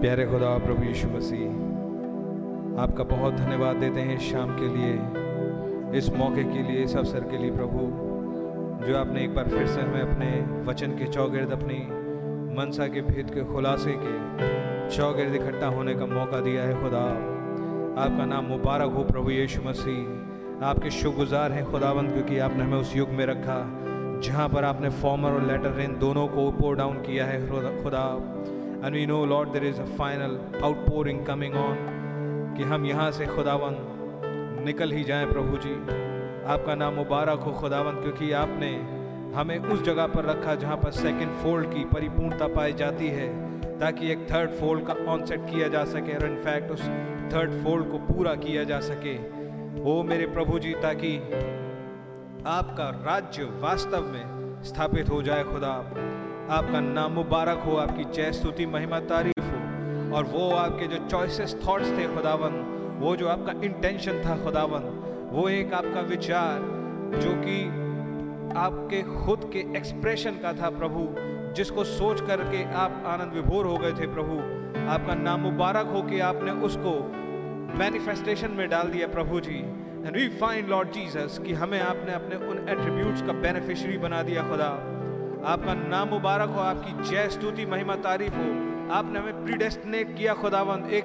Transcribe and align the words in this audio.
प्यारे 0.00 0.24
खुदा 0.26 0.48
प्रभु 0.58 0.82
यीशु 0.84 1.08
मसीह, 1.08 1.46
आपका 2.82 3.04
बहुत 3.04 3.34
धन्यवाद 3.34 3.76
देते 3.76 4.00
हैं 4.00 4.18
शाम 4.20 4.50
के 4.58 4.68
लिए, 4.68 5.98
इस 5.98 6.10
मौके 6.10 6.44
के 6.44 6.62
लिए, 6.62 6.84
इस 6.84 6.96
अवसर 6.96 7.24
के 7.30 7.38
लिए 7.38 7.50
प्रभु, 7.50 7.80
जो 8.86 8.96
आपने 8.98 9.24
एक 9.24 9.34
बार 9.34 9.48
फिर 9.48 9.66
से 9.66 9.80
हमें 9.80 10.00
अपने 10.02 10.28
वचन 10.64 10.96
के 10.98 11.06
चौगिर्द, 11.08 11.52
अपनी 11.52 11.78
मनसा 12.58 12.86
के 12.86 13.00
भेद 13.00 13.30
के 13.30 13.44
खुलासे 13.44 13.94
के 13.96 14.14
चौगिर्द 14.96 15.34
इकट्ठा 15.34 15.66
होने 15.68 15.94
का 15.94 16.06
मौका 16.06 16.40
दिया 16.40 16.62
है 16.62 16.80
खुदा। 16.82 17.04
आपका 18.02 18.24
नाम 18.24 18.44
मुबारक 18.46 18.92
हो 18.92 19.04
प्रभु 19.04 19.30
यीशु 19.30 19.62
मसीह। 19.62 20.64
आपके 20.66 20.90
शुक्रगुजार 20.92 21.52
हैं 21.52 21.64
खुदावंद 21.70 22.12
क्योंकि 22.12 22.38
आपने 22.38 22.64
हमें 22.64 22.78
उस 22.78 22.96
युग 22.96 23.10
में 23.10 23.24
रखा, 23.26 23.60
जहाँ 24.22 24.48
पर 24.48 24.64
आपने 24.64 24.90
फॉर्मर 25.02 25.30
और 25.30 25.46
लेटर 25.46 25.80
इन 25.80 25.98
दोनों 25.98 26.26
को 26.28 26.50
पोर 26.52 26.76
डाउन 26.76 27.02
किया 27.02 27.26
है 27.26 27.46
खुदा। 27.82 28.06
And 28.84 28.94
we 28.94 29.06
know 29.06 29.24
Lord 29.26 29.48
there 29.50 29.64
is 29.64 29.80
a 29.80 29.84
final 29.96 30.38
outpouring 30.64 31.24
coming 31.26 31.54
on 31.56 31.76
कि 32.56 32.64
हम 32.64 32.84
यहाँ 32.86 33.10
से 33.12 33.26
खुदावन 33.26 33.76
निकल 34.66 34.92
ही 34.92 35.02
जाएँ 35.04 35.26
प्रभु 35.26 35.56
जी। 35.56 35.72
आपका 36.52 36.74
नाम 36.74 36.94
मुबारक 36.94 37.40
हो 37.40 37.52
खुदावन 37.52 38.00
क्योंकि 38.02 38.30
आपने 38.32 38.70
हमें 39.34 39.58
उस 39.58 39.82
जगह 39.82 40.06
पर 40.06 40.24
रखा 40.24 40.54
जहाँ 40.54 40.76
पर 40.76 40.90
सेकंड 40.90 41.32
फोल्ड 41.42 41.72
की 41.74 41.84
परिपूर्णता 41.84 42.46
पाई 42.46 42.72
जाती 42.72 43.08
है, 43.08 43.28
ताकि 43.78 44.10
एक 44.12 44.26
थर्ड 44.30 44.50
फोल्ड 44.50 44.86
का 44.86 44.94
ऑनसेट 45.12 45.40
किया 45.40 45.68
जा 45.68 45.84
सके 45.84 46.14
और 46.14 46.26
इनफैक्ट 46.26 46.70
उस 46.70 46.82
थर्ड 47.32 47.62
फोल्ड 47.64 47.90
को 47.90 47.98
पूरा 48.06 48.34
किया 48.36 48.64
जा 48.64 48.80
सके। 48.80 49.16
ओ 49.82 50.02
मेरे 50.02 50.26
प्रभु 50.26 50.58
जी, 50.58 50.72
ताकि 50.82 51.16
आपका 52.46 52.88
राज्य 53.04 53.44
वास्तव 53.60 54.06
में 54.06 54.62
स्थापित 54.64 55.10
हो 55.10 55.22
जाए 55.22 55.44
खुदा। 55.44 55.74
आपका 56.50 56.80
नाम 56.80 57.12
मुबारक 57.12 57.58
हो, 57.58 57.76
आपकी 57.76 58.04
जय 58.04 58.32
स्तुति, 58.32 58.66
महिमा, 58.66 59.00
तारीफ़ 59.00 59.44
हो। 59.44 60.16
और 60.16 60.24
वो 60.24 60.50
आपके 60.50 60.86
जो 60.86 61.08
चॉइसेस 61.08 61.56
थॉट्स 61.66 61.90
थे 61.90 62.06
खुदावन 62.14 62.52
वो 63.00 63.16
जो 63.16 63.28
आपका 63.28 63.52
इंटेंशन 63.64 64.22
था 64.26 64.36
खुदावन 64.44 64.88
वो 65.32 65.48
एक 65.48 65.74
आपका 65.74 66.00
विचार 66.00 66.60
जो 67.20 67.30
कि 67.30 67.64
आपके 68.58 69.02
खुद 69.02 69.50
के 69.52 69.58
एक्सप्रेशन 69.58 70.30
का 70.30 70.52
था 70.52 70.70
प्रभु, 70.70 71.06
जिसको 71.54 71.84
सोच 71.84 72.20
करके 72.20 72.64
आप 72.74 73.02
आनंद 73.06 73.32
विभोर 73.32 73.66
हो 73.66 73.76
गए 73.76 73.92
थे 73.92 74.06
प्रभु। 74.06 74.38
आपका 74.90 75.14
नाम 75.14 75.40
मुबारक 75.40 75.86
हो 75.86 76.02
कि 76.02 76.20
आपने 76.20 76.50
उसको 76.50 76.98
मैनिफेस्टेशन 77.78 78.50
में 78.50 78.68
डाल 78.68 78.88
दिया 78.88 79.08
प्रभु 79.08 79.40
जी। 79.40 79.58
And 80.06 80.16
we 80.16 80.28
find 80.28 80.68
Lord 80.68 80.92
Jesus 80.92 81.40
कि 81.46 81.52
हमें 81.52 81.80
आपने 81.80 82.12
अपने 82.12 82.36
उन 82.46 82.68
एट्रीब्यूट्स 82.68 83.22
का 83.22 83.32
बेनिफिशियरी 83.32 83.98
बना 83.98 84.22
दिया 84.22 84.42
खुदा। 84.42 84.97
आपका 85.46 85.74
नाम 85.74 86.08
मुबारक 86.08 86.48
हो, 86.48 86.60
आपकी 86.60 87.10
जय 87.10 87.28
स्तुति, 87.28 87.66
महिमा, 87.66 87.94
तारीफ़ 87.94 88.34
हो। 88.34 88.46
आपने 88.92 89.18
हमें 89.18 89.44
प्रीडेस्टिनेट 89.44 90.16
किया, 90.18 90.34
खुदावंद, 90.34 90.90
एक 90.90 91.04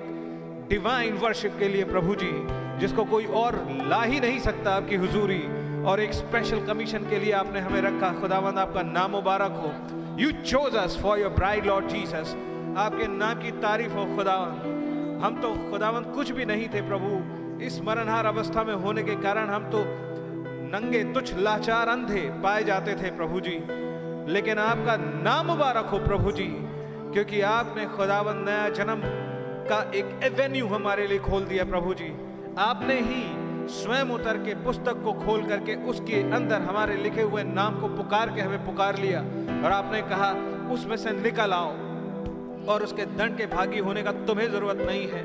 डिवाइन 0.69 1.13
वर्शिप 1.13 1.55
के 1.59 1.67
लिए, 1.67 1.83
प्रभु 1.83 2.15
जी, 2.15 2.31
जिसको 2.79 3.05
कोई 3.05 3.25
और 3.25 3.67
ला 3.87 4.03
ही 4.03 4.19
नहीं 4.19 4.39
सकता 4.39 4.75
आपकी 4.75 4.95
हुजूरी, 4.95 5.41
और 5.83 5.99
एक 5.99 6.13
स्पेशल 6.13 6.65
कमीशन 6.65 6.97
के 6.97 7.19
लिए 7.19 7.31
आपने 7.31 7.59
हमें 7.59 7.81
रखा। 7.81 8.21
खुदावंद, 8.21 8.57
आपका 8.57 8.81
नाम 8.81 9.11
मुबारक 9.11 9.51
हो। 9.51 9.73
You 10.19 10.31
chose 10.31 10.75
us 10.75 10.99
for 11.03 11.19
your 11.19 11.29
bride 11.29 11.65
Lord 11.65 11.87
Jesus 11.87 12.35
आपके 12.77 13.07
नाम 13.07 13.33
की 13.33 13.51
तारीफ़ 13.51 13.93
हो, 13.93 14.15
खुदावंद। 14.15 15.21
हम 15.23 15.41
तो 15.41 15.71
खुदावंद, 15.71 16.05
कुछ 16.05 16.31
भी 16.31 16.45
नहीं 16.45 16.67
थे, 16.67 16.81
प्रभु। 16.81 17.63
इस 17.65 17.81
मरणहार 17.81 18.25
अवस्था 18.25 18.63
में 18.63 18.73
होने 18.73 19.03
के 19.03 19.15
कारण 19.15 19.47
हम 19.47 19.63
तो 19.63 19.83
नंगे, 20.75 21.03
तुच्छ, 21.03 21.33
लाचार, 21.33 21.87
अंधे 21.87 22.21
पाए 22.43 22.63
जाते 22.63 22.95
थे, 22.95 23.11
प्रभु 23.17 23.39
जी। 23.39 23.63
लेकिन 24.27 24.57
आपका 24.59 24.95
नाम 25.23 25.47
मुबारक 25.47 25.85
हो 25.85 25.97
प्रभु 25.99 26.31
जी, 26.31 26.47
क्योंकि 27.13 27.41
आपने 27.41 27.85
खुदावन 27.87 28.37
नया 28.45 28.69
जन्म 28.69 29.01
का 29.69 29.81
एक 29.95 30.19
एवेन्यू 30.23 30.67
हमारे 30.67 31.07
लिए 31.07 31.19
खोल 31.19 31.45
दिया 31.45 31.63
प्रभु 31.65 31.93
जी। 31.93 32.11
आपने 32.59 32.99
ही 33.01 33.23
स्वयं 33.73 34.09
उतर 34.09 34.37
के 34.37 34.53
पुस्तक 34.63 35.01
को 35.03 35.13
खोल 35.15 35.43
करके 35.43 35.75
उसके 35.89 36.21
अंदर 36.31 36.61
हमारे 36.61 36.95
लिखे 36.95 37.21
हुए 37.21 37.43
नाम 37.43 37.79
को 37.81 37.87
पुकार 37.87 38.29
के 38.29 38.41
हमें 38.41 38.65
पुकार 38.65 38.97
लिया 38.99 39.19
और 39.19 39.71
आपने 39.71 40.01
कहा, 40.01 40.31
उसमें 40.73 40.97
से 40.97 41.11
निकल 41.11 41.53
आओ 41.53 41.71
और 42.65 42.83
उसके 42.83 43.05
दंड 43.05 43.37
के 43.37 43.45
भागी 43.45 43.79
होने 43.79 44.03
का 44.03 44.11
तुम्हें 44.27 44.51
ज़रूरत 44.51 44.85
नहीं 44.87 45.07
है। 45.07 45.23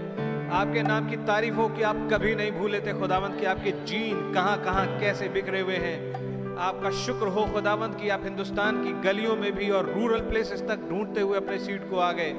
आपके 0.50 0.82
नाम 0.82 1.08
की 1.10 1.16
तारीफ़ 1.26 1.54
हो 1.54 1.68
कि 1.68 1.82
आप 1.82 2.08
कभी 2.12 2.34
नहीं 2.34 2.52
भूले 2.52 2.80
थे 2.80 2.92
खुदावंत 3.00 3.40
कि 3.40 3.46
आपके 3.46 3.72
जीन 3.84 4.32
कहाँ 4.34 4.56
कहाँ 4.64 4.86
कैसे 5.00 5.28
बिखरे 5.28 5.60
हुए 5.60 5.76
हैं। 5.76 6.27
आपका 6.58 6.90
शुक्र 6.90 7.26
हो 7.26 7.44
खुदावंत 7.54 8.00
कि 8.00 8.08
आप 8.08 8.20
हिंदुस्तान 8.24 8.84
की 8.84 8.92
गलियों 8.92 9.36
में 9.36 9.52
भी 9.56 9.70
और 9.70 9.86
रूरल 9.86 10.20
प्लेसेस 10.20 10.60
तक 10.60 10.88
ढूंढते 10.90 11.20
हुए 11.20 11.36
अपने 11.36 11.58
सीट 11.58 11.90
को 11.90 11.98
आ 11.98 12.12
गए। 12.12 12.30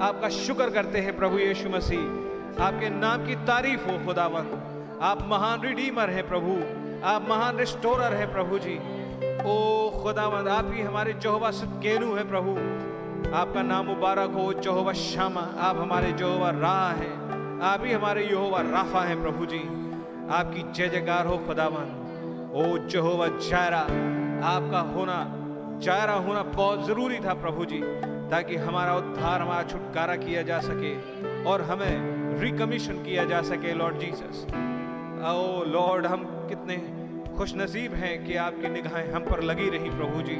आपका 0.00 0.28
शुक्र 0.28 0.70
करते 0.70 0.98
हैं 0.98 1.16
प्रभु 1.16 1.38
यीशु 1.38 1.68
मसीह। 1.68 2.64
आपके 2.64 2.88
नाम 2.88 3.26
की 3.26 3.34
तारीफ़ 3.34 3.80
हो 3.80 4.06
खुदावंत। 4.06 4.98
आप 5.02 5.28
महान 5.28 5.60
रिडीमर 5.60 6.10
हैं 6.10 6.28
प्रभु। 6.28 6.56
आप 7.06 7.26
महान 7.28 7.56
रिस्टोरर 7.56 8.14
हैं 8.14 8.32
प्रभु 8.32 8.58
जी। 8.58 8.76
ओ 9.46 9.90
खुदावंद 10.02 10.48
आप 10.48 10.70
ही 10.74 10.82
हमारे 10.82 11.12
जोहवा 11.12 11.50
केनू 11.50 12.14
है 12.14 12.28
प्रभु। 12.28 12.50
आपका 13.36 13.62
नाम 13.62 13.86
मुबारक 13.86 14.30
हो 14.30 14.52
जोहवा 14.52 14.92
श्यामा 14.92 15.40
आप 15.58 15.76
हमारे 15.76 16.12
जोहवा 16.12 16.50
राह 16.50 16.90
हैं। 16.90 17.60
आप 17.60 17.84
ही 17.84 17.92
हमारे 17.92 18.24
यहोवा 18.24 18.60
राफा 18.60 19.00
हैं 19.00 19.22
प्रभु 19.22 19.46
जी। 19.46 19.64
आपकी 20.30 20.72
जय 20.72 20.88
जयकार 20.88 21.26
हो 21.26 21.38
खुदावन 21.38 21.99
ओ 22.50 22.62
जहोवा 22.86 23.26
जायरा, 23.40 23.80
आपका 24.46 24.78
होना, 24.92 25.16
जायरा 25.82 26.14
होना 26.14 26.42
बहुत 26.44 26.86
ज़रूरी 26.86 27.18
था 27.18 27.34
प्रभु 27.34 27.64
जी, 27.64 27.80
ताकि 28.30 28.56
हमारा 28.56 28.94
उद्धार, 28.96 29.42
हमारा 29.42 29.62
छुटकारा 29.62 30.16
किया 30.16 30.42
जा 30.42 30.58
सके 30.60 30.90
और 31.44 31.62
हमें 31.62 32.40
रिकमीशन 32.40 33.02
किया 33.04 33.24
जा 33.24 33.42
सके 33.42 33.74
लॉर्ड 33.74 33.98
जीसस 33.98 34.44
ओ 35.28 35.62
लॉर्ड 35.66 36.06
हम 36.06 36.24
कितने 36.48 36.76
खुश 37.36 37.54
नसीब 37.56 37.94
हैं 37.94 38.12
कि 38.24 38.36
आपकी 38.36 38.68
निगाहें 38.68 39.12
हम 39.12 39.24
पर 39.24 39.42
लगी 39.42 39.68
रही 39.70 39.90
प्रभु 39.90 40.22
जी। 40.22 40.36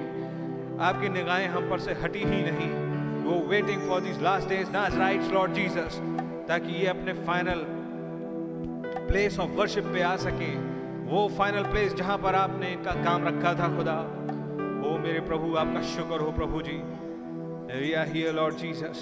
आपकी 0.80 1.08
निगाहें 1.08 1.48
हम 1.48 1.70
पर 1.70 1.78
से 1.78 1.92
हटी 2.02 2.24
ही 2.24 2.42
नहीं। 2.42 2.70
वो 3.24 3.38
waiting 3.48 3.88
for 3.88 4.00
this 4.00 4.20
last 4.22 4.48
days 4.48 4.70
nods 4.70 4.96
rights 4.98 5.30
Lord 5.30 5.52
Jesus 5.52 6.00
ताकि 6.48 6.72
ये 6.72 6.86
अपने 6.86 7.12
फाइनल 7.22 7.64
प्लेस 9.08 9.38
ऑफ़ 9.38 9.50
वर्शिप 9.50 9.84
पे 9.84 10.02
आ 10.02 10.16
सके। 10.16 10.52
वो 11.10 11.28
फाइनल 11.28 11.62
प्लेस 11.62 11.94
जहाँ 11.94 12.18
पर 12.18 12.34
आपने 12.34 12.70
का 12.76 12.92
काम 13.04 13.24
रखा 13.24 13.54
था 13.54 13.76
खुदा। 13.76 13.94
ओ 14.86 14.98
मेरे 14.98 15.20
प्रभु, 15.20 15.56
आपका 15.56 15.82
शुक्र 15.82 16.20
हो 16.20 16.32
प्रभु 16.32 16.62
जी। 16.62 16.82
Lord 18.32 18.54
Jesus 18.54 19.00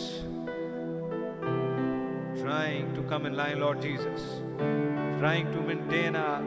trying 2.42 2.96
to 2.96 3.02
come 3.02 3.26
in 3.26 3.34
line 3.34 3.58
Lord 3.58 3.80
Jesus 3.80 4.42
trying 5.18 5.54
to 5.54 5.60
maintain 5.60 6.16
our 6.16 6.42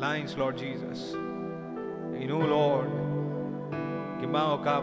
lines 0.00 0.38
Lord 0.38 0.56
Jesus 0.56 1.12
in 2.22 2.46
Lord 2.48 2.88
कि 4.20 4.26
माओ 4.26 4.56
का 4.56 4.80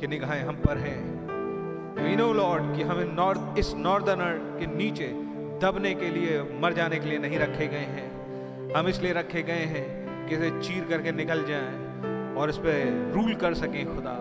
कि 0.00 0.06
निगाहें 0.06 0.42
हम 0.42 0.56
पर 0.56 0.78
हैं। 0.78 2.12
इनो 2.12 2.32
लॉर्ड 2.32 2.76
कि 2.76 2.82
हम 2.82 3.00
इन 3.00 3.14
नॉर्थ 3.14 3.58
इस 3.58 3.74
नॉर्दनर 3.74 4.56
के 4.60 4.66
नीचे 4.66 5.31
दबने 5.62 5.94
के 5.94 6.08
लिए, 6.08 6.42
मर 6.60 6.72
जाने 6.72 6.98
के 6.98 7.08
लिए 7.08 7.18
नहीं 7.18 7.38
रखे 7.38 7.66
गए 7.66 7.88
हैं। 7.88 8.74
हम 8.74 8.88
इसलिए 8.88 9.12
रखे 9.12 9.42
गए 9.42 9.64
हैं 9.66 10.26
कि 10.26 10.34
इसे 10.34 10.50
चीर 10.60 10.84
करके 10.84 11.12
निकल 11.12 11.44
जाएँ 11.44 12.34
और 12.34 12.50
इस 12.50 12.56
पर 12.56 13.12
रूल 13.14 13.34
कर 13.34 13.54
सकें 13.54 13.94
खुदा 13.94 14.16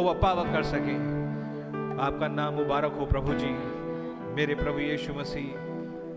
ओवर 0.00 0.14
पावर 0.14 0.52
कर 0.52 0.62
सकें। 0.62 1.98
आपका 2.00 2.28
नाम 2.28 2.54
मुबारक 2.54 2.92
हो 2.92 3.06
प्रभु 3.06 3.34
जी। 3.34 3.50
मेरे 4.34 4.54
प्रभु 4.54 4.78
यीशु 4.78 5.14
मसीह, 5.14 5.50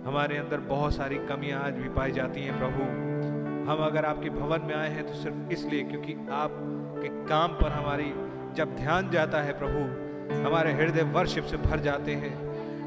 हमारे 0.07 0.37
अंदर 0.37 0.57
बहुत 0.57 0.95
सारी 0.95 1.15
कमियाँ 1.15 1.63
आज 1.63 1.73
भी 1.73 1.89
पाई 1.89 2.11
जाती 2.11 2.41
हैं 2.41 2.59
प्रभु। 2.59 2.83
हम 3.71 3.85
अगर 3.85 4.05
आपके 4.05 4.29
भवन 4.29 4.61
में 4.61 4.75
आए 4.75 4.89
हैं 4.89 5.07
तो 5.07 5.13
सिर्फ़ 5.13 5.51
इसलिए 5.51 5.83
क्योंकि 5.83 6.13
आपके 6.31 7.07
काम 7.27 7.51
पर 7.51 7.69
हमारी 7.69 8.13
जब 8.55 8.75
ध्यान 8.75 9.09
जाता 9.09 9.41
है 9.41 9.59
प्रभु, 9.59 9.79
हमारे 10.47 10.73
हृदय 10.73 11.03
वर्शिप 11.03 11.43
से 11.43 11.57
भर 11.57 11.79
जाते 11.79 12.11
हैं। 12.11 12.44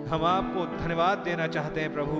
हम 0.08 0.24
आपको 0.24 0.64
धन्यवाद 0.76 1.18
देना 1.18 1.46
चाहते 1.46 1.80
हैं 1.80 1.92
प्रभु। 1.94 2.18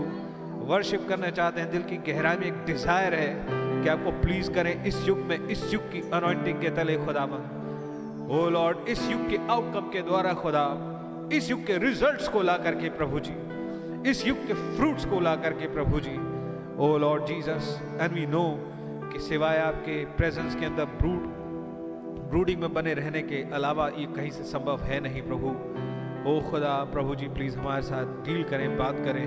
वर्शिप 0.68 1.06
करना 1.08 1.28
चाहते 1.30 1.60
हैं, 1.60 1.70
दिल 1.70 1.82
की 1.82 1.96
गहराई 2.06 2.36
में 2.36 2.46
एक 2.46 2.64
डिज़ायर 2.66 3.14
है 3.14 3.30
कि 3.48 3.88
आपको 3.88 4.10
प्लीज़ 4.22 4.50
करें 4.52 4.84
इस 4.84 4.96
युग 5.08 5.18
में, 5.18 5.38
इस 5.48 5.72
युग 5.74 5.82
की 5.92 6.00
अनॉइंटिंग 6.14 6.60
के 6.60 6.70
तले 6.76 6.96
खुदा 6.96 7.24
ओ 8.30 8.48
लॉर्ड 8.50 8.88
इस 8.88 9.08
युग 9.10 9.28
के 9.30 9.36
आउटकम 9.48 9.88
के 9.90 10.02
द्वारा 10.02 10.32
खुदा, 10.34 10.66
इस 11.32 11.50
युग 11.50 11.64
के 11.66 11.78
रिजल्ट्स 11.78 12.28
को 12.28 12.42
ला 12.42 12.56
करके 12.58 12.90
प्रभु 12.98 13.20
जी, 13.20 13.34
इस 14.10 14.26
युग 14.26 14.46
के 14.46 14.54
फ्रूट्स 14.76 15.04
को 15.04 15.20
ला 15.20 15.34
करके 15.38 15.72
प्रभु 15.74 16.00
जी। 16.00 16.16
O 16.78 16.96
Lord 16.98 17.26
Jesus 17.26 17.74
and 18.00 18.12
we 18.12 18.26
know 18.26 18.46
कि 19.12 19.18
सिवाय 19.20 19.58
आपके 19.60 20.04
प्रेजेंस 20.16 20.54
के 20.54 20.66
अंदर 20.66 20.84
ब्रूड 21.00 21.36
ब्रूडिंग 22.30 22.60
में 22.60 22.72
बने 22.74 22.94
रहने 22.94 23.22
के 23.22 23.44
अलावा 23.54 23.88
ये 23.88 24.06
कहीं 24.16 24.30
से 24.30 24.42
संभव 24.44 24.82
है 24.82 25.00
नहीं 25.00 25.22
प्रभु। 25.22 25.56
ओ 26.18 26.40
खुदा, 26.50 26.84
प्रभु 26.84 27.14
जी 27.14 27.28
प्लीज़ 27.28 27.58
हमारे 27.58 27.82
साथ 27.82 28.04
डील 28.04 28.42
करें, 28.44 28.78
बात 28.78 28.94
करें, 28.94 29.26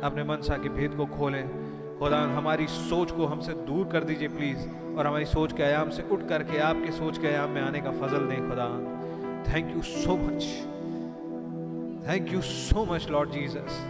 अपने 0.00 0.24
मनसा 0.24 0.56
के 0.56 0.68
भेद 0.68 0.94
को 0.94 1.06
खोलें। 1.06 1.48
खुदा, 1.98 2.18
हमारी 2.18 2.66
सोच 2.66 3.10
को 3.10 3.26
हमसे 3.26 3.52
दूर 3.52 3.86
कर 3.86 4.04
दीजिए 4.04 4.28
प्लीज़ 4.28 4.68
और 4.98 5.06
हमारी 5.06 5.24
सोच 5.24 5.52
के 5.52 5.62
आयाम 5.62 5.90
से 5.90 6.02
उठ 6.02 6.28
करके 6.28 6.58
आपके 6.58 6.92
सोच 6.92 7.18
के 7.18 7.26
आयाम 7.26 7.50
में 7.50 7.60
आने 7.62 7.80
का 7.80 7.90
फजल 7.90 8.26
दें, 8.26 8.48
खुदा। 8.48 8.68
Thank 9.52 9.76
you 9.76 9.82
so 9.82 10.16
much 10.16 10.44
thank 12.08 12.32
you 12.32 12.40
so 12.40 12.84
much 12.84 13.08
Lord 13.10 13.30
Jesus 13.30 13.80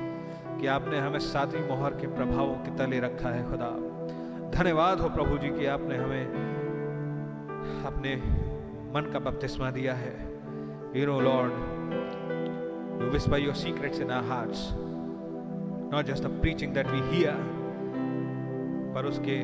कि 0.60 0.66
आपने 0.66 0.98
हमें 0.98 1.18
सातवीं 1.18 1.68
मोहर 1.68 1.90
के 1.90 2.06
प्रभावों 2.06 2.54
के 2.54 2.76
तले 2.76 3.00
रखा 3.00 3.28
है, 3.28 3.50
खुदा। 3.50 3.70
धन्यवाद 4.50 5.00
हो 5.00 5.08
प्रभु 5.08 5.38
जी, 5.38 5.48
कि 5.48 5.66
आपने 5.66 5.96
हमें 5.96 6.26
अपने 7.86 8.16
मन 8.94 9.10
का 9.12 9.18
बपतिस्मा 9.18 9.70
दिया 9.70 9.94
है। 9.94 10.14
You 10.96 11.06
know 11.06 11.20
Lord 11.20 11.52
you 13.00 13.10
whisper 13.10 13.38
your 13.38 13.54
secrets 13.54 14.00
in 14.00 14.10
our 14.10 14.28
hearts 14.28 14.68
not 15.94 16.04
just 16.04 16.24
the 16.24 16.26
preaching 16.26 16.74
that 16.74 16.86
we 16.86 17.00
hear 17.00 17.62
पर 18.94 19.04
उसके 19.04 19.40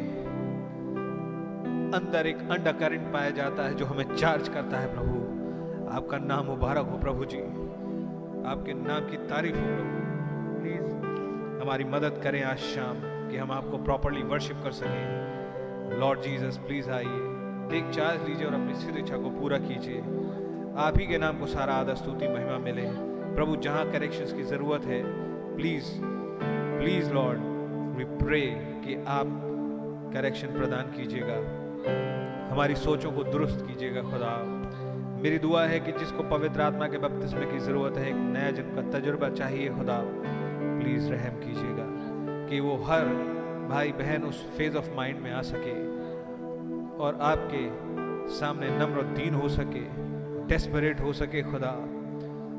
अंदर 1.89 2.27
एक 2.27 2.39
अंडा 2.51 2.73
करंट 2.73 3.13
पाया 3.13 3.31
जाता 3.31 3.63
है 3.63 3.75
जो 3.75 3.85
हमें 3.85 4.17
चार्ज 4.17 4.49
करता 4.49 4.79
है, 4.79 4.95
प्रभु। 4.95 5.19
आपका 5.97 6.19
नाम 6.19 6.45
मुबारक 6.45 6.87
हो, 6.87 6.99
प्रभु 6.99 7.25
जी। 7.25 7.39
आपके 8.49 8.73
नाम 8.75 9.11
की 9.11 9.17
तारीफ़ 9.17 9.57
हो 9.57 9.77
प्लीज़ 10.61 10.95
हमारी 11.63 11.85
मदद 11.85 12.21
करें 12.23 12.45
आज 12.45 12.59
शाम, 12.59 12.97
कि 13.31 13.37
हम 13.37 13.53
आपको 13.53 13.79
प्रॉपरली 13.79 14.23
वर्शिप 14.23 14.57
कर 14.65 14.71
सकें। 14.71 15.99
लॉर्ड 15.99 16.21
जीसस 16.21 16.57
प्लीज़ 16.57 16.91
आइए। 16.91 17.19
टेक 17.71 17.91
चार्ज 17.95 18.29
लीजिए 18.29 18.47
और 18.47 18.55
अपनी 18.55 18.75
स्थित 18.75 18.97
इच्छा 18.97 19.17
को 19.17 19.31
पूरा 19.31 19.59
कीजिए। 19.59 20.01
आप 20.77 20.93
ही 20.99 21.07
के 21.07 21.19
नाम 21.19 21.39
को 21.39 21.47
सारा 21.47 21.75
आदर, 21.75 21.95
स्तुति, 21.95 22.29
महिमा 22.29 22.59
मिले। 22.59 23.08
प्रभु, 23.38 23.57
जहाँ 23.57 23.92
करेक्शंस 23.92 24.33
की 24.33 24.42
ज़रूरत 24.42 24.85
है 24.85 25.03
please 25.57 25.85
please 26.79 27.12
Lord 27.12 27.38
we 27.96 28.05
pray 28.05 28.40
कि 28.85 29.05
आप 29.09 29.27
करेक्शन 30.14 30.46
प्रदान 30.46 30.83
कीजिएगा। 30.83 31.37
हमारी 32.55 32.74
सोचों 32.74 33.12
को 33.12 33.24
दुरुस्त 33.24 33.66
कीजिएगा, 33.66 34.03
खुदा। 34.03 34.44
मेरी 35.22 35.38
दुआ 35.38 35.64
है 35.64 35.81
कि 35.81 35.92
जिसको 35.92 36.22
पवित्र 36.22 36.61
आत्मा 36.61 36.88
के 36.88 36.98
बपतिस्मे 36.98 37.46
की 37.46 37.59
ज़रूरत 37.59 37.96
है, 37.96 38.09
एक 38.09 38.14
नया 38.14 38.51
जन्म 38.51 38.74
का 38.74 38.98
तजुर्बा 38.98 39.29
चाहिए, 39.29 39.68
खुदा 39.68 40.03
प्लीज़ 40.81 41.11
रहम 41.11 41.40
कीजिएगा। 41.40 41.87
कि 42.51 42.61
वो 42.61 42.77
हर 42.77 43.05
भाई 43.70 43.92
बहन 43.92 44.22
उस 44.22 44.57
फ़ेज़ 44.57 44.77
ऑफ़ 44.77 44.90
माइंड 44.96 45.20
में 45.20 45.33
आ 45.33 45.42
सके 45.42 45.87
और 46.96 47.18
आपके 47.22 47.68
सामने 48.35 48.70
नम्र 48.70 49.03
दीन 49.03 49.35
हो 49.35 49.48
सके 49.48 49.87
डेस्परेट 50.46 51.01
हो 51.01 51.12
सके, 51.12 51.42
खुदा। 51.42 51.98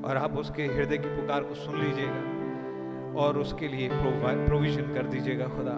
और 0.05 0.17
आप 0.17 0.38
उसके 0.38 0.65
हृदय 0.65 0.97
की 0.97 1.09
पुकार 1.09 1.43
को 1.43 1.55
सुन 1.55 1.79
लीजिएगा 1.79 3.21
और 3.21 3.38
उसके 3.38 3.67
लिए 3.67 3.89
प्रोविज़न 3.91 4.93
कर 4.93 5.05
दीजिएगा 5.05 5.47
खुदा। 5.47 5.75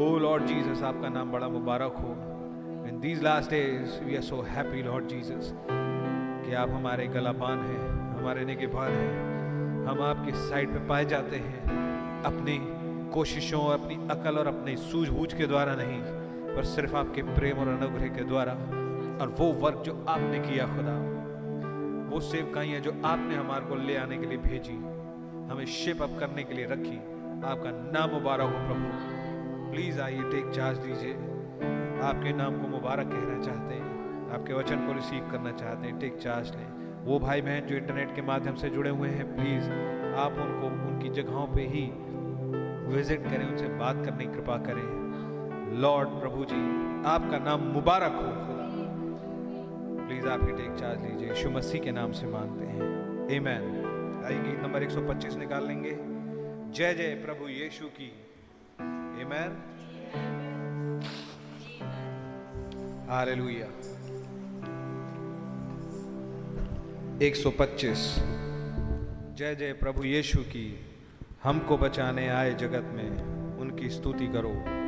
ओ 0.00 0.18
लॉर्ड 0.18 0.46
जीसस 0.46 0.82
आपका 0.82 1.08
नाम 1.08 1.32
बड़ा 1.32 1.48
मुबारक 1.48 1.94
हो। 1.98 2.10
In 2.88 3.00
these 3.00 3.22
last 3.22 3.50
days 3.50 4.04
we 4.04 4.16
are 4.16 4.22
so 4.22 4.40
happy 4.42 4.82
Lord 4.82 5.06
Jesus 5.06 5.52
कि 5.66 6.54
आप 6.54 6.70
हमारे 6.70 7.06
गलाबान 7.06 7.58
हैं, 7.58 7.80
हमारे 8.18 8.44
निगेबान 8.44 8.90
हैं। 8.90 9.86
हम 9.86 10.02
आपके 10.02 10.32
साइड 10.48 10.72
पे 10.72 10.86
पाए 10.88 11.04
जाते 11.04 11.36
हैं, 11.36 12.22
अपनी 12.24 12.58
कोशिशों 13.12 13.60
और 13.60 13.80
अपनी 13.80 13.94
अकल 14.10 14.38
और 14.38 14.46
अपनी 14.46 14.76
सूझबूझ 14.76 15.32
के 15.34 15.46
द्वारा 15.46 15.74
नहीं, 15.74 16.00
पर 16.54 16.64
सिर्फ़ 16.64 16.96
आपके 16.96 17.22
प्रेम 17.22 17.58
और 17.58 17.68
अनुग्रह 17.68 18.08
के 18.08 18.24
द्वारा 18.24 18.52
और 19.22 19.34
वो 19.38 19.52
वर्क 19.62 19.82
जो 19.86 20.04
आपने 20.08 20.38
किया, 20.38 20.66
खुदा। 20.66 21.09
वो 22.10 22.20
सेवकाई 22.20 22.42
सेवकाइयाँ 22.42 22.80
जो 22.80 22.90
आपने 23.04 23.34
हमारे 23.34 23.66
को 23.66 23.74
ले 23.74 23.96
आने 23.96 24.18
के 24.18 24.26
लिए 24.26 24.38
भेजी। 24.38 24.72
हमें 25.50 25.66
शेप 25.66 26.02
अप 26.02 26.16
करने 26.20 26.44
के 26.44 26.54
लिए 26.54 26.66
रखी। 26.66 26.96
आपका 27.46 27.98
नाम 27.98 28.10
मुबारक 28.10 28.42
हो 28.42 28.58
प्रभु। 28.66 29.70
प्लीज़ 29.72 30.00
आइए 30.00 30.22
टेक 30.22 30.50
चार्ज 30.50 30.78
दीजिए। 30.78 31.12
आपके 32.02 32.32
नाम 32.32 32.62
को 32.62 32.68
मुबारक 32.68 33.06
कहना 33.06 33.42
चाहते 33.42 33.74
हैं। 33.74 34.32
आपके 34.32 34.52
वचन 34.52 34.76
को 34.76 34.92
रिसीव 34.92 35.28
करना 35.32 35.52
चाहते 35.52 35.88
हैं। 35.88 35.98
टेक 35.98 36.18
चार्ज 36.18 36.50
लें 36.50 36.66
वो 37.04 37.18
भाई 37.18 37.40
बहन 37.40 37.60
जो 37.60 37.76
इंटरनेट 37.76 38.14
के 38.14 38.22
माध्यम 38.22 38.54
से 38.54 38.70
जुड़े 38.70 38.90
हुए 38.90 39.08
हैं 39.08 39.36
प्लीज़ 39.36 39.70
आप 40.16 40.32
उनको 40.32 40.66
उनकी 40.66 41.08
जगहों 41.08 41.46
पे 41.46 41.62
ही 41.62 41.90
विज़िट 42.96 43.22
करें, 43.22 43.50
उनसे 43.50 43.68
बात 43.68 43.96
करने 43.96 44.24
की 44.24 44.32
कृपा 44.32 44.56
करें। 44.56 45.80
लॉर्ड 45.80 46.08
प्रभु 46.08 46.44
जी, 46.44 46.60
आपका 47.06 47.38
नाम 47.38 47.60
मुबारक 47.60 48.12
हो। 48.12 48.49
प्लीज़ 50.10 50.26
आप 50.26 50.40
ही 50.44 50.52
टेक 50.52 50.70
चार्ज 50.76 51.02
लीजिए। 51.02 51.28
यीशु 51.28 51.50
मसीह 51.50 51.80
के 51.80 51.90
नाम 51.90 52.12
से 52.12 52.26
मांगते 52.26 52.64
हैं। 52.66 52.78
आमेन 53.38 54.22
आइए 54.26 54.38
गीत 54.38 54.60
नंबर 54.60 54.82
125 54.82 55.36
निकाल 55.36 55.66
लेंगे। 55.66 55.90
जय 56.72 56.94
जय 56.94 57.14
प्रभु 57.26 57.48
यीशु 57.48 57.84
की। 57.84 58.08
ए 58.80 59.24
आमेन 59.24 59.52
हालेलुया 63.10 63.66
125 67.22 68.16
जय 69.38 69.54
जय 69.54 69.72
प्रभु 69.72 70.04
यीशु 70.04 70.38
की। 70.38 70.80
हमको 71.42 71.76
बचाने 71.76 72.28
आए 72.28 72.54
जगत 72.54 72.90
में, 72.94 73.10
उनकी 73.58 73.90
स्तुति 73.90 74.26
करो। 74.26 74.79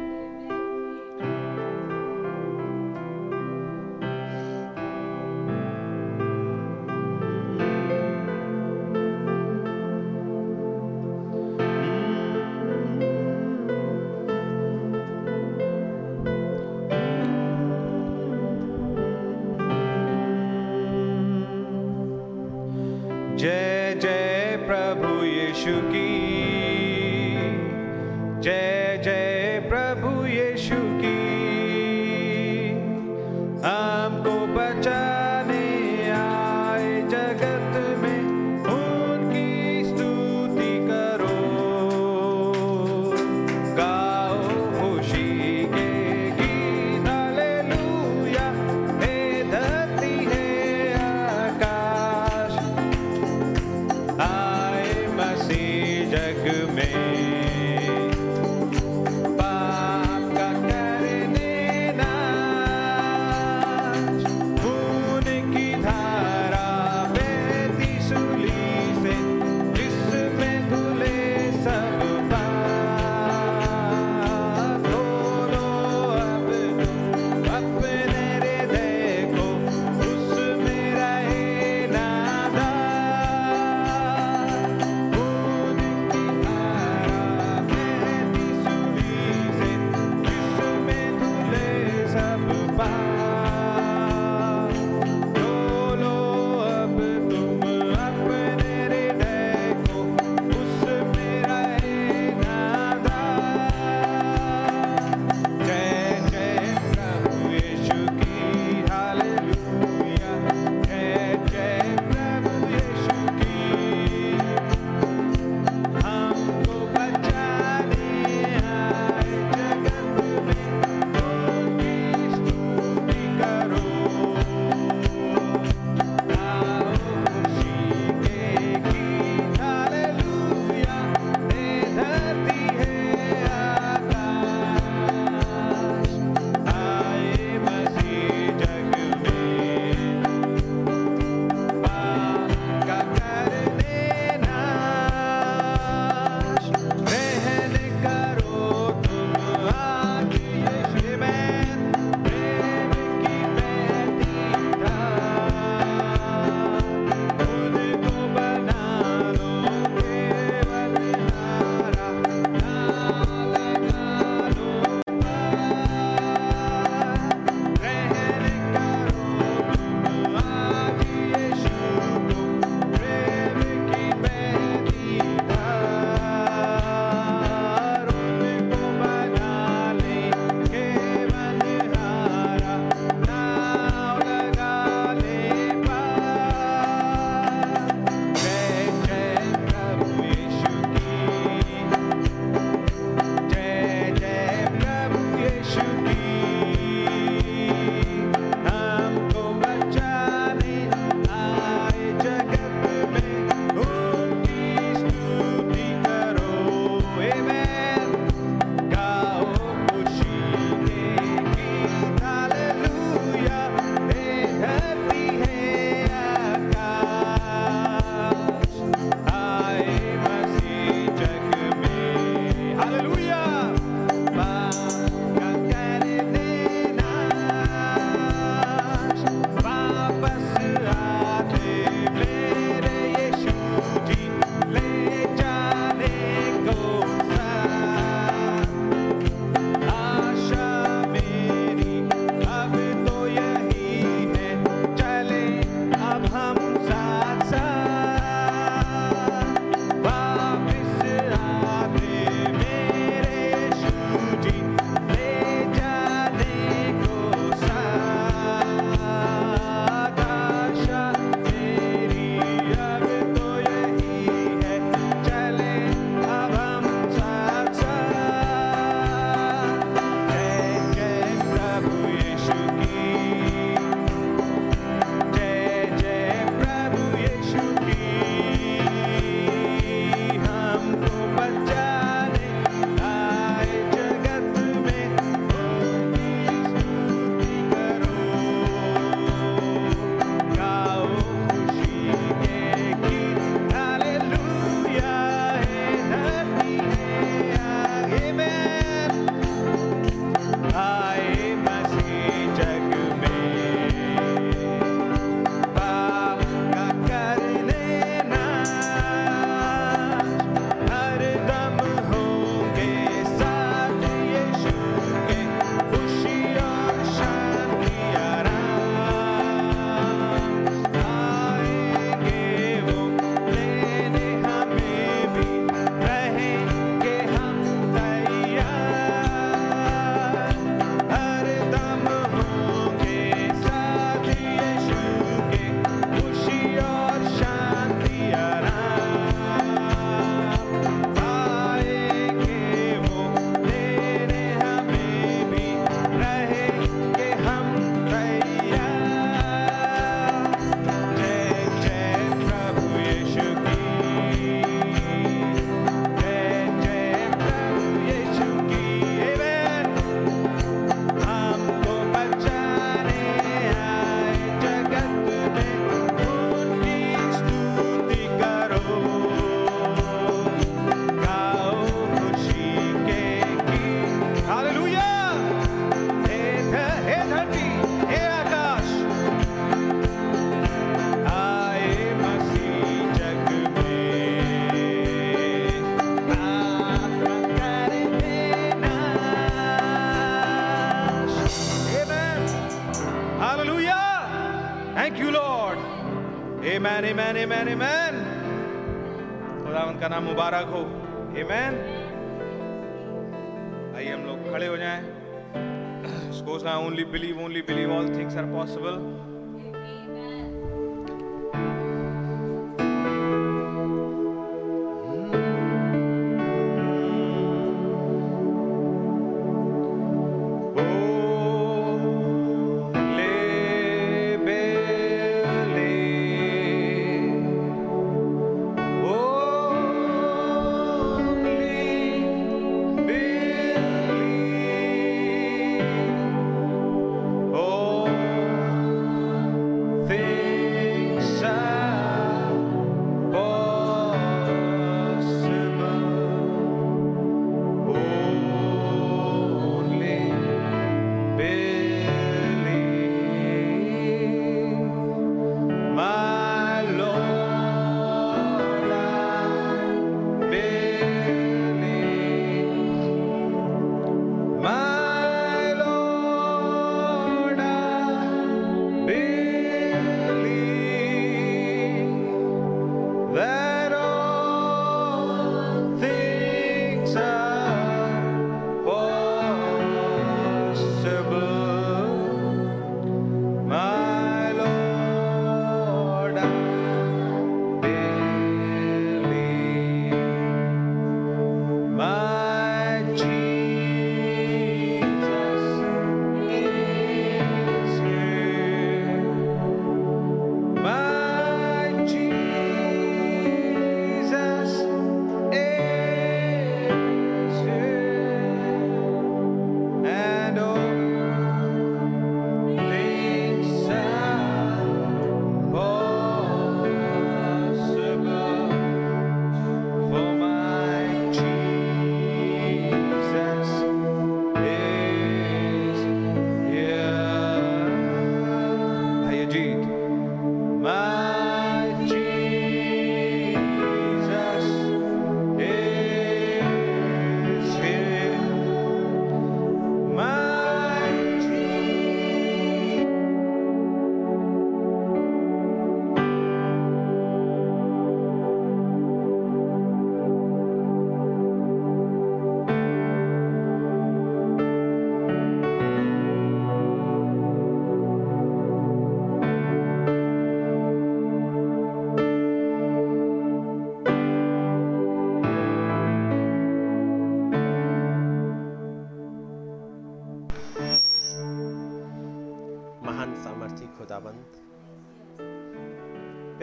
आमेन 397.42 397.68
आमेन 397.68 397.81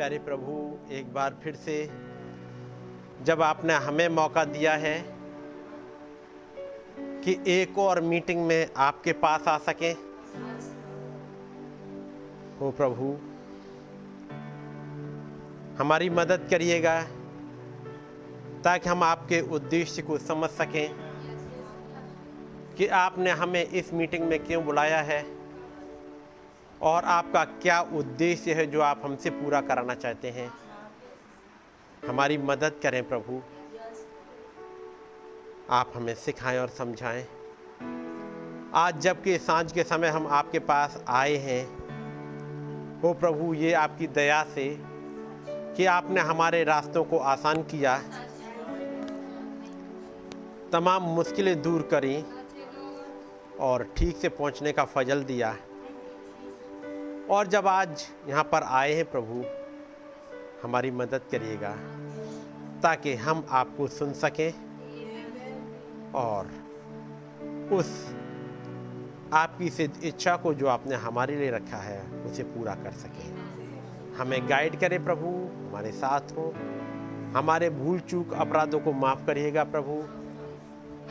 प्यारे 0.09 0.25
प्रभु, 0.25 0.93
एक 0.93 1.13
बार 1.13 1.35
फिर 1.43 1.55
से 1.55 1.73
जब 3.23 3.41
आपने 3.41 3.73
हमें 3.73 4.07
मौका 4.09 4.43
दिया 4.43 4.73
है 4.73 4.97
कि 7.23 7.35
एक 7.47 7.77
और 7.77 8.01
मीटिंग 8.01 8.45
में 8.45 8.69
आपके 8.77 9.13
पास 9.13 9.47
आ 9.47 9.57
सकें। 9.57 9.93
हो 12.61 12.71
प्रभु, 12.71 13.11
हमारी 15.77 16.09
मदद 16.09 16.47
करिएगा 16.49 17.01
ताकि 18.63 18.89
हम 18.89 19.03
आपके 19.03 19.41
उद्देश्य 19.41 20.01
को 20.01 20.17
समझ 20.17 20.49
सकें 20.49 20.89
कि 22.77 22.87
आपने 22.87 23.31
हमें 23.31 23.63
इस 23.63 23.93
मीटिंग 23.93 24.27
में 24.27 24.43
क्यों 24.43 24.65
बुलाया 24.65 25.01
है। 25.01 25.38
और 26.81 27.05
आपका 27.05 27.43
क्या 27.43 27.79
उद्देश्य 27.81 28.53
है 28.53 28.65
जो 28.65 28.81
आप 28.81 29.01
हमसे 29.03 29.29
पूरा 29.29 29.61
कराना 29.61 29.93
चाहते 29.95 30.29
हैं? 30.29 30.51
हमारी 32.07 32.37
मदद 32.37 32.79
करें 32.83 33.07
प्रभु। 33.07 33.41
आप 35.69 35.91
हमें 35.95 36.13
सिखाएँ 36.15 36.59
और 36.59 36.69
समझाएँ। 36.69 37.25
आज 38.75 38.99
जबकि 38.99 39.37
साँझ 39.37 39.71
के 39.71 39.83
समय 39.83 40.07
हम 40.07 40.27
आपके 40.27 40.59
पास 40.59 41.03
आए 41.07 41.35
हैं 41.37 41.65
वो 43.01 43.13
प्रभु, 43.13 43.53
ये 43.53 43.73
आपकी 43.73 44.07
दया 44.07 44.43
से 44.43 44.77
कि 45.75 45.85
आपने 45.85 46.21
हमारे 46.21 46.63
रास्तों 46.63 47.03
को 47.03 47.17
आसान 47.17 47.63
किया, 47.63 47.97
तमाम 50.71 51.03
मुश्किलें 51.03 51.61
दूर 51.61 51.81
करी 51.93 52.23
और 53.59 53.83
ठीक 53.97 54.17
से 54.17 54.29
पहुँचने 54.29 54.71
का 54.71 54.85
फजल 54.85 55.23
दिया। 55.23 55.55
और 57.31 57.47
जब 57.47 57.67
आज 57.67 58.07
यहाँ 58.29 58.43
पर 58.43 58.63
आए 58.63 58.93
हैं 58.93 59.11
प्रभु, 59.11 59.43
हमारी 60.63 60.91
मदद 60.91 61.21
करिएगा 61.31 61.75
ताकि 62.81 63.15
हम 63.15 63.47
आपको 63.49 63.87
सुन 63.87 64.13
सकें 64.13 64.53
और 66.11 66.49
उस 67.71 68.15
आपकी 69.33 69.69
सिद्ध 69.69 70.03
इच्छा 70.03 70.35
को 70.35 70.53
जो 70.53 70.67
आपने 70.67 70.95
हमारे 70.95 71.35
लिए 71.35 71.51
रखा 71.51 71.77
है, 71.77 72.11
उसे 72.25 72.43
पूरा 72.43 72.75
कर 72.75 72.91
सकें। 72.91 73.37
हमें 74.17 74.49
गाइड 74.49 74.79
करें 74.79 75.03
प्रभु, 75.05 75.27
हमारे 75.69 75.91
साथ 75.91 76.21
हो। 76.21 76.53
हमारे 77.37 77.69
भूल 77.69 77.99
चूक 77.99 78.33
अपराधों 78.33 78.79
को 78.79 78.93
माफ़ 78.93 79.25
करिएगा 79.25 79.63
प्रभु। 79.63 80.03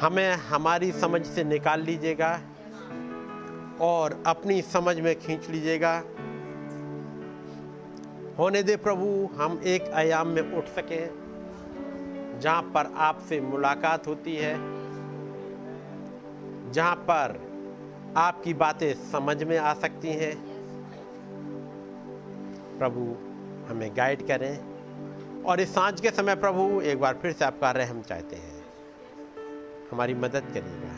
हमें 0.00 0.34
हमारी 0.34 0.92
समझ 0.92 1.26
से 1.26 1.44
निकाल 1.44 1.80
लीजिएगा। 1.80 2.40
और 3.80 4.22
अपनी 4.26 4.62
समझ 4.62 5.00
में 5.00 5.18
खींच 5.18 5.48
लीजिएगा। 5.50 6.02
होने 8.38 8.62
दे 8.62 8.76
प्रभु, 8.76 9.28
हम 9.36 9.60
एक 9.64 9.88
आयाम 9.88 10.26
में 10.26 10.42
उठ 10.52 10.64
सकें, 10.64 12.38
जहाँ 12.40 12.62
पर 12.62 12.92
आपसे 12.96 13.40
मुलाकात 13.40 14.06
होती 14.06 14.36
है, 14.36 14.54
जहाँ 16.72 16.94
पर 16.96 17.40
आपकी 18.16 18.54
बातें 18.54 18.94
समझ 18.94 19.42
में 19.42 19.58
आ 19.58 19.74
सकती 19.74 20.08
हैं। 20.08 20.36
प्रभु, 22.78 23.00
हमें 23.68 23.96
गाइड 23.96 24.26
करें 24.26 24.58
और 25.42 25.60
इस 25.60 25.74
साँझ 25.74 26.00
के 26.00 26.10
समय 26.10 26.34
प्रभु, 26.34 26.80
एक 26.80 27.00
बार 27.00 27.18
फिर 27.22 27.32
से 27.32 27.44
आपका 27.44 27.70
रहम 27.70 28.02
चाहते 28.02 28.36
हैं। 28.36 28.64
हमारी 29.90 30.14
मदद 30.14 30.42
करिएगा। 30.54 30.97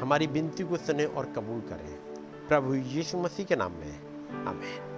हमारी 0.00 0.26
विनती 0.26 0.64
को 0.64 0.76
सुने 0.76 1.04
और 1.04 1.24
कबूल 1.26 1.60
करें। 1.60 1.98
प्रभु 2.48 2.74
यीशु 2.74 3.18
मसीह 3.18 3.46
के 3.46 3.56
नाम 3.56 3.72
में। 3.72 4.00
आमेन। 4.46 4.92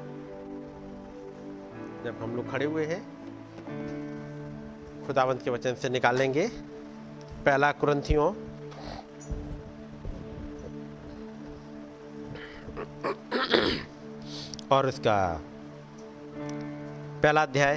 जब 2.05 2.23
हम 2.23 2.37
लोग 2.37 2.51
खड़े 2.51 2.65
हुए 2.65 2.87
हैं, 2.87 3.19
खुदावंत 5.07 5.43
के 5.43 5.51
वचन 5.51 5.75
से 5.75 5.89
निकालेंगे। 5.89 6.49
पहला 7.45 7.73
कुरंथियों। 7.73 8.35
और 14.73 14.89
इसका 14.89 15.43
पहला 17.23 17.43
अध्याय। 17.43 17.77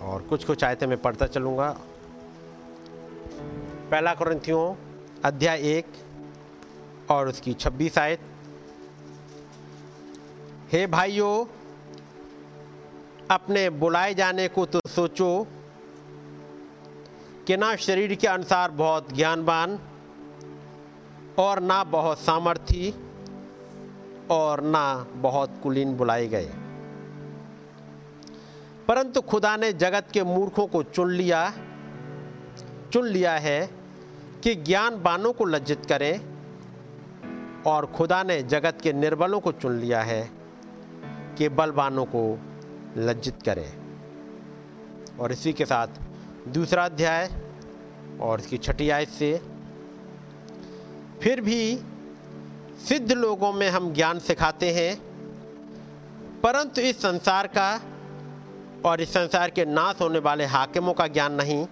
और 0.00 0.22
कुछ 0.22 0.44
कुछ 0.44 0.64
आयतें 0.64 0.86
मैं 0.86 1.02
पढ़ता 1.02 1.26
चलूँगा। 1.26 1.80
पहला 3.90 4.14
कुरंथियों। 4.14 4.85
अध्याय 5.26 5.60
एक 5.60 5.86
और 7.10 7.28
उसकी 7.28 7.54
छब्बीस 7.54 7.98
आयत। 7.98 8.20
हे 10.72 10.86
भाइयों, 10.86 11.46
अपने 13.30 13.70
बुलाए 13.70 14.14
जाने 14.14 14.48
को 14.48 14.66
तो 14.66 14.80
सोचो 14.88 15.46
कि 17.46 17.56
ना 17.56 17.76
शरीर 17.76 18.14
के 18.14 18.26
अनुसार 18.26 18.70
बहुत 18.70 19.12
ज्ञानवान 19.12 19.78
और 21.38 21.60
ना 21.60 21.84
बहुत 21.84 22.18
सामर्थी 22.18 22.94
और 24.30 24.60
ना 24.60 25.06
बहुत 25.14 25.60
कुलीन 25.62 25.96
बुलाए 25.96 26.26
गए। 26.26 26.52
परंतु 28.88 29.20
खुदा 29.20 29.56
ने 29.56 29.72
जगत 29.72 30.08
के 30.12 30.24
मूर्खों 30.24 30.66
को 30.66 30.82
चुन 30.82 31.10
लिया 31.10 31.52
चुन 32.92 33.06
लिया 33.06 33.36
है 33.36 33.75
कि 34.42 34.54
ज्ञानवानों 34.54 35.32
को 35.32 35.44
लज्जित 35.44 35.86
करें 35.86 36.20
और 37.66 37.86
खुदा 37.86 38.22
ने 38.22 38.42
जगत 38.42 38.78
के 38.82 38.92
निर्बलों 38.92 39.40
को 39.40 39.52
चुन 39.52 39.78
लिया 39.78 40.02
है 40.02 40.30
कि 41.38 41.48
बलवानों 41.48 42.04
को 42.04 42.22
लज्जित 42.96 43.42
करें। 43.42 43.72
और 45.18 45.32
इसी 45.32 45.52
के 45.52 45.64
साथ 45.64 45.88
दूसरा 46.48 46.84
अध्याय 46.84 47.28
और 48.20 48.40
इसकी 48.40 48.58
छठी 48.58 48.90
आयत 48.90 49.08
से, 49.08 49.40
फिर 51.22 51.40
भी 51.40 51.78
सिद्ध 52.88 53.12
लोगों 53.12 53.52
में 53.52 53.68
हम 53.68 53.92
ज्ञान 53.92 54.18
सिखाते 54.18 54.70
हैं, 54.72 54.96
परंतु 56.40 56.80
इस 56.80 57.02
संसार 57.02 57.46
का 57.46 57.80
और 58.84 59.00
इस 59.00 59.12
संसार 59.12 59.50
के 59.50 59.64
नाश 59.64 60.00
होने 60.00 60.18
वाले 60.18 60.44
हाकिमों 60.44 60.92
का 60.92 61.06
ज्ञान 61.06 61.32
नहीं। 61.32 61.66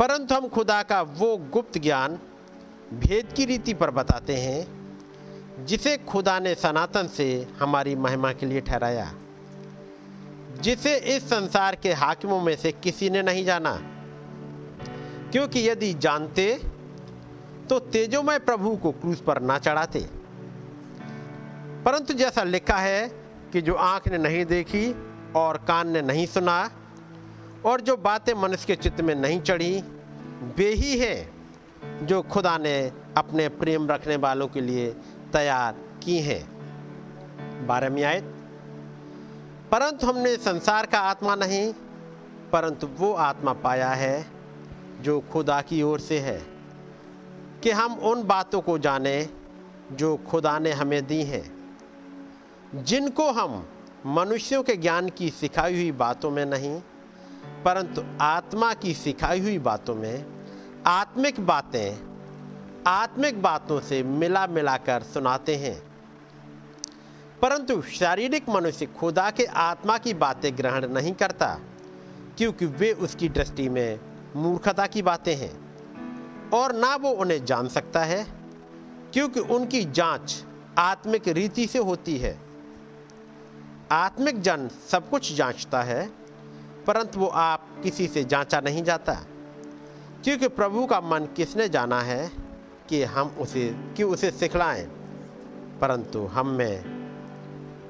परंतु 0.00 0.34
हम 0.34 0.48
खुदा 0.48 0.82
का 0.82 1.02
वो 1.02 1.36
गुप्त 1.36 1.78
ज्ञान 1.78 2.18
भेद 2.94 3.32
की 3.32 3.44
रीति 3.44 3.74
पर 3.74 3.90
बताते 3.90 4.36
हैं, 4.36 5.66
जिसे 5.66 5.96
खुदा 5.98 6.38
ने 6.38 6.54
सनातन 6.54 7.06
से 7.06 7.48
हमारी 7.58 7.94
महिमा 7.96 8.32
के 8.32 8.46
लिए 8.46 8.60
ठहराया, 8.60 9.12
जिसे 10.60 10.96
इस 10.96 11.28
संसार 11.30 11.74
के 11.74 11.92
हाकिमों 11.92 12.40
में 12.40 12.56
से 12.56 12.72
किसी 12.72 13.10
ने 13.10 13.22
नहीं 13.22 13.44
जाना। 13.44 13.76
क्योंकि 15.32 15.68
यदि 15.68 15.92
जानते 15.94 16.60
तो 17.68 17.78
तेजोमय 17.78 18.38
प्रभु 18.38 18.76
को 18.76 18.92
क्रूस 18.92 19.20
पर 19.20 19.42
ना 19.42 19.58
चढ़ाते। 19.58 20.00
परंतु 21.84 22.14
जैसा 22.14 22.42
लिखा 22.42 22.76
है 22.76 23.08
कि 23.52 23.60
जो 23.60 23.74
आँख 23.74 24.08
ने 24.08 24.18
नहीं 24.18 24.44
देखी 24.46 24.94
और 25.36 25.56
कान 25.58 25.88
ने 25.88 26.02
नहीं 26.02 26.26
सुना 26.26 26.70
और 27.64 27.80
जो 27.80 27.96
बातें 27.96 28.34
मनुष्य 28.34 28.64
के 28.66 28.76
चित्त 28.76 29.00
में 29.00 29.14
नहीं 29.14 29.40
चढ़ी, 29.40 29.80
वे 30.56 30.68
ही 30.68 30.98
है 30.98 31.30
जो 32.02 32.22
खुदा 32.22 32.58
ने 32.58 32.92
अपने 33.16 33.48
प्रेम 33.48 33.88
रखने 33.88 34.16
वालों 34.16 34.48
के 34.48 34.60
लिए 34.60 34.90
तैयार 35.32 35.76
की 36.02 36.18
हैं। 36.18 36.60
बारहवीं 37.66 38.04
आयत। 38.04 38.24
परंतु 39.72 40.06
हमने 40.06 40.36
संसार 40.36 40.86
का 40.86 41.00
आत्मा 41.00 41.34
नहीं, 41.34 41.72
परंतु 42.52 42.86
वो 42.86 43.12
आत्मा 43.12 43.52
पाया 43.52 43.88
है 43.88 44.26
जो 45.00 45.20
खुदा 45.20 45.60
की 45.60 45.82
ओर 45.82 46.00
से 46.00 46.18
है, 46.18 46.46
कि 47.62 47.70
हम 47.70 47.94
उन 47.94 48.24
बातों 48.24 48.60
को 48.60 48.78
जाने 48.78 49.28
जो 49.92 50.16
खुदा 50.16 50.58
ने 50.58 50.72
हमें 50.72 51.06
दी 51.06 51.22
हैं, 51.22 51.74
जिनको 52.74 53.32
हम 53.32 53.68
मनुष्यों 54.06 54.62
के 54.62 54.76
ज्ञान 54.76 55.08
की 55.08 55.30
सिखाई 55.30 55.74
हुई 55.74 55.92
बातों 55.92 56.30
में 56.30 56.46
नहीं 56.46 56.82
परंतु 57.64 58.02
आत्मा 58.20 58.74
की 58.74 58.94
सिखाई 58.94 59.40
हुई 59.40 59.58
बातों 59.58 59.94
में 59.94 60.24
आत्मिक 60.86 61.40
बातें 61.40 62.10
आत्मिक 62.86 63.42
बातों 63.42 63.80
से 63.80 64.02
मिला 64.02 64.46
मिलाकर 64.46 65.02
सुनाते 65.02 65.56
हैं। 65.56 65.76
परंतु 67.42 67.80
शारीरिक 67.82 68.48
मनुष्य 68.48 68.86
खुदा 68.86 69.30
के 69.30 69.44
आत्मा 69.44 69.98
की 69.98 70.14
बातें 70.14 70.56
ग्रहण 70.58 70.88
नहीं 70.88 71.12
करता, 71.12 71.58
क्योंकि 72.38 72.66
वे 72.66 72.92
उसकी 72.92 73.28
दृष्टि 73.28 73.68
में 73.68 74.00
मूर्खता 74.36 74.86
की 74.86 75.02
बातें 75.02 75.34
हैं 75.36 76.50
और 76.50 76.72
ना 76.72 76.94
वो 76.96 77.10
उन्हें 77.10 77.44
जान 77.44 77.68
सकता 77.68 78.00
है, 78.00 78.24
क्योंकि 79.12 79.40
उनकी 79.40 79.84
जाँच 79.84 80.44
आत्मिक 80.78 81.28
रीति 81.28 81.66
से 81.66 81.78
होती 81.78 82.16
है। 82.18 82.38
आत्मिक 83.92 84.40
जन 84.40 84.68
सब 84.88 85.08
कुछ 85.10 85.32
जांचता 85.34 85.82
है 85.82 86.19
परंतु 86.86 87.18
वो 87.18 87.26
आप 87.26 87.80
किसी 87.82 88.08
से 88.08 88.24
जांचा 88.24 88.60
नहीं 88.60 88.84
जाता। 88.84 89.14
क्योंकि 90.24 90.48
प्रभु 90.48 90.86
का 90.86 91.00
मन 91.00 91.28
किसने 91.36 91.68
जाना 91.68 92.00
है 92.00 92.30
कि 92.88 93.02
हम 93.02 93.28
उसे, 93.28 93.76
कि 93.96 94.02
उसे 94.02 94.30
सिखलाएँ? 94.30 94.86
परंतु 95.80 96.26
हम 96.26 96.46
में 96.46 97.00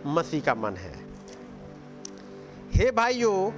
मसीह 0.06 0.42
का 0.42 0.54
मन 0.54 0.74
है। 0.74 1.06
हे 2.74 2.90
भाइयों, 2.90 3.50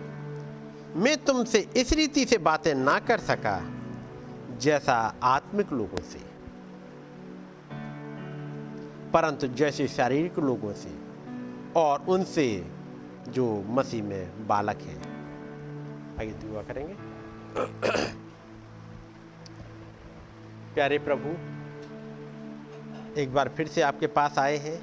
मैं 1.00 1.16
तुमसे 1.16 1.58
इस 1.76 1.92
रीति 1.92 2.24
से 2.24 2.38
बातें 2.38 2.74
ना 2.74 2.98
कर 2.98 3.18
सका 3.18 3.70
जैसा 4.58 5.14
आत्मिक 5.22 5.72
लोगों 5.72 6.02
से। 6.02 6.32
परंतु 9.10 9.46
जैसे 9.46 9.88
शारीरिक 9.88 10.38
लोगों 10.38 10.72
से 10.72 10.98
और 11.76 12.04
उनसे 12.08 12.66
जो 13.28 13.64
मसीह 13.68 14.02
में 14.02 14.46
बालक 14.46 14.76
हैं। 14.76 15.11
आगे 16.20 16.30
दुआ 16.30 16.62
करेंगे। 16.62 16.94
प्यारे 20.74 20.98
प्रभु, 20.98 21.28
एक 23.20 23.34
बार 23.34 23.48
फिर 23.48 23.68
से 23.68 23.82
आपके 23.82 24.06
पास 24.06 24.38
आए 24.38 24.56
हैं। 24.56 24.82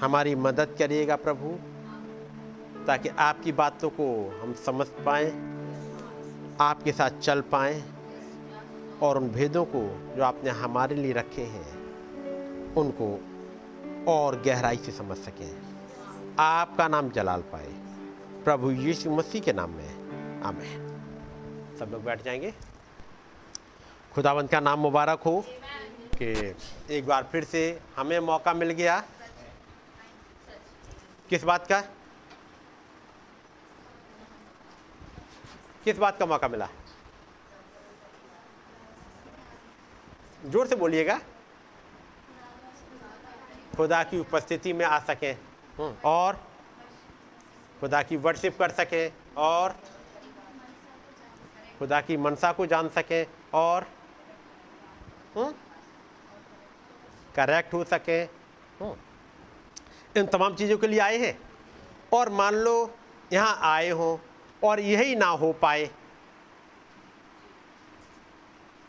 हमारी 0.00 0.34
मदद 0.34 0.76
करिएगा 0.78 1.16
प्रभु, 1.16 1.58
ताकि 2.86 3.08
आपकी 3.08 3.52
बातों 3.52 3.90
को 3.90 4.06
हम 4.42 4.52
समझ 4.52 4.86
पाएँ, 4.86 5.30
आपके 6.60 6.92
साथ 6.92 7.10
चल 7.10 7.40
पाएँ, 7.40 7.84
और 9.02 9.18
उन 9.18 9.28
भेदों 9.28 9.64
को 9.64 9.82
जो 10.16 10.22
आपने 10.22 10.50
हमारे 10.50 10.94
लिए 10.94 11.12
रखे 11.12 11.42
हैं, 11.42 11.66
उनको 12.74 13.20
और 14.08 14.42
गहराई 14.42 14.76
से 14.76 14.92
समझ 14.92 15.16
सकें। 15.16 15.50
आपका 16.38 16.88
नाम 16.88 17.10
जलाल 17.10 17.40
पाए। 17.40 17.87
प्रभु 18.44 18.70
यीशु 18.70 19.10
मसीह 19.10 19.42
के 19.42 19.52
नाम 19.52 19.70
में 19.70 20.42
आमेन। 20.42 21.76
सब 21.78 21.90
लोग 21.92 22.04
बैठ 22.04 22.22
जाएँगे। 22.22 22.54
खुदावंत 24.12 24.50
का 24.50 24.60
नाम 24.60 24.78
मुबारक 24.78 25.22
हो 25.22 25.44
कि 26.14 26.54
एक 26.90 27.06
बार 27.06 27.28
फिर 27.32 27.44
से 27.44 27.80
हमें 27.96 28.18
मौका 28.20 28.54
मिल 28.54 28.70
गया। 28.70 29.02
किस 31.30 31.44
बात 31.44 31.66
का? 31.66 31.80
किस 35.84 35.98
बात 35.98 36.18
का 36.18 36.26
मौका 36.26 36.48
मिला? 36.48 36.68
ज़ोर 40.46 40.66
से 40.66 40.76
बोलिएगा। 40.76 41.20
खुदा 43.76 44.02
की 44.04 44.18
उपस्थिति 44.18 44.72
में 44.72 44.84
आ 44.86 44.98
सकें। 44.98 45.36
और 46.04 46.47
खुदा 47.80 48.02
की 48.02 48.16
वर्शिप 48.16 48.58
कर 48.58 48.70
सकें 48.70 49.12
और 49.36 49.76
खुदा 51.78 52.00
की 52.00 52.16
मनसा 52.16 52.52
को 52.52 52.66
जान 52.66 52.88
सकें 52.88 53.26
और 53.54 53.86
करेक्ट 57.36 57.74
हम्म, 57.74 57.78
हो 57.78 57.84
सकें। 57.84 58.28
हम्म, 58.80 58.94
इन 60.16 60.26
तमाम 60.26 60.54
चीज़ों 60.54 60.78
के 60.78 60.86
लिए 60.86 61.00
आए 61.00 61.18
हैं। 61.18 61.38
और 62.12 62.28
मान 62.28 62.54
लो 62.54 62.94
यहाँ 63.32 63.58
आए 63.62 63.90
हो 63.90 64.20
और 64.64 64.80
यही 64.80 65.16
ना 65.16 65.26
हो 65.26 65.52
पाए 65.52 65.90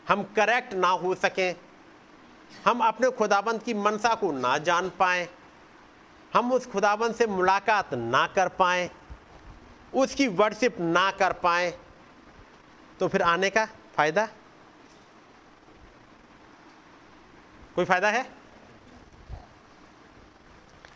हम 0.08 0.22
करेक्ट 0.22 0.74
ना 0.74 0.88
हो 0.88 1.14
सकें 1.14 1.54
हम 2.64 2.80
अपने 2.80 3.10
खुदाबंद 3.10 3.62
की 3.62 3.74
मनसा 3.74 4.14
को 4.14 4.32
ना 4.32 4.58
जान 4.58 4.88
पाए 4.98 5.28
हम 6.34 6.52
उस 6.52 6.66
खुदाबंद 6.66 7.14
से 7.14 7.26
मुलाकात 7.26 7.94
ना 7.94 8.26
कर 8.26 8.48
पाए, 8.48 8.90
उसकी 9.94 10.26
वर्शिप 10.28 10.80
ना 10.80 11.10
कर 11.10 11.32
पाए 11.32 11.70
तो 13.00 13.08
फिर 13.08 13.22
आने 13.22 13.50
का 13.50 13.64
फ़ायदा? 13.96 14.28
कोई 17.74 17.84
फ़ायदा 17.84 18.10
है? 18.10 18.26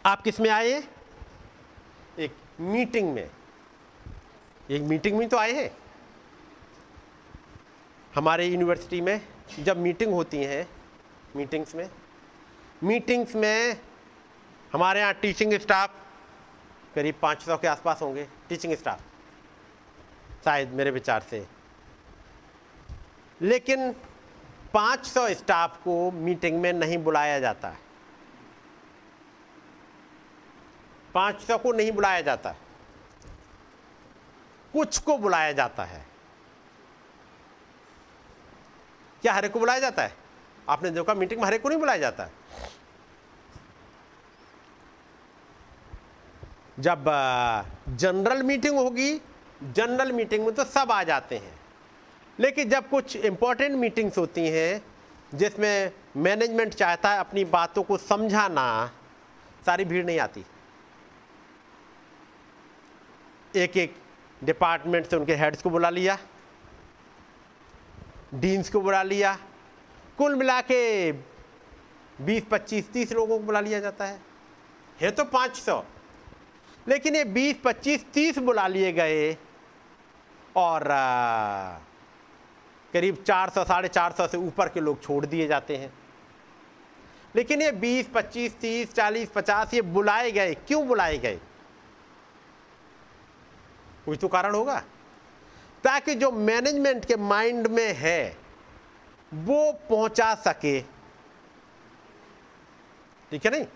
आप 0.07 0.23
किसमें 0.23 0.51
आए 0.51 0.83
एक 2.19 2.37
मीटिंग 2.61 3.13
में। 3.15 3.31
एक 4.71 4.83
मीटिंग 4.83 5.17
में 5.19 5.29
तो 5.29 5.37
आए 5.37 5.53
हैं। 5.53 5.71
हमारे 8.15 8.47
यूनिवर्सिटी 8.47 9.01
में 9.01 9.21
जब 9.61 9.79
मीटिंग 9.79 10.13
होती 10.13 10.43
हैं 10.45 10.67
मीटिंग्स 11.37 11.75
में। 11.75 11.89
मीटिंग्स 12.83 13.35
में 13.37 13.81
हमारे 14.75 15.01
यहाँ 15.01 15.15
टीचिंग 15.15 15.55
स्टाफ 15.55 15.91
करीब 16.95 17.15
500 17.23 17.59
के 17.59 17.67
आसपास 17.69 18.03
होंगे 18.03 18.29
टीचिंग 18.49 18.75
स्टाफ 18.75 19.01
शायद 20.45 20.69
मेरे 20.69 20.91
विचार 20.91 21.21
से। 21.21 21.47
लेकिन 23.43 23.93
500 24.75 25.35
स्टाफ 25.35 25.77
को 25.83 26.11
मीटिंग 26.11 26.61
में 26.61 26.73
नहीं 26.73 26.99
बुलाया 26.99 27.41
जाता 27.41 27.69
है। 27.69 27.79
500 31.15 31.59
को 31.59 31.73
नहीं 31.73 31.93
बुलाया 31.93 32.21
जाता। 32.21 32.53
कुछ 34.73 34.99
को 34.99 35.19
बुलाया 35.19 35.53
जाता 35.53 35.85
है। 35.85 36.07
क्या 39.23 39.33
हरे 39.33 39.49
को 39.49 39.59
बुलाया 39.59 39.79
जाता 39.79 40.03
है? 40.03 40.17
आपने 40.69 40.91
देखा 40.91 41.15
मीटिंग 41.15 41.41
में 41.41 41.47
हरे 41.47 41.59
को 41.59 41.69
नहीं 41.69 41.79
बुलाया 41.79 41.99
जाता? 41.99 42.29
जब 46.81 47.05
जनरल 47.89 48.43
मीटिंग 48.43 48.79
होगी, 48.79 49.21
जनरल 49.63 50.13
मीटिंग 50.13 50.45
में 50.47 50.55
तो 50.55 50.65
सब 50.65 50.93
आ 50.93 51.03
जाते 51.03 51.37
हैं। 51.39 51.61
लेकिन 52.41 52.69
जब 52.69 52.89
कुछ 52.89 53.17
इंपॉर्टेंट 53.17 53.73
मीटिंग्स 53.73 54.19
होती 54.19 54.49
हैं, 54.49 54.85
जिसमें 55.35 55.93
मैनेजमेंट 56.17 56.75
चाहता 56.75 57.11
है 57.11 57.19
अपनी 57.19 57.45
बातों 57.45 57.83
को 57.83 57.97
समझाना, 57.97 58.91
सारी 59.67 59.85
भीड़ 59.85 60.05
नहीं 60.07 60.19
आती। 60.21 60.45
एक 63.57 63.77
एक 63.77 63.97
डिपार्टमेंट 64.45 65.07
से 65.07 65.17
उनके 65.17 65.35
हेड्स 65.35 65.63
को 65.63 65.71
बुला 65.71 65.91
लिया, 65.91 66.19
डीन्स 68.35 68.71
को 68.71 68.81
बुला 68.81 69.03
लिया, 69.03 69.39
कुल 70.19 70.35
मिला 70.35 70.61
के 70.61 71.13
बीस, 72.21 72.45
पच्चीस, 72.51 72.93
तीस 72.93 73.13
लोगों 73.13 73.39
को 73.39 73.45
बुला 73.45 73.61
लिया 73.61 73.81
जाता 73.81 74.05
है। 74.05 74.21
है 75.01 75.11
तो 75.11 75.25
पाँच 75.25 75.57
सौ। 75.57 75.85
लेकिन 76.89 77.17
ये 77.17 77.25
बीस, 77.25 77.57
पच्चीस, 77.65 78.05
तीस 78.15 78.39
बुला 78.39 78.67
लिए 78.67 78.93
गए। 78.93 79.37
और 80.57 80.85
करीब 82.93 83.25
चार 83.27 83.51
सौ, 83.51 83.65
साढ़े 83.65 83.89
चार 83.89 84.13
सौ 84.13 84.39
ऊपर 84.39 84.69
के 84.69 84.81
लोग 84.81 85.03
छोड़ 85.03 85.27
दिए 85.27 85.47
जाते 85.47 85.77
हैं। 85.77 85.95
लेकिन 87.37 87.63
ये 87.63 87.73
बीस, 87.73 88.09
पच्चीस, 88.15 88.57
तीस, 88.57 88.95
चालीस, 88.95 89.31
पचास 89.31 89.75
ये 89.75 89.83
बुलाए 89.83 90.31
गए। 90.31 90.55
क्यों 90.55 90.87
बुलाए 90.87 91.19
गए? 91.19 91.41
कोई 94.07 94.17
तो 94.17 94.29
कारण 94.29 94.55
होगा। 94.55 94.83
ताकि 95.85 96.15
जो 96.15 96.31
मैनेजमेंट 96.31 97.05
के 97.05 97.17
माइंड 97.17 97.67
में 97.67 97.95
है, 97.95 98.37
वो 99.35 99.73
पहुँचा 99.73 100.35
सके। 100.35 100.81
ठीक 103.31 103.45
है 103.45 103.51
नहीं? 103.51 103.67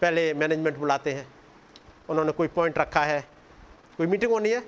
पहले 0.00 0.34
मैनेजमेंट 0.34 0.76
बुलाते 0.76 1.12
हैं। 1.12 1.28
उन्होंने 2.08 2.32
कोई 2.32 2.48
पॉइंट 2.48 2.78
रखा 2.78 3.04
है, 3.04 3.20
कोई 3.96 4.06
मीटिंग 4.06 4.32
होनी 4.32 4.50
है, 4.50 4.62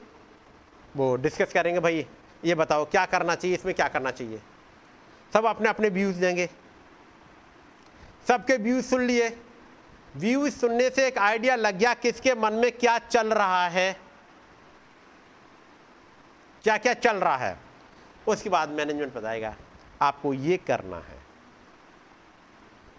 वो 0.97 1.16
डिस्कस 1.16 1.53
करेंगे, 1.53 1.81
भाई, 1.81 2.07
ये 2.45 2.55
बताओ, 2.55 2.85
क्या 2.85 3.07
करना 3.07 3.35
चाहिए, 3.35 3.57
इसमें 3.57 3.74
क्या 3.74 3.89
करना 3.89 4.11
चाहिए? 4.11 4.41
सब 5.33 5.47
अपने 5.47 5.68
अपने 5.68 5.89
व्यूज़ 5.89 6.20
देंगे। 6.20 6.49
सबके 8.29 8.57
व्यूज़ 8.57 8.87
सुन 8.87 9.03
लिए। 9.03 9.29
व्यूज़ 10.16 10.57
सुनने 10.57 10.89
से 10.91 11.07
एक 11.07 11.18
आइडिया 11.18 11.57
लग 11.57 11.79
गया 11.79 11.95
किसके 11.95 12.35
मन 12.35 12.53
में 12.53 12.70
क्या 12.72 12.99
चल 12.99 13.33
रहा 13.33 13.66
है। 13.68 13.93
क्या 16.62 16.76
क्या 16.79 16.95
चल 16.95 17.16
रहा 17.16 17.37
है। 17.37 17.57
उसके 18.29 18.51
बाद 18.51 18.68
मैनेजमेंट 18.68 19.14
बताएगा, 19.14 19.55
आपको 20.03 20.35
ये 20.35 20.57
करना 20.57 20.97
है 20.97 21.28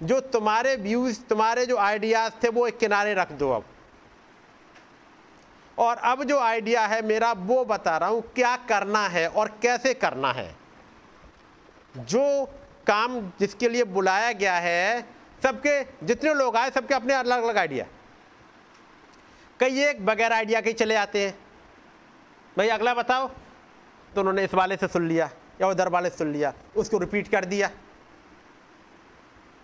जो 0.03 0.19
तुम्हारे 0.19 0.75
व्यूज़ 0.75 1.21
तुम्हारे 1.21 1.65
जो 1.65 1.77
आइडियाज़ 1.77 2.33
थे, 2.43 2.49
वो 2.49 2.67
एक 2.67 2.77
किनारे 2.77 3.13
रख 3.13 3.31
दो 3.31 3.51
अब। 3.51 3.65
और 5.77 5.97
अब 5.97 6.23
जो 6.23 6.39
आइडिया 6.39 6.85
है 6.85 7.01
मेरा, 7.01 7.31
वो 7.31 7.65
बता 7.65 7.97
रहा 7.97 8.09
हूँ, 8.09 8.21
क्या 8.35 8.55
करना 8.69 9.07
है 9.07 9.27
और 9.27 9.47
कैसे 9.61 9.93
करना 9.93 10.31
है। 10.31 10.55
जो 11.97 12.45
काम 12.87 13.19
जिसके 13.39 13.69
लिए 13.69 13.83
बुलाया 13.83 14.31
गया 14.31 14.55
है, 14.55 15.05
सबके, 15.43 15.83
जितने 16.05 16.33
लोग 16.33 16.55
आए, 16.55 16.69
सबके 16.69 16.95
अपने 16.95 17.13
अलग 17.13 17.43
अलग 17.43 17.57
आइडिया 17.57 17.85
कई 19.59 19.83
एक 19.83 20.05
बगैर 20.05 20.33
आइडिया 20.33 20.61
के 20.61 20.73
चले 20.73 20.95
आते 20.95 21.25
हैं। 21.25 21.37
भाई, 22.57 22.67
अगला 22.67 22.93
बताओ। 22.93 23.27
तो 24.15 24.19
उन्होंने 24.19 24.43
इस 24.43 24.53
वाले 24.53 24.75
से 24.77 24.87
सुन 24.87 25.07
लिया 25.07 25.29
या 25.61 25.67
उधर 25.67 25.87
वाले 25.87 26.09
से 26.09 26.17
सुन 26.17 26.31
लिया, 26.33 26.53
उसको 26.75 26.97
रिपीट 26.97 27.27
कर 27.27 27.45
दिया। 27.45 27.69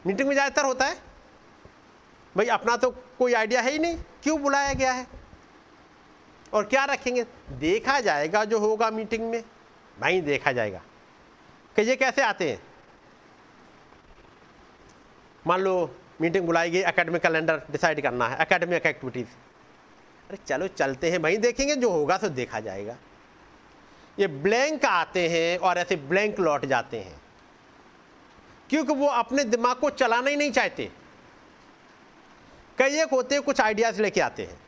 मीटिंग 0.06 0.28
में 0.28 0.36
ज़्यादातर 0.36 0.66
होता 0.66 0.86
है। 0.86 0.96
भाई, 2.36 2.48
अपना 2.48 2.76
तो 2.78 2.90
कोई 3.18 3.34
आइडिया 3.34 3.62
है 3.62 3.72
ही 3.72 3.80
नहीं, 3.80 3.98
क्यों 4.24 4.42
बुलाया 4.42 4.74
गया 4.74 4.92
है? 4.94 5.08
और 6.54 6.66
क्या 6.66 6.84
रखेंगे? 6.86 7.24
देखा 7.60 8.00
जाएगा 8.00 8.44
जो 8.46 8.60
होगा 8.60 8.90
मीटिंग 8.92 9.30
में 9.30 9.44
भाई 9.98 10.22
देखा 10.22 10.52
जाएगा। 10.52 10.82
कि 11.76 11.82
ये 11.82 11.96
कैसे 11.96 12.22
आते 12.22 12.50
हैं? 12.50 12.62
मान 15.48 15.62
लो 15.62 15.96
मीटिंग 16.22 16.46
बुलाई 16.46 16.70
गई 16.70 16.80
एकेडमिक 16.82 17.22
कैलेंडर 17.22 17.62
डिसाइड 17.72 18.02
करना 18.02 18.28
है 18.28 18.36
अकेडमिक 18.38 18.86
एक्टिविटीज़ 18.86 19.28
अरे, 20.30 20.38
चलो 20.38 20.68
चलते 20.68 21.10
हैं 21.12 21.22
भाई 21.22 21.38
देखेंगे, 21.38 21.76
जो 21.76 21.90
होगा 21.90 22.18
सो 22.18 22.30
देखा 22.30 22.60
जाएगा। 22.60 22.96
ये 24.18 24.28
ब्लैंक 24.28 24.86
आते 24.86 25.28
हैं 25.30 25.58
और 25.58 25.78
ऐसे 25.78 25.96
ब्लैंक 25.96 26.40
लौट 26.40 26.66
जाते 26.66 27.00
हैं। 27.00 27.22
क्योंकि 28.76 28.94
वो 28.94 29.08
अपने 29.08 29.44
दिमाग 29.44 29.80
को 29.80 29.90
चलाना 29.90 30.30
ही 30.30 30.36
नहीं 30.36 30.52
चाहते। 30.52 30.92
कई 32.78 33.02
एक 33.02 33.10
होते 33.10 33.36
हैं, 33.36 33.44
कुछ 33.44 33.62
आइडियाज़ 33.62 34.02
लेके 34.02 34.22
आते 34.22 34.44
हैं। 34.44 34.60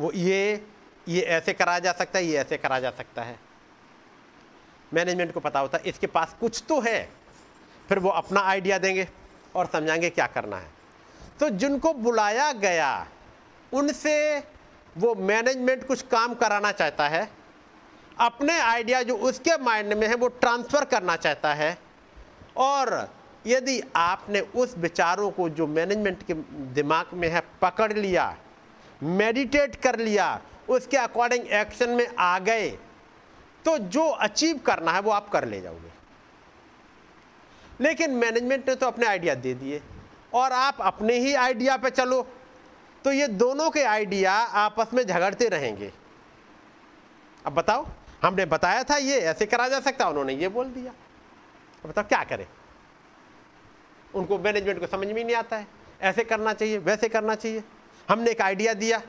वो 0.00 0.12
ये 0.12 0.66
ये 1.08 1.20
ऐसे 1.20 1.52
करा 1.52 1.78
जा 1.78 1.92
सकता 1.92 2.18
है, 2.18 2.24
ये 2.24 2.38
ऐसे 2.38 2.56
करा 2.56 2.80
जा 2.80 2.90
सकता 2.90 3.22
है। 3.22 3.38
मैनेजमेंट 4.94 5.34
को 5.34 5.40
पता 5.40 5.60
होता 5.60 5.78
है, 5.78 5.84
इसके 5.84 6.06
पास 6.06 6.36
कुछ 6.40 6.64
तो 6.68 6.80
है। 6.80 7.10
फिर 7.88 7.98
वो 7.98 8.10
अपना 8.10 8.40
आइडिया 8.40 8.78
देंगे 8.78 9.08
और 9.54 9.66
समझाएँगे 9.66 10.10
क्या 10.10 10.26
करना 10.26 10.56
है। 10.56 10.70
तो 11.40 11.48
जिनको 11.48 11.92
बुलाया 11.92 12.52
गया, 12.52 13.08
उनसे 13.72 14.38
वो 14.98 15.14
मैनेजमेंट 15.14 15.86
कुछ 15.86 16.02
काम 16.02 16.34
कराना 16.34 16.72
चाहता 16.72 17.08
है 17.08 17.37
अपने 18.20 18.58
आइडिया 18.60 19.02
जो 19.02 19.16
उसके 19.18 19.56
माइंड 19.58 19.92
में 19.92 20.06
है, 20.08 20.14
वो 20.14 20.28
ट्रांसफ़र 20.30 20.84
करना 20.86 21.16
चाहता 21.18 21.52
है। 21.54 21.76
और 22.56 23.08
यदि 23.46 23.80
आपने 23.96 24.40
उस 24.40 24.76
विचारों 24.78 25.30
को 25.30 25.48
जो 25.50 25.66
मैनेजमेंट 25.68 26.22
के 26.22 26.34
दिमाग 26.74 27.14
में 27.14 27.28
है, 27.28 27.42
पकड़ 27.62 27.92
लिया, 27.92 28.36
मेडिटेट 29.02 29.76
कर 29.76 29.98
लिया, 29.98 30.40
उसके 30.68 30.96
अकॉर्डिंग 30.96 31.46
एक्शन 31.54 31.90
में 31.90 32.06
आ 32.08 32.38
गए 32.40 32.68
तो 33.64 33.76
जो 33.78 34.06
अचीव 34.06 34.58
करना 34.66 34.92
है, 34.92 35.00
वो 35.00 35.10
आप 35.10 35.28
कर 35.28 35.44
ले 35.44 35.60
जाओगे। 35.60 35.92
लेकिन 37.80 38.10
मैनेजमेंट 38.12 38.68
ने 38.68 38.74
तो 38.74 38.86
अपने 38.86 39.06
आइडिया 39.06 39.34
दे 39.36 39.54
दिए, 39.54 39.80
और 40.34 40.52
आप 40.52 40.80
अपने 40.82 41.14
ही 41.16 41.34
आइडिया 41.36 41.76
पे 41.76 41.90
चलो 41.92 42.22
तो 43.04 43.12
ये 43.12 43.26
दोनों 43.28 43.70
के 43.70 43.82
आइडिया 43.84 44.32
आपस 44.32 44.94
में 44.94 45.02
झगड़ते 45.04 45.48
रहेंगे। 45.48 45.92
अब 47.44 47.52
बताओ 47.54 47.86
हमने 48.22 48.44
बताया 48.46 48.84
था 48.84 48.96
ये, 48.96 49.20
ऐसे 49.20 49.46
करा 49.46 49.68
जा 49.68 49.80
सकता 49.80 50.08
उन्होंने 50.08 50.34
ये 50.34 50.48
बोल 50.48 50.68
दिया। 50.68 50.92
अब 51.84 51.90
बताओ, 51.90 52.04
क्या 52.04 52.24
करें? 52.24 52.46
उनको 54.14 54.38
मैनेजमेंट 54.38 54.80
को 54.80 54.86
समझ 54.86 55.08
में 55.08 55.24
नहीं 55.24 55.36
आता 55.36 55.56
है। 55.56 55.66
ऐसे 56.00 56.24
करना 56.24 56.52
चाहिए, 56.52 56.78
वैसे 56.78 57.08
करना 57.08 57.34
चाहिए। 57.34 57.64
हमने 58.08 58.30
एक 58.30 58.40
आइडिया 58.40 58.74
दिया। 58.74 59.02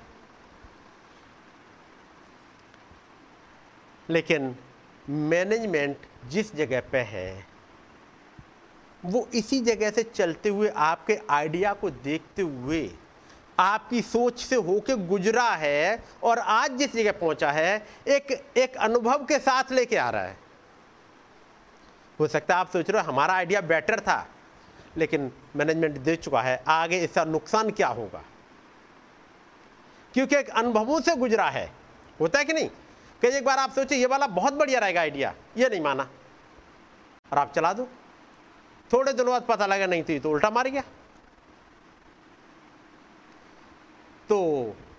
लेकिन 4.10 4.56
मैनेजमेंट 5.10 5.98
जिस 6.26 6.56
जगह 6.56 6.82
पे 6.82 6.98
है, 6.98 7.48
वो 9.06 9.30
इसी 9.34 9.60
जगह 9.60 9.92
से 9.92 10.04
चलते 10.04 10.50
हुए 10.50 10.70
आपके 10.70 11.20
आइडिया 11.30 11.74
को 11.74 11.90
देखते 11.90 12.42
हुए 12.42 12.96
आपकी 13.60 14.02
सोच 14.02 14.44
से 14.44 14.56
होके 14.56 14.96
गुजरा 14.96 15.50
है 15.50 16.04
और 16.24 16.40
आज 16.40 16.72
जिस 16.72 16.94
जगह 16.94 17.12
पहुँचा 17.12 17.52
है, 17.52 17.88
एक 18.08 18.46
एक 18.58 18.76
अनुभव 18.76 19.26
के 19.26 19.40
साथ 19.40 19.72
लेके 19.72 19.98
आ 19.98 20.10
रहा 20.10 20.24
है। 20.24 20.38
हो 22.20 22.28
सकता 22.28 22.54
है 22.54 22.60
आप 22.60 22.70
सोच 22.70 22.90
रहे 22.90 23.02
हो, 23.02 23.12
हमारा 23.12 23.34
आइडिया 23.34 23.62
बेटर 23.62 24.00
था, 24.00 24.28
लेकिन 24.98 25.32
मैनेजमेंट 25.56 25.98
दे 25.98 26.16
चुका 26.16 26.42
है, 26.42 26.64
आगे 26.68 27.00
इसका 27.00 27.24
नुकसान 27.24 27.70
क्या 27.70 27.88
होगा? 27.88 28.24
क्योंकि 30.14 30.36
एक 30.36 30.50
अनुभवों 30.50 31.02
से 31.02 31.16
गुजरा 31.16 31.50
है। 31.50 31.72
होता 32.20 32.40
है 32.40 32.46
कि 32.46 32.54
नहीं? 32.54 32.70
कई 33.22 33.30
एक 33.30 33.46
बार 33.46 33.58
आप 33.58 33.72
सोचे 33.72 33.96
ये 33.96 34.06
वाला 34.06 34.28
बहुत 34.28 34.54
बढ़िया 34.54 34.80
रहेगा 34.80 35.02
आइडिया 35.02 35.34
ये 35.58 35.70
नहीं 35.70 35.82
माना। 35.82 36.10
और 37.32 37.38
आप 37.38 37.54
चला 37.54 37.74
दो। 37.74 37.88
थोड़े 38.94 39.14
दिनों 39.14 39.32
बाद 39.32 39.42
पता 39.42 39.66
लगा, 39.66 39.86
नहीं 39.86 40.04
थी 40.04 40.20
तो 40.20 40.32
उल्टा 40.32 40.50
मार 40.50 40.68
गया। 40.68 40.84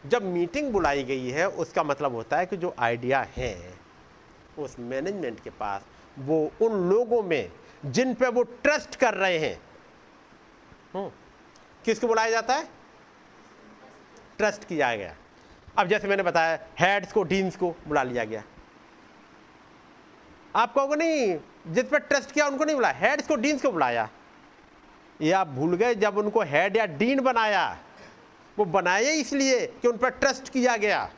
जब 0.07 0.23
मीटिंग 0.23 0.73
बुलाई 0.73 1.03
गई 1.05 1.31
है 1.31 1.49
उसका 1.49 1.83
मतलब 1.83 2.15
होता 2.15 2.37
है 2.37 2.47
कि 2.47 2.57
जो 2.57 2.75
आइडिया 2.79 3.21
है 3.37 3.75
उस 4.59 4.79
मैनेजमेंट 4.79 5.41
के 5.41 5.51
पास 5.51 5.83
वो 6.19 6.53
उन 6.63 6.73
लोगों 6.91 7.23
में 7.23 7.53
जिन 7.87 8.15
पे 8.15 8.29
वो 8.29 8.43
ट्रस्ट 8.43 8.97
कर 8.97 9.15
रहे 9.15 9.39
हैं 9.39 9.61
हम्म, 10.95 11.11
किसको 11.85 12.07
बुलाया 12.07 12.31
जाता 12.31 12.55
है? 12.55 12.69
ट्रस्ट 14.39 14.65
किया 14.65 14.97
गया। 14.97 15.17
अब 15.79 15.87
जैसे 15.87 16.09
मैंने 16.09 16.23
बताया 16.23 16.59
हेड्स 16.81 17.13
को 17.13 17.23
डीन्स 17.23 17.57
को 17.57 17.71
बुला 17.89 18.03
लिया 18.03 18.25
गया। 18.25 18.43
आप 20.57 20.75
कहोगे 20.75 20.97
नहीं 20.97 21.39
जिस 21.75 21.85
पर 21.85 21.99
ट्रस्ट 21.99 22.33
किया 22.33 22.47
उनको 22.47 22.65
नहीं 22.65 22.77
बुलाया। 22.77 22.95
हेड्स 22.95 23.29
को 23.29 23.37
डीन्स 23.37 23.63
को 23.63 23.71
बुलाया। 23.73 24.09
ये 25.21 25.33
आप 25.33 25.47
भूल 25.47 25.77
गए 25.77 25.95
जब 25.95 26.19
उनको 26.19 26.43
हेड 26.43 26.77
या 26.77 26.87
डीन 26.87 27.21
बनाया 27.21 27.79
वो 28.59 28.65
बनाए 28.65 29.13
इसलिए 29.13 29.67
कि 29.83 29.89
उन 29.89 29.97
पर 29.97 30.11
ट्रस्ट 30.11 30.49
किया 30.49 30.77
गया। 30.77 31.09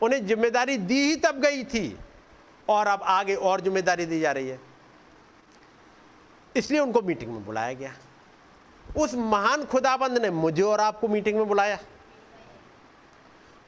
उन्हें 0.00 0.26
ज़िम्मेदारी 0.26 0.76
दी 0.78 1.00
ही 1.00 1.16
तब 1.16 1.40
गई 1.40 1.64
थी 1.64 1.98
और 2.68 2.86
अब 2.86 3.02
आगे 3.02 3.34
और 3.34 3.60
ज़िम्मेदारी 3.60 4.06
दी 4.06 4.20
जा 4.20 4.32
रही 4.32 4.48
है। 4.48 4.60
इसलिए 6.56 6.80
उनको 6.80 7.02
मीटिंग 7.02 7.32
में 7.32 7.44
बुलाया 7.44 7.72
गया। 7.72 7.92
उस 8.96 9.14
महान 9.14 9.64
खुदाबंद 9.64 10.18
ने 10.18 10.30
मुझे 10.30 10.62
और 10.62 10.80
आपको 10.80 11.08
मीटिंग 11.08 11.36
में 11.36 11.46
बुलाया। 11.48 11.78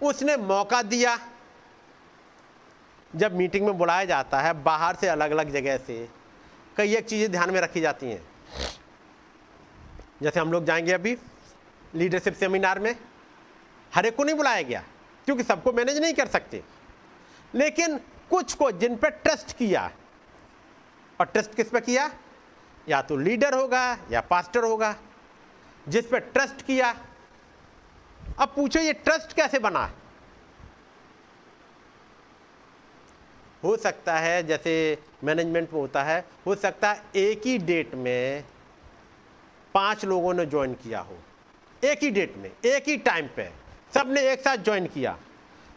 उसने 0.01 0.37
मौका 0.37 0.83
दिया। 0.83 1.19
जब 3.17 3.37
मीटिंग 3.37 3.67
में 3.67 3.77
बुलाया 3.79 4.05
जाता 4.05 4.41
है, 4.41 4.53
बाहर 4.63 4.97
से 4.97 5.09
अलग 5.09 5.31
अलग 5.31 5.51
जगह 5.51 5.77
से 5.77 6.09
कई 6.77 6.95
एक 6.97 7.07
चीज़ें 7.07 7.31
ध्यान 7.33 7.51
में 7.51 7.61
रखी 7.61 7.81
जाती 7.81 8.07
हैं। 8.07 8.23
जैसे 10.23 10.41
हम 10.41 10.53
लोग 10.53 10.65
जाएँगे 10.65 10.93
अभी 10.93 11.17
लीडरशिप 11.95 12.35
सेमिनार 12.35 12.79
में 12.79 12.95
हर 13.93 14.07
एक 14.07 14.17
को 14.17 14.25
नहीं 14.25 14.37
बुलाया 14.37 14.63
गया, 14.63 14.83
क्योंकि 15.25 15.43
सबको 15.43 15.73
मैनेज 15.73 15.99
नहीं 15.99 16.15
कर 16.15 16.27
सकते। 16.27 16.63
लेकिन 17.55 17.97
कुछ 18.31 18.55
को 18.55 18.71
जिन 18.71 18.97
पर 18.97 19.11
ट्रस्ट 19.11 19.57
किया, 19.57 19.91
और 21.21 21.27
ट्रस्ट 21.27 21.55
किस 21.55 21.71
पर 21.71 21.81
किया? 21.81 22.11
या 22.89 23.03
तो 23.03 23.17
लीडर 23.17 23.55
होगा, 23.55 23.99
या 24.11 24.21
पास्टर 24.21 24.65
होगा, 24.65 24.95
जिस 25.89 26.07
पर 26.07 26.19
ट्रस्ट 26.19 26.63
किया, 26.63 26.95
अब 28.39 28.53
पूछो 28.57 28.81
ये 28.81 28.93
ट्रस्ट 28.93 29.33
कैसे 29.33 29.59
बना? 29.59 29.91
हो 33.65 33.77
सकता 33.77 34.17
है, 34.19 34.43
जैसे 34.43 35.03
मैनेजमेंट 35.25 35.73
में 35.73 35.81
होता 35.81 36.03
है, 36.03 36.25
हो 36.47 36.55
सकता 36.55 36.93
है 36.93 37.03
एक 37.17 37.47
ही 37.47 37.59
डेट 37.59 37.95
में 37.95 38.45
पाँच 39.75 40.05
लोगों 40.05 40.35
ने 40.35 40.47
ज्वाइन 40.47 40.75
किया 40.75 41.01
हो। 41.01 41.19
एक 41.85 42.03
ही 42.03 42.11
डेट 42.11 42.37
में, 42.37 42.51
एक 42.65 42.89
ही 42.89 42.97
टाइम 42.97 43.29
पे। 43.37 43.49
सबने 43.95 44.21
एक 44.33 44.41
साथ 44.41 44.57
ज्वाइन 44.57 44.87
किया। 44.87 45.19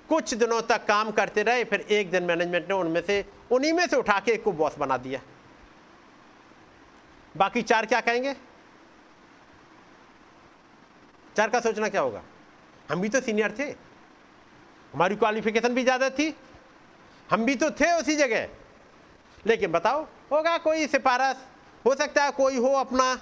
कुछ 0.09 0.33
दिनों 0.33 0.61
तक 0.61 0.85
काम 0.85 1.11
करते 1.11 1.43
रहे, 1.43 1.63
फिर 1.63 1.79
एक 1.81 2.11
दिन 2.11 2.23
मैनेजमेंट 2.23 2.67
ने 2.69 2.75
उनमें 2.75 3.01
से, 3.01 3.25
उन्हीं 3.51 3.73
में 3.73 3.87
से 3.87 3.95
उठा 3.95 4.19
के 4.19 4.31
एक 4.31 4.43
को 4.43 4.51
बॉस 4.51 4.77
बना 4.77 4.97
दिया। 4.97 5.19
बाकी 7.35 7.61
चार 7.61 7.85
क्या 7.85 8.01
कहेंगे? 8.01 8.33
चार 11.35 11.49
का 11.49 11.59
सोचना 11.59 11.89
क्या 11.89 12.01
होगा? 12.01 12.21
हम 12.91 13.01
भी 13.01 13.09
तो 13.09 13.21
सीनियर 13.21 13.55
थे। 13.59 13.69
हमारी 14.93 15.15
क्वालिफिकेशन 15.15 15.73
भी 15.75 15.83
ज़्यादा 15.83 16.09
थी। 16.09 16.33
हम 17.29 17.45
भी 17.45 17.55
तो 17.55 17.71
थे 17.71 17.91
उसी 17.91 18.15
जगह। 18.15 18.47
लेकिन 19.45 19.71
बताओ, 19.71 20.03
होगा 20.31 20.57
कोई 20.57 20.87
सिफारस 20.87 21.47
हो 21.85 21.95
सकता 21.95 22.23
है 22.23 22.31
कोई 22.31 22.57
हो 22.57 22.73
अपना। 22.73 23.21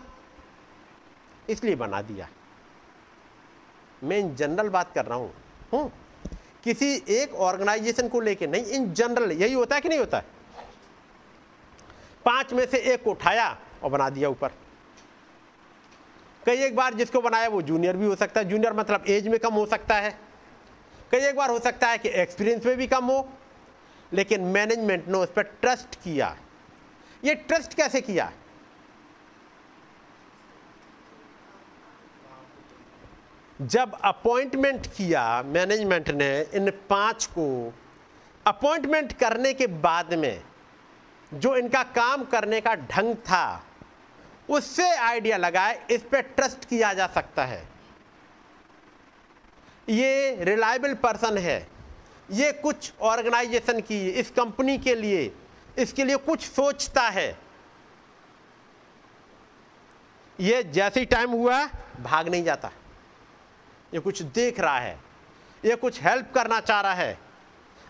इसलिए 1.49 1.75
बना 1.75 2.01
दिया। 2.01 2.27
मैं 4.03 4.17
इन 4.17 4.35
जनरल 4.35 4.69
बात 4.69 4.93
कर 4.93 5.05
रहा 5.05 5.17
हूँ। 5.17 5.91
किसी 6.63 6.93
एक 7.09 7.33
ऑर्गेनाइजेशन 7.33 8.07
को 8.07 8.19
लेके 8.21 8.47
नहीं, 8.47 8.65
इन 8.65 8.93
जनरल, 8.93 9.31
यही 9.31 9.53
होता 9.53 9.75
है 9.75 9.81
कि 9.81 9.89
नहीं 9.89 9.99
होता 9.99 10.17
है? 10.17 10.25
पाँच 12.25 12.53
में 12.53 12.65
से 12.65 12.77
एक 12.93 13.03
को 13.03 13.11
उठाया 13.11 13.57
और 13.83 13.89
बना 13.89 14.09
दिया 14.09 14.29
ऊपर। 14.29 14.51
कई 16.45 16.57
एक 16.57 16.75
बार 16.75 16.93
जिसको 16.93 17.21
बनाया 17.21 17.47
वो 17.49 17.61
जूनियर 17.61 17.97
भी 17.97 18.05
हो 18.05 18.15
सकता 18.15 18.41
है। 18.41 18.49
जूनियर 18.49 18.73
मतलब 18.73 19.03
एज 19.07 19.27
में 19.27 19.39
कम 19.39 19.53
हो 19.53 19.65
सकता 19.65 19.95
है। 19.95 20.17
कई 21.11 21.19
एक 21.19 21.35
बार 21.35 21.49
हो 21.49 21.59
सकता 21.59 21.87
है 21.87 21.97
कि 21.97 22.09
एक्सपीरियंस 22.09 22.65
में 22.65 22.77
भी 22.77 22.87
कम 22.87 23.05
हो, 23.05 23.27
लेकिन 24.13 24.41
मैनेजमेंट 24.43 25.07
ने 25.07 25.17
उस 25.17 25.31
पर 25.31 25.43
ट्रस्ट 25.61 25.95
किया। 25.95 26.35
ये 27.23 27.35
ट्रस्ट 27.35 27.73
कैसे 27.73 28.01
किया? 28.01 28.31
जब 33.61 33.91
अपॉइंटमेंट 34.01 34.87
किया 34.87 35.43
मैनेजमेंट 35.43 36.09
ने 36.09 36.41
इन 36.53 36.69
पाँच 36.69 37.25
को 37.25 37.73
अपॉइंटमेंट 38.47 39.13
करने 39.13 39.53
के 39.53 39.67
बाद 39.67 40.13
में 40.13 40.43
जो 41.33 41.55
इनका 41.55 41.83
काम 41.83 42.23
करने 42.23 42.61
का 42.61 42.75
ढंग 42.75 43.15
था, 43.15 43.63
उससे 44.49 44.95
आइडिया 44.95 45.37
लगाए, 45.37 45.87
इस 45.91 46.01
पर 46.01 46.21
ट्रस्ट 46.21 46.65
किया 46.65 46.93
जा 46.93 47.07
सकता 47.07 47.45
है। 47.45 47.67
ये 49.89 50.43
रिलायबल 50.43 50.93
पर्सन 50.93 51.37
है। 51.37 51.67
ये 52.31 52.51
कुछ 52.51 52.93
ऑर्गेनाइजेशन 53.01 53.79
की, 53.79 54.09
इस 54.09 54.31
कंपनी 54.31 54.77
के 54.77 54.95
लिए, 54.95 55.33
इसके 55.77 56.03
लिए 56.03 56.15
कुछ 56.15 56.41
सोचता 56.41 57.01
है। 57.01 57.37
ये 60.39 60.63
जैसे 60.63 61.05
टाइम 61.05 61.29
हुआ, 61.29 61.65
भाग 61.99 62.27
नहीं 62.27 62.43
जाता। 62.43 62.71
ये 63.93 63.99
कुछ 63.99 64.21
देख 64.21 64.59
रहा 64.59 64.79
है, 64.79 64.99
ये 65.63 65.75
कुछ 65.75 66.01
हेल्प 66.03 66.31
करना 66.35 66.59
चाह 66.59 66.81
रहा 66.81 66.93
है। 66.93 67.17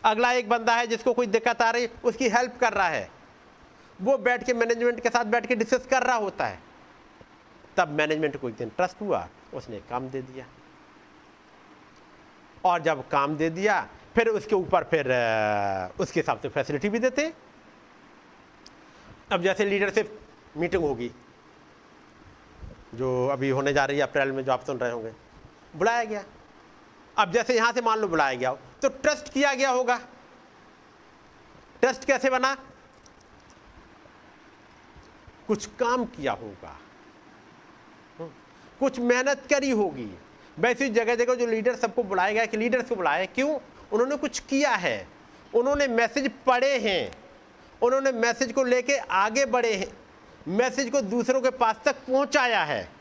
अगला 0.03 0.31
एक 0.31 0.49
बंदा 0.49 0.75
है 0.75 0.87
जिसको 0.87 1.13
कोई 1.13 1.27
दिक्कत 1.27 1.61
आ 1.61 1.69
रही, 1.71 1.87
उसकी 2.03 2.29
हेल्प 2.29 2.57
कर 2.59 2.73
रहा 2.73 2.87
है। 2.87 3.09
वो 3.99 4.17
बैठ 4.17 4.43
के 4.43 4.53
मैनेजमेंट 4.53 4.99
के 4.99 5.09
साथ 5.09 5.25
बैठ 5.25 5.45
के 5.45 5.55
डिस्कस 5.55 5.85
कर 5.87 6.03
रहा 6.03 6.15
होता 6.15 6.45
है। 6.45 6.59
तब 7.77 7.89
मैनेजमेंट 7.89 8.39
को 8.41 8.49
एक 8.49 8.55
दिन 8.55 8.69
ट्रस्ट 8.69 9.01
हुआ, 9.01 9.27
उसने 9.53 9.79
काम 9.89 10.09
दे 10.09 10.21
दिया। 10.21 10.45
और 12.65 12.81
जब 12.81 13.07
काम 13.09 13.35
दे 13.37 13.49
दिया, 13.49 13.81
फिर 14.15 14.27
उसके 14.27 14.55
ऊपर 14.55 14.83
फिर 14.83 15.07
उसके 15.99 16.19
हिसाब 16.19 16.39
से 16.39 16.49
फैसिलिटी 16.49 16.89
भी 16.89 16.99
देते। 16.99 17.31
अब 19.31 19.41
जैसे 19.41 19.65
लीडरशिप 19.65 20.19
मीटिंग 20.57 20.83
होगी, 20.83 21.11
जो 22.93 23.27
अभी 23.27 23.49
होने 23.49 23.73
जा 23.73 23.85
रही 23.85 23.97
है, 23.97 24.03
अप्रैल 24.03 24.31
में 24.31 24.43
जो 24.45 24.51
आप 24.51 24.65
सुन 24.65 24.77
रहे 24.77 24.91
होंगे। 24.91 25.11
बुलाया 25.75 26.03
गया। 26.03 26.23
अब 27.17 27.31
जैसे 27.31 27.55
यहाँ 27.55 27.71
से 27.73 27.81
मान 27.81 27.99
लो 27.99 28.07
बुलाया 28.07 28.35
गया 28.35 28.49
हो 28.49 28.59
तो 28.81 28.89
ट्रस्ट 28.89 29.33
किया 29.33 29.53
गया 29.53 29.69
होगा। 29.69 29.99
ट्रस्ट 31.81 32.05
कैसे 32.05 32.29
बना? 32.29 32.55
कुछ 35.47 35.65
काम 35.79 36.05
किया 36.05 36.33
होगा। 36.33 36.77
कुछ 38.79 38.99
मेहनत 38.99 39.45
करी 39.49 39.69
होगी। 39.69 40.09
वैसी 40.59 40.89
जगह 40.89 41.15
जगह 41.15 41.35
जो 41.35 41.45
लीडर 41.45 41.75
सबको 41.75 42.03
बुलाया 42.03 42.33
गया, 42.33 42.45
कि 42.45 42.57
लीडर्स 42.57 42.89
को 42.89 42.95
बुलाया, 42.95 43.25
क्यों? 43.25 43.59
उन्होंने 43.91 44.15
कुछ 44.17 44.39
किया 44.39 44.69
है। 44.69 45.07
उन्होंने 45.55 45.87
मैसेज 45.87 46.31
पढ़े 46.45 46.77
हैं। 46.79 47.11
उन्होंने 47.81 48.11
मैसेज 48.11 48.51
को 48.53 48.63
लेके 48.63 48.97
आगे 48.97 49.45
बढ़े 49.45 49.73
हैं। 49.73 49.91
मैसेज 50.47 50.89
को 50.91 51.01
दूसरों 51.01 51.41
के 51.41 51.49
पास 51.49 51.81
तक 51.85 51.95
पहुँचाया 51.95 52.63
है। 52.63 53.00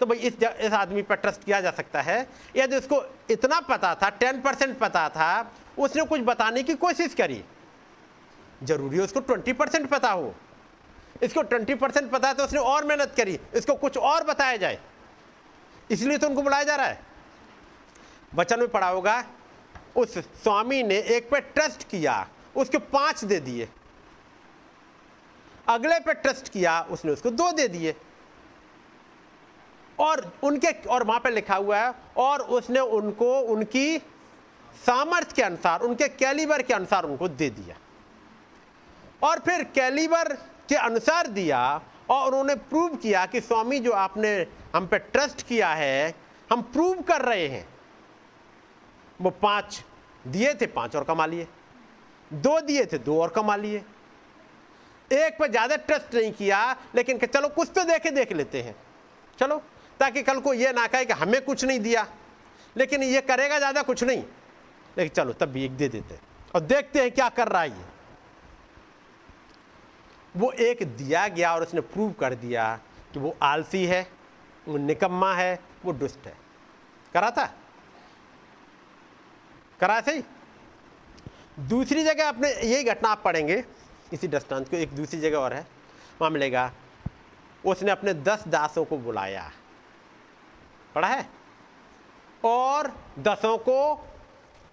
तो 0.00 0.06
भाई 0.06 0.18
इस 0.18 0.42
इस 0.42 0.72
आदमी 0.72 1.02
पर 1.02 1.16
ट्रस्ट 1.16 1.44
किया 1.44 1.60
जा 1.60 1.70
सकता 1.70 2.00
है। 2.02 2.26
यदि 2.56 2.76
उसको 2.76 3.02
इतना 3.30 3.60
पता 3.60 3.94
था 3.94 4.08
टेन 4.10 4.40
परसेंट 4.42 4.78
पता 4.78 5.08
था, 5.08 5.52
उसने 5.78 6.04
कुछ 6.04 6.20
बताने 6.20 6.62
की 6.62 6.74
कोशिश 6.76 7.14
करी। 7.14 7.42
ज़रूरी 8.62 8.96
है 8.96 9.02
उसको 9.02 9.20
ट्वेंटी 9.20 9.52
परसेंट 9.52 9.88
पता 9.90 10.10
हो। 10.10 10.34
इसको 11.22 11.42
ट्वेंटी 11.42 11.74
परसेंट 11.74 12.10
पता 12.10 12.28
है 12.28 12.34
तो 12.34 12.44
उसने 12.44 12.60
और 12.60 12.84
मेहनत 12.84 13.14
करी, 13.16 13.38
इसको 13.54 13.74
कुछ 13.74 13.96
और 13.98 14.24
बताया 14.24 14.56
जाए। 14.56 14.78
इसलिए 15.90 16.18
तो 16.18 16.28
उनको 16.28 16.42
बुलाया 16.42 16.64
जा 16.64 16.76
रहा 16.76 16.86
है। 16.86 17.00
वचन 18.34 18.60
में 18.60 18.68
पढ़ा 18.68 18.88
होगा, 18.88 19.24
उस 19.96 20.18
स्वामी 20.18 20.82
ने 20.82 20.98
एक 21.08 21.30
पे 21.30 21.40
ट्रस्ट 21.40 21.88
किया, 21.88 22.26
उसके 22.56 22.78
पाँच 22.78 23.24
दे 23.24 23.38
दिए। 23.40 23.68
अगले 25.68 25.98
पे 26.00 26.14
ट्रस्ट 26.14 26.48
किया, 26.48 26.80
उसने 26.82 27.12
उसको 27.12 27.30
दो 27.30 27.50
दे 27.52 27.68
दिए। 27.68 27.94
और 30.00 30.32
उनके, 30.42 30.72
और 30.88 31.04
वहाँ 31.04 31.20
पे 31.20 31.30
लिखा 31.30 31.56
हुआ 31.56 31.78
है, 31.78 31.94
और 32.16 32.40
उसने 32.40 32.80
उनको, 32.80 33.38
उनकी 33.40 33.98
सामर्थ्य 34.76 35.32
के 35.36 35.42
अनुसार, 35.42 35.80
उनके 35.80 36.08
कैलिबर 36.08 36.62
के 36.62 36.74
अनुसार 36.74 37.04
उनको 37.04 37.28
दे 37.28 37.50
दिया। 37.50 37.76
और 39.22 39.38
फिर 39.38 39.64
कैलिबर 39.64 40.32
के 40.68 40.74
अनुसार 40.74 41.26
दिया, 41.26 41.80
और 42.10 42.26
उन्होंने 42.28 42.54
प्रूव 42.54 42.96
किया 42.96 43.24
कि 43.26 43.40
स्वामी 43.40 43.78
जो 43.80 43.92
आपने 43.92 44.34
हम 44.74 44.86
पे 44.86 44.98
ट्रस्ट 44.98 45.42
किया 45.42 45.68
है, 45.68 46.14
हम 46.50 46.62
प्रूव 46.62 47.02
कर 47.02 47.22
रहे 47.22 47.46
हैं। 47.48 47.66
वो 49.20 49.30
पाँच 49.30 49.82
दिए 50.24 50.54
थे, 50.54 50.66
पाँच 50.66 50.96
और 50.96 51.04
कमा 51.04 51.26
लिए। 51.26 51.46
दो 52.30 52.60
दिए 52.60 52.84
थे, 52.84 52.98
दो 52.98 53.20
और 53.22 53.28
कमा 53.28 53.56
लिए। 53.56 53.84
एक 55.10 55.36
पर 55.38 55.50
ज़्यादा 55.50 55.76
ट्रस्ट 55.76 56.14
नहीं 56.14 56.32
किया, 56.32 56.76
लेकिन 56.94 57.18
चलो 57.18 57.48
कुछ 57.48 57.70
तो 57.74 57.84
देखे 57.84 58.10
देख 58.10 58.32
लेते 58.32 58.62
हैं। 58.62 58.74
चलो 59.38 59.62
ताकि 60.00 60.22
कल 60.22 60.40
को 60.40 60.52
यह 60.54 60.72
ना 60.72 60.86
कहे 60.86 61.04
कि 61.04 61.12
हमें 61.12 61.40
कुछ 61.44 61.64
नहीं 61.64 61.80
दिया। 61.80 62.06
लेकिन 62.76 63.02
ये 63.02 63.20
करेगा 63.22 63.58
ज़्यादा 63.58 63.82
कुछ 63.82 64.02
नहीं। 64.04 64.22
लेकिन 64.96 65.08
चलो, 65.08 65.32
तब 65.32 65.48
भी 65.48 65.64
एक 65.64 65.76
दे 65.76 65.88
देते 65.88 66.18
और 66.54 66.60
देखते 66.62 67.00
हैं 67.00 67.10
क्या 67.10 67.28
कर 67.28 67.48
रहा 67.48 67.62
है 67.62 67.68
ये। 67.68 67.84
वो 70.34 70.50
एक 70.52 70.82
दिया 70.96 71.26
गया 71.28 71.54
और 71.54 71.62
उसने 71.62 71.80
प्रूव 71.80 72.12
कर 72.12 72.34
दिया 72.34 72.74
कि 73.12 73.18
वो 73.20 73.36
आलसी 73.42 73.84
है, 73.86 74.06
वो 74.66 74.76
निकम्मा 74.78 75.34
है, 75.34 75.58
वो 75.84 75.92
दुष्ट 75.92 76.26
है। 76.26 76.34
करा 77.14 77.30
था? 77.30 77.44
करा 79.80 80.00
सही? 80.00 80.22
दूसरी 81.60 82.04
जगह 82.04 82.28
अपने 82.28 82.48
यही 82.50 82.84
घटना 82.84 83.08
आप 83.08 83.22
पढ़ेंगे, 83.24 83.64
इसी 84.12 84.28
दृष्टांत 84.28 84.68
को। 84.68 84.76
एक 84.76 84.94
दूसरी 84.96 85.20
जगह 85.20 85.38
और 85.38 85.52
है। 85.52 85.66
वहाँ 86.20 86.30
मिलेगा 86.30 86.70
उसने 87.64 87.90
अपने 87.90 88.14
दस 88.14 88.44
दासों 88.48 88.84
को 88.84 88.96
बुलाया। 88.98 89.50
पढ़ा 90.94 91.08
है? 91.08 91.30
और 92.44 93.04
दसों 93.18 93.58
को 93.58 94.06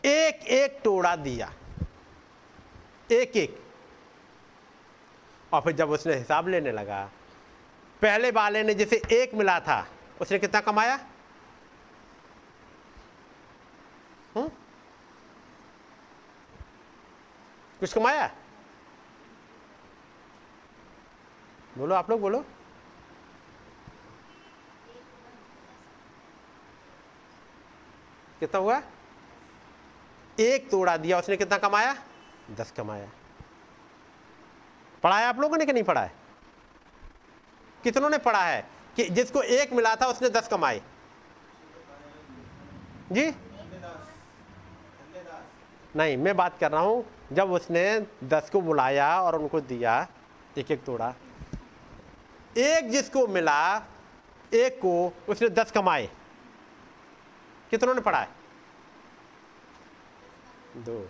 एक 0.05 0.35
एक 0.35 0.81
टोड़ा 0.83 1.15
दिया। 1.15 1.53
एक 3.11 3.37
एक 3.37 3.63
और 5.53 5.61
फिर 5.61 5.73
जब 5.73 5.89
उसने 5.89 6.13
हिसाब 6.15 6.47
लेने 6.47 6.71
लगा, 6.71 7.09
पहले 8.01 8.31
वाले 8.31 8.63
ने 8.63 8.73
जिसे 8.73 9.01
एक 9.11 9.33
मिला 9.33 9.59
था, 9.59 9.87
उसने 10.21 10.39
कितना 10.39 10.61
कमाया? 10.61 10.99
हुँ? 14.35 14.49
कुछ 17.79 17.93
कमाया? 17.93 18.31
बोलो, 21.77 21.95
आप 21.95 22.09
लोग 22.09 22.21
बोलो। 22.21 22.45
कितना 28.41 28.61
हुआ? 28.61 28.81
एक 30.39 30.69
तोड़ा 30.71 30.97
दिया 30.97 31.19
उसने, 31.19 31.37
कितना 31.37 31.57
कमाया? 31.57 31.95
दस 32.51 32.71
कमाया। 32.71 33.09
पढ़ाया 35.03 35.29
आप 35.29 35.39
लोगों 35.39 35.57
ने 35.57 35.65
कि 35.65 35.73
नहीं 35.73 35.83
पढ़ा 35.83 36.01
है? 36.01 36.13
कितनों 37.83 38.09
ने 38.09 38.17
पढ़ा 38.17 38.43
है 38.43 38.67
कि 38.95 39.03
जिसको 39.09 39.41
एक 39.41 39.73
मिला 39.73 39.95
था 39.95 40.05
उसने 40.05 40.29
दस 40.29 40.47
कमाए? 40.47 40.81
जी? 43.11 43.31
नहीं, 45.95 46.17
मैं 46.17 46.37
बात 46.37 46.59
कर 46.59 46.71
रहा 46.71 46.81
हूँ, 46.81 47.05
जब 47.33 47.51
उसने 47.51 48.05
दस 48.23 48.49
को 48.49 48.61
बुलाया 48.61 49.21
और 49.21 49.35
उनको 49.35 49.61
दिया, 49.61 50.07
एक 50.57 50.71
एक 50.71 50.83
तोड़ा। 50.83 51.13
एक 52.57 52.89
जिसको 52.89 53.27
मिला, 53.27 53.77
एक 54.53 54.77
को 54.77 55.13
उसने 55.29 55.49
दस 55.49 55.71
कमाए। 55.71 56.09
कितनों 57.71 57.93
ने 57.95 58.01
पढ़ा 58.01 58.19
है? 58.19 58.29
दो। 60.77 61.09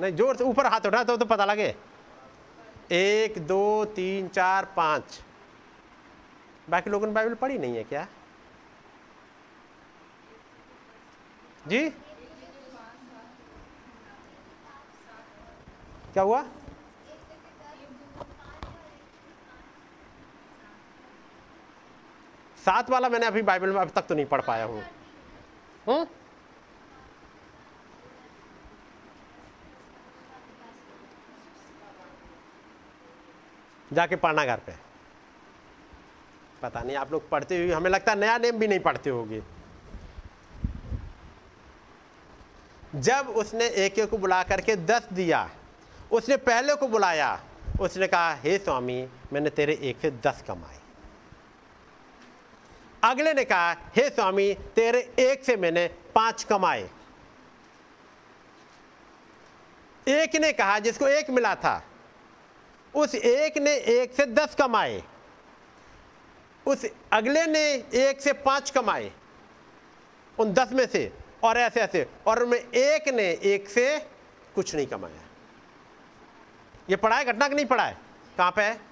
नहीं 0.00 0.14
ज़ोर 0.16 0.36
से 0.36 0.44
ऊपर 0.44 0.66
हाथ 0.66 0.86
उठा 0.86 1.02
तो, 1.04 1.16
तो 1.16 1.24
पता 1.24 1.44
लगे। 1.44 1.74
एक 2.92 3.38
दो 3.46 3.84
तीन 3.96 4.28
चार 4.28 4.64
पाँच। 4.76 5.20
बाकी 6.70 6.90
लोगों 6.90 7.06
ने 7.06 7.12
बाइबल 7.12 7.34
पढ़ी 7.34 7.58
नहीं 7.58 7.76
है 7.76 7.84
क्या? 7.84 8.06
जी? 11.68 11.88
क्या 16.12 16.22
हुआ? 16.22 16.42
सात 22.58 22.90
वाला 22.90 23.08
मैंने 23.08 23.26
अभी 23.26 23.42
बाइबल 23.42 23.70
में 23.70 23.80
अब 23.80 23.90
तक 23.90 24.06
तो 24.06 24.14
नहीं 24.14 24.26
पढ़ 24.26 24.40
पाया 24.40 24.64
हूँ। 24.64 24.82
हम्म 25.90 26.06
जाके 33.92 34.16
पढ़ना 34.16 34.44
घर 34.44 34.56
पे। 34.56 34.72
पता 36.62 36.80
नहीं, 36.80 36.96
आप 36.96 37.12
लोग 37.12 37.28
पढ़ते 37.28 37.56
हुए, 37.58 37.72
हमें 37.72 37.90
लगता 37.90 38.12
है 38.12 38.18
नया 38.18 38.38
नेम 38.38 38.58
भी 38.58 38.68
नहीं 38.68 38.80
पढ़ते 38.80 39.10
होगे। 39.10 39.42
जब 42.94 43.28
उसने 43.36 43.66
एक 43.66 43.98
एक 43.98 44.10
को 44.10 44.18
बुला 44.18 44.42
करके 44.42 44.76
दस 44.76 45.08
दिया, 45.12 45.48
उसने 46.12 46.36
पहले 46.36 46.74
को 46.74 46.88
बुलाया, 46.88 47.40
उसने 47.80 48.06
कहा, 48.06 48.34
हे 48.34 48.56
hey 48.56 48.64
स्वामी, 48.64 49.08
मैंने 49.32 49.50
तेरे 49.50 49.74
एक 49.82 49.98
से 49.98 50.10
दस 50.10 50.44
कमाए। 50.48 50.79
अगले 53.04 53.34
ने 53.34 53.44
कहा, 53.44 53.72
हे 53.72 54.08
स्वामी, 54.10 54.54
तेरे 54.54 55.14
एक 55.18 55.44
से 55.44 55.56
मैंने 55.56 55.88
पाँच 56.14 56.44
कमाए। 56.44 56.90
एक 60.08 60.36
ने 60.36 60.52
कहा, 60.52 60.78
जिसको 60.78 61.08
एक 61.08 61.30
मिला 61.30 61.54
था, 61.54 61.84
उस 62.94 63.14
एक 63.14 63.58
ने 63.58 63.74
एक 63.76 64.14
से 64.14 64.26
दस 64.26 64.54
कमाए। 64.54 65.02
उस 66.66 66.86
अगले 67.12 67.46
ने 67.46 67.72
एक 67.94 68.20
से 68.20 68.32
पाँच 68.32 68.70
कमाए, 68.70 69.12
उन 70.38 70.52
दस 70.52 70.72
में 70.72 70.86
से, 70.86 71.12
और 71.44 71.58
ऐसे 71.58 71.80
ऐसे, 71.80 72.06
और 72.26 72.42
उनमें 72.42 72.58
एक 72.58 73.08
ने 73.08 73.24
एक 73.24 73.68
से 73.68 73.98
कुछ 74.54 74.74
नहीं 74.74 74.86
कमाया। 74.86 75.22
ये 76.90 76.96
पढ़ा 76.96 77.16
है, 77.16 77.24
घटना 77.24 77.48
कि 77.48 77.54
नहीं 77.54 77.66
पढ़ा 77.66 77.84
है? 77.84 77.98
कहाँ 78.38 78.50
पे 78.50 78.62
है? 78.62 78.89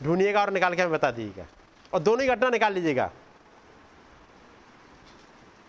ढूंढिएगा 0.00 0.40
और 0.40 0.52
निकाल 0.52 0.74
के 0.74 0.82
हमें 0.82 0.92
बता 0.92 1.10
दीजिएगा। 1.10 1.46
और 1.92 2.00
दोनों 2.00 2.22
ही 2.22 2.28
घटना 2.28 2.48
निकाल 2.50 2.72
लीजिएगा। 2.72 3.10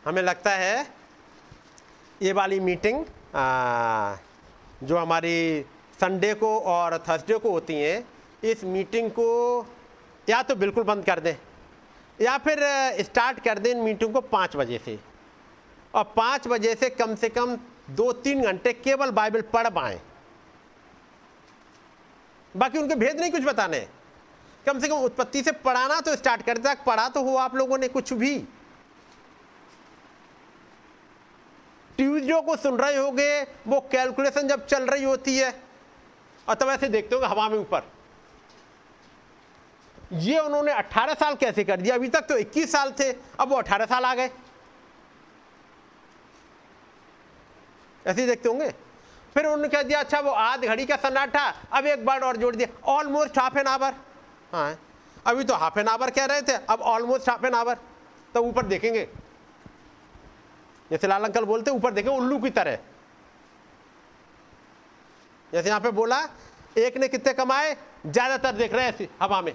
हमें 0.06 0.22
लगता 0.22 0.52
है 0.52 0.88
ये 2.22 2.34
वाली 2.34 2.60
मीटिंग 2.60 3.06
आ, 3.36 4.16
जो 4.84 4.98
हमारी 4.98 5.66
संडे 6.00 6.34
को 6.34 6.60
और 6.62 6.98
थर्सडे 7.00 7.38
को 7.38 7.52
होती 7.52 7.74
हैं 7.74 8.08
इस 8.44 8.64
मीटिंग 8.64 9.10
को 9.12 9.26
या 10.30 10.42
तो 10.44 10.56
बिल्कुल 10.56 10.84
बंद 10.84 11.06
कर 11.06 11.20
दें 11.20 11.36
या 12.20 12.38
फिर 12.38 12.60
स्टार्ट 13.02 13.40
कर 13.40 13.60
दें 13.60 13.72
इन 13.72 13.78
मीटिंग 13.78 14.14
को 14.14 14.22
पाँच 14.22 14.56
बजे 14.56 14.78
से। 14.86 14.98
और 15.94 16.04
पाँच 16.16 16.48
बजे 16.48 16.74
से 16.76 16.90
कम 16.90 17.16
से 17.16 17.30
कम 17.30 17.56
दो 17.90 18.12
तीन 18.14 18.42
घंटे 18.42 18.74
केवल 18.74 19.12
बाइबल 19.12 19.42
पढ़ 19.54 19.70
पाएँ। 19.70 20.00
बाकी 22.56 22.78
उनके 22.78 22.96
भेद 22.96 23.20
नहीं 23.20 23.32
कुछ 23.32 23.44
बताने। 23.44 23.88
कम 24.70 24.80
से 24.80 24.88
कम 24.88 24.96
उत्पत्ति 24.96 25.44
से 25.44 25.52
पढ़ाना 25.52 26.00
तो 26.02 26.16
स्टार्ट 26.16 26.42
कर 26.42 26.58
तक 26.58 26.84
पढ़ा 26.86 27.08
तो 27.10 27.24
हो 27.24 27.36
आप 27.38 27.56
लोगों 27.56 27.78
ने 27.78 27.88
कुछ 27.88 28.14
भी। 28.14 28.38
ट्यूजडे 31.98 32.42
को 32.42 32.56
सुन 32.56 32.78
रहे 32.78 32.98
होगे, 32.98 33.42
वो 33.68 33.80
कैलकुलेशन 33.92 34.48
जब 34.48 34.66
चल 34.66 34.84
रही 34.84 35.04
होती 35.04 35.38
है, 35.38 35.54
और 36.48 36.56
तब 36.56 36.70
ऐसे 36.70 36.88
देखते 36.88 37.16
हो 37.16 37.26
हवा 37.26 37.48
में 37.50 37.58
ऊपर। 37.58 37.88
ये 40.14 40.40
उन्होंने 40.40 40.72
18 40.72 41.14
साल 41.14 41.36
कैसे 41.36 41.64
कर 41.64 41.82
दिया? 41.82 41.96
अभी 41.96 42.08
तक 42.10 42.22
तो 42.22 42.38
21 42.38 42.72
साल 42.72 42.94
थे, 43.00 43.12
अब 43.12 43.50
वो 43.50 43.56
18 43.56 43.86
साल 43.86 44.06
आ 44.06 44.14
गए। 44.16 44.30
ऐसे 48.06 48.26
देखते 48.28 48.50
होंगे। 48.50 48.70
फिर 49.34 49.46
उन्होंने 49.46 49.68
कह 49.68 49.82
दिया 49.84 50.00
अच्छा 50.00 50.20
वो 50.20 50.32
आध 50.32 50.66
घड़ी 50.66 50.86
का 50.86 50.96
सन्नाटा, 50.96 51.48
अब 51.74 51.86
एक 51.86 52.06
बार 52.06 52.22
और 52.22 52.38
जोड़ 52.38 52.56
दिया। 52.56 52.68
ऑलमोस्ट 52.92 53.40
हाफ़ 53.40 53.58
एन 53.58 53.68
आवर 53.68 53.96
हाँ। 54.54 54.78
अभी 55.28 55.44
तो 55.44 55.54
हाफ़ 55.54 55.80
एन 55.80 55.88
आवर 55.88 56.10
कह 56.10 56.26
रहे 56.26 56.42
थे, 56.42 56.54
अब 56.54 56.82
ऑलमोस्ट 56.82 57.30
हाफ़ 57.30 57.46
एन 57.46 57.54
आवर 57.54 57.78
तो 58.34 58.42
ऊपर 58.42 58.66
देखेंगे। 58.66 59.08
जैसे 60.92 61.08
लाल 61.08 61.24
अंकल 61.24 61.46
बोलते 61.46 61.72
ऊपर 61.72 61.94
देखें, 61.94 62.10
उल्लू 62.10 62.40
की 62.40 62.50
तरह। 62.50 62.78
जैसे 65.54 65.70
यहाँ 65.70 65.80
पे 65.82 65.92
बोला, 65.92 66.20
एक 66.78 66.98
ने 66.98 67.08
कितने 67.08 67.34
कमाए? 67.34 67.76
ज़्यादातर 68.06 68.56
देख 68.56 68.74
रहे 68.74 68.86
हैं 68.86 69.08
हवा 69.22 69.42
में। 69.42 69.54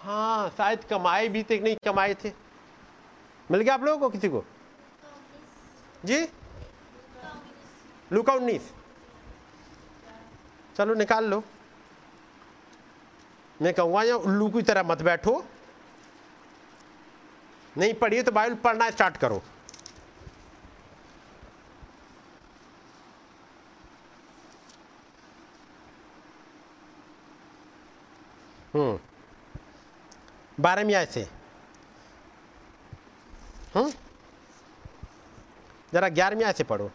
हाँ 0.00 0.48
शायद 0.56 0.84
कमाए 0.84 1.28
भी 1.28 1.42
थे 1.42 1.58
नहीं, 1.60 1.76
कमाए 1.84 2.14
थे। 2.14 2.32
मिल 3.50 3.60
गया 3.60 3.74
आप 3.74 3.82
लोगों 3.84 3.98
को 3.98 4.08
किसी 4.08 4.28
को? 4.28 4.44
जी? 6.04 6.26
लुका 8.12 8.32
उन्नीस। 8.32 8.70
चलो 10.76 10.94
निकाल 10.94 11.24
लो। 11.24 11.42
मैं 13.62 13.74
कहूँगा 13.74 14.02
या 14.02 14.16
उल्लू 14.16 14.48
की 14.50 14.62
तरह 14.62 14.82
मत 14.82 15.02
बैठो। 15.02 15.44
नहीं 17.78 17.94
पढ़िए 17.94 18.22
तो 18.22 18.32
बाइबल 18.32 18.54
पढ़ना 18.54 18.90
स्टार्ट 18.90 19.16
करो। 19.16 19.42
हम्म। 28.74 28.98
बारहवीं 30.60 30.94
आय 30.94 31.06
से। 31.06 31.22
हम्म। 33.74 33.92
जरा 35.92 36.08
ग्यारहवीं 36.08 36.44
आय 36.44 36.52
से 36.52 36.64
पढ़ो। 36.64 36.90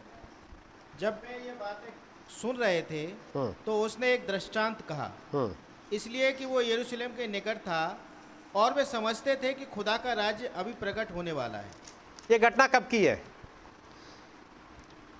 जब 1.00 1.22
मैं 1.24 1.40
ये 1.40 1.52
बातें 1.52 1.94
सुन 2.42 2.56
रहे 2.56 2.82
थे 2.82 3.04
हम्म। 3.36 3.54
तो 3.66 3.82
उसने 3.82 4.14
एक 4.14 4.28
दृष्टांत 4.28 4.82
कहा। 4.82 5.12
हम्म। 5.34 5.56
इसलिए 5.94 6.32
कि 6.32 6.46
वो 6.46 6.62
यरूशलेम 6.62 7.10
के 7.10 7.28
निकट 7.28 7.58
था 7.58 7.98
और 8.56 8.74
वे 8.74 8.86
समझते 8.86 9.36
थे 9.36 9.54
कि 9.54 9.66
खुदा 9.66 9.98
का 9.98 10.14
राज्य 10.14 10.52
अभी 10.56 10.74
प्रकट 10.74 11.12
होने 11.12 11.32
वाला 11.32 11.58
है। 11.58 11.72
ये 12.32 12.40
घटना 12.40 12.68
कब 12.68 12.88
की 12.88 13.04
है? 13.06 13.22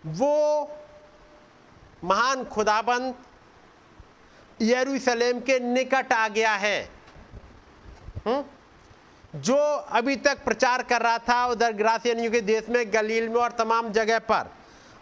वो 0.06 0.72
महान 2.04 2.44
खुदाबंद 2.46 3.16
यरूशलेम 4.60 5.40
के 5.40 5.60
निकट 5.60 6.14
आ 6.14 6.28
गया 6.28 6.54
है 6.56 6.90
हुँ? 8.28 8.44
जो 9.36 9.56
अभी 9.56 10.16
तक 10.16 10.44
प्रचार 10.44 10.84
कर 10.84 11.02
रहा 11.02 11.18
था 11.20 11.46
उधर 11.46 11.74
ग्रासियनियों 11.74 12.32
के 12.32 12.42
देश 12.42 12.70
में, 12.70 12.94
गलील 12.94 13.30
में 13.30 13.36
और 13.36 13.52
तमाम 13.52 13.92
जगह 13.92 14.20
पर। 14.20 14.50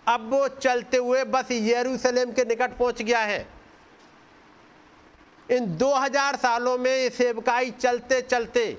अब 0.08 0.30
वो 0.34 0.48
चलते 0.48 0.98
हुए 0.98 1.24
बस 1.24 1.52
यरूशलेम 1.52 2.32
के 2.32 2.46
निकट 2.46 2.78
पहुँच 2.78 3.02
गया 3.02 3.20
है। 3.20 3.57
इन 5.52 5.66
2000 5.78 6.36
सालों 6.36 6.78
में 6.78 6.92
ये 6.92 7.10
सेवकाई 7.10 7.72
चलते 7.72 8.22
चलते 8.22 8.78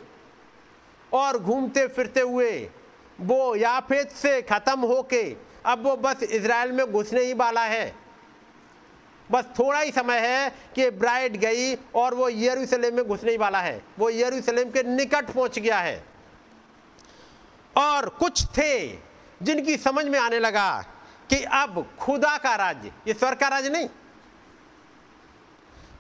और 1.13 1.39
घूमते 1.39 1.87
फिरते 1.87 2.21
हुए 2.21 2.51
वो 3.21 3.55
याफेत 3.57 4.11
से 4.13 4.41
ख़त्म 4.43 4.81
होके 4.81 5.23
अब 5.67 5.83
वो 5.85 5.97
बस 5.97 6.23
इसराइल 6.23 6.73
में 6.73 6.93
घुसने 6.93 7.23
ही 7.23 7.33
वाला 7.35 7.65
है। 7.65 7.95
बस 9.31 9.45
थोड़ा 9.59 9.81
ही 9.81 9.91
समय 9.91 10.19
है 10.19 10.49
कि 10.75 10.91
ब्राइड 10.91 11.37
गई 11.37 11.75
और 11.95 12.15
वो 12.15 12.29
यरूशलेम 12.29 12.95
में 12.97 13.05
घुसने 13.07 13.31
ही 13.31 13.37
वाला 13.37 13.61
है। 13.61 13.83
वो 13.99 14.11
यरूशलेम 14.11 14.71
के 14.71 14.83
निकट 14.83 15.31
पहुँच 15.31 15.59
गया 15.59 15.79
है। 15.79 16.05
और 17.77 18.09
कुछ 18.09 18.45
थे 18.59 18.89
जिनकी 19.43 19.77
समझ 19.77 20.05
में 20.05 20.19
आने 20.19 20.39
लगा 20.39 20.85
कि 21.31 21.43
अब 21.45 21.85
खुदा 22.01 22.37
का 22.39 22.55
राज्य, 22.57 22.93
ये 23.09 23.15
स्वर्ग 23.15 23.39
का 23.39 23.49
राज्य 23.49 23.71
नहीं 23.71 23.89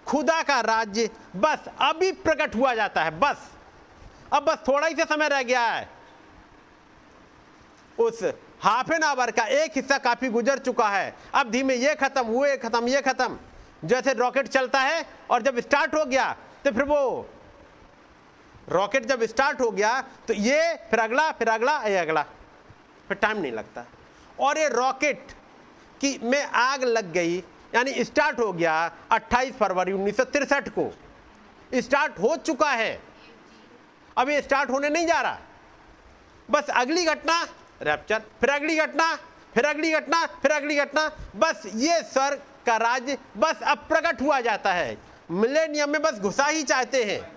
खुदा 0.08 0.42
का 0.42 0.60
राज्य 0.60 1.08
बस 1.36 1.64
अभी 1.80 2.10
प्रकट 2.14 2.54
हुआ 2.54 2.74
जाता 2.74 3.04
है, 3.04 3.10
बस। 3.10 3.50
अब 4.32 4.44
बस 4.44 4.58
थोड़ा 4.68 4.86
ही 4.86 4.94
से 4.94 5.04
समय 5.04 5.28
रह 5.28 5.42
गया 5.42 5.60
है। 5.62 5.88
उस 7.98 8.22
हाफ़ 8.60 8.92
एन 8.92 9.02
आवर 9.02 9.30
का 9.30 9.44
एक 9.54 9.72
हिस्सा 9.76 9.98
काफ़ी 9.98 10.28
गुजर 10.28 10.58
चुका 10.58 10.88
है। 10.88 11.14
अब 11.34 11.50
धीमे 11.50 11.74
ये 11.74 11.94
खत्म 11.94 12.24
हुए 12.26 12.56
खत्म, 12.56 12.88
ये 12.88 13.00
खत्म। 13.02 13.38
जैसे 13.84 14.12
रॉकेट 14.12 14.48
चलता 14.48 14.80
है 14.80 15.04
और 15.30 15.42
जब 15.42 15.58
स्टार्ट 15.60 15.94
हो 15.94 16.04
गया 16.04 16.32
तो 16.64 16.70
फिर 16.72 16.84
वो 16.84 17.28
रॉकेट 18.68 19.04
जब 19.06 19.22
स्टार्ट 19.24 19.60
हो 19.60 19.70
गया 19.70 20.00
तो 20.28 20.34
ये 20.34 20.74
फिर 20.90 21.00
अगला 21.00 21.30
फिर 21.32 21.48
अगला, 21.48 21.78
ये 21.80 21.96
अगला। 21.96 22.22
फिर 23.08 23.16
टाइम 23.16 23.38
नहीं 23.38 23.52
लगता। 23.52 23.84
और 24.40 24.58
ये 24.58 24.68
रॉकेट 24.68 25.32
की 26.00 26.18
में 26.22 26.42
आग 26.44 26.84
लग 26.84 27.12
गई 27.12 27.40
यानी 27.74 28.04
स्टार्ट 28.04 28.38
हो 28.38 28.52
गया 28.52 28.92
28 29.10 29.54
फरवरी 29.54 29.92
उन्नीस 29.92 30.16
को। 30.52 30.94
स्टार्ट 31.74 32.18
हो 32.18 32.36
चुका 32.36 32.70
है। 32.70 33.02
अब 34.18 34.28
ये 34.28 34.42
स्टार्ट 34.42 34.70
होने 34.70 34.88
नहीं 34.88 35.06
जा 35.06 35.20
रहा। 35.20 35.38
बस 36.50 36.66
अगली 36.70 37.04
घटना 37.04 37.48
रैप्चर 37.82 38.18
फिर 38.18 38.50
अगली 38.50 38.76
घटना, 38.76 39.14
फिर 39.54 39.64
अगली 39.64 39.92
घटना, 39.92 40.26
फिर 40.26 40.50
अगली 40.50 40.76
घटना, 40.76 41.16
बस 41.36 41.62
ये 41.74 42.02
स्वर्ग 42.02 42.42
का 42.66 42.76
राज्य 42.76 43.18
बस 43.36 43.60
अब 43.62 43.78
प्रकट 43.78 44.22
हुआ 44.22 44.40
जाता 44.40 44.72
है। 44.72 44.98
मिलेनियम 45.30 45.90
में 45.90 46.02
बस 46.02 46.12
घुसा 46.12 46.44
ही 46.44 46.62
चाहते 46.62 47.04
हैं। 47.04 47.32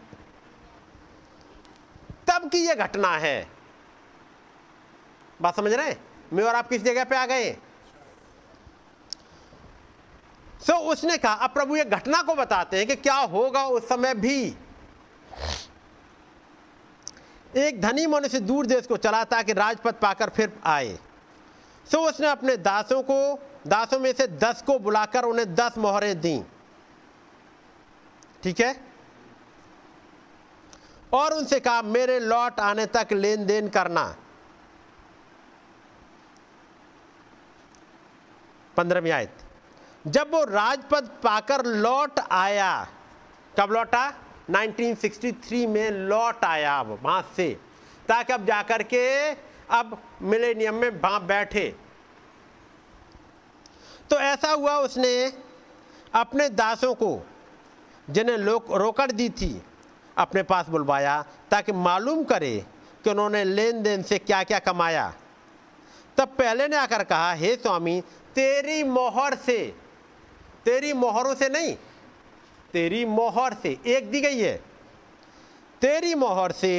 तब 2.27 2.49
की 2.49 2.67
ये 2.67 2.75
घटना 2.75 3.17
है। 3.17 3.47
बात 5.41 5.55
समझ 5.55 5.73
रहे 5.73 5.88
हैं? 5.88 6.03
मैं 6.34 6.43
और 6.43 6.55
आप 6.55 6.69
किस 6.69 6.84
जगह 6.84 7.03
पे 7.03 7.15
आ 7.15 7.25
गए? 7.25 7.57
सो 10.62 10.74
so, 10.74 10.80
उसने 10.80 11.18
कहा 11.18 11.34
अब 11.34 11.49
प्रभु 11.49 11.76
ये 11.76 11.86
घटना 11.86 12.22
को 12.22 12.36
बताते 12.36 12.78
हैं 12.78 12.88
कि 12.88 12.95
क्या 12.95 13.16
होगा 13.16 13.66
उस 13.66 13.89
समय 13.89 14.14
भी? 14.14 14.55
एक 17.57 17.82
धनी 17.82 18.07
मनुष्य 18.07 18.39
दूर 18.39 18.66
देश 18.66 18.88
को 18.88 18.97
चला 18.97 19.24
ताकि 19.24 19.53
राजपथ 19.53 19.93
पाकर 19.93 20.30
फिर 20.30 20.59
आए। 20.66 20.99
सो 21.91 21.97
so, 21.97 22.09
उसने 22.09 22.28
अपने 22.28 22.57
दासों 22.57 23.03
को 23.03 23.39
दासों 23.68 23.99
में 23.99 24.14
से 24.14 24.28
दस 24.28 24.64
को 24.68 24.80
बुलाकर 24.80 25.24
उन्हें 25.24 25.55
दस 25.55 25.78
मोहरें 25.78 26.22
दी। 26.22 26.43
ठीक 28.43 28.59
है? 28.59 28.84
और 31.14 31.34
उनसे 31.34 31.59
कहा 31.59 31.82
मेरे 31.82 32.20
लौट 32.20 32.59
आने 32.59 32.86
तक 32.86 33.07
लेन 33.12 33.45
देन 33.45 33.70
करना। 33.70 34.16
पंद्रहवीं 38.78 39.12
आयत। 39.12 39.40
जब 40.08 40.32
वो 40.32 40.43
राजपद 40.43 41.08
पाकर 41.24 41.66
लौट 41.66 42.20
आया, 42.32 42.88
कब 43.60 43.72
लौटा? 43.72 44.14
1963 44.49 45.68
में 45.68 45.91
लौट 45.91 46.45
आया 46.45 46.80
अब 46.80 46.99
वहाँ 47.04 47.34
से। 47.36 47.60
ताकि 48.08 48.34
अब 48.34 48.45
जाकर 48.45 48.84
के 48.84 49.32
अब 49.70 50.04
मिलेनियम 50.22 50.76
में 50.76 50.89
वहाँ 50.89 51.26
बैठे। 51.26 51.76
तो 54.10 54.16
ऐसा 54.16 54.52
हुआ 54.52 54.78
उसने 54.78 55.34
अपने 56.16 56.49
दासों 56.49 56.93
को, 56.93 57.28
जिन्हें 58.10 58.38
लोक 58.38 58.72
रोकड़ 58.72 59.12
दी 59.12 59.30
थी, 59.30 59.62
अपने 60.18 60.43
पास 60.43 60.70
बुलवाया, 60.70 61.26
ताकि 61.52 61.72
मालूम 61.72 62.24
करे 62.24 62.66
कि 63.04 63.10
उन्होंने 63.10 63.43
लेन 63.43 63.84
देन 63.84 64.04
से 64.04 64.18
क्या 64.18 64.43
क्या 64.43 64.60
कमाया। 64.60 65.14
तब 66.18 66.28
पहले 66.28 66.68
ने 66.68 66.76
आकर 66.76 67.04
कहा, 67.04 67.34
हे 67.34 67.56
स्वामी, 67.56 68.02
तेरी 68.36 68.84
मोहर 68.84 69.36
से 69.36 69.76
तेरी 70.66 70.93
मोहरों 70.93 71.36
से 71.36 71.49
नहीं, 71.49 71.76
तेरी 72.74 73.05
मोहर 73.05 73.53
से 73.53 73.80
एक 73.86 74.12
दी 74.12 74.22
गई 74.22 74.39
है। 74.39 74.64
तेरी 75.82 76.16
मोहर 76.16 76.51
से 76.51 76.72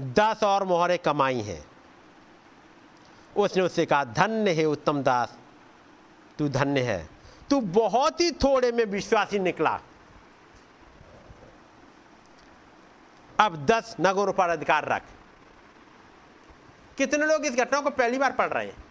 दस 0.00 0.42
और 0.44 0.64
मोहरें 0.64 0.98
कमाई 0.98 1.40
हैं। 1.40 1.64
उसने 3.36 3.62
उससे 3.62 3.86
कहा, 3.86 4.04
धन्य 4.04 4.50
है 4.50 4.64
उत्तम 4.64 5.02
दास, 5.02 5.36
तू 6.38 6.48
धन्य 6.48 6.80
है। 6.80 7.08
तू 7.50 7.60
बहुत 7.60 8.20
ही 8.20 8.30
थोड़े 8.30 8.72
में 8.72 8.84
विश्वासी 8.84 9.38
निकला। 9.38 9.80
अब 13.40 13.66
दस 13.66 13.96
नगरों 14.00 14.32
पर 14.32 14.48
अधिकार 14.48 14.88
रख। 14.88 15.02
कितने 16.98 17.26
लोग 17.26 17.46
इस 17.46 17.54
घटना 17.54 17.80
को 17.80 17.90
पहली 17.90 18.18
बार 18.18 18.32
पढ़ 18.32 18.48
रहे 18.48 18.66
हैं? 18.66 18.87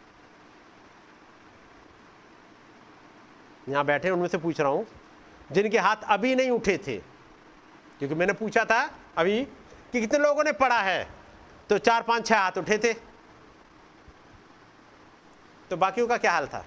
यहाँ 3.70 3.86
बैठे 3.86 4.10
उनमें 4.10 4.28
से 4.28 4.38
पूछ 4.38 4.60
रहा 4.60 4.70
हूँ, 4.70 4.88
जिनके 5.52 5.78
हाथ 5.78 5.96
अभी 6.04 6.36
नहीं 6.36 6.50
उठे 6.50 6.78
थे। 6.78 6.98
क्योंकि 8.00 8.16
मैंने 8.16 8.34
पूछा 8.34 8.66
था 8.66 8.92
अभी 9.18 9.44
कि 9.92 10.02
कितने 10.02 10.20
लोगों 10.20 10.44
ने 10.44 10.52
पढ़ा 10.52 10.82
है? 10.82 11.08
तो 11.70 11.78
चार, 11.78 12.02
पाँच, 12.02 12.28
छह 12.28 12.38
हाथ 12.38 12.52
उठे 12.58 12.78
थे। 12.78 12.94
तो 15.70 15.78
बाकियों 15.78 16.08
का 16.08 16.18
क्या 16.18 16.32
हाल 16.32 16.48
था? 16.48 16.66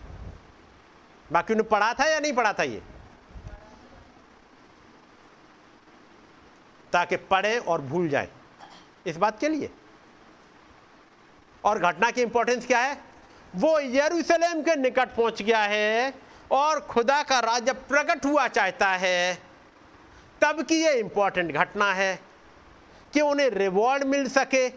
बाकियों 1.33 1.57
ने 1.57 1.63
पढ़ा 1.63 1.95
था 1.95 2.05
या 2.05 2.21
नहीं 2.21 2.33
पढ़ा 2.33 2.53
था 2.53 2.63
ये? 2.63 2.83
ताकि 6.93 7.17
पढ़े 7.17 7.59
और 7.59 7.81
भूल 7.81 8.09
जाए। 8.09 8.29
इस 9.07 9.17
बात 9.17 9.41
के 9.41 9.49
लिए। 9.49 9.71
और 11.65 11.79
घटना 11.79 12.11
की 12.11 12.23
इंपॉर्टेंस 12.23 12.67
क्या 12.67 12.79
है? 12.79 13.03
वो 13.57 13.81
यरूशलेम 13.81 14.63
के 14.63 14.77
निकट 14.77 15.09
पहुँच 15.09 15.43
गया 15.43 15.59
है। 15.59 16.30
और 16.51 16.81
खुदा 16.81 17.23
का 17.23 17.39
राज्य 17.41 17.73
प्रकट 17.73 18.25
हुआ 18.27 18.49
चाहता 18.49 18.89
है, 18.89 19.39
तब 20.43 20.63
की 20.63 20.75
ये 20.75 20.93
इंपॉर्टेंट 20.93 21.53
घटना 21.53 21.93
है 21.93 22.19
कि 23.15 23.21
उन्हें 23.21 23.51
रिवॉर्ड 23.51 24.05
मिल 24.05 24.29
सके। 24.29 24.69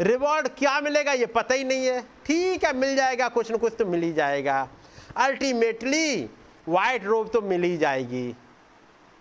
रिवॉर्ड 0.00 0.48
क्या 0.48 0.80
मिलेगा 0.80 1.12
ये 1.12 1.26
पता 1.26 1.54
ही 1.54 1.64
नहीं 1.64 1.86
है। 1.86 2.00
ठीक 2.00 2.64
है, 2.64 2.72
मिल 2.72 2.96
जाएगा, 2.96 3.28
कुछ 3.28 3.50
ना 3.50 3.56
कुछ 3.56 3.74
तो 3.78 3.86
मिल 3.86 4.02
ही 4.02 4.12
जाएगा। 4.12 4.68
अल्टीमेटली 5.16 6.30
वाइट 6.68 7.04
रोब 7.04 7.30
तो 7.32 7.40
मिल 7.42 7.62
ही 7.62 7.76
जाएगी। 7.76 8.36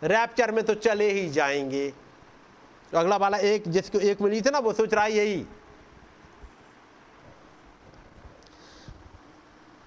रैप्चर 0.04 0.52
में 0.52 0.64
तो 0.66 0.74
चले 0.74 1.12
ही 1.12 1.30
जाएँगे। 1.30 1.94
अगला 2.96 3.18
वाला 3.18 3.38
एक 3.38 3.64
जिसको 3.68 4.00
एक 4.00 4.22
मिली 4.22 4.42
थी 4.42 4.50
ना, 4.50 4.60
वो 4.60 4.74
सोच 4.74 4.94
रहा 4.94 5.04
है 5.04 5.14
यही। 5.14 5.46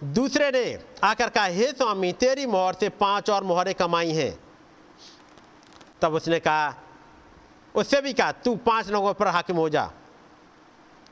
दूसरे 0.04 0.50
ने 0.50 0.84
आकर 1.04 1.28
कहा, 1.28 1.44
हे 1.44 1.72
स्वामी, 1.72 2.12
तेरी 2.12 2.46
मोहर 2.46 2.74
से 2.74 2.88
पाँच 2.88 3.30
और 3.30 3.44
मोहरें 3.44 3.74
कमाई 3.74 4.12
हैं। 4.12 4.38
तब 6.02 6.14
उसने 6.14 6.40
कहा, 6.40 6.74
उससे 7.74 8.00
भी 8.00 8.12
कहा, 8.12 8.32
तू 8.32 8.56
पाँच 8.56 8.88
लोगों 8.88 9.14
पर 9.14 9.26
हाकिम 9.26 9.56
हो 9.56 9.68
जा। 9.68 9.92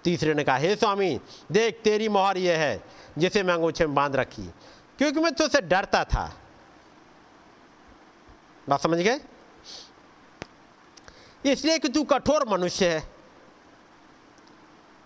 तीसरे 0.04 0.34
ने 0.34 0.44
कहा, 0.44 0.56
हे 0.56 0.76
स्वामी, 0.76 1.20
देख, 1.52 1.80
तेरी 1.84 2.08
मोहर 2.08 2.38
यह 2.38 2.58
है, 2.58 2.84
जिसे 3.18 3.42
मैं 3.42 3.54
अंगूछे 3.54 3.86
में 3.86 3.94
बाँध 3.94 4.16
रखी, 4.16 4.50
क्योंकि 4.98 5.20
मैं 5.20 5.32
तुझसे 5.34 5.60
डरता 5.60 6.04
था। 6.04 6.36
बात 8.68 8.80
समझ 8.80 8.98
गए? 8.98 9.20
इसलिए 11.46 11.78
कि 11.78 11.88
तू 11.88 12.04
कठोर 12.04 12.48
मनुष्य 12.48 12.88
है 12.88 13.10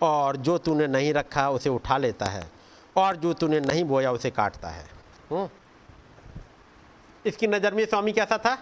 और 0.01 0.37
जो 0.37 0.57
तूने 0.57 0.87
नहीं 0.87 1.13
रखा, 1.13 1.49
उसे 1.49 1.69
उठा 1.69 1.97
लेता 1.97 2.25
है। 2.25 2.54
और 2.97 3.15
जो 3.15 3.33
तूने 3.33 3.59
नहीं 3.59 3.83
बोया 3.83 4.11
उसे 4.11 4.31
काटता 4.31 4.69
है। 4.69 4.89
हुँ? 5.31 5.49
इसकी 7.25 7.47
नज़र 7.47 7.73
में 7.73 7.85
स्वामी 7.85 8.11
कैसा 8.11 8.37
था? 8.37 8.57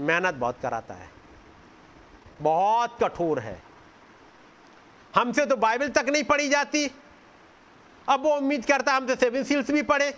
मेहनत 0.00 0.34
बहुत 0.34 0.58
कराता 0.62 0.94
है। 0.94 1.08
बहुत 2.40 2.96
कठोर 3.02 3.38
है। 3.38 3.62
हमसे 5.14 5.46
तो 5.46 5.56
बाइबल 5.56 5.88
तक 5.88 6.06
नहीं 6.08 6.24
पढ़ी 6.24 6.48
जाती। 6.48 6.90
अब 8.08 8.22
वो 8.22 8.36
उम्मीद 8.36 8.66
करता 8.66 8.92
है 8.92 8.96
हमसे 8.96 9.16
सेवन 9.16 9.44
सील्स 9.44 9.70
भी 9.70 9.82
पढ़े। 9.82 10.10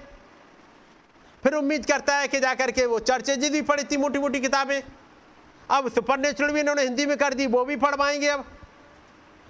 फिर 1.42 1.54
उम्मीद 1.54 1.86
करता 1.86 2.16
है 2.16 2.28
कि 2.28 2.40
जाकर 2.40 2.70
के 2.70 2.86
वो 2.86 2.98
चर्चेज 2.98 3.52
भी 3.52 3.62
पढ़ी 3.62 3.84
थी 3.84 3.96
मोटी 3.96 4.18
मोटी 4.18 4.40
किताबें। 4.40 4.82
अब 5.70 5.88
सुपर 5.88 6.18
नेचुरल 6.18 6.52
भी 6.52 6.60
इन्होंने 6.60 6.82
हिंदी 6.82 7.06
में 7.06 7.16
कर 7.16 7.34
दी, 7.34 7.46
वो 7.46 7.64
भी 7.64 7.76
पढ़वाएँगे 7.76 8.28
अब। 8.28 8.57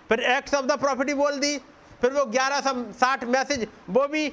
फिर 0.08 0.20
एक्ट्स 0.20 0.54
ऑफ़ 0.54 0.66
द 0.66 0.72
प्रॉफिटी 0.72 1.14
बोल 1.14 1.38
दी। 1.38 1.58
फिर 2.00 2.12
वो 2.12 2.24
ग्यारह 2.24 2.60
सौ 2.60 2.92
साठ 2.92 3.24
मैसेज 3.24 3.66
वो 3.90 4.06
भी 4.08 4.28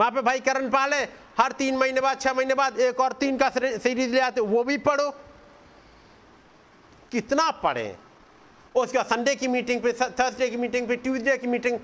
वहाँ 0.00 0.10
पे 0.10 0.22
भाई 0.22 0.40
करण 0.40 0.68
पाल 0.70 0.92
है, 0.94 1.14
हर 1.40 1.52
तीन 1.52 1.76
महीने 1.76 2.00
बाद 2.00 2.20
छः 2.20 2.32
महीने 2.32 2.54
बाद 2.54 2.78
एक 2.78 3.00
और 3.00 3.12
तीन 3.12 3.38
का 3.38 3.48
सीरीज़ 3.48 4.14
ले 4.14 4.20
आते, 4.20 4.40
वो 4.40 4.64
भी 4.64 4.78
पढ़ो। 4.78 5.10
कितना 7.12 7.50
पढ़े। 7.50 7.96
उसके 8.74 9.02
संडे 9.02 9.34
की 9.34 9.48
मीटिंग 9.48 9.80
पे 9.82 9.92
थर्सडे 9.92 10.48
की 10.48 10.56
मीटिंग 10.56 10.88
पे 10.88 10.96
ट्यूसडे 10.96 11.36
की 11.38 11.46
मीटिंग 11.46 11.78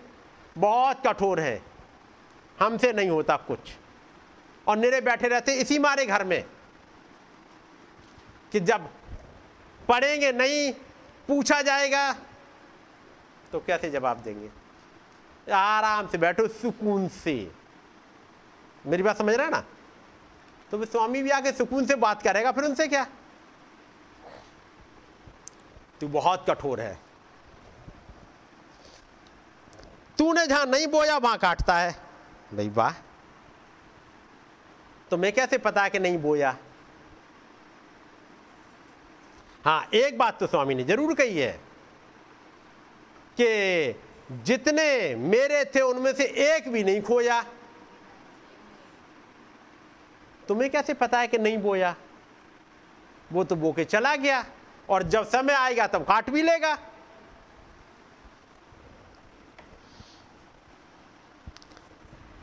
बहुत 0.59 1.07
कठोर 1.07 1.41
है। 1.41 1.63
हमसे 2.61 2.93
नहीं 2.93 3.11
होता 3.11 3.37
कुछ। 3.37 3.59
और 4.69 4.77
निरे 4.77 5.01
बैठे 5.01 5.29
रहते, 5.29 5.53
इसी 5.53 5.79
मारे 5.79 6.07
घर 6.07 6.25
में। 6.25 6.45
कि 8.53 8.61
जब 8.61 8.89
पढ़ेंगे 9.89 10.33
नहीं, 10.33 10.73
पूछा 11.29 11.63
जाएगा 11.63 12.15
तो 13.55 13.61
कैसे 13.61 13.91
जवाब 13.91 14.19
देंगे? 14.19 14.51
आराम 15.53 16.07
से 16.09 16.19
बैठो, 16.19 16.47
सुकून 16.49 17.09
से। 17.09 17.51
मेरी 18.87 19.03
बात 19.03 19.19
समझ 19.19 19.35
रहे 19.35 19.51
ना? 19.51 19.65
तो 20.71 20.85
स्वामी 20.85 21.23
भी 21.23 21.31
आके 21.31 21.53
सुकून 21.53 21.87
से 21.87 21.95
बात 21.95 22.23
करेगा, 22.23 22.53
फिर 22.53 22.65
उनसे 22.65 22.87
क्या? 22.89 23.07
तू 26.01 26.09
बहुत 26.09 26.45
कठोर 26.49 26.81
है। 26.81 26.99
तूने 30.19 30.47
जहाँ 30.47 30.67
नहीं 30.67 30.87
बोया, 30.87 31.17
वहाँ 31.17 31.39
काटता 31.39 31.77
है। 31.79 31.93
भाई 32.55 32.69
वाह। 32.69 32.93
तो 35.11 35.17
मैं 35.17 35.33
कैसे 35.33 35.59
पता 35.59 35.89
कि 35.89 35.99
नहीं 35.99 36.19
बोया? 36.19 36.57
हाँ 39.65 39.89
एक 39.95 40.19
बात 40.19 40.41
तो 40.41 40.47
स्वामी 40.47 40.75
ने 40.75 40.85
ज़रूर 40.85 41.15
कही 41.15 41.39
है। 41.39 41.74
कि 43.41 44.01
जितने 44.45 45.15
मेरे 45.15 45.65
थे, 45.65 45.81
उनमें 45.81 46.15
से 46.15 46.25
एक 46.25 46.69
भी 46.69 46.85
नहीं 46.85 47.03
खोया। 47.03 47.45
तुम्हें 50.49 50.71
कैसे 50.71 50.95
पता 50.95 51.19
है 51.19 51.27
कि 51.27 51.39
नहीं 51.39 51.59
बोया? 51.59 51.97
वो 53.33 53.45
तो 53.45 53.57
बो 53.57 53.73
के 53.73 53.85
चला 53.85 54.17
गया 54.17 54.45
और 54.89 55.03
जब 55.03 55.25
समय 55.25 55.53
आएगा 55.53 55.87
तब 55.87 56.03
काट 56.05 56.31
भी 56.31 56.43
लेगा। 56.43 56.79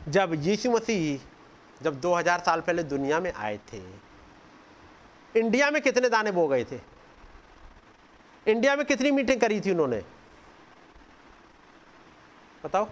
जब 0.08 0.32
यीशु 0.34 0.70
मसीह 0.70 1.20
जब 1.84 2.00
2000 2.00 2.38
साल 2.38 2.60
पहले 2.60 2.82
दुनिया 2.82 3.20
में 3.20 3.32
आए 3.32 3.60
थे, 3.72 3.82
इंडिया 5.36 5.70
में 5.70 5.82
कितने 5.82 6.08
दाने 6.08 6.32
बो 6.32 6.48
गए 6.48 6.64
थे? 6.64 6.80
इंडिया 8.46 8.76
में 8.76 8.86
कितनी 8.86 9.10
मीटिंग 9.10 9.40
करी 9.40 9.60
थी 9.60 9.70
उन्होंने? 9.70 10.02
बताओ। 12.64 12.88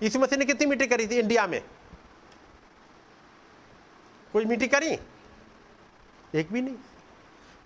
इस 0.00 0.16
मसीह 0.16 0.38
ने 0.38 0.44
कितनी 0.44 0.66
मीटिंग 0.66 0.90
करी 0.90 1.06
थी 1.06 1.18
इंडिया 1.18 1.46
में? 1.46 1.60
कोई 4.32 4.44
मीटिंग 4.44 4.70
करी? 4.70 4.98
एक 6.34 6.52
भी 6.52 6.60
नहीं। 6.60 6.76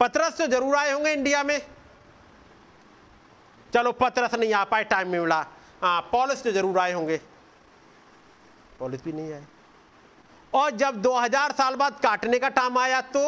पत्रस 0.01 0.37
तो 0.39 0.47
ज़रूर 0.47 0.77
आए 0.77 0.93
होंगे 0.93 1.13
इंडिया 1.13 1.43
में। 1.43 1.61
चलो 3.73 3.93
पत्रस 3.93 4.35
नहीं 4.35 4.53
आ 4.55 4.65
पाए 4.65 4.85
टाइम 4.85 5.09
में 5.09 5.19
मिला। 5.21 5.39
हाँ 5.83 6.01
पॉलिस 6.13 6.43
तो 6.43 6.53
ज़रूर 6.53 6.79
आए 6.79 6.93
होंगे। 6.93 7.21
पॉलिस 8.79 9.05
भी 9.05 9.13
नहीं 9.13 9.33
आए। 9.33 9.45
और 10.53 10.71
जब 10.73 11.01
2000 11.03 11.53
साल 11.53 11.75
बाद 11.77 12.01
काटने 12.03 12.39
का 12.39 12.49
टाइम 12.51 12.79
आया 12.79 13.01
तो 13.09 13.21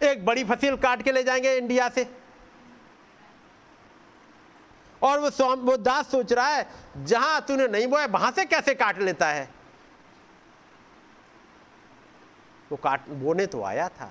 एक 0.00 0.24
बड़ी 0.26 0.44
फ़सल 0.44 0.76
काट 0.76 1.02
के 1.02 1.12
ले 1.12 1.22
जाएँगे 1.24 1.56
इंडिया 1.56 1.88
से। 1.88 2.04
और 5.02 5.20
वो 5.20 5.54
वो 5.56 5.76
दास 5.78 6.10
सोच 6.10 6.32
रहा 6.32 6.46
है, 6.46 6.66
जहाँ 6.98 7.40
तूने 7.40 7.66
नहीं 7.68 7.86
बोया, 7.86 8.06
वहाँ 8.06 8.30
से 8.30 8.44
कैसे 8.44 8.74
काट 8.74 8.98
लेता 9.00 9.28
है? 9.28 9.48
वो 12.70 12.76
काट 12.78 13.08
बोने 13.10 13.46
तो 13.46 13.62
आया 13.64 13.88
था, 13.90 14.10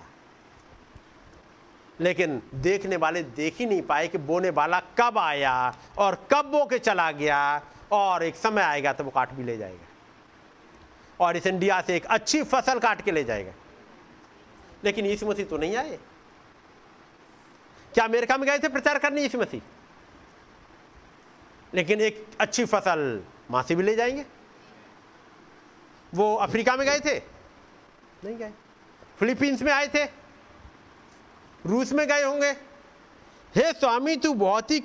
लेकिन 1.99 2.41
देखने 2.55 2.97
वाले 2.97 3.23
देख 3.23 3.57
ही 3.59 3.65
नहीं 3.65 3.81
पाए 3.81 4.07
कि 4.07 4.17
बोने 4.19 4.49
वाला 4.51 4.79
कब 4.99 5.17
आया 5.17 5.53
और 5.97 6.15
कब 6.31 6.45
बो 6.45 6.65
के 6.65 6.79
चला 6.79 7.11
गया, 7.13 7.61
और 7.91 8.23
एक 8.23 8.35
समय 8.35 8.61
आएगा 8.61 8.93
तो 8.93 9.03
वो 9.03 9.11
काट 9.11 9.31
भी 9.31 9.43
ले 9.43 9.57
जाएगा। 9.57 9.87
और 11.19 11.37
इस 11.37 11.47
इंडिया 11.47 11.81
से 11.81 11.95
एक 11.95 12.05
अच्छी 12.07 12.41
फ़सल 12.43 12.79
काट 12.79 13.01
के 13.01 13.11
ले 13.11 13.23
जाएगा। 13.23 13.53
लेकिन 14.83 15.05
यीशु 15.05 15.27
मसीह 15.27 15.45
तो 15.45 15.57
नहीं 15.57 15.75
आए। 15.77 15.97
क्या 17.93 18.05
अमेरिका 18.05 18.37
में 18.37 18.47
गए 18.49 18.59
थे 18.59 18.67
प्रचार 18.69 18.99
करने 18.99 19.21
यीशु 19.21 19.39
मसीह? 19.39 19.61
लेकिन 21.73 22.01
एक 22.01 22.27
अच्छी 22.39 22.65
फ़सल 22.65 23.23
वहाँ 23.51 23.63
से 23.63 23.75
भी 23.75 23.83
ले 23.83 23.95
जाएँगे। 23.95 24.25
वो 26.13 26.35
अफ्रीका 26.35 26.75
में 26.75 26.87
गए 26.87 26.99
थे। 26.99 27.17
नहीं 28.23 28.37
गए। 28.37 28.51
फिलीपींस 29.19 29.61
में 29.61 29.71
आए 29.71 29.87
थे। 29.87 30.03
रूस 31.65 31.91
में 31.93 32.07
गए 32.07 32.23
होंगे। 32.23 32.49
हे 33.55 33.71
स्वामी, 33.71 34.15
तू 34.15 34.33
बहुत 34.33 34.71
ही 34.71 34.79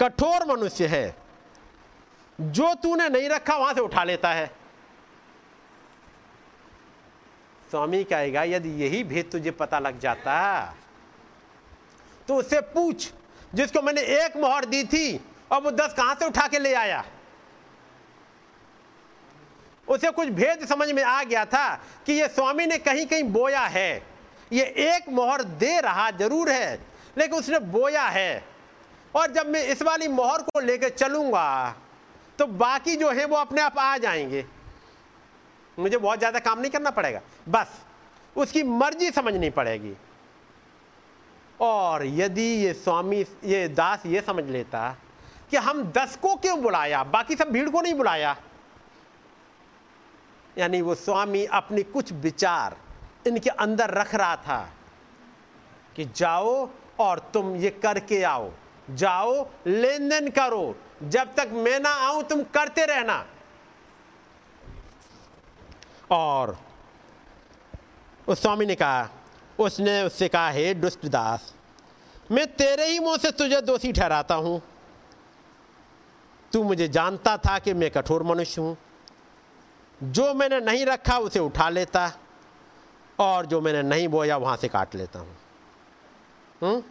कठोर 0.00 0.44
मनुष्य 0.46 0.86
है। 0.86 1.16
जो 2.40 2.74
तूने 2.74 3.08
नहीं 3.08 3.28
रखा, 3.28 3.56
वहाँ 3.56 3.74
से 3.74 3.80
उठा 3.80 4.04
लेता 4.04 4.32
है। 4.32 4.46
स्वामी 7.70 8.04
कहेगा, 8.04 8.42
यदि 8.42 8.68
यही 8.68 9.04
भेद 9.04 9.28
तुझे 9.32 9.50
पता 9.50 9.78
लग 9.78 9.98
जाता 10.00 10.76
तो 12.28 12.36
उससे 12.36 12.60
पूछ, 12.60 13.12
जिसको 13.54 13.82
मैंने 13.82 14.00
एक 14.00 14.36
मोहर 14.36 14.64
दी 14.64 14.84
थी 14.84 15.24
और 15.50 15.60
वो 15.62 15.70
दस 15.72 15.94
कहाँ 15.94 16.14
से 16.14 16.26
उठा 16.26 16.46
के 16.48 16.58
ले 16.58 16.74
आया? 16.74 17.04
उसे 19.88 20.10
कुछ 20.10 20.28
भेद 20.30 20.64
समझ 20.66 20.90
में 20.90 21.02
आ 21.02 21.22
गया 21.24 21.44
था 21.46 21.74
कि 22.06 22.12
ये 22.12 22.28
स्वामी 22.28 22.66
ने 22.66 22.78
कहीं 22.78 23.06
कहीं 23.06 23.22
बोया 23.32 23.60
है। 23.62 24.02
ये 24.52 24.64
एक 24.86 25.08
मोहर 25.08 25.42
दे 25.42 25.80
रहा 25.80 26.10
ज़रूर 26.10 26.50
है, 26.50 26.78
लेकिन 27.18 27.38
उसने 27.38 27.58
बोया 27.58 28.04
है। 28.04 28.44
और 29.14 29.30
जब 29.32 29.46
मैं 29.46 29.62
इस 29.66 29.82
वाली 29.82 30.08
मोहर 30.08 30.42
को 30.42 30.60
लेकर 30.60 30.88
चलूँगा 30.90 31.76
तो 32.38 32.46
बाकी 32.46 32.96
जो 32.96 33.10
है 33.10 33.24
वो 33.24 33.36
अपने 33.36 33.62
आप 33.62 33.78
आ 33.78 33.96
जाएँगे। 33.98 34.44
मुझे 35.78 35.96
बहुत 35.96 36.18
ज़्यादा 36.18 36.38
काम 36.38 36.60
नहीं 36.60 36.70
करना 36.70 36.90
पड़ेगा। 36.90 37.20
बस, 37.48 37.68
उसकी 38.36 38.62
मर्ज़ी 38.62 39.10
समझनी 39.10 39.50
पड़ेगी। 39.50 39.94
और 41.60 42.04
यदि 42.06 42.42
ये 42.42 42.72
स्वामी, 42.74 43.20
ये 43.44 43.68
दास 43.68 44.06
ये 44.06 44.20
समझ 44.20 44.44
लेता 44.46 44.96
कि 45.50 45.56
हम 45.56 45.82
दस 45.82 46.16
को 46.16 46.34
क्यों 46.34 46.60
बुलाया? 46.62 47.04
बाकी 47.04 47.36
सब 47.36 47.50
भीड़ 47.50 47.68
को 47.70 47.80
नहीं 47.80 47.94
बुलाया। 47.94 48.36
यानी 50.58 50.80
वो 50.80 50.94
स्वामी 50.94 51.44
अपनी 51.44 51.82
कुछ 51.82 52.12
विचार 52.12 52.76
इनके 53.26 53.50
अंदर 53.50 53.90
रख 53.90 54.14
रहा 54.14 54.36
था 54.36 54.72
कि 55.96 56.04
जाओ 56.16 56.68
और 57.00 57.18
तुम 57.34 57.56
ये 57.56 57.70
करके 57.70 58.22
आओ। 58.22 58.50
जाओ 58.90 59.48
लेन 59.66 60.08
देन 60.08 60.30
करो। 60.30 60.76
जब 61.02 61.34
तक 61.34 61.48
मैं 61.52 61.80
ना 61.80 61.90
आऊँ, 61.90 62.22
तुम 62.22 62.42
करते 62.42 62.84
रहना। 62.84 63.26
और 66.10 66.58
उस 68.28 68.42
स्वामी 68.42 68.66
ने 68.66 68.74
कहा, 68.74 69.08
उसने 69.58 70.02
उससे 70.02 70.28
कहा, 70.28 70.50
हे 70.50 70.74
दुष्ट 70.74 71.06
दास, 71.06 71.54
मैं 72.30 72.46
तेरे 72.46 72.86
ही 72.86 72.98
मुँह 72.98 73.16
से 73.16 73.30
तुझे 73.30 73.60
दोषी 73.60 73.92
ठहराता 73.92 74.34
हूँ। 74.34 74.62
तू 76.52 76.62
मुझे 76.62 76.88
जानता 76.88 77.36
था 77.36 77.58
कि 77.58 77.74
मैं 77.74 77.90
कठोर 77.90 78.22
मनुष्य 78.22 78.60
हूँ। 78.60 78.76
जो 80.02 80.34
मैंने 80.34 80.60
नहीं 80.60 80.86
रखा, 80.86 81.18
उसे 81.18 81.38
उठा 81.38 81.68
लेता 81.68 82.12
और 83.18 83.46
जो 83.46 83.60
मैंने 83.60 83.82
नहीं 83.82 84.08
बोया, 84.08 84.36
वहाँ 84.36 84.56
से 84.56 84.68
काट 84.68 84.94
लेता 84.94 85.18
हूँ। 85.18 85.36
हुँ? 86.62 86.84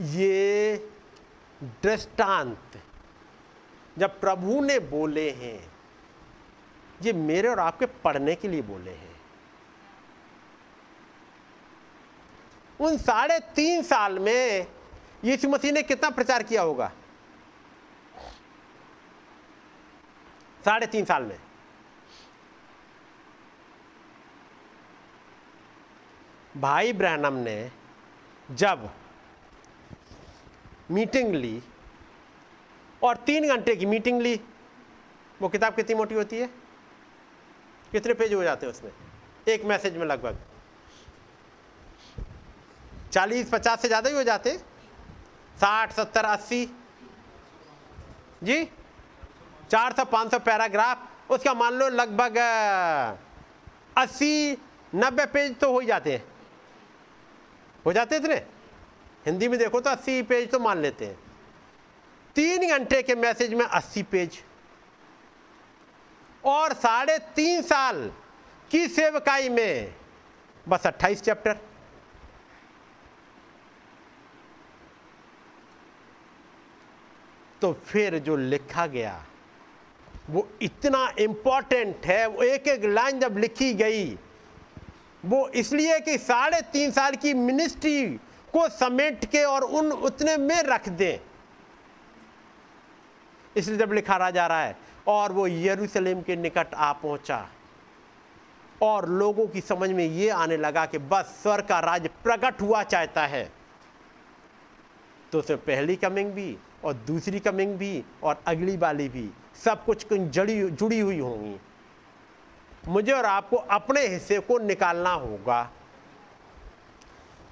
ये 0.00 0.76
दृष्टांत 1.62 2.82
जब 3.98 4.20
प्रभु 4.20 4.60
ने 4.60 4.78
बोले 4.78 5.30
हैं, 5.30 5.72
ये 7.02 7.12
मेरे 7.12 7.48
और 7.48 7.60
आपके 7.60 7.86
पढ़ने 7.86 8.34
के 8.34 8.48
लिए 8.48 8.62
बोले 8.62 8.90
हैं। 8.90 9.14
उन 12.80 12.96
साढ़े 12.98 13.38
तीन 13.38 13.82
साल 13.82 14.18
में 14.18 14.66
यीशु 15.24 15.48
मसीह 15.48 15.72
ने 15.72 15.82
कितना 15.82 16.10
प्रचार 16.10 16.42
किया 16.42 16.62
होगा? 16.62 16.90
साढ़े 20.60 20.86
तीन 20.86 21.04
साल 21.04 21.22
में। 21.22 21.38
भाई 26.56 26.92
ब्रहणम 26.92 27.34
ने 27.34 27.70
जब 28.50 28.88
मीटिंग 30.90 31.34
ली 31.34 31.62
और 33.02 33.16
तीन 33.16 33.48
घंटे 33.48 33.76
की 33.76 33.86
मीटिंग 33.86 34.20
ली, 34.22 34.40
वो 35.40 35.48
किताब 35.48 35.74
कितनी 35.74 35.94
मोटी 35.94 36.14
होती 36.14 36.38
है? 36.38 36.46
कितने 37.92 38.14
पेज 38.14 38.34
हो 38.34 38.42
जाते 38.42 38.66
हैं 38.66 38.72
उसमें? 38.72 38.92
एक 39.48 39.64
मैसेज 39.64 39.96
में 39.96 40.06
लगभग। 40.06 40.38
चालीस, 43.12 43.48
पचास 43.50 43.82
से 43.82 43.88
ज़्यादा 43.88 44.10
ही 44.10 44.16
हो 44.16 44.22
जाते। 44.22 44.58
साठ, 45.60 45.92
सत्तर, 45.92 46.24
अस्सी। 46.24 46.64
जी? 48.42 48.64
चार 49.70 49.92
सौ, 49.92 50.04
पाँच 50.04 50.30
सौ 50.30 50.38
पैराग्राफ, 50.38 51.08
उसका 51.30 51.54
मान 51.54 51.72
लो 51.72 51.88
लगभग 51.88 52.36
अस्सी, 53.98 54.58
नब्बे 54.94 55.26
पेज 55.26 55.58
तो 55.58 55.72
हो 55.72 55.78
ही 55.78 55.86
जाते 55.86 56.12
हैं। 56.12 56.24
हो 57.86 57.92
जाते 57.92 58.16
इतने? 58.16 58.34
हिंदी 59.26 59.48
में 59.48 59.58
देखो 59.58 59.80
तो 59.80 59.90
अस्सी 59.90 60.22
पेज 60.22 60.50
तो 60.50 60.58
मान 60.58 60.78
लेते 60.78 61.06
हैं। 61.06 61.18
तीन 62.36 62.68
घंटे 62.68 63.02
के 63.02 63.14
मैसेज 63.14 63.54
में 63.54 63.64
अस्सी 63.64 64.02
पेज। 64.02 64.42
और 66.44 66.72
साढ़े 66.72 67.18
तीन 67.18 67.62
साल 67.62 68.12
की 68.70 68.88
सेवकाई 68.88 69.48
में, 69.48 69.94
बस 70.68 70.86
अट्ठाईस 70.86 71.22
चैप्टर। 71.22 71.56
तो 77.64 77.72
फिर 77.72 78.18
जो 78.18 78.34
लिखा 78.36 78.86
गया, 78.86 79.24
वो 80.30 80.46
इतना 80.62 80.98
इंपॉर्टेंट 81.18 82.06
है, 82.06 82.26
वो 82.26 82.42
एक 82.42 82.66
एक 82.68 82.84
लाइन 82.84 83.20
जब 83.20 83.36
लिखी 83.38 83.72
गई, 83.74 84.18
वो 85.24 85.48
इसलिए 85.48 85.98
कि 86.00 86.16
साढ़े 86.18 86.60
तीन 86.72 86.90
साल 86.90 87.14
की 87.16 87.32
मिनिस्ट्री 87.34 88.04
को 88.52 88.68
समेट 88.68 89.24
के 89.24 89.44
और 89.44 89.62
उन 89.62 89.90
उतने 89.92 90.36
में 90.36 90.62
रख 90.62 90.88
दें। 90.88 91.18
इसलिए 93.56 93.78
जब 93.78 93.92
लिखा 93.92 94.16
रहा 94.16 94.30
जा 94.30 94.46
रहा 94.46 94.62
है, 94.62 94.76
और 95.06 95.32
वो 95.32 95.46
यरूशलेम 95.46 96.22
के 96.22 96.36
निकट 96.36 96.74
आ 96.74 96.92
पहुँचा, 96.92 97.48
और 98.82 99.08
लोगों 99.08 99.46
की 99.46 99.60
समझ 99.60 99.90
में 99.90 100.04
ये 100.04 100.28
आने 100.28 100.56
लगा 100.56 100.86
कि 100.86 100.98
बस 100.98 101.34
स्वर 101.42 101.60
का 101.62 101.80
राज 101.80 102.08
प्रकट 102.24 102.62
हुआ 102.62 102.82
चाहता 102.82 103.26
है। 103.26 103.50
तो 105.32 105.38
उसमें 105.38 105.58
पहली 105.58 105.96
कमिंग 105.96 106.32
भी 106.32 106.56
और 106.84 106.94
दूसरी 106.94 107.40
कमिंग 107.40 107.76
भी 107.76 108.04
और 108.22 108.42
अगली 108.46 108.76
वाली 108.76 109.08
भी। 109.08 109.30
सब 109.64 109.84
कुछ 109.84 110.06
जड़ी 110.12 110.70
जुड़ी 110.70 111.00
हुई 111.00 111.18
होंगी। 111.18 111.60
मुझे 112.88 113.12
और 113.12 113.24
आपको 113.24 113.56
अपने 113.56 114.06
हिस्से 114.06 114.38
को 114.38 114.58
निकालना 114.58 115.12
होगा। 115.12 115.70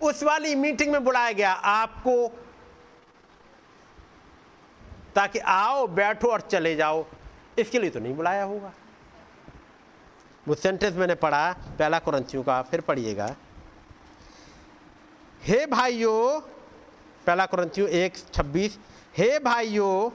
उस 0.03 0.23
वाली 0.23 0.55
मीटिंग 0.55 0.93
में 0.93 1.05
बुलाया 1.05 1.33
गया 1.33 1.53
आपको, 1.53 2.29
ताकि 5.15 5.39
आओ, 5.39 5.87
बैठो 5.87 6.29
और 6.29 6.41
चले 6.41 6.75
जाओ। 6.77 7.05
इसके 7.59 7.79
लिए 7.79 7.91
तो 7.91 8.01
नहीं 8.01 8.15
बुलाया 8.15 8.45
होगा। 8.45 8.73
वो 10.49 10.55
सेंटेंस 10.55 10.95
मैंने 10.95 11.15
पढ़ा, 11.15 11.53
पहला 11.53 11.99
कुरंथियों 11.99 12.43
का, 12.43 12.63
फिर 12.63 12.81
पढ़िएगा। 12.81 13.37
हे 15.43 15.67
भाइयों, 15.67 16.41
पहला 17.27 17.47
कुरंथियों 17.47 17.89
एक, 17.89 18.17
छब्बीस 18.35 18.79
हे 19.16 19.39
भाइयों, 19.39 20.10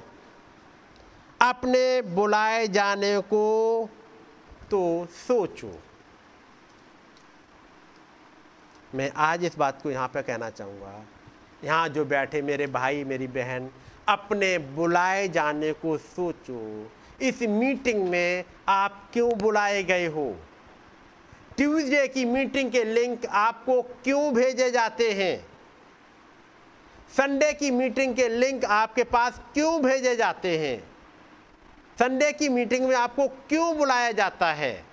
अपने 1.42 2.02
बुलाए 2.02 2.68
जाने 2.68 3.20
को 3.20 3.90
तो 4.72 5.06
सोचो। 5.06 5.80
मैं 8.96 9.12
आज 9.16 9.46
इस 9.46 9.58
बात 9.58 9.82
को 9.82 9.92
यहाँ 9.92 10.08
पर 10.08 10.22
कहना 10.22 10.50
चाहूँगा। 10.50 11.06
यहाँ 11.64 11.90
जो 11.90 12.06
बैठे 12.06 12.42
मेरे 12.42 12.68
भाई, 12.68 13.04
मेरी 13.04 13.28
बहन, 13.28 13.70
अपने 14.08 14.58
बुलाए 14.58 15.28
जाने 15.28 15.74
को 15.74 15.98
सोचो। 15.98 16.92
इस 17.22 17.42
मीटिंग 17.42 18.10
में 18.10 18.44
आप 18.70 19.10
क्यों 19.14 19.38
बुलाए 19.38 19.84
गए 19.84 20.06
हो? 20.06 20.36
ट्यूसडे 21.58 22.08
की 22.08 22.26
मीटिंग 22.26 22.72
के 22.72 22.84
लिंक 22.84 23.26
आपको 23.26 23.82
क्यों 23.82 24.34
भेजे 24.34 24.72
जाते 24.72 25.12
हैं? 25.12 25.57
संडे 27.16 27.54
की 27.54 27.72
मीटिंग 27.72 28.16
के 28.16 28.28
लिंक 28.30 28.66
आपके 28.66 29.04
पास 29.04 29.42
क्यों 29.54 29.82
भेजे 29.82 30.16
जाते 30.16 30.58
हैं? 30.58 30.80
संडे 32.00 32.32
की 32.32 32.50
मीटिंग 32.50 32.88
में 32.88 32.96
आपको 32.96 33.28
क्यों 33.28 33.78
बुलाया 33.78 34.12
जाता 34.12 34.54
है? 34.54 34.86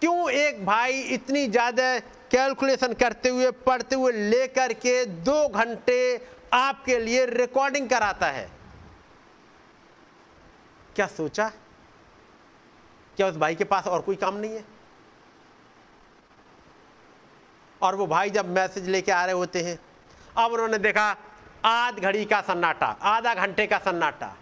क्यों 0.00 0.30
एक 0.30 0.66
भाई 0.66 1.00
इतनी 1.00 1.46
ज़्यादा 1.46 1.98
कैलकुलेशन 2.30 2.92
करते 2.92 3.28
हुए, 3.28 3.50
पढ़ते 3.50 3.96
हुए 3.96 4.12
लेकर 4.12 4.72
के 4.72 5.04
दो 5.04 5.48
घंटे 5.48 6.28
आपके 6.52 6.98
लिए 6.98 7.26
रिकॉर्डिंग 7.26 7.88
कराता 7.88 8.26
है? 8.26 8.50
क्या 10.96 11.06
सोचा? 11.06 11.52
क्या 13.16 13.26
उस 13.26 13.36
भाई 13.36 13.54
के 13.54 13.64
पास 13.64 13.86
और 13.86 14.00
कोई 14.00 14.16
काम 14.16 14.34
नहीं 14.34 14.54
है? 14.54 14.64
और 17.82 17.94
वो 17.94 18.06
भाई 18.06 18.30
जब 18.30 18.48
मैसेज 18.48 18.88
लेके 18.88 19.12
आ 19.12 19.24
रहे 19.24 19.34
होते 19.34 19.62
हैं 19.62 19.78
अब 20.38 20.52
उन्होंने 20.52 20.78
देखा 20.78 21.16
आध 21.64 21.98
घड़ी 21.98 22.24
का 22.24 22.40
सन्नाटा 22.40 22.86
आधा 22.86 23.34
घंटे 23.34 23.66
का 23.66 23.78
सन्नाटा। 23.78 24.36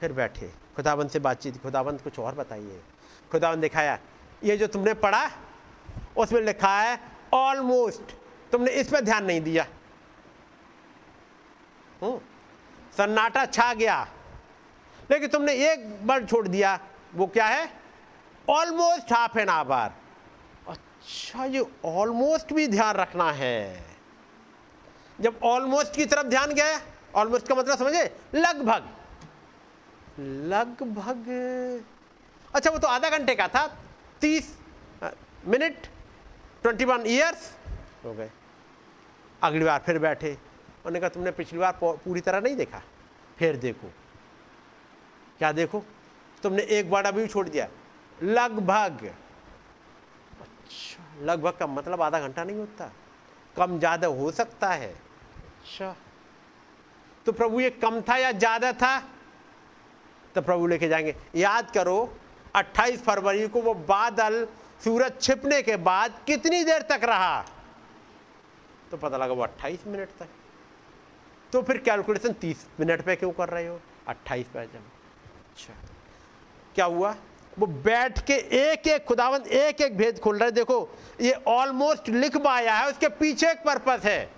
फिर 0.00 0.12
बैठे। 0.12 0.52
खुदाबंद 0.76 1.10
से 1.10 1.18
बातचीत 1.18 1.62
खुदाबंद 1.62 2.00
कुछ 2.00 2.18
और 2.18 2.34
बताइए। 2.34 2.82
खुदाबंद 3.32 3.60
दिखाया 3.60 3.98
ये 4.44 4.56
जो 4.56 4.66
तुमने 4.66 4.94
पढ़ा 4.94 5.30
उसमें 6.16 6.40
लिखा 6.40 6.80
है 6.80 6.98
ऑलमोस्ट 7.34 8.14
तुमने 8.52 8.70
इस 8.70 8.88
पर 8.88 9.00
ध्यान 9.00 9.24
नहीं 9.24 9.40
दिया। 9.40 9.66
हम्म, 12.02 12.18
सन्नाटा 12.96 13.44
छा 13.46 13.72
गया। 13.74 14.06
लेकिन 15.10 15.28
तुमने 15.28 15.52
एक 15.72 15.98
वर्ड 16.02 16.28
छोड़ 16.28 16.48
दिया 16.48 16.78
वो 17.14 17.26
क्या 17.26 17.46
है? 17.46 17.70
ऑलमोस्ट 18.48 19.12
हाफ़ 19.12 19.38
एन 19.38 19.48
आवर 19.48 19.92
अच्छा 20.68 21.44
ये 21.44 21.64
ऑलमोस्ट 21.84 22.52
भी 22.52 22.66
ध्यान 22.68 22.96
रखना 22.96 23.30
है। 23.32 23.97
जब 25.18 25.40
ऑलमोस्ट 25.44 25.94
की 25.94 26.04
तरफ़ 26.06 26.26
ध्यान 26.26 26.52
गया 26.54 26.80
ऑलमोस्ट 27.14 27.48
का 27.48 27.54
मतलब 27.54 27.78
समझे? 27.78 28.04
लगभग। 28.34 28.88
लगभग। 30.48 31.28
अच्छा 32.54 32.70
वो 32.70 32.78
तो 32.78 32.88
आधा 32.88 33.10
घंटे 33.10 33.34
का 33.34 33.48
था। 33.48 33.66
तीस 34.20 34.56
मिनट 35.46 35.86
ट्वेंटी 36.62 36.84
वन 36.84 37.04
ईयर्स 37.06 37.50
हो 38.04 38.12
गए। 38.14 38.30
अगली 39.42 39.64
बार 39.64 39.82
फिर 39.86 39.98
बैठे। 39.98 40.30
उन्होंने 40.30 41.00
कहा, 41.00 41.08
तुमने 41.08 41.30
पिछली 41.30 41.58
बार 41.58 41.78
पूरी 41.82 42.20
तरह 42.20 42.40
नहीं 42.40 42.56
देखा? 42.56 42.82
फिर 43.38 43.56
देखो। 43.56 43.90
क्या 45.38 45.52
देखो? 45.52 45.84
तुमने 46.42 46.62
एक 46.62 46.90
बार 46.90 47.06
अभी 47.06 47.26
छोड़ 47.26 47.48
दिया। 47.48 47.68
लगभग। 48.18 49.04
अच्छा 50.40 51.24
लगभग 51.24 51.56
का 51.58 51.66
मतलब 51.66 52.02
आधा 52.02 52.20
घंटा 52.20 52.44
नहीं 52.44 52.56
होता। 52.56 52.90
कम 53.56 53.78
ज़्यादा 53.78 54.06
हो 54.08 54.30
सकता 54.32 54.68
है। 54.68 54.94
अच्छा। 55.68 55.94
तो 57.26 57.32
प्रभु 57.32 57.60
ये 57.60 57.70
कम 57.70 58.00
था 58.00 58.16
या 58.16 58.30
ज़्यादा 58.32 58.72
था? 58.72 58.98
तो 60.34 60.42
प्रभु 60.42 60.66
लेके 60.66 60.88
जाएँगे। 60.88 61.14
याद 61.36 61.70
करो 61.70 61.96
28 62.54 63.00
फरवरी 63.00 63.48
को 63.48 63.60
वो 63.60 63.74
बादल 63.74 64.46
सूरज 64.84 65.20
छिपने 65.20 65.62
के 65.62 65.76
बाद 65.76 66.14
कितनी 66.26 66.64
देर 66.64 66.82
तक 66.82 67.00
रहा? 67.04 67.40
तो 68.90 68.96
पता 68.96 69.16
लगा 69.16 69.34
वो 69.34 69.42
28 69.42 69.86
मिनट 69.86 70.08
तक। 70.08 70.28
तो 71.52 71.62
फिर 71.62 71.78
कैलकुलेशन 71.78 72.32
30 72.32 72.66
मिनट 72.80 73.02
पे 73.02 73.16
क्यों 73.16 73.32
कर 73.32 73.48
रहे 73.48 73.66
हो? 73.66 73.80
28 74.08 74.46
पे 74.46 74.64
जब। 74.64 74.90
अच्छा। 75.50 75.74
क्या 76.74 76.84
हुआ? 76.84 77.14
वो 77.58 77.66
बैठ 77.66 78.18
के 78.26 78.34
एक 78.34 78.86
एक 78.88 79.04
खुदावंत 79.04 79.46
एक 79.46 79.80
एक 79.80 79.96
भेद 79.96 80.18
खोल 80.18 80.38
रहे 80.38 80.50
देखो, 80.50 80.96
ये 81.20 81.32
ऑलमोस्ट 81.32 82.08
लिख 82.08 82.36
पाया 82.36 82.74
है, 82.74 82.88
उसके 82.90 83.08
पीछे 83.08 83.50
एक 83.50 83.58
पर्पस 83.58 84.04
है। 84.04 84.37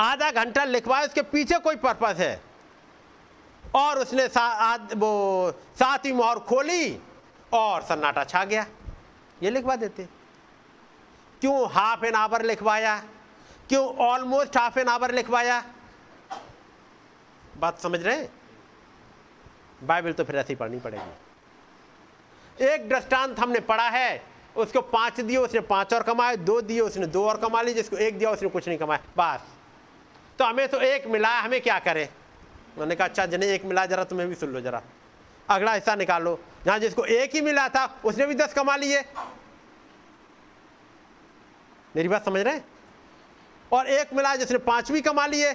आधा 0.00 0.30
घंटा 0.30 0.64
लिखवाया 0.64 1.06
उसके 1.06 1.22
पीछे 1.22 1.58
कोई 1.58 1.76
पर्पस 1.76 2.16
है। 2.18 2.42
और 3.74 3.98
उसने 3.98 4.28
सा, 4.28 4.40
आद, 4.40 4.92
वो 4.96 5.52
सातवीं 5.78 6.12
मोहर 6.12 6.38
खोली 6.38 7.00
और 7.52 7.82
सन्नाटा 7.82 8.24
छा 8.24 8.44
गया। 8.44 8.66
ये 9.42 9.50
लिखवा 9.50 9.76
देते। 9.76 10.08
क्यों 11.40 11.70
हाफ़ 11.70 12.04
एन 12.04 12.14
आवर 12.14 12.42
लिखवाया? 12.42 12.96
क्यों 13.68 13.86
ऑलमोस्ट 13.96 14.56
हाफ़ 14.56 14.78
एन 14.78 14.88
आवर 14.88 15.10
लिखवाया? 15.10 15.62
बात 17.58 17.78
समझ 17.78 18.02
रहे 18.02 18.28
बाइबल 19.82 20.12
तो 20.12 20.24
फिर 20.24 20.36
ऐसे 20.36 20.52
ही 20.52 20.56
पढ़नी 20.56 20.80
पड़ेगी। 20.80 22.64
एक 22.64 22.88
दृष्टांत 22.88 23.38
हमने 23.38 23.60
पढ़ा 23.60 23.88
है 23.88 24.22
उसको 24.56 24.80
पाँच 24.80 25.20
दिए 25.20 25.36
उसने 25.36 25.60
पाँच 25.60 25.94
और 25.94 26.02
कमाए 26.02 26.36
दो 26.36 26.60
दिए 26.60 26.80
उसने 26.80 27.06
दो 27.06 27.28
और 27.28 27.36
कमा 27.36 27.62
ली 27.62 27.74
जिसको 27.74 27.96
एक 27.96 28.18
दिया 28.18 28.30
उसने 28.30 28.48
कुछ 28.48 28.68
नहीं 28.68 28.78
कमाया। 28.78 29.00
बस। 29.16 29.59
तो 30.40 30.44
हमें 30.44 30.68
तो 30.68 30.80
एक 30.80 31.06
मिला, 31.06 31.40
हमें 31.40 31.60
क्या 31.60 31.78
करें? 31.78 32.08
उन्होंने 32.72 32.94
कहा 32.94 33.06
अच्छा 33.08 33.26
जिन्हें 33.26 33.50
एक 33.50 33.64
मिला, 33.64 33.86
जरा 33.86 34.04
तुम्हें 34.04 34.28
भी 34.28 34.34
सुन 34.34 34.48
लो 34.48 34.60
जरा। 34.60 34.82
अगला 35.48 35.72
हिस्सा 35.72 35.94
निकालो। 35.94 36.40
जहाँ 36.64 36.78
जिसको 36.78 37.04
एक 37.04 37.34
ही 37.34 37.40
मिला 37.40 37.68
था, 37.68 38.00
उसने 38.04 38.26
भी 38.26 38.34
दस 38.34 38.54
कमा 38.54 38.76
लिए। 38.76 39.00
मेरी 41.96 42.08
बात 42.08 42.24
समझ 42.24 42.40
रहे 42.40 42.60
और 43.72 43.86
एक 43.86 44.14
मिला 44.14 44.36
जिसने 44.36 44.58
पांचवी 44.58 45.00
कमा 45.00 45.26
लिए। 45.26 45.52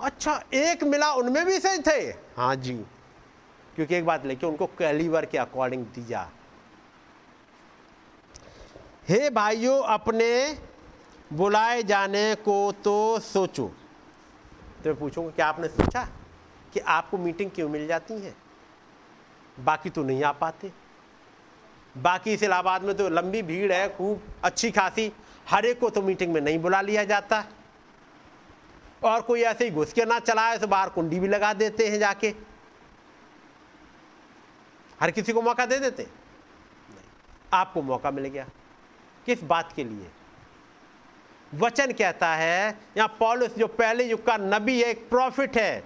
अच्छा 0.00 0.44
एक 0.54 0.84
मिला 0.84 1.12
उनमें 1.12 1.46
भी 1.46 1.58
सही 1.58 1.78
थे? 1.78 2.14
हाँ 2.36 2.56
जी। 2.56 2.74
क्योंकि 3.74 3.96
एक 3.96 4.06
बात 4.06 4.26
लेके 4.26 4.46
उनको 4.46 4.66
कैलीवर 4.66 5.24
के 5.24 5.38
अकॉर्डिंग 5.38 5.86
दिया। 5.86 6.30
हे 9.08 9.30
भाइयों, 9.30 9.82
अपने 9.82 10.58
बुलाए 11.32 11.82
जाने 11.82 12.34
को 12.34 12.72
तो 12.72 13.18
सोचो। 13.18 13.72
तो 14.84 14.90
मैं 14.90 14.98
पूछूँगा 14.98 15.30
क्या 15.30 15.46
आपने 15.46 15.68
सोचा 15.68 16.04
कि 16.72 16.80
आपको 16.80 17.18
मीटिंग 17.18 17.50
क्यों 17.50 17.68
मिल 17.68 17.86
जाती 17.86 18.14
है? 18.14 18.34
बाकी 19.56 19.90
तो 19.90 20.02
नहीं 20.02 20.22
आ 20.24 20.32
पाते। 20.32 20.72
बाकी 21.94 22.32
इस 22.32 22.42
इलाहाबाद 22.42 22.82
में 22.82 22.96
तो 22.96 23.08
लंबी 23.08 23.42
भीड़ 23.42 23.72
है, 23.72 23.88
खूब 23.96 24.22
अच्छी 24.44 24.70
खासी। 24.70 25.10
हर 25.48 25.64
एक 25.66 25.80
को 25.80 25.90
तो 25.90 26.02
मीटिंग 26.02 26.32
में 26.32 26.40
नहीं 26.40 26.58
बुला 26.58 26.80
लिया 26.80 27.04
जाता। 27.04 27.44
और 29.04 29.20
कोई 29.22 29.42
ऐसे 29.42 29.64
ही 29.64 29.70
घुस 29.70 29.92
के 29.92 30.04
ना 30.04 30.18
चलाए 30.18 30.58
तो 30.58 30.66
बाहर 30.66 30.88
कुंडी 30.88 31.20
भी 31.20 31.28
लगा 31.28 31.52
देते 31.54 31.88
हैं 31.88 31.98
जाके। 31.98 32.34
हर 35.00 35.10
किसी 35.10 35.32
को 35.32 35.42
मौका 35.42 35.66
दे 35.66 35.78
देते? 35.78 36.06
आपको 37.52 37.82
मौका 37.82 38.10
मिल 38.10 38.24
गया। 38.24 38.46
किस 39.26 39.42
बात 39.44 39.72
के 39.72 39.84
लिए? 39.84 40.10
वचन 41.54 41.92
कहता 41.92 42.34
है, 42.34 42.78
यहाँ 42.96 43.16
पॉलिस, 43.18 43.54
जो 43.54 43.66
पहले 43.66 44.04
युग 44.04 44.26
का 44.26 44.36
नबी 44.36 44.82
है, 44.82 44.86
एक 44.86 45.10
प्रॉफिट 45.10 45.56
है। 45.56 45.80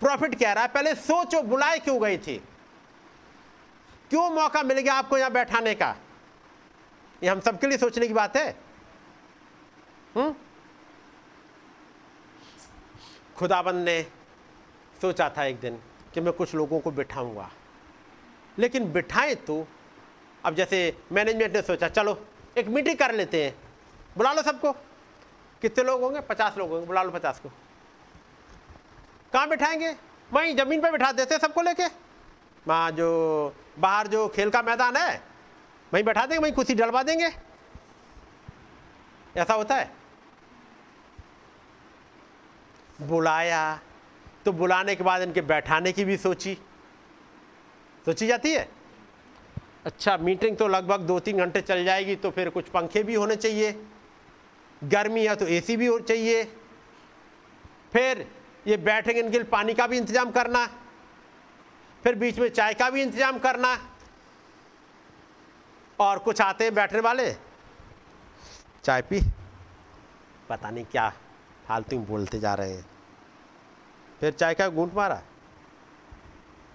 प्रॉफिट 0.00 0.34
कह 0.34 0.52
रहा 0.52 0.64
है, 0.64 0.68
पहले 0.68 0.94
सोचो 0.94 1.42
बुलाए 1.42 1.78
क्यों 1.78 2.02
गई 2.02 2.18
थी? 2.18 2.44
क्यों 4.10 4.30
मौका 4.30 4.62
मिल 4.62 4.78
गया 4.78 4.94
आपको 4.94 5.18
यहाँ 5.18 5.30
बैठाने 5.30 5.74
का? 5.74 5.96
ये 7.22 7.28
हम 7.28 7.40
सबके 7.40 7.66
लिए 7.66 7.78
सोचने 7.78 8.08
की 8.08 8.14
बात 8.14 8.36
है। 8.36 8.56
हुँ? 10.16 10.36
खुदाबंद 13.36 13.84
ने 13.84 14.02
सोचा 15.00 15.34
था 15.38 15.44
एक 15.44 15.60
दिन 15.60 15.82
कि 16.14 16.20
मैं 16.20 16.32
कुछ 16.32 16.54
लोगों 16.54 16.80
को 16.80 16.90
बिठाऊँगा। 16.90 17.50
लेकिन 18.58 18.92
बिठाएँ 18.92 19.34
तो 19.34 19.68
अब 20.44 20.54
जैसे 20.54 20.96
मैनेजमेंट 21.12 21.56
ने 21.56 21.62
सोचा, 21.62 21.88
चलो, 21.88 22.26
एक 22.58 22.66
मीटिंग 22.66 22.98
कर 22.98 23.14
लेते 23.14 23.44
हैं। 23.44 23.56
बुला 24.18 24.32
लो 24.32 24.42
सबको। 24.42 24.76
कितने 25.62 25.84
लोग 25.84 26.02
होंगे? 26.02 26.20
पचास 26.20 26.58
लोग 26.58 26.70
होंगे, 26.70 26.86
बुला 26.86 27.02
लो 27.02 27.10
पचास 27.10 27.40
को। 27.40 27.48
कहाँ 29.32 29.48
बिठाएँगे? 29.48 29.94
वहीं 30.32 30.56
ज़मीन 30.56 30.80
पर 30.80 30.92
बिठा 30.92 31.12
देते 31.12 31.38
सबको 31.38 31.62
लेके। 31.62 31.86
वहाँ 32.68 32.90
जो, 32.90 33.54
बाहर 33.78 34.06
जो 34.06 34.28
खेल 34.28 34.50
का 34.50 34.62
मैदान 34.62 34.96
है, 34.96 35.22
वहीं 35.92 36.04
बैठा 36.04 36.26
देंगे, 36.26 36.42
वहीं 36.42 36.52
कुर्सी 36.52 36.74
डलवा 36.74 37.02
देंगे। 37.02 37.30
ऐसा 39.36 39.54
होता 39.54 39.74
है? 39.74 39.90
बुलाया 43.02 43.80
तो 44.44 44.52
बुलाने 44.52 44.94
के 44.94 45.04
बाद 45.04 45.22
इनके 45.22 45.40
बैठाने 45.40 45.92
की 45.92 46.04
भी 46.04 46.16
सोची। 46.16 46.54
सोची 48.04 48.26
जाती 48.26 48.52
है? 48.52 48.68
अच्छा 49.86 50.16
मीटिंग 50.16 50.56
तो 50.56 50.68
लगभग 50.68 51.00
दो 51.00 51.18
तीन 51.20 51.38
घंटे 51.38 51.60
चल 51.60 51.84
जाएगी 51.84 52.16
तो 52.16 52.30
फिर 52.30 52.50
कुछ 52.50 52.68
पंखे 52.68 53.02
भी 53.02 53.14
होने 53.14 53.36
चाहिए। 53.36 53.72
गर्मी 54.82 55.26
है 55.26 55.36
तो 55.36 55.46
एसी 55.48 55.76
भी 55.76 55.86
हो 55.86 55.98
चाहिए। 56.00 56.44
फिर 57.92 58.26
ये 58.66 58.76
बैठेंगे 58.78 59.20
इनके 59.20 59.38
लिए 59.38 59.46
पानी 59.48 59.74
का 59.74 59.86
भी 59.86 59.98
इंतज़ाम 59.98 60.30
करना। 60.30 60.66
फिर 62.04 62.14
बीच 62.14 62.38
में 62.38 62.48
चाय 62.50 62.74
का 62.74 62.90
भी 62.90 63.02
इंतज़ाम 63.02 63.38
करना। 63.38 63.76
और 65.98 66.18
कुछ 66.18 66.40
आते 66.40 66.64
हैं 66.64 66.74
बैठने 66.74 67.00
वाले। 67.00 67.32
चाय 68.84 69.02
पी। 69.02 69.20
पता 70.48 70.70
नहीं 70.70 70.84
क्या 70.84 71.08
फालतू 71.68 71.96
में 71.96 72.06
बोलते 72.06 72.38
जा 72.40 72.54
रहे 72.54 72.72
हैं। 72.72 72.86
फिर 74.20 74.32
चाय 74.32 74.54
का 74.54 74.68
घूंट 74.68 74.94
मारा। 74.94 75.20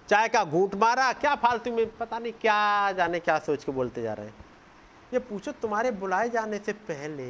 चाय 0.10 0.28
का 0.28 0.44
घूंट 0.44 0.76
मारा। 0.76 1.12
क्या 1.14 1.34
फालतू 1.36 1.72
में 1.72 1.98
पता 1.98 2.20
नहीं 2.20 2.34
क्या 2.34 2.92
जाने 2.92 3.20
क्या 3.20 3.38
सोच 3.40 3.64
के 3.64 3.72
बोलते 3.72 4.02
जा 4.02 4.14
रहे 4.14 4.26
हैं। 4.26 4.46
ये 5.14 5.20
पूछो 5.22 5.52
तुम्हारे 5.54 5.92
बुलाए 5.94 6.30
जाने 6.30 6.58
से 6.58 6.74
पहले 6.86 7.26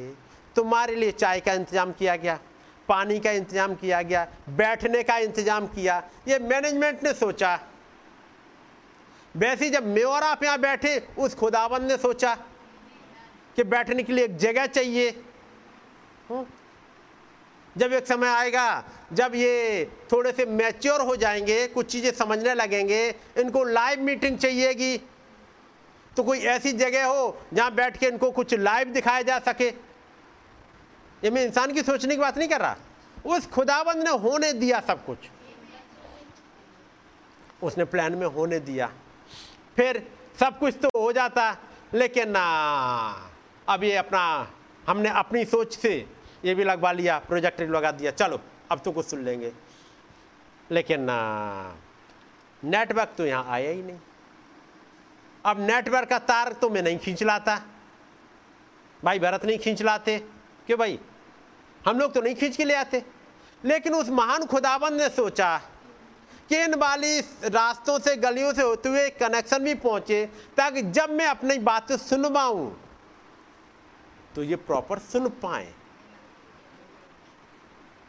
तुम्हारे 0.56 0.94
लिए 0.94 1.12
चाय 1.12 1.40
का 1.40 1.52
इंतज़ाम 1.52 1.92
किया 1.92 2.16
गया, 2.16 2.38
पानी 2.88 3.18
का 3.20 3.30
इंतज़ाम 3.30 3.74
किया 3.74 4.02
गया, 4.02 4.26
बैठने 4.48 5.02
का 5.02 5.16
इंतज़ाम 5.18 5.66
किया। 5.66 6.02
ये 6.28 6.38
मैनेजमेंट 6.38 7.02
ने 7.04 7.12
सोचा। 7.14 7.58
वैसे 9.34 9.70
जब 9.70 9.86
मैं 9.86 10.04
और 10.04 10.22
आप 10.22 10.44
यहाँ 10.44 10.58
बैठे, 10.58 10.98
उस 11.18 11.34
खुदाबंद 11.34 11.90
ने 11.90 11.96
सोचा 11.96 12.34
कि 13.56 13.64
बैठने 13.64 14.02
के 14.02 14.12
लिए 14.12 14.24
एक 14.24 14.36
जगह 14.36 14.66
चाहिए। 14.66 15.10
हम्म। 16.30 16.46
जब 17.76 17.92
एक 17.92 18.06
समय 18.06 18.28
आएगा, 18.28 18.84
जब 19.12 19.32
ये 19.34 19.84
थोड़े 20.12 20.32
से 20.32 20.44
मैच्योर 20.46 21.00
हो 21.00 21.16
जाएँगे, 21.16 21.66
कुछ 21.66 21.90
चीज़ें 21.92 22.10
समझने 22.12 22.54
लगेंगे, 22.54 23.08
इनको 23.38 23.64
लाइव 23.64 24.00
मीटिंग 24.00 24.38
चाहिएगी। 24.38 24.96
तो 26.16 26.22
कोई 26.22 26.38
ऐसी 26.40 26.72
जगह 26.72 27.04
हो 27.04 27.38
जहाँ 27.54 27.74
बैठ 27.74 27.96
के 27.96 28.06
इनको 28.06 28.30
कुछ 28.30 28.54
लाइव 28.54 28.88
दिखाया 28.88 29.22
जा 29.22 29.38
सके। 29.38 29.70
ये 31.26 31.30
मैं 31.30 31.44
इंसान 31.44 31.72
की 31.72 31.82
सोचने 31.82 32.14
की 32.14 32.20
बात 32.20 32.38
नहीं 32.38 32.48
कर 32.48 32.60
रहा। 32.60 32.76
उस 33.26 33.50
खुदाबंद 33.50 34.04
ने 34.04 34.10
होने 34.10 34.52
दिया 34.52 34.80
सब 34.80 35.04
कुछ। 35.04 35.18
उसने 37.62 37.84
प्लान 37.84 38.14
में 38.14 38.26
होने 38.26 38.60
दिया। 38.60 38.92
फिर 39.76 40.12
सब 40.40 40.58
कुछ 40.58 40.74
तो 40.74 40.88
हो 40.88 41.12
जाता, 41.12 41.56
लेकिन 41.94 42.30
ना 42.30 43.30
अब 43.68 43.84
ये 43.84 43.96
अपना, 43.96 44.50
हमने 44.88 45.08
अपनी 45.08 45.44
सोच 45.44 45.76
से 45.76 46.06
ये 46.44 46.54
भी 46.54 46.64
लगवा 46.64 46.92
लिया 46.92 47.18
प्रोजेक्टर 47.18 47.68
लगा 47.68 47.90
दिया। 47.90 48.10
चलो, 48.10 48.40
अब 48.70 48.80
तो 48.80 48.92
कुछ 48.92 49.06
सुन 49.06 49.24
लेंगे। 49.24 49.52
लेकिन 50.70 51.00
ना 51.00 51.76
नेटवर्क 52.64 53.14
तो 53.18 53.26
यहाँ 53.26 53.46
आया 53.48 53.70
ही 53.70 53.82
नहीं। 53.82 53.98
अब 55.44 55.60
नेटवर्क 55.60 56.08
का 56.08 56.18
तार 56.18 56.52
तो 56.52 56.70
मैं 56.70 56.82
नहीं 56.82 56.98
खींच 56.98 57.22
लाता। 57.22 57.62
भाई, 59.04 59.18
भरत 59.18 59.44
नहीं 59.44 59.58
खींच 59.58 59.82
लाते। 59.82 60.18
क्यों 60.66 60.78
भाई? 60.78 60.98
हम 61.86 61.98
लोग 61.98 62.12
तो 62.14 62.20
नहीं 62.20 62.34
खींच 62.34 62.56
के 62.56 62.64
ले 62.64 62.74
आते। 62.74 63.02
लेकिन 63.64 63.94
उस 63.94 64.08
महान 64.10 64.44
खुदाबंद 64.46 65.00
ने 65.00 65.08
सोचा 65.08 65.56
कि 66.48 66.56
इन 66.56 66.74
वाली 66.74 67.20
रास्तों 67.44 67.98
से, 67.98 68.16
गलियों 68.16 68.52
से 68.54 68.62
होते 68.62 68.88
हुए 68.88 69.08
कनेक्शन 69.20 69.64
भी 69.64 69.74
पहुँचे, 69.76 70.24
ताकि 70.56 70.82
जब 70.82 71.10
मैं 71.10 71.26
अपनी 71.26 71.58
बातें 71.60 71.96
सुनवाऊं 71.98 72.70
तो 74.34 74.42
ये 74.42 74.56
प्रॉपर 74.58 74.98
सुन 74.98 75.28
पाए। 75.42 75.72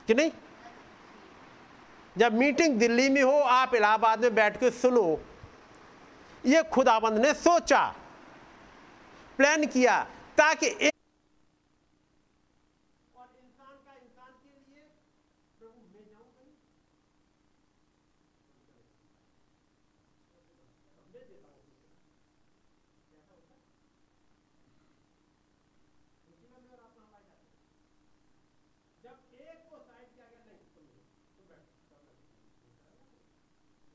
कि 0.08 0.14
नहीं? 0.14 0.32
जब 2.16 2.34
मीटिंग 2.34 2.78
दिल्ली 2.80 3.10
में 3.10 3.22
हो, 3.22 3.32
आप 3.32 3.76
इलाहाबाद 3.76 4.22
में 4.22 4.36
बैठ 4.36 4.60
के 4.60 4.72
सुनो। 4.74 5.20
ये 6.44 6.64
खुदाबंद 6.74 7.18
ने 7.26 7.34
सोचा 7.36 7.86
प्लान 9.40 9.66
किया, 9.66 9.98
ताकि 10.38 10.66
एक 10.68 10.94
और 13.16 13.28
इंसान 13.44 13.76
का 13.86 13.94
इंसान 13.96 14.32
के 14.44 14.50
लिए 14.50 14.84
प्रभु 15.60 15.80
मैं 15.92 16.06
जाऊँ 16.06 16.30
कहीं 16.36 16.56
जब 29.04 29.18
एक 29.42 29.60
को 29.70 29.78
साइड 29.80 30.08
किया 30.14 30.26
गया 30.32 30.42
नहीं 30.48 30.60
तुम 30.76 30.86
तुम 31.36 31.46
बैठ 31.52 31.66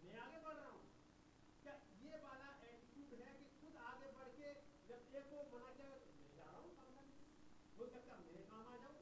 मैं 0.05 0.17
आगे 0.25 0.39
बढ़ 0.47 0.57
रहा 0.57 0.71
हूँ 0.71 0.81
क्या 1.65 1.75
ये 2.05 2.15
वाला 2.25 2.49
एटीट्यूड 2.71 3.21
है 3.27 3.33
कि 3.39 3.47
खुद 3.61 3.75
आगे 3.91 4.09
बढ़ 4.17 4.31
के 4.39 4.49
जब 4.89 5.01
एक 5.19 5.27
को 5.33 5.37
मना 5.53 5.71
किया 5.77 5.87
मैं 5.91 6.01
जा 6.39 6.47
रहा 6.47 6.61
हूँ 6.63 6.71
काम 6.79 6.91
करने 6.97 7.17
हो 7.79 7.85
सकता 7.95 8.13
मेरे 8.25 8.43
काम 8.51 8.65
आ 8.67 8.77
जाऊँ 8.83 8.97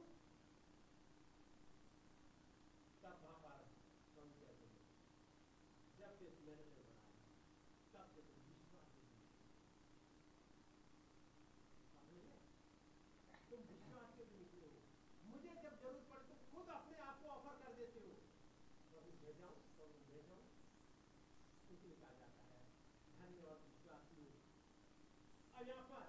तब 3.04 3.14
वहाँ 3.24 3.38
पर 3.44 3.54
हम 4.16 4.28
कहते 4.40 4.64
हैं 4.66 4.82
जब 6.20 6.32
से 6.36 6.42
मैंने 6.46 6.64
से 6.70 6.80
बनाया 6.80 7.18
तब 7.92 8.06
से 8.14 8.20
तुम 8.28 8.38
विश्वास 8.48 8.86
के 8.94 9.02
लिए 9.04 9.20
समझ 11.92 12.18
गए? 12.24 12.40
तुम 13.50 13.60
विश्वास 13.70 14.08
के 14.18 14.24
लिए 14.30 14.38
निकले 14.42 14.68
हो 14.68 14.80
मुझे 15.32 15.52
जब 15.64 15.74
ज़रूरत 15.82 16.04
पड़े 16.12 16.24
तो 16.30 16.36
खुद 16.52 16.74
अपने 16.78 16.98
आप 17.08 17.16
को 17.22 17.28
ऑफ़र 17.36 17.54
कर 17.64 17.72
देते 17.80 18.04
हो 18.06 18.12
प्रभु 18.90 19.10
मैं 19.24 19.34
जाऊँ 19.40 19.56
प्रभु 19.76 19.96
मैं 20.10 20.22
जाऊँ 20.28 20.44
इसलिए 21.70 21.96
कहा 22.02 22.12
जाता 22.20 22.42
है 22.50 22.60
धन्य 23.20 23.48
और 23.52 23.58
विश्वासी 23.66 24.24
अब 25.60 25.68
यहाँ 25.68 25.86
पर 25.92 26.04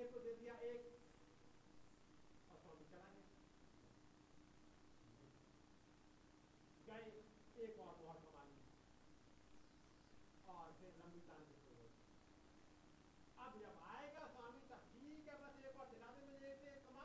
एक 0.00 0.06
को 0.14 0.18
दे 0.26 0.32
दिया 0.42 0.54
एक 0.70 0.82
और 2.50 2.58
स्वामी 2.64 2.84
चला 2.92 3.08
गया 3.14 3.26
गए 6.88 7.08
एक 7.64 7.78
और 7.86 7.92
मोहर 8.02 8.18
कमा 8.26 8.42
ली 8.50 8.58
और 10.54 10.70
फिर 10.80 10.94
लंबी 11.00 11.20
तान 11.28 11.42
से 11.50 11.56
शुरू 11.64 11.76
हो 11.80 11.86
अब 13.46 13.58
जब 13.64 13.74
आएगा 13.96 14.24
स्वामी 14.36 14.62
तब 14.70 14.88
ठीक 14.94 15.28
है 15.32 15.36
बस 15.44 15.54
एक 15.72 15.80
और 15.84 15.90
दिला 15.94 16.08
दे 16.18 16.26
मुझे 16.32 16.48
एक 16.54 16.64
से 16.64 16.72
कमा 16.88 17.04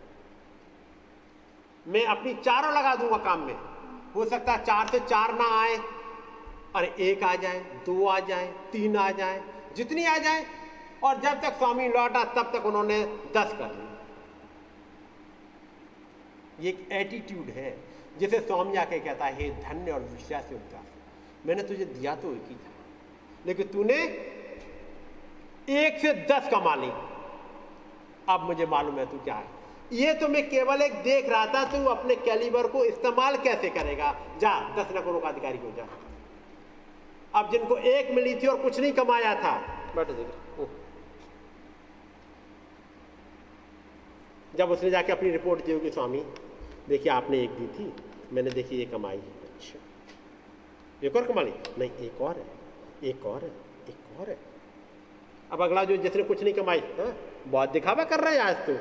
मैं 1.85 2.05
अपनी 2.05 2.33
चारों 2.35 2.71
लगा 2.73 2.95
दूँगा 2.95 3.17
काम 3.25 3.39
में। 3.39 3.55
हो 4.15 4.25
सकता 4.25 4.51
है 4.51 4.63
चार 4.65 4.87
से 4.87 4.99
चार 4.99 5.33
ना 5.33 5.45
आए। 5.61 5.77
अरे 6.75 6.93
एक 7.01 7.23
आ 7.23 7.35
जाए, 7.35 7.59
दो 7.85 8.05
आ 8.07 8.19
जाए, 8.21 8.47
तीन 8.71 8.97
आ 8.97 9.09
जाए, 9.11 9.43
जितनी 9.75 10.05
आ 10.05 10.17
जाए, 10.17 10.45
और 11.03 11.19
जब 11.21 11.41
तक 11.41 11.57
स्वामी 11.57 11.87
लौटा, 11.87 12.23
तब 12.23 12.51
तक 12.53 12.65
उन्होंने 12.65 13.03
दस 13.37 13.53
कर 13.53 13.71
ली 13.71 13.89
ये 16.59 16.69
एक 16.69 16.91
एटीट्यूड 16.91 17.49
है, 17.49 17.77
जिसे 18.19 18.39
स्वामी 18.39 18.75
आके 18.77 18.99
कहता 18.99 19.25
है, 19.25 19.35
हे 19.35 19.49
धन्य 19.63 19.91
और 19.91 20.01
विश्वास 20.01 20.43
से 20.43 20.59
मैंने 21.45 21.63
तुझे 21.63 21.85
दिया 21.85 22.15
तो 22.15 22.31
एक 22.33 22.45
ही 22.49 22.55
था, 22.55 22.71
लेकिन 23.45 23.67
तूने 23.67 23.95
एक 25.69 25.99
से 25.99 26.13
दस 26.29 26.49
कमा 26.51 26.75
ली। 26.75 26.91
अब 28.29 28.43
मुझे 28.43 28.65
मालूम 28.65 28.99
है 28.99 29.05
तू 29.05 29.17
क्या 29.17 29.35
है। 29.35 29.60
ये 29.91 30.13
तो 30.13 30.27
मैं 30.27 30.47
केवल 30.49 30.81
एक 30.81 30.93
देख 31.03 31.29
रहा 31.29 31.45
था 31.45 31.63
तू 31.71 31.83
अपने 31.85 32.15
कैलिबर 32.17 32.67
को 32.67 32.83
इस्तेमाल 32.85 33.37
कैसे 33.37 33.69
करेगा? 33.69 34.11
जा 34.41 34.53
दस 34.75 34.95
नकरों 34.97 35.19
का 35.19 35.29
अधिकारी 35.29 35.57
हो 35.57 35.71
जा। 35.77 35.87
अब 37.33 37.51
जिनको 37.51 37.77
एक 37.77 38.11
मिली 38.15 38.35
थी 38.35 38.47
और 38.47 38.61
कुछ 38.61 38.79
नहीं 38.79 38.91
कमाया 38.93 39.33
था। 39.35 39.57
बैठो 39.95 40.13
देखो 40.13 40.69
जब 44.53 44.71
उसने 44.71 44.89
जाके 44.89 45.11
अपनी 45.11 45.29
रिपोर्ट 45.29 45.65
दी 45.65 45.71
होगी 45.71 45.89
स्वामी 45.89 46.23
देखिए 46.87 47.11
आपने 47.11 47.41
एक 47.43 47.49
दी 47.49 47.67
थी 47.75 47.91
मैंने 48.33 48.51
देखी 48.51 48.77
ये 48.77 48.85
कमाई 48.85 49.17
अच्छा। 49.17 49.79
एक 51.07 51.15
और 51.15 51.25
कमा 51.25 51.41
ली 51.41 51.53
नहीं 51.79 52.07
एक 52.07 52.21
और 52.21 52.37
है 52.37 53.09
एक 53.09 53.25
और 53.25 53.43
है 53.43 53.51
एक 53.89 54.19
और 54.19 54.29
है। 54.29 54.37
अब 55.51 55.61
अगला 55.61 55.83
जो 55.83 55.97
जिसने 55.97 56.23
कुछ 56.23 56.43
नहीं 56.43 56.53
कमाई 56.53 56.79
हाँ 56.99 57.13
बहुत 57.47 57.69
दिखावा 57.69 58.03
कर 58.03 58.19
रहे 58.19 58.33
हैं 58.33 58.41
आज 58.41 58.65
तो। 58.67 58.73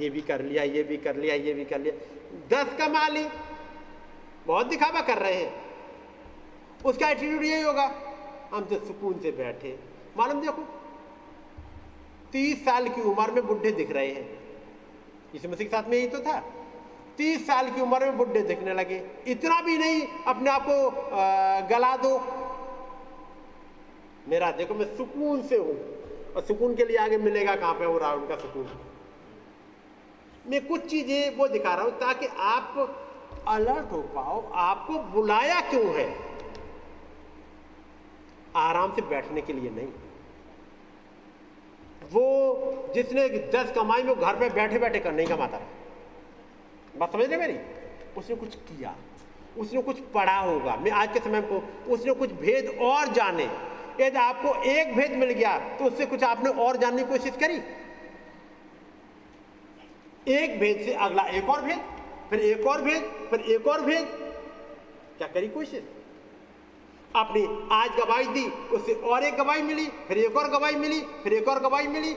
ये 0.00 0.10
भी 0.10 0.20
कर 0.20 0.42
लिया, 0.42 0.62
ये 0.64 0.82
भी 0.82 0.96
कर 0.96 1.16
लिया, 1.16 1.34
ये 1.34 1.52
भी 1.54 1.64
कर 1.64 1.80
लिया। 1.80 1.94
दस 2.52 2.76
कमा 2.78 3.06
ली 3.08 3.26
बहुत 4.46 4.66
दिखावा 4.66 5.00
कर 5.00 5.18
रहे 5.18 5.34
हैं। 5.34 5.52
उसका 6.84 7.08
एटीट्यूड 7.08 7.44
यही 7.44 7.62
होगा, 7.62 7.84
हम 8.52 8.64
तो 8.64 8.78
सुकून 8.86 9.18
से 9.18 9.30
बैठे। 9.32 9.78
मालूम 10.16 10.40
देखो, 10.40 10.62
तीस 12.32 12.64
साल 12.64 12.88
की 12.88 13.02
उम्र 13.02 13.32
में 13.32 13.46
बुढ़े 13.46 13.70
दिख 13.72 13.90
रहे 13.90 14.08
हैं। 14.08 14.38
इस 15.34 15.46
मसीह 15.46 15.66
के 15.66 15.76
साथ 15.76 15.88
में 15.88 15.96
यही 15.96 16.06
तो 16.06 16.18
था। 16.18 16.38
तीस 17.18 17.46
साल 17.46 17.70
की 17.70 17.80
उम्र 17.80 18.04
में 18.04 18.16
बुढ़े 18.16 18.42
दिखने 18.42 18.74
लगे। 18.74 19.02
इतना 19.26 19.60
भी 19.60 19.76
नहीं, 19.78 20.06
अपने 20.26 20.50
आप 20.50 20.66
को 20.68 20.90
गला 21.68 21.96
दो। 21.96 22.18
मेरा 24.28 24.50
देखो, 24.50 24.74
मैं 24.74 24.86
सुकून 24.96 25.42
से 25.42 25.56
हूँ। 25.56 25.74
और 26.36 26.42
सुकून 26.42 26.74
के 26.76 26.84
लिए 26.84 26.96
आगे 26.96 27.18
मिलेगा 27.18 27.54
कहाँ 27.56 27.74
पे? 27.74 27.84
हो 27.84 27.98
रहा 27.98 28.10
है 28.10 28.16
उनका 28.16 28.36
सुकून। 28.36 28.68
मैं 30.48 30.64
कुछ 30.66 30.86
चीज़ें 30.86 31.36
वो 31.36 31.48
दिखा 31.48 31.74
रहा 31.74 31.84
हूँ 31.84 31.92
ताकि 31.98 32.26
आप 32.26 32.74
अलर्ट 33.48 33.92
हो 33.92 34.00
पाओ, 34.14 34.42
आपको 34.52 34.98
बुलाया 35.12 35.60
क्यों 35.70 35.94
है? 35.96 36.08
आराम 38.56 38.94
से 38.94 39.02
बैठने 39.04 39.40
के 39.40 39.52
लिए 39.52 39.70
नहीं। 39.70 39.88
वो 42.12 42.92
जिसने 42.94 43.28
दस 43.28 43.72
कमाई 43.72 44.02
में 44.02 44.14
घर 44.14 44.36
पे 44.36 44.48
बैठे 44.50 44.78
बैठे 44.78 44.98
कर 44.98 45.12
नहीं 45.12 45.26
कमाता 45.26 45.56
रहा। 45.56 46.98
बात 46.98 47.12
समझ 47.12 47.26
रहे 47.26 47.38
मेरी? 47.38 47.58
उसने 48.16 48.36
कुछ 48.36 48.54
किया, 48.56 48.94
उसने 49.58 49.82
कुछ 49.82 49.98
पढ़ा 50.14 50.38
होगा। 50.38 50.76
मैं 50.76 50.90
आज 50.92 51.12
के 51.12 51.20
समय 51.20 51.40
को, 51.42 51.62
उसने 51.92 52.12
कुछ 52.14 52.32
भेद 52.34 52.78
और 52.82 53.12
जाने। 53.14 53.48
यदि 54.00 54.18
आपको 54.18 54.54
एक 54.70 54.94
भेद 54.96 55.12
मिल 55.18 55.30
गया 55.30 55.58
तो 55.78 55.84
उससे 55.84 56.06
कुछ 56.06 56.22
आपने 56.24 56.50
और 56.62 56.76
जानने 56.76 57.02
की 57.02 57.08
कोशिश 57.08 57.36
करी? 57.36 57.58
एक 60.30 60.58
भेद 60.60 60.80
से 60.84 60.94
अगला 60.94 61.22
एक 61.22 61.48
और 61.48 61.60
भेद, 61.62 61.80
फिर 62.30 62.40
एक 62.40 62.66
और 62.66 62.82
भेद, 62.82 63.02
फिर 63.30 63.40
एक 63.40 63.66
और 63.66 63.80
भेद। 63.80 64.06
क्या 65.18 65.28
करी 65.28 65.48
कोशिश? 65.48 65.84
आपने 67.16 67.42
आज 67.72 67.90
गवाही 67.90 68.26
दी, 68.26 68.48
उससे 68.76 68.94
और 68.94 69.24
एक 69.24 69.34
गवाही 69.34 69.62
मिली, 69.62 69.86
फिर 70.08 70.18
एक 70.18 70.36
और 70.36 70.48
गवाही 70.48 70.76
मिली, 70.76 71.00
फिर 71.22 71.32
एक 71.32 71.48
और 71.48 71.60
गवाही 71.60 71.88
मिली। 71.88 72.14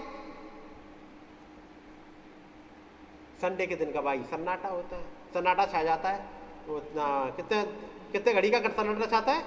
संडे 3.42 3.68
के 3.68 3.76
दिन 3.76 3.92
गवाही, 3.92 4.24
सन्नाटा 4.24 4.70
होता 4.70 4.96
है, 4.96 5.04
सन्नाटा 5.34 5.66
छा 5.66 5.84
जाता 5.84 6.10
है। 6.10 6.26
तो 6.68 6.82
कितने 7.38 7.64
कितने 8.12 8.34
घड़ी 8.34 8.50
का 8.50 8.60
सन्नाटा 8.60 9.06
छाता 9.06 9.32
है? 9.32 9.44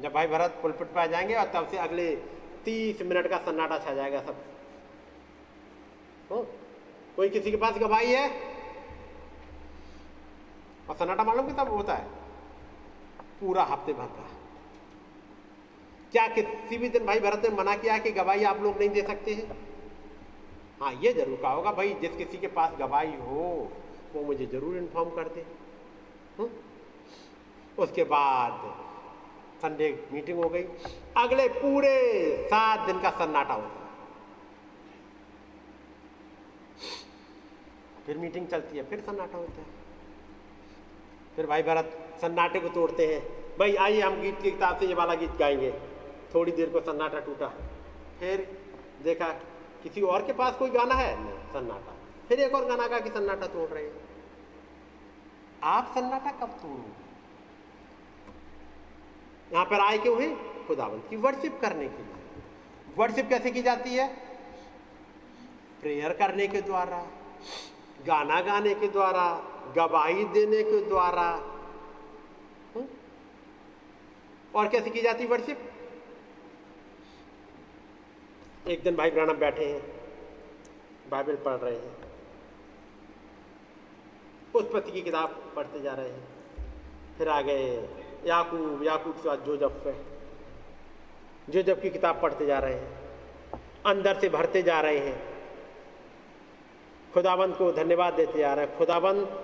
जब 0.00 0.12
भाई 0.12 0.26
भरत 0.26 0.58
पुलपिट 0.62 0.88
पे 0.88 1.00
आ 1.00 1.06
जाएँगे 1.06 1.34
और 1.34 1.50
तब 1.54 1.68
से 1.68 1.76
अगले 1.78 2.16
तीस 2.64 3.02
मिनट 3.02 3.26
का 3.26 3.38
सन्नाटा 3.38 3.78
छा 3.78 3.94
जाएगा 3.94 4.20
सब। 4.20 4.36
हो? 6.30 6.46
कोई 7.16 7.28
किसी 7.28 7.50
के 7.50 7.56
पास 7.56 7.78
गवाही 7.78 8.12
है? 8.12 8.28
और 10.88 10.96
सन्नाटा 10.96 11.24
मालूम 11.24 11.46
कितना 11.46 11.62
होता 11.62 11.94
है? 11.94 12.06
पूरा 13.40 13.62
हफ़्ते 13.62 13.92
भर 13.92 14.06
का। 14.06 14.28
क्या 16.12 16.26
किसी 16.28 16.76
भी 16.78 16.88
दिन 16.88 17.06
भाई 17.06 17.20
भरत 17.20 17.42
ने 17.44 17.56
मना 17.56 17.74
किया 17.76 17.98
कि 17.98 18.10
गवाही 18.12 18.44
आप 18.44 18.60
लोग 18.62 18.78
नहीं 18.78 18.88
दे 18.88 19.02
सकते 19.02 19.34
हैं? 19.34 19.56
हाँ 20.80 20.92
ये 20.94 21.12
ज़रूर 21.12 21.38
कहा 21.42 21.52
होगा, 21.52 21.72
भाई, 21.72 21.94
जिस 21.94 22.16
किसी 22.16 22.38
के 22.38 22.46
पास 22.48 22.70
गवाही 22.78 23.14
हो, 23.16 23.70
वो 24.14 24.22
मुझे 24.22 24.46
ज़रूर 24.46 24.76
इन्फॉर्म 24.76 25.10
कर 25.10 25.28
दे? 25.28 25.44
उसके 27.78 28.04
बाद 28.04 28.60
संडे 29.62 29.88
मीटिंग 30.12 30.42
हो 30.44 30.48
गई। 30.48 30.62
अगले 31.16 31.48
पूरे 31.48 31.96
सात 32.46 32.86
दिन 32.86 33.00
का 33.00 33.10
सन्नाटा 33.10 33.54
होता 33.54 33.83
फिर 38.06 38.18
मीटिंग 38.18 38.48
चलती 38.48 38.76
है, 38.76 38.84
फिर 38.84 39.00
सन्नाटा 39.00 39.38
होता 39.38 39.60
है। 39.60 39.66
फिर 41.36 41.46
भाई 41.46 41.62
भारत, 41.62 42.16
सन्नाटे 42.20 42.60
को 42.60 42.68
तोड़ते 42.68 43.06
हैं। 43.06 43.28
भाई 43.58 43.74
आइए, 43.74 44.00
हम 44.00 44.20
गीत 44.20 44.42
की 44.42 44.50
किताब 44.50 44.78
से 44.78 44.86
ये 44.86 44.94
वाला 44.94 45.14
गीत 45.14 45.30
गाएँगे। 45.30 45.72
थोड़ी 46.34 46.52
देर 46.52 46.70
को 46.70 46.80
सन्नाटा 46.80 47.20
टूटा। 47.20 47.46
फिर 48.20 48.62
देखा, 49.02 49.28
किसी 49.82 50.02
और 50.02 50.26
के 50.26 50.32
पास 50.32 50.56
कोई 50.56 50.70
गाना 50.70 50.94
है? 50.94 51.24
नहीं, 51.24 51.34
सन्नाटा। 51.34 51.94
फिर 52.28 52.40
एक 52.40 52.54
और 52.54 52.64
गाना 52.64 52.86
गा 52.86 53.00
कि 53.00 53.10
सन्नाटा 53.10 53.46
तोड़ 53.46 53.70
रहे 53.70 53.90
आप 55.62 55.92
सन्नाटा 55.94 56.30
कब 56.30 56.48
तोड़ो 56.48 56.84
यहाँ 59.52 59.64
पर 59.64 59.80
आए 59.80 59.98
क्यों 59.98 60.22
है? 60.22 60.36
खुदावंत 60.66 61.06
की 61.10 61.16
वर्शिप 61.16 61.58
करने 61.60 61.88
के 61.88 62.02
लिए। 62.02 62.42
वर्शिप 62.96 63.28
कैसे 63.28 63.50
की 63.50 63.62
जाती 63.62 63.94
है? 63.94 64.08
प्रेयर 65.80 66.12
करने 66.12 66.48
के 66.48 66.60
द्वारा। 66.60 67.06
गाना 68.06 68.40
गाने 68.40 68.74
के 68.74 68.88
द्वारा, 68.88 69.42
गवाही 69.76 70.24
देने 70.24 70.62
के 70.62 70.84
द्वारा? 70.84 71.50
और 74.54 74.68
कैसे 74.68 74.90
की 74.90 75.00
जाती 75.02 75.26
वर्शिप 75.26 75.70
एक 78.68 78.82
दिन 78.82 78.96
भाई 78.96 79.10
ब्रानम 79.10 79.32
बैठे 79.32 79.64
हैं 79.64 79.82
बाइबल 81.10 81.36
पढ़ 81.36 81.56
रहे 81.56 81.74
हैं। 81.74 81.96
उत्पत्ति 84.54 84.92
की 84.92 85.02
किताब 85.02 85.52
पढ़ते 85.56 85.80
जा 85.80 85.92
रहे 85.92 86.08
हैं। 86.08 86.28
फिर 87.18 87.28
आ 87.28 87.40
गए, 87.40 87.88
याकूब 88.26 88.82
याकूब 88.82 89.12
के 89.12 89.28
बाद 89.28 89.40
जोजफ 89.40 89.86
है। 89.86 90.04
जोजफ 91.50 91.82
की 91.82 91.90
किताब 91.90 92.22
पढ़ते 92.22 92.46
जा 92.46 92.58
रहे 92.58 92.74
हैं। 92.74 93.00
अंदर 93.86 94.20
से 94.20 94.28
भरते 94.28 94.62
जा 94.62 94.80
रहे 94.80 94.98
हैं। 94.98 95.33
खुदाबंद 97.14 97.54
को 97.56 97.70
धन्यवाद 97.72 98.14
देते 98.14 98.38
जा 98.38 98.52
रहे 98.54 98.64
हैं। 98.64 98.76
खुदाबंद 98.78 99.40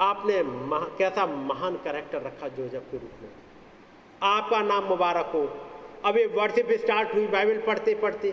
आपने 0.00 0.42
महा, 0.42 0.86
कैसा 0.98 1.26
महान 1.26 1.76
कैरेक्टर 1.76 2.22
रखा 2.22 2.48
जोजफ 2.48 2.90
के 2.90 2.98
रूप 2.98 3.22
में। 3.22 3.30
आपका 4.22 4.60
नाम 4.62 4.84
मुबारक 4.84 5.30
हो। 5.34 5.42
अब 6.04 6.16
ये 6.16 6.26
वर्शिप 6.26 6.70
स्टार्ट 6.72 7.14
हुई 7.14 7.26
बाइबल 7.26 7.60
पढ़ते 7.60 7.94
पढ़ते। 7.94 8.32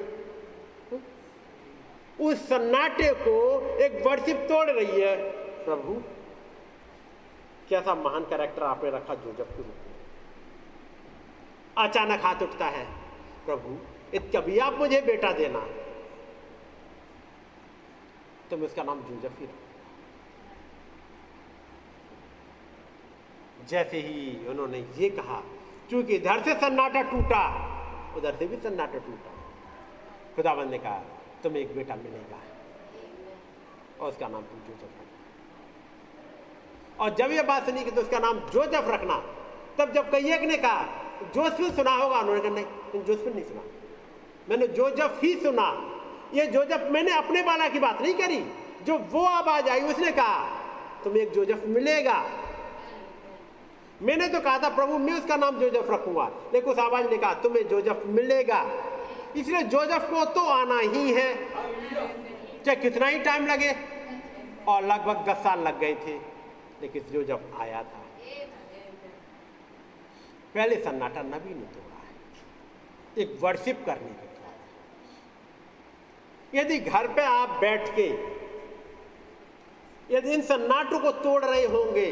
उस 2.19 2.47
सन्नाटे 2.49 3.11
को 3.19 3.35
एक 3.77 4.01
वर्शिप 4.07 4.37
तोड़ 4.49 4.69
रही 4.69 5.01
है 5.01 5.15
प्रभु। 5.65 5.93
कैसा 7.69 7.95
महान 7.95 8.23
कैरेक्टर 8.23 8.63
आपने 8.63 8.89
रखा 8.89 9.15
जोजफ 9.15 9.51
के 9.51 9.57
रूप 9.57 9.67
में। 9.67 9.91
अचानक 11.77 12.21
हाथ 12.21 12.41
उठता 12.41 12.65
है 12.65 12.85
प्रभु 13.45 13.77
कभी 14.33 14.57
आप 14.59 14.73
मुझे 14.73 15.01
बेटा 15.01 15.31
देना। 15.31 15.59
तुम 18.51 18.63
उसका 18.63 18.83
नाम 18.83 18.99
जोजफ 18.99 19.39
ही 19.39 19.45
रखो 19.45 19.69
जैसे 23.67 23.97
ही 23.97 24.47
उन्होंने 24.47 24.79
ये 24.97 25.09
कहा 25.09 25.43
क्योंकि 25.89 26.15
इधर 26.15 26.41
से 26.41 26.53
सन्नाटा 26.53 27.01
टूटा, 27.01 27.43
उधर 28.17 28.35
से 28.35 28.47
भी 28.47 28.57
सन्नाटा 28.57 28.99
टूटा। 28.99 29.31
खुदाबंद 30.35 30.71
ने 30.71 30.77
कहा, 30.77 30.99
तुम्हें 31.43 31.61
एक 31.61 31.75
बेटा 31.75 31.95
मिलेगा। 31.95 32.39
और 34.01 34.09
उसका 34.09 34.27
नाम 34.27 34.41
तुम 34.41 34.59
जोजफ 34.59 34.83
रखना। 34.83 35.05
और 37.03 37.15
जब 37.15 37.31
यह 37.31 37.43
बात 37.43 37.65
सुनी 37.65 37.83
कि 37.83 37.91
तो 37.91 38.01
उसका 38.01 38.19
नाम 38.19 38.39
जोजफ 38.39 38.85
रखना, 38.87 39.17
तब 39.77 39.91
जब 39.93 40.11
कई 40.11 40.31
एक 40.31 40.41
ने 40.41 40.57
कहा 40.57 40.83
जोसफिन 41.35 41.71
सुना 41.71 41.91
होगा? 41.91 42.19
उन्होंने 42.19 42.41
कहा, 42.41 42.51
नहीं 42.51 43.03
जोसफिन 43.03 43.33
नहीं 43.33 43.45
सुना। 43.45 43.61
मैंने 44.49 44.67
जोजफ 44.67 45.19
ही 45.23 45.35
सुना। 45.35 45.90
ये 46.33 46.45
जोजफ, 46.47 46.87
मैंने 46.91 47.11
अपने 47.11 47.41
बाला 47.41 47.67
की 47.69 47.79
बात 47.79 48.01
नहीं 48.01 48.13
करी। 48.13 48.39
जो 48.83 48.97
वो 48.97 49.23
आवाज़ 49.25 49.69
आई, 49.69 49.81
उसने 49.81 50.11
कहा 50.11 50.43
तुम्हें 51.03 51.21
एक 51.23 51.31
जोजफ 51.31 51.63
मिलेगा। 51.65 52.23
मैंने 54.01 54.27
तो 54.27 54.39
कहा 54.39 54.57
था, 54.59 54.69
प्रभु, 54.69 54.97
मैं 54.97 55.13
उसका 55.13 55.35
नाम 55.35 55.59
जोजफ 55.59 55.91
रखूँगा। 55.91 56.29
लेकिन 56.53 56.71
उस 56.71 56.79
आवाज़ 56.79 57.07
ने 57.07 57.17
कहा, 57.17 57.33
तुम्हें 57.33 57.67
जोजफ 57.67 58.03
मिलेगा। 58.05 58.61
इसलिए 59.35 59.61
जोजफ 59.63 60.09
को 60.09 60.25
तो 60.25 60.45
आना 60.45 60.79
ही 60.79 61.11
है। 61.13 61.33
चाहे 62.63 62.75
कितना 62.75 63.07
ही 63.07 63.19
टाइम 63.19 63.45
लगे, 63.47 63.75
और 64.67 64.85
लगभग 64.85 65.25
दस 65.29 65.43
साल 65.43 65.59
लग 65.59 65.79
गए 65.79 65.93
थे, 65.95 66.17
लेकिन 66.81 67.03
जोजफ 67.03 67.59
आया 67.59 67.83
था। 67.83 68.01
पहले 70.55 70.75
सन्नाटा 70.75 71.21
नबी 71.21 71.53
ने 71.53 71.65
तोड़ा 71.73 71.95
है, 71.95 72.09
एक 73.17 73.37
वर्शिप 73.41 73.83
करने 73.85 74.09
के 74.09 74.30
यदि 76.53 76.77
घर 76.79 77.07
पे 77.07 77.21
आप 77.23 77.57
बैठ 77.61 77.89
के 77.95 78.07
यदि 80.09 80.33
इन 80.33 80.41
सन्नाटों 80.43 80.99
को 80.99 81.11
तोड़ 81.21 81.43
रहे 81.45 81.65
होंगे 81.67 82.09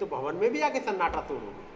तो 0.00 0.06
भवन 0.06 0.36
में 0.36 0.50
भी 0.52 0.60
आके 0.60 0.80
सन्नाटा 0.80 1.20
तोड़ोगे। 1.20 1.66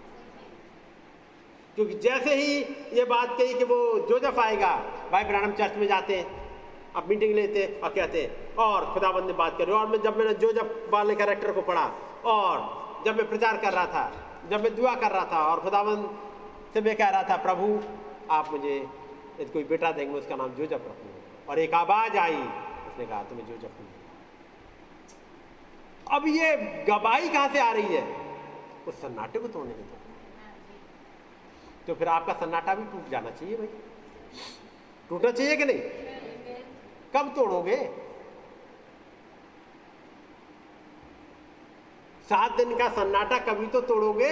क्योंकि 1.76 1.94
जैसे 1.98 2.34
ही 2.34 2.58
ये 2.96 3.04
बात 3.04 3.30
कही 3.38 3.54
कि 3.54 3.64
वो 3.64 3.76
जोजफ 4.08 4.38
आएगा, 4.38 4.74
भाई 5.12 5.24
ब्रानम 5.24 5.52
चर्च 5.52 5.76
में 5.76 5.86
जाते 5.86 6.16
हैं, 6.16 6.26
अब 6.96 7.08
मीटिंग 7.08 7.34
लेते 7.34 7.66
और 7.84 7.90
कहते 7.90 8.30
और 8.58 8.84
खुदाबंद 8.94 9.26
ने 9.26 9.32
बात 9.32 9.56
करी, 9.58 9.72
और 9.72 9.86
मैं 9.86 10.00
जब 10.02 10.18
मैंने 10.18 10.34
जोजफ 10.34 10.88
वाले 10.92 11.14
कैरेक्टर 11.14 11.52
को 11.52 11.62
पढ़ा, 11.62 11.86
और 12.24 13.02
जब 13.06 13.16
मैं 13.16 13.28
प्रचार 13.28 13.56
कर 13.56 13.72
रहा 13.72 13.86
था, 13.86 14.04
जब 14.50 14.62
मैं 14.62 14.74
दुआ 14.76 14.94
कर 14.94 15.10
रहा 15.10 15.24
था, 15.32 15.44
और 15.44 15.60
खुदाबंद 15.60 16.08
से 16.74 16.80
मैं 16.80 16.96
कह 16.96 17.08
रहा 17.08 17.22
था, 17.22 17.36
प्रभु, 17.36 17.80
आप 18.30 18.52
मुझे 18.52 18.76
यदि 19.40 19.50
कोई 19.52 19.64
बेटा 19.64 19.92
देंगे, 19.92 20.18
उसका 20.18 20.36
नाम 20.36 20.54
जोजफ 20.54 20.72
रखूँ। 20.72 21.11
और 21.48 21.58
एक 21.58 21.74
आवाज़ 21.74 22.16
आई। 22.18 22.42
उसने 22.88 23.06
कहा, 23.06 23.22
तुम्हें 23.22 23.46
जो 23.46 23.54
नहीं 23.54 23.90
अब 26.10 26.26
ये 26.28 26.56
गवाही 26.84 27.28
कहाँ 27.28 27.48
से 27.48 27.60
आ 27.60 27.72
रही 27.72 27.94
है? 27.94 28.04
उस 28.88 29.00
सन्नाटे 29.02 29.38
को 29.38 29.48
तोड़ने 29.48 29.74
के 29.74 29.82
तो 29.82 30.00
तो 31.86 31.94
फिर 31.94 32.08
आपका 32.08 32.32
सन्नाटा 32.32 32.74
भी 32.74 32.84
टूट 32.84 33.08
जाना 33.10 33.30
चाहिए 33.30 33.56
भाई। 33.56 33.68
टूटना 35.08 35.30
चाहिए 35.30 35.56
कि 35.56 35.64
नहीं? 35.64 35.78
कब 37.14 37.32
तोड़ोगे? 37.36 37.76
सात 42.28 42.56
दिन 42.56 42.76
का 42.78 42.88
सन्नाटा 42.88 43.38
कभी 43.46 43.66
तो 43.66 43.80
तोड़ोगे? 43.80 44.30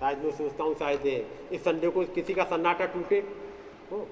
शायद 0.00 0.18
मैं 0.18 0.30
सोचता 0.32 0.64
हूँ, 0.64 0.74
शायद 0.74 1.06
इस 1.52 1.60
संडे 1.64 1.88
को 1.88 2.04
किसी 2.14 2.34
का 2.34 2.44
सन्नाटा 2.44 2.86
टूटे। 2.86 3.18
हो। 3.92 4.06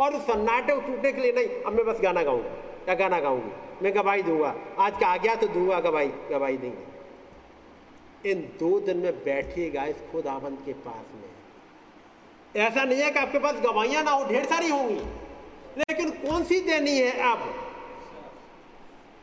और 0.00 0.14
उस 0.14 0.22
सन्नाटे 0.22 0.74
को 0.74 0.80
टूटने 0.80 1.12
के 1.12 1.20
लिए 1.20 1.32
नहीं, 1.32 1.62
अब 1.62 1.72
मैं 1.72 1.86
बस 1.86 2.00
गाना 2.00 2.22
गाऊँगा। 2.22 2.50
या 2.88 2.94
गाना 2.94 3.20
गाऊँगी? 3.20 3.52
मैं 3.82 3.94
गवाही 3.94 4.22
दूँगा। 4.22 4.54
आज 4.78 5.00
का 5.00 5.06
आ 5.06 5.16
गया 5.16 5.34
तो 5.34 5.48
दूँगा 5.48 5.80
गवाही 5.80 6.08
गवाही 6.08 6.56
देंगे। 6.56 8.30
इन 8.30 8.40
दो 8.40 8.80
दिन 8.80 8.96
में 8.96 9.24
बैठिएगा 9.24 9.84
इस 9.84 9.96
खुदाबंद 10.12 10.58
के 10.66 10.72
पास 10.72 11.04
में। 11.14 12.64
ऐसा 12.66 12.84
नहीं 12.84 13.00
है 13.00 13.10
कि 13.10 13.18
आपके 13.18 13.38
पास 13.38 13.54
गवाहियाँ 13.54 14.02
ना 14.02 14.10
हो, 14.10 14.24
ढेर 14.24 14.44
सारी 14.44 14.68
होंगी। 14.68 15.00
लेकिन 15.78 16.10
कौन 16.10 16.44
सी 16.44 16.60
देनी 16.60 16.98
है 16.98 17.32
अब? 17.32 17.54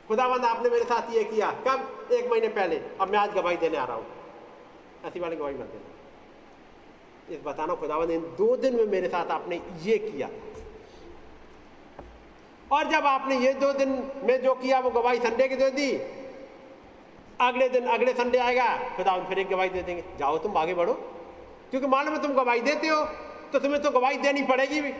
खुदाबंद, 0.07 0.45
आपने 0.45 0.69
मेरे 0.69 0.83
साथ 0.83 1.13
ये 1.13 1.23
किया। 1.23 1.51
कब? 1.67 2.09
एक 2.11 2.31
महीने 2.31 2.47
पहले। 2.47 2.81
अब 3.01 3.11
मैं 3.11 3.19
आज 3.19 3.33
गवाही 3.33 3.57
देने 3.57 3.77
आ 3.77 3.85
रहा 3.85 3.95
हूँ। 3.95 4.05
ऐसी 5.05 5.19
वाली 5.19 5.35
गवाही 5.35 5.55
मत 5.55 5.61
देना। 5.61 7.35
इस 7.35 7.43
बताना 7.45 7.75
खुदाबंद, 7.75 8.11
इन 8.11 8.21
दो 8.21 8.55
दिन 8.57 8.75
में 8.75 8.85
मेरे 8.85 9.07
साथ 9.07 9.25
आपने 9.25 9.61
ये 9.83 9.97
किया 9.97 10.29
और 12.71 12.89
जब 12.89 13.05
आपने 13.07 13.37
ये 13.37 13.53
दो 13.55 13.71
दिन 13.73 13.89
में 14.23 14.41
जो 14.43 14.53
किया, 14.55 14.79
वो 14.79 14.89
गवाही 14.91 15.19
संडे 15.19 15.47
की 15.47 15.55
दे 15.55 15.69
दी। 15.71 15.91
अगले 17.41 17.67
दिन, 17.69 17.85
अगले 17.87 18.13
संडे 18.13 18.37
आएगा 18.39 18.65
खुदाबंद 18.97 19.27
फिर 19.27 19.39
एक 19.39 19.49
गवाही 19.49 19.69
दे 19.69 19.81
देंगे। 19.83 20.03
जाओ 20.19 20.37
तुम 20.39 20.57
आगे 20.57 20.73
बढ़ो। 20.73 20.93
क्योंकि 21.71 21.87
मालूम 21.87 22.13
है 22.13 22.21
तुम 22.21 22.33
गवाही 22.33 22.61
देते 22.61 22.87
हो 22.87 23.03
तो 23.53 23.59
तुम्हें 23.59 23.81
तो 23.81 23.91
गवाही 23.91 24.17
देनी 24.19 24.41
पड़ेगी 24.45 24.81
भी। 24.81 24.91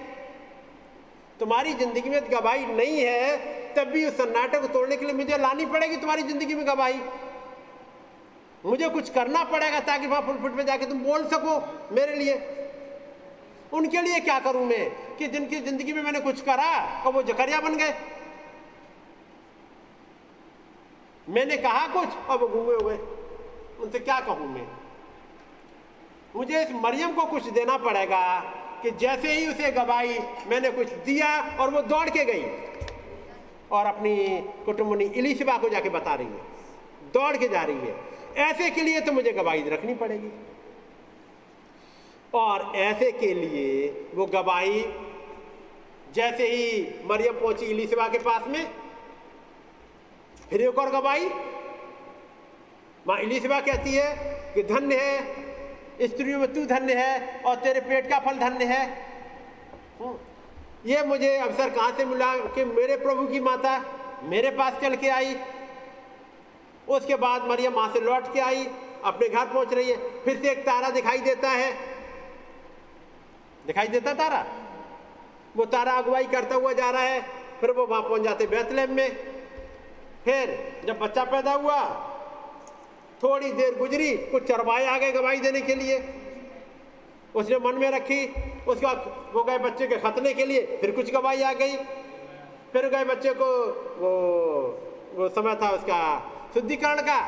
तुम्हारी 1.40 1.74
ज़िंदगी 1.74 2.10
में 2.10 2.22
गवाही 2.32 2.66
नहीं 2.68 3.00
है, 3.00 3.38
तब 3.76 3.88
भी 3.88 4.06
उस 4.06 4.18
सन्नाटे 4.18 4.60
को 4.60 4.68
तोड़ने 4.70 4.98
के 4.98 5.06
लिए 5.06 5.14
मुझे 5.16 5.38
लानी 5.38 5.66
पड़ेगी 5.68 5.98
तुम्हारी 5.98 6.24
ज़िंदगी 6.24 6.56
में 6.56 6.66
गवाही। 6.68 7.00
मुझे 8.66 8.90
कुछ 8.90 9.10
करना 9.10 9.44
पड़ेगा 9.46 9.80
ताकि 9.82 10.08
वहाँ 10.08 10.22
फुलफुट 10.22 10.54
में 10.54 10.66
जाके 10.66 10.86
तुम 10.86 11.00
बोल 11.04 11.24
सको 11.28 11.56
मेरे 11.96 12.16
लिए। 12.16 12.34
उनके 13.74 14.02
लिए 14.02 14.20
क्या 14.20 14.40
करूँ 14.40 14.66
मैं? 14.66 14.90
कि 15.18 15.28
जिनकी 15.28 15.60
ज़िंदगी 15.60 15.94
में 15.94 16.02
मैंने 16.04 16.20
कुछ 16.20 16.42
करा 16.42 16.72
और 17.06 17.14
वो 17.14 17.24
जकरिया 17.24 17.60
बन 17.62 17.78
गए। 17.78 17.94
मैंने 21.30 21.58
कहा 21.58 21.88
कुछ 21.88 22.30
और 22.30 22.38
वो 22.38 22.48
घूमे 22.48 22.76
हुए 22.76 22.98
उनसे 23.82 24.00
क्या 24.00 24.20
कहूँ 24.20 24.48
मैं? 24.48 24.68
मुझे 26.36 26.62
इस 26.62 26.72
मरियम 26.72 27.14
को 27.14 27.26
कुछ 27.26 27.48
देना 27.50 27.78
पड़ेगा 27.78 28.24
कि 28.84 28.92
जैसे 28.92 29.34
ही 29.34 29.48
उसे 29.48 29.72
गवाही 29.72 30.20
मैंने 30.48 30.72
कुछ 30.72 30.94
दिया 31.06 31.58
और 31.60 31.70
वो 31.70 31.82
दौड़ 31.82 32.10
के 32.10 32.26
गई। 32.26 32.46
और 33.72 33.86
अपनी 33.86 34.16
कुटुंबनी 34.66 35.06
इलिशिबा 35.06 35.58
को 35.58 35.70
जाके 35.70 35.90
बता 35.90 36.14
रही 36.16 36.28
है। 36.28 37.12
दौड़ 37.14 37.36
के 37.38 37.48
जा 37.48 37.62
रही 37.62 37.76
है। 37.76 38.50
ऐसे 38.50 38.70
के 38.70 38.82
लिए 38.82 39.02
तो 39.02 39.12
मुझे 39.12 39.32
गवाही 39.32 39.70
रखनी 39.70 39.94
पड़ेगी। 39.94 40.32
और 42.34 42.72
ऐसे 42.76 43.12
के 43.12 43.34
लिए 43.34 43.90
वो 44.16 44.26
गवाही 44.26 44.84
जैसे 46.16 46.48
ही 46.48 46.82
मरियम 47.06 47.34
पहुँची 47.34 47.66
इलिशिबा 47.66 48.08
के 48.08 48.18
पास 48.20 48.48
में, 48.48 48.66
फिर 50.50 50.62
एक 50.62 50.80
और 50.80 50.90
गवाही। 50.92 51.30
माँ 53.06 53.18
इलिशिबा 53.20 53.60
कहती 53.60 53.94
है 53.94 54.14
कि 54.56 54.64
धन्य 54.64 54.96
है, 54.96 56.08
स्त्रियों 56.08 56.40
में 56.40 56.54
तू 56.54 56.66
धन्य 56.66 56.94
है 56.94 57.42
और 57.42 57.56
तेरे 57.56 57.82
पेट 57.82 58.10
का 58.10 58.20
फल 58.20 58.38
धन्य 58.40 58.66
है। 58.66 58.86
हम्म। 60.00 60.18
ये 60.86 61.04
मुझे 61.04 61.36
अवसर 61.38 61.70
कहाँ 61.70 61.92
से 61.98 62.06
मिला 62.06 62.36
कि 62.56 62.64
मेरे 62.66 62.98
प्रभु 62.98 63.28
की 63.28 63.40
माता 63.40 63.80
मेरे 64.24 64.50
पास 64.50 64.82
चल 64.82 64.96
के 64.96 65.10
आई। 65.10 65.36
उसके 66.90 67.16
बाद 67.16 67.48
मरियम 67.50 67.74
माँ 67.76 67.88
से 67.94 68.00
लौट 68.00 68.34
के 68.34 68.40
आई, 68.40 68.66
अपने 69.06 69.28
घर 69.30 69.46
पहुँच 69.46 69.74
रही 69.74 69.90
है, 69.90 69.98
फिर 70.24 70.42
से 70.42 70.52
एक 70.52 70.66
तारा 70.66 70.90
दिखाई 70.90 71.20
देता 71.22 71.50
है। 71.50 71.91
दिखाई 73.68 73.88
देता 73.88 74.14
तारा। 74.14 74.46
वो 75.56 75.66
तारा 75.66 75.92
अगुवाई 75.94 76.26
करता 76.28 76.56
हुआ 76.56 76.74
जा 76.74 76.90
रहा 76.90 77.02
है, 77.02 77.22
फिर 77.62 77.72
वो 77.72 77.86
वहाँ 77.86 78.02
पहुँच 78.02 78.22
जाते 78.22 78.48
बैतलेम 78.48 78.92
में। 78.92 79.10
फिर 80.26 80.58
जब 80.86 81.00
बच्चा 81.00 81.24
पैदा 81.24 81.54
हुआ, 81.54 81.80
थोड़ी 83.24 83.52
देर 83.52 83.78
गुजरी, 83.78 84.12
कुछ 84.28 84.48
चरवाए 84.48 84.86
आ 84.86 84.98
गए 84.98 85.12
गवाही 85.12 85.40
देने 85.40 85.62
के 85.62 85.76
लिए। 85.76 85.98
उसने 87.36 87.58
मन 87.58 87.76
में 87.76 87.90
रखी, 87.92 88.26
उसके 88.68 88.86
बाद 88.86 89.32
वो 89.34 89.44
गए 89.44 89.58
बच्चे 89.60 89.88
के 89.88 89.98
खतने 89.98 90.34
के 90.34 90.46
लिए, 90.46 90.66
फिर 90.82 90.92
कुछ 90.92 91.12
गवाही 91.14 91.44
आ 91.44 91.54
गई। 91.54 91.76
फिर 92.74 92.88
गए 92.90 93.04
बच्चे 93.06 93.34
को, 93.34 93.46
वो 94.00 94.12
वो 95.12 95.28
समय 95.30 95.56
था 95.56 95.70
उसका 95.70 96.00
शुद्धिकरण 96.54 97.02
का। 97.02 97.20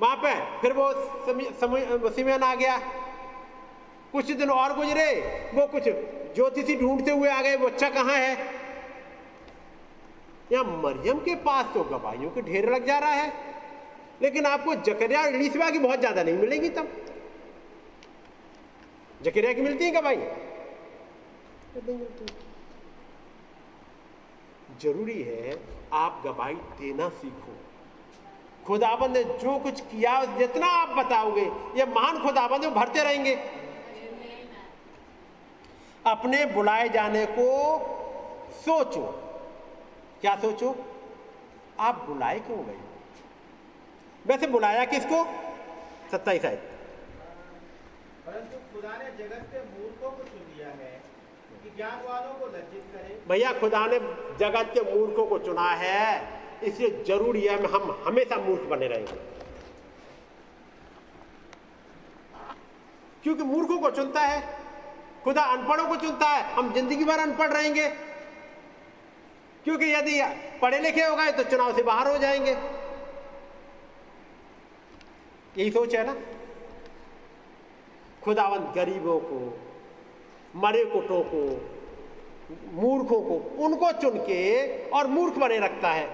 वहाँ 0.00 0.16
पे 0.16 0.34
फिर 0.60 0.72
वो 0.72 2.10
सीमेन 2.10 2.42
आ 2.42 2.54
गया। 2.54 2.78
कुछ 4.12 4.30
दिन 4.32 4.50
और 4.50 4.74
गुजरे, 4.76 5.10
वो 5.54 5.66
कुछ 5.68 5.82
ज्योतिषी 6.34 6.76
ढूंढते 6.76 7.10
हुए 7.10 7.28
आ 7.30 7.40
गए 7.42 7.56
बच्चा 7.58 7.88
कहाँ 7.90 8.16
है? 8.16 8.36
या 10.52 10.62
मरियम 10.62 11.18
के 11.20 11.34
पास 11.44 11.66
तो 11.74 11.82
गवाहियों 11.86 12.30
के 12.30 12.42
ढेर 12.42 12.68
लग 12.70 12.86
जा 12.86 12.98
रहा 12.98 13.12
है, 13.12 13.32
लेकिन 14.22 14.46
आपको 14.46 14.74
जकरिया 14.84 15.22
और 15.22 15.34
इलिशबा 15.34 15.70
की 15.70 15.78
बहुत 15.78 15.98
ज़्यादा 16.00 16.22
नहीं 16.22 16.36
मिलेगी 16.36 16.68
तब। 16.70 16.88
जकरिया 19.20 19.52
की 19.52 19.62
मिलती 19.62 19.84
है 19.84 20.02
भाई 20.02 20.16
ज़रूरी 24.82 25.22
है 25.22 25.56
आप 25.94 26.22
गवाही 26.24 26.54
देना 26.80 27.08
सीखो। 27.10 27.54
खुदाबंद 28.66 29.16
ने 29.16 29.22
जो 29.24 29.58
कुछ 29.58 29.80
किया, 29.82 30.24
जितना 30.38 30.66
आप 30.68 30.88
बताओगे, 30.96 31.44
ये 31.76 31.84
महान 31.86 32.18
खुदाबंद 32.18 32.64
भरते 32.74 33.02
रहेंगे। 33.02 33.34
अपने 36.10 36.46
बुलाए 36.46 36.88
जाने 36.88 37.26
को 37.26 37.48
सोचो। 38.50 39.06
क्या 40.20 40.36
सोचो? 40.36 40.76
आप 41.80 42.04
बुलाए 42.08 42.38
क्यों 42.38 42.66
गए? 42.66 42.78
वैसे 44.26 44.46
बुलाया 44.46 44.84
किसको? 44.84 45.24
सत्ताईस 46.12 46.44
आयत। 46.44 46.70
परंतु 48.26 48.56
खुदा 48.56 48.96
ने 48.96 49.10
जगत 49.10 49.46
के 49.52 49.58
मूर्खों 49.58 50.10
को 50.10 50.22
चुन 50.22 50.38
है 50.60 51.02
कि 51.62 51.70
ज्ञान 51.76 52.02
वालों 52.08 52.34
को 52.34 52.46
लज्जित 52.46 52.84
करे। 52.94 53.22
भैया 53.28 53.52
खुदा 53.52 53.86
ने 53.86 53.98
जगत 54.38 54.70
के 54.74 54.94
मूर्खों 54.94 55.26
को 55.26 55.38
चुना 55.38 55.70
है 55.70 56.38
इसलिए 56.62 57.04
ज़रूरी 57.04 57.40
है 57.40 57.66
हम 57.66 58.04
हमेशा 58.06 58.36
मूर्ख 58.36 58.62
बने 58.62 58.86
रहेंगे 58.86 59.16
क्योंकि 63.22 63.42
मूर्खों 63.42 63.78
को 63.78 63.90
चुनता 63.90 64.20
है 64.20 64.58
खुदा 65.24 65.42
अनपढ़ों 65.42 65.88
को 65.88 65.96
चुनता 65.96 66.26
है। 66.26 66.54
हम 66.54 66.72
ज़िंदगी 66.72 67.04
भर 67.04 67.18
अनपढ़ 67.18 67.52
रहेंगे। 67.52 67.88
क्योंकि 69.64 69.84
यदि 69.84 70.20
पढ़े 70.62 70.78
लिखे 70.78 71.02
हो 71.02 71.16
गए 71.16 71.32
तो 71.32 71.42
चुनाव 71.42 71.76
से 71.76 71.82
बाहर 71.82 72.08
हो 72.08 72.18
जाएँगे। 72.18 72.52
यही 75.58 75.70
सोच 75.70 75.94
है 75.94 76.06
ना? 76.06 76.16
खुदावंत 78.24 78.74
गरीबों 78.74 79.18
को, 79.20 79.58
मरे 80.56 80.84
कुटों 80.84 81.22
को, 81.22 81.42
मूर्खों 82.72 83.20
को, 83.22 83.64
उनको 83.64 83.92
चुन 83.92 84.18
के 84.18 84.40
और 84.88 85.06
मूर्ख 85.06 85.34
बने 85.34 85.58
रखता 85.58 85.90
है। 85.90 86.08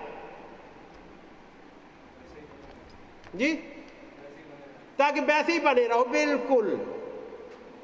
जी? 3.34 3.54
ताकि 4.98 5.20
वैसे 5.20 5.52
ही 5.52 5.58
बने 5.58 5.86
रहो, 5.86 6.04
बिल्कुल। 6.04 6.93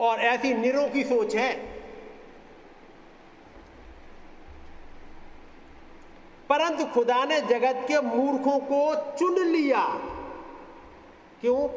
और 0.01 0.21
ऐसी 0.21 0.55
निरों 0.55 0.89
की 0.89 1.05
सोच 1.05 1.37
है। 1.37 1.81
परंतु 6.49 6.85
खुदा 6.85 7.25
ने 7.25 7.41
जगत 7.41 7.85
के 7.89 8.01
मूर्खों 8.01 8.59
को 8.59 9.13
चुन 9.19 9.47
लिया। 9.47 9.87
क्यों? 11.41 11.69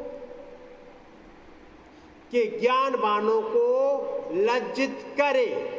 कि 2.30 2.58
ज्ञानवानों 2.60 3.42
को 3.42 3.94
लज्जित 4.32 5.14
करे। 5.16 5.70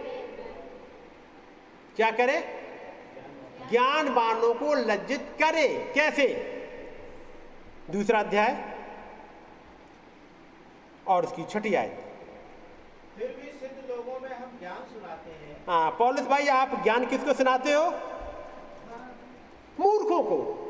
क्या 1.96 2.12
करे? 2.12 2.40
ज्ञानवानों 3.72 4.54
को 4.54 4.74
लज्जित 4.74 5.22
करे। 5.40 5.92
कैसे? 5.96 6.28
दूसरा 7.92 8.20
अध्याय। 8.20 8.80
और 11.08 11.26
उसकी 11.26 11.44
छठी 11.44 11.74
आय 11.74 12.05
फिर 13.18 13.28
भी 13.28 13.60
सिद्ध 13.60 13.90
लोगों 13.90 14.20
में 14.20 14.36
हम 14.36 14.60
ज्ञान 14.60 14.78
सुनाते 14.78 15.30
हैं। 15.30 15.64
हाँ 15.68 15.92
पौलुस 15.92 16.22
भाई, 16.22 16.48
आप 16.48 16.84
ज्ञान 16.84 17.06
किसको 17.06 17.34
सुनाते 17.34 17.72
हो? 17.72 17.90
मूर्खों 19.80 20.24
को। 20.24 20.62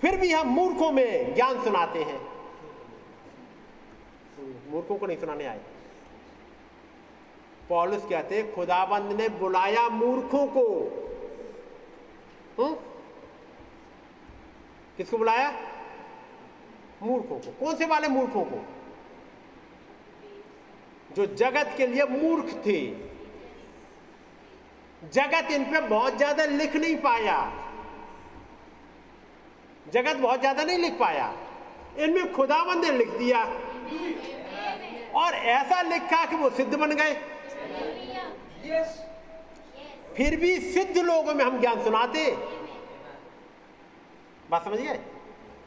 फिर 0.00 0.16
भी 0.16 0.32
हम 0.32 0.46
मूर्खों 0.46 0.92
में 0.92 1.34
ज्ञान 1.34 1.64
सुनाते 1.64 2.02
हैं। 2.02 2.20
मूर्खों 4.70 4.96
को 4.96 5.06
नहीं 5.06 5.18
सुनाने 5.18 5.44
आए। 5.44 5.60
पॉलुस 7.68 8.06
कहते 8.10 8.42
खुदाबंद 8.42 9.12
ने 9.12 9.28
बुलाया 9.28 9.88
मूर्खों 9.88 10.46
को। 10.46 10.62
हुँ? 12.58 12.76
किसको 14.96 15.18
बुलाया? 15.18 15.52
मूर्खों 17.02 17.38
को। 17.38 17.64
कौन 17.64 17.76
से 17.76 17.86
वाले 17.86 18.08
मूर्खों 18.08 18.44
को? 18.44 18.75
जो 21.16 21.26
जगत 21.36 21.74
के 21.76 21.86
लिए 21.86 22.04
मूर्ख 22.06 22.52
थे। 22.66 22.80
जगत 25.12 25.50
इन 25.52 25.64
पे 25.64 25.80
बहुत 25.88 26.16
ज़्यादा 26.16 26.44
लिख 26.44 26.76
नहीं 26.76 26.96
पाया। 26.96 27.38
जगत 29.86 30.16
बहुत 30.16 30.40
ज़्यादा 30.40 30.64
नहीं 30.64 30.78
लिख 30.78 30.98
पाया। 30.98 31.32
इनमें 31.98 32.32
खुदाबंद 32.32 32.84
ने 32.84 32.90
लिख 32.92 33.08
दिया। 33.18 33.44
और 35.16 35.34
ऐसा 35.34 35.80
लिखा 35.82 36.24
कि 36.26 36.36
वो 36.36 36.50
सिद्ध 36.50 36.74
बन 36.74 36.92
गए। 36.92 37.14
फिर 40.16 40.36
भी 40.36 40.58
सिद्ध 40.62 40.98
लोगों 40.98 41.34
में 41.34 41.44
हम 41.44 41.60
ज्ञान 41.60 41.82
सुनाते। 41.84 42.30
बात 44.50 44.64
समझ 44.64 44.78
गए 44.78 45.00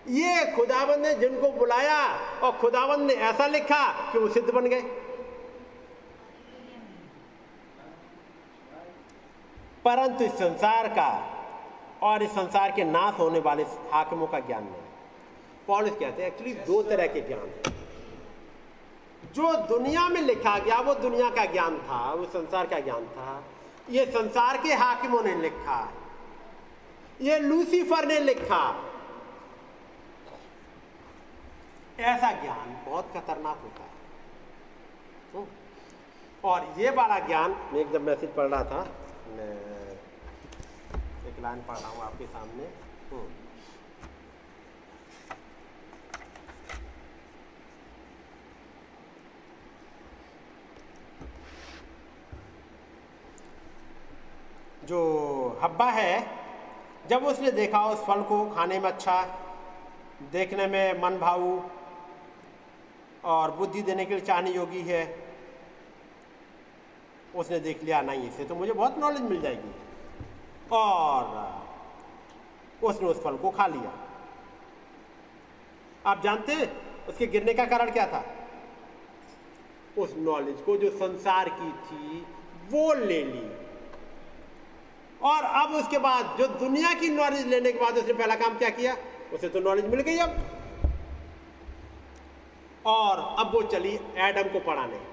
ये 0.09 0.45
खुदाबंद 0.55 1.05
ने 1.05 1.13
जिनको 1.15 1.51
बुलाया 1.51 1.99
और 2.39 2.51
खुदाबंद 2.51 3.07
ने 3.07 3.13
ऐसा 3.25 3.47
लिखा 3.47 3.85
कि 4.11 4.19
वो 4.19 4.27
सिद्ध 4.29 4.49
बन 4.49 4.67
गए। 4.67 4.81
परंतु 9.89 10.23
इस 10.23 10.31
संसार 10.31 10.87
का 10.87 11.37
और 12.03 12.23
इस 12.23 12.29
संसार 12.29 12.71
के 12.71 12.83
नाश 12.83 13.19
होने 13.19 13.39
वाले 13.39 13.63
हाकिमों 13.63 14.27
का 14.27 14.39
ज्ञान 14.39 14.63
नहीं 14.63 14.81
पॉलिस 15.67 15.93
कहते 15.93 16.21
हैं 16.21 16.31
एक्चुअली 16.31 16.53
दो 16.53 16.83
तरह 16.83 17.07
के 17.07 17.21
ज्ञान 17.21 17.39
है। 17.39 17.61
जो 19.33 19.55
दुनिया 19.67 20.09
में 20.09 20.21
लिखा 20.21 20.59
गया, 20.59 20.79
वो 20.79 20.93
दुनिया 20.93 21.29
का 21.29 21.45
ज्ञान 21.45 21.77
था, 21.77 22.13
वो 22.13 22.25
संसार 22.25 22.67
का 22.67 22.79
ज्ञान 22.79 23.05
था। 23.05 23.43
ये 23.89 24.05
संसार 24.05 24.57
के 24.57 24.73
हाकिमों 24.73 25.23
ने 25.23 25.35
लिखा। 25.35 25.93
ये 27.21 27.39
लूसीफर 27.39 28.05
ने 28.05 28.19
लिखा। 28.19 28.83
ऐसा 31.99 32.31
ज्ञान 32.31 32.85
बहुत 32.85 33.05
खतरनाक 33.13 33.57
होता 33.57 33.83
है। 33.83 35.47
और 36.43 36.73
ये 36.77 36.89
वाला 36.89 37.19
ज्ञान, 37.19 37.51
मैं 37.51 37.81
एकदम 37.81 38.01
मैसेज 38.01 38.35
पढ़ 38.35 38.47
रहा 38.47 38.63
था, 38.63 38.87
मैं 39.29 39.78
लाइन 41.41 41.61
पढ़ 41.67 41.77
रहा 41.77 41.89
हूँ 41.89 42.01
आपके 42.03 42.25
सामने 42.27 42.63
हम्म। 43.11 43.27
जो 54.83 55.59
हब्बा 55.63 55.89
है, 55.91 56.13
जब 57.09 57.25
उसने 57.25 57.51
देखा 57.51 57.85
उस 57.85 57.99
फल 58.05 58.21
को 58.23 58.45
खाने 58.49 58.79
में 58.79 58.89
अच्छा 58.89 59.21
देखने 60.31 60.67
में 60.67 61.01
मन 61.01 61.17
भाऊ 61.17 61.59
और 63.25 63.51
बुद्धि 63.51 63.81
देने 63.81 64.05
के 64.05 64.13
लिए 64.13 64.25
चाहने 64.25 64.51
योगी 64.51 64.81
है, 64.81 65.03
उसने 67.35 67.59
देख 67.59 67.83
लिया, 67.83 68.01
नहीं 68.01 68.27
इससे 68.29 68.45
तो 68.45 68.55
मुझे 68.55 68.73
बहुत 68.73 68.97
नॉलेज 68.97 69.21
मिल 69.21 69.41
जाएगी 69.41 69.88
और 70.71 71.49
उसने 72.83 73.07
उस 73.07 73.23
फल 73.23 73.37
को 73.37 73.49
खा 73.49 73.67
लिया। 73.67 73.91
आप 76.05 76.23
जानते 76.23 76.65
उसके 77.09 77.27
गिरने 77.27 77.53
का 77.53 77.65
कारण 77.65 77.91
क्या 77.91 78.07
था? 78.07 78.25
उस 79.97 80.13
नॉलेज 80.17 80.61
को 80.61 80.77
जो 80.77 80.89
संसार 80.89 81.49
की 81.49 81.71
थी, 81.71 82.25
वो 82.71 82.93
ले 82.93 83.23
ली। 83.23 83.51
और 85.21 85.43
अब 85.43 85.71
उसके 85.71 85.97
बाद 85.97 86.35
जो 86.39 86.47
दुनिया 86.47 86.93
की 86.93 87.09
नॉलेज 87.09 87.47
लेने 87.47 87.71
के 87.71 87.79
बाद 87.79 87.97
उसने 87.97 88.13
पहला 88.13 88.35
काम 88.35 88.57
क्या 88.57 88.69
किया? 88.69 88.97
उसे 89.33 89.49
तो 89.49 89.59
नॉलेज 89.59 89.85
मिल 89.85 90.01
गई 90.01 90.17
अब। 90.17 90.35
और 92.85 93.35
अब 93.39 93.51
वो 93.53 93.61
चली 93.61 93.99
एडम 94.17 94.43
को 94.43 94.59
पढ़ाने। 94.59 95.08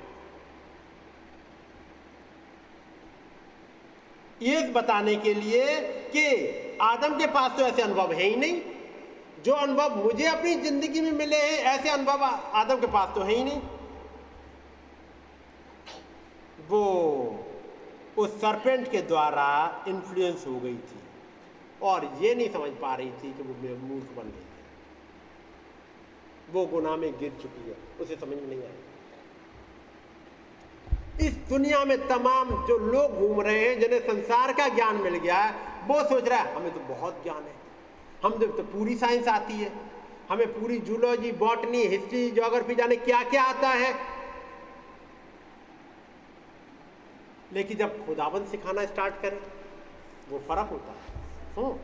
ये 4.43 4.61
बताने 4.73 5.15
के 5.17 5.35
लिए 5.35 5.77
कि 6.11 6.25
आदम 6.83 7.17
के 7.19 7.27
पास 7.29 7.57
तो 7.59 7.63
ऐसे 7.63 7.83
अनुभव 7.83 8.13
है 8.13 8.25
ही 8.25 8.37
नहीं। 8.37 8.61
जो 9.45 9.53
अनुभव 9.55 9.97
मुझे 9.97 10.27
अपनी 10.27 10.55
ज़िंदगी 10.57 11.01
में 11.01 11.13
मिले 11.13 11.37
हैं, 11.37 11.59
ऐसे 11.65 11.89
अनुभव 11.91 12.23
आदम 12.23 12.81
के 12.81 12.87
पास 12.89 13.15
तो 13.15 13.21
है 13.23 13.35
ही 13.35 13.45
नहीं। 13.45 13.61
वो 16.69 16.83
उस 18.19 18.41
सरपेंट 18.41 18.91
के 18.91 19.01
द्वारा 19.05 19.49
इन्फ्लुएंस 19.89 20.47
हो 20.47 20.59
गई 20.61 20.77
थी 20.87 21.01
और 21.83 22.05
ये 22.21 22.35
नहीं 22.35 22.49
समझ 22.53 22.71
पा 22.83 22.95
रही 22.95 23.11
थी 23.13 23.33
कि 23.33 23.43
वो 23.43 23.55
मूर्ख 23.79 24.17
बन 24.17 24.31
गई 24.31 24.45
वो 26.53 26.65
गुनाह 26.67 26.97
में 26.97 27.13
गिर 27.19 27.33
चुकी 27.43 27.69
है, 27.69 27.77
उसे 28.01 28.17
समझ 28.17 28.37
में 28.37 28.47
नहीं 28.47 28.61
आई 28.61 28.86
इस 31.21 31.33
दुनिया 31.33 31.85
में 31.85 32.09
तमाम 32.09 32.67
जो 32.67 32.79
लोग 32.79 33.13
घूम 33.13 33.41
रहे 33.41 33.69
हैं, 33.69 33.81
जिन्हें 33.81 34.01
संसार 34.01 34.53
का 34.53 34.69
ज्ञान 34.69 34.97
मिल 34.97 35.17
गया 35.17 35.37
है, 35.37 35.55
वो 35.89 36.05
सोच 36.05 36.29
रहा 36.29 36.39
है, 36.39 36.55
हमें 36.55 36.75
तो 36.75 36.81
बहुत 36.81 37.23
ज्ञान 37.23 37.43
है। 37.43 37.55
हम 38.25 38.39
जब 38.39 38.57
तो 38.57 38.63
पूरी 38.63 38.97
साइंस 38.97 39.29
आती 39.29 39.55
है। 39.55 39.73
हमें 40.31 40.61
पूरी 40.61 40.79
जूलॉजी, 40.79 41.33
बॉटनी, 41.33 41.83
हिस्ट्री 41.83 42.31
जोग्राफी 42.31 42.75
जाने 42.75 42.97
क्या 42.97 43.23
क्या 43.23 43.43
आता 43.43 43.69
है? 43.69 43.95
लेकिन 47.53 47.77
जब 47.77 48.07
खुदाबंद 48.07 48.47
सिखाना 48.47 48.85
स्टार्ट 48.87 49.15
करें, 49.23 49.41
वो 50.29 50.39
फ़र्क 50.39 50.69
होता 50.71 50.93
है। 50.93 51.25
हम्म। 51.57 51.77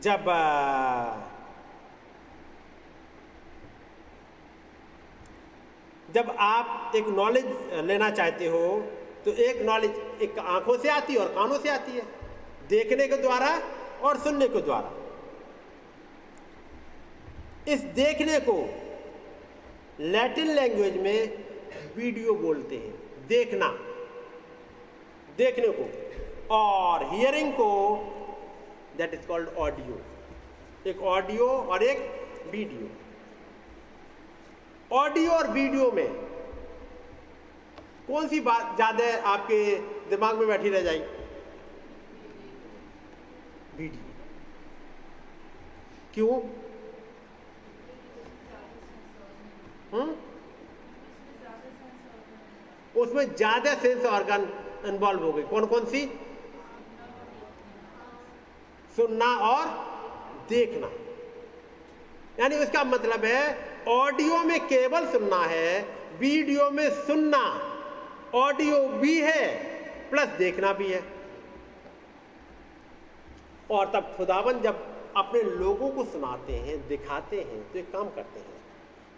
जब 0.00 0.24
जब 6.14 6.34
आप 6.40 6.92
एक 6.96 7.06
नॉलेज 7.16 7.46
लेना 7.84 8.10
चाहते 8.10 8.46
हो 8.46 8.66
तो 9.24 9.32
एक 9.44 9.62
नॉलेज 9.62 10.22
एक 10.22 10.38
आँखों 10.38 10.76
से 10.78 10.88
आती 10.88 11.12
है 11.12 11.18
और 11.18 11.28
कानों 11.34 11.58
से 11.58 11.68
आती 11.68 11.92
है, 11.92 12.02
देखने 12.68 13.06
के 13.08 13.16
द्वारा 13.16 13.48
और 14.02 14.18
सुनने 14.18 14.48
के 14.48 14.60
द्वारा। 14.62 14.90
इस 17.68 17.80
देखने 17.94 18.38
को 18.40 18.56
लैटिन 20.00 20.48
लैंग्वेज 20.54 20.96
में 20.96 21.46
वीडियो 21.96 22.34
बोलते 22.36 22.76
हैं, 22.76 22.94
देखना। 23.28 23.68
देखने 25.38 25.68
को 25.78 26.56
और 26.56 27.04
हियरिंग 27.10 27.52
को 27.52 27.70
दैट 28.98 29.14
इज़ 29.14 29.26
कॉल्ड 29.28 29.48
ऑडियो 29.58 30.00
एक 30.90 31.02
ऑडियो 31.04 31.46
और 31.46 31.82
एक 31.82 31.98
वीडियो 32.52 32.88
ऑडियो 34.92 35.30
और 35.32 35.50
वीडियो 35.50 35.90
में 35.92 36.08
कौन 38.06 38.28
सी 38.28 38.40
बात 38.40 38.74
ज़्यादा 38.76 39.04
आपके 39.28 39.76
दिमाग 40.10 40.38
में 40.38 40.48
बैठी 40.48 40.68
रह 40.68 40.82
जाएगी? 40.82 41.04
वीडियो। 43.76 44.02
क्यों? 46.14 46.40
हम्म? 49.92 50.14
उसमें 53.00 53.34
ज़्यादा 53.34 53.74
सेंस 53.74 54.04
ऑर्गन 54.06 54.48
इन्वॉल्व 54.88 55.24
हो 55.24 55.32
गई 55.32 55.42
कौन 55.42 55.66
कौन 55.66 55.84
सी? 55.84 56.06
सुनना 58.96 59.26
और 59.46 59.66
देखना। 60.50 60.90
यानी 62.40 62.56
उसका 62.56 62.84
मतलब 62.84 63.24
है 63.24 63.65
ऑडियो 63.88 64.38
में 64.38 64.60
केवल 64.66 65.06
सुनना 65.06 65.40
है, 65.44 65.82
वीडियो 66.18 66.70
में 66.70 66.90
सुनना। 66.90 67.42
ऑडियो 68.34 68.88
भी 68.88 69.20
है, 69.20 69.54
प्लस 70.10 70.28
देखना 70.28 70.72
भी 70.72 70.86
है। 70.92 71.02
और 73.70 73.86
तब 73.86 74.14
खुदावन 74.16 74.60
जब 74.60 74.96
अपने 75.16 75.42
लोगों 75.42 75.90
को 75.90 76.04
सुनाते 76.04 76.52
हैं, 76.52 76.88
दिखाते 76.88 77.36
हैं 77.36 77.72
तो 77.72 77.78
एक 77.78 77.92
काम 77.92 78.04
करते 78.04 78.40
हैं। 78.40 78.54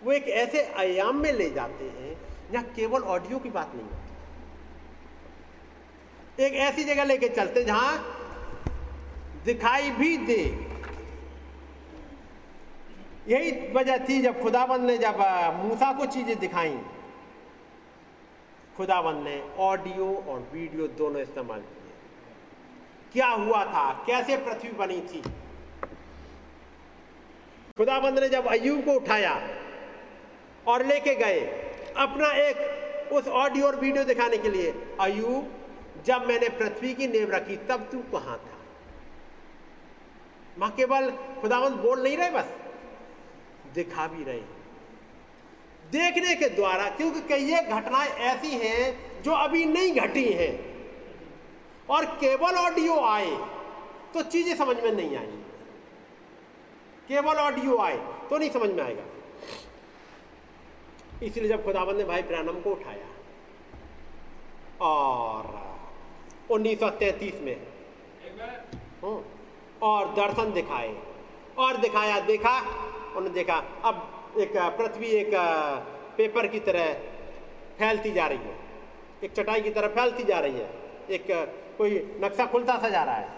वो 0.04 0.12
एक 0.12 0.28
ऐसे 0.28 0.64
आयाम 0.78 1.16
में 1.16 1.32
ले 1.32 1.50
जाते 1.50 1.84
हैं, 1.84 2.18
जहाँ 2.52 2.64
केवल 2.64 3.02
ऑडियो 3.02 3.38
की 3.38 3.50
बात 3.50 3.72
नहीं 3.74 3.84
होती। 3.84 4.06
एक 6.44 6.52
ऐसी 6.52 6.84
जगह 6.84 7.04
लेके 7.04 7.28
चलते 7.28 7.64
जहाँ 7.64 8.14
दिखाई 9.44 9.90
भी 9.90 10.16
दे। 10.16 10.67
यही 13.28 13.50
वजह 13.72 13.98
थी 13.98 14.20
जब 14.22 14.40
खुदाबंद 14.42 14.84
ने 14.84 14.96
जब 14.98 15.18
मूसा 15.54 15.92
को 15.92 16.06
चीज़ें 16.06 16.38
दिखाई। 16.38 16.78
खुदाबंद 18.76 19.24
ने 19.24 19.40
ऑडियो 19.58 20.06
और 20.28 20.38
वीडियो 20.52 20.86
दोनों 20.88 21.20
इस्तेमाल 21.22 21.60
किए। 21.60 21.92
क्या 23.12 23.28
हुआ 23.28 23.64
था? 23.64 23.92
कैसे 24.06 24.36
पृथ्वी 24.36 24.70
बनी 24.70 25.00
थी? 25.00 25.22
खुदाबंद 27.78 28.18
ने 28.18 28.28
जब 28.28 28.46
अयूब 28.46 28.84
को 28.84 28.92
उठाया 28.92 29.34
और 30.66 30.84
लेके 30.86 31.14
गए 31.14 31.40
अपना 31.96 32.30
एक, 32.38 32.56
उस 33.12 33.28
ऑडियो 33.28 33.66
और 33.66 33.76
वीडियो 33.76 34.04
दिखाने 34.04 34.38
के 34.38 34.50
लिए 34.50 34.72
अयूब 35.00 35.52
जब 36.06 36.26
मैंने 36.26 36.48
पृथ्वी 36.48 36.94
की 36.94 37.06
नेव 37.06 37.30
रखी, 37.30 37.56
तब 37.68 37.88
तू 37.92 37.98
कहाँ 38.12 38.36
था? 38.38 38.56
माँ 40.58 40.70
केवल 40.70 41.10
खुदावंत 41.40 41.76
बोल 41.76 42.02
नहीं 42.02 42.16
रहे 42.16 42.30
बस? 42.30 42.54
दिखा 43.74 44.06
भी 44.06 44.24
रहे। 44.24 44.40
देखने 45.92 46.34
के 46.34 46.48
द्वारा 46.50 46.88
क्योंकि 46.96 47.20
कई 47.28 47.50
घटनाएँ 47.52 48.10
ऐसी 48.30 48.50
हैं 48.58 49.22
जो 49.22 49.32
अभी 49.34 49.64
नहीं 49.66 49.92
घटी 50.00 50.24
हैं। 50.32 50.52
और 51.88 52.04
केवल 52.20 52.56
ऑडियो 52.56 52.98
आए 53.02 53.30
तो 54.14 54.22
चीज़ें 54.24 54.54
समझ 54.56 54.76
में 54.76 54.90
नहीं 54.92 55.16
आई 55.16 55.38
केवल 57.08 57.36
ऑडियो 57.38 57.76
आए 57.78 57.96
तो 58.30 58.38
नहीं 58.38 58.50
समझ 58.50 58.70
में 58.70 58.82
आएगा। 58.84 59.04
इसलिए 61.22 61.48
जब 61.48 61.64
खुदाबंद 61.64 61.96
ने 61.96 62.04
भाई 62.04 62.22
ब्रैनम 62.22 62.60
को 62.60 62.70
उठाया 62.70 63.06
और 64.80 65.46
1933 66.50 67.40
में 67.42 67.56
हम्म, 69.02 69.20
और 69.82 70.14
दर्शन 70.14 70.52
दिखाए 70.52 70.94
और 71.58 71.76
दिखाया 71.76 72.20
देखा 72.26 72.58
उन्होंने 73.18 73.34
देखा, 73.34 73.56
अब 73.84 74.34
एक 74.38 74.52
पृथ्वी 74.78 75.06
एक 75.06 75.30
पेपर 76.16 76.46
की 76.46 76.60
तरह 76.60 76.92
फैलती 77.78 78.10
जा 78.10 78.26
रही 78.26 78.38
है। 78.38 78.56
एक 79.24 79.32
चटाई 79.32 79.60
की 79.60 79.70
तरह 79.70 79.88
फैलती 79.88 80.24
जा 80.24 80.38
रही 80.38 80.58
है। 80.58 80.68
एक 81.10 81.26
कोई 81.78 82.18
नक्शा 82.20 82.46
खुलता 82.46 82.76
सा 82.78 82.88
जा 82.88 83.02
रहा 83.02 83.14
है। 83.14 83.28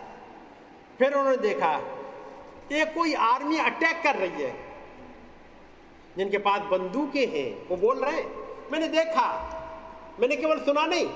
फिर 0.98 1.15
उन्होंने 1.15 1.36
देखा, 1.36 1.73
एक 2.73 2.94
कोई 2.94 3.15
आर्मी 3.15 3.59
अटैक 3.59 4.02
कर 4.02 4.16
रही 4.16 4.43
है। 4.43 4.52
जिनके 6.16 6.39
पास 6.39 6.61
बंदूकें 6.61 7.27
हैं, 7.27 7.69
वो 7.69 7.77
बोल 7.77 7.98
रहे 7.98 8.16
हैं, 8.16 8.27
मैंने 8.73 8.89
देखा, 8.89 9.27
मैंने 10.20 10.36
केवल 10.36 10.59
सुना 10.59 10.86
नहीं, 10.86 11.07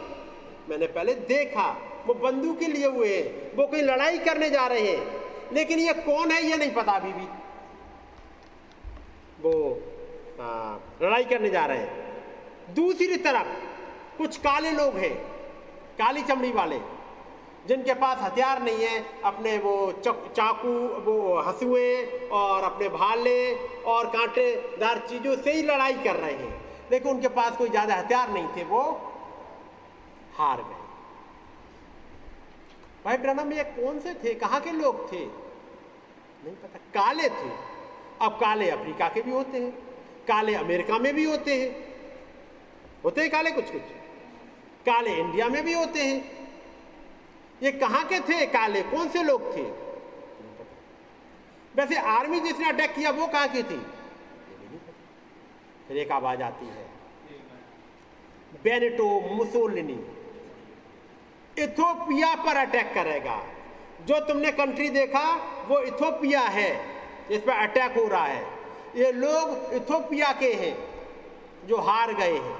मैंने 0.68 0.86
पहले 0.86 1.14
देखा, 1.28 1.68
वो 2.06 2.14
बंदूकें 2.14 2.68
लिए 2.68 2.86
हुए 2.86 3.16
हैं, 3.16 3.56
वो 3.56 3.66
कोई 3.66 3.80
लड़ाई 3.82 4.18
करने 4.18 4.50
जा 4.50 4.66
रहे 4.66 4.90
हैं, 4.90 5.52
लेकिन 5.52 5.78
ये 5.78 5.92
कौन 5.92 6.30
है 6.30 6.42
ये 6.42 6.56
नहीं 6.56 6.70
पता 6.70 6.92
अभी 6.92 7.12
भी। 7.12 7.26
वो 9.44 9.52
लड़ाई 11.02 11.24
करने 11.24 11.50
जा 11.50 11.64
रहे 11.66 11.78
हैं। 11.78 12.74
दूसरी 12.74 13.16
तरफ़ 13.18 13.48
कुछ 14.18 14.36
काले 14.38 14.70
लोग 14.72 14.96
हैं, 14.96 15.14
काली 15.98 16.22
चमड़ी 16.22 16.52
वाले, 16.52 16.78
जिनके 17.66 17.94
पास 17.96 18.18
हथियार 18.20 18.62
नहीं 18.62 18.84
है, 18.84 19.04
अपने 19.24 19.56
वो 19.58 19.74
चाकू 20.02 20.72
वो 21.04 21.40
हंसुए 21.40 22.28
और 22.32 22.62
अपने 22.62 22.88
भाले 22.90 23.54
और 23.86 24.06
कांटेदार 24.10 24.98
चीज़ों 25.08 25.36
से 25.36 25.52
ही 25.52 25.62
लड़ाई 25.62 25.94
कर 26.04 26.16
रहे 26.16 26.32
हैं। 26.34 26.62
लेकिन 26.90 27.10
उनके 27.10 27.28
पास 27.30 27.56
कोई 27.56 27.68
ज़्यादा 27.68 27.94
हथियार 27.94 28.30
नहीं 28.30 28.48
थे, 28.56 28.64
वो 28.64 28.80
हार 30.36 30.58
गए। 30.58 30.82
भाई 33.04 33.16
ब्रनम 33.18 33.52
ये 33.52 33.64
कौन 33.72 33.98
से 34.00 34.14
थे? 34.14 34.34
कहाँ 34.36 34.60
के 34.60 34.70
लोग 34.72 35.12
थे? 35.12 35.24
नहीं 36.44 36.54
पता। 36.54 36.78
काले 36.94 37.28
थे। 37.30 37.73
अब 38.22 38.32
काले 38.32 38.70
अफ्रीका 38.70 39.08
के 39.08 39.22
भी 39.22 39.30
होते 39.30 39.58
हैं, 39.58 39.70
काले 40.28 40.54
अमेरिका 40.54 40.98
में 40.98 41.14
भी 41.14 41.24
होते 41.24 41.62
हैं। 41.62 41.94
होते 43.04 43.20
हैं 43.20 43.30
काले 43.30 43.50
कुछ 43.50 43.70
कुछ। 43.70 43.80
काले 44.86 45.10
इंडिया 45.10 45.48
में 45.48 45.64
भी 45.64 45.72
होते 45.72 46.00
हैं। 46.00 46.48
ये 47.62 47.72
कहाँ 47.72 48.04
के 48.04 48.20
थे 48.20 48.46
काले? 48.46 48.82
कौन 48.82 49.08
से 49.08 49.22
लोग 49.22 49.56
थे? 49.56 49.62
वैसे 51.76 51.96
आर्मी 51.96 52.40
जिसने 52.40 52.68
अटैक 52.68 52.94
किया 52.94 53.10
वो 53.10 53.26
कहाँ 53.26 53.48
की 53.48 53.62
थी? 53.62 53.86
फिर 55.88 55.96
एक 55.96 56.10
आवाज़ 56.10 56.42
आती 56.42 56.66
है। 56.66 56.88
बेनेटो 58.64 59.34
मुसोलिनी, 59.34 60.06
इथोपिया 61.62 62.34
पर 62.34 62.56
अटैक 62.56 62.94
करेगा। 62.94 63.46
जो 64.00 64.20
तुमने 64.20 64.52
कंट्री 64.52 64.88
देखा, 64.90 65.34
वो 65.68 65.80
इथोपिया 65.80 66.40
है। 66.40 66.93
इस 67.30 67.40
पर 67.40 67.52
अटैक 67.52 67.98
हो 67.98 68.08
रहा 68.08 68.24
है। 68.24 68.46
ये 68.96 69.12
लोग 69.12 69.74
इथोपिया 69.74 70.32
के 70.32 70.52
हैं, 70.52 70.88
जो 71.66 71.76
हार 71.76 72.14
गए 72.14 72.32
हैं। 72.32 72.58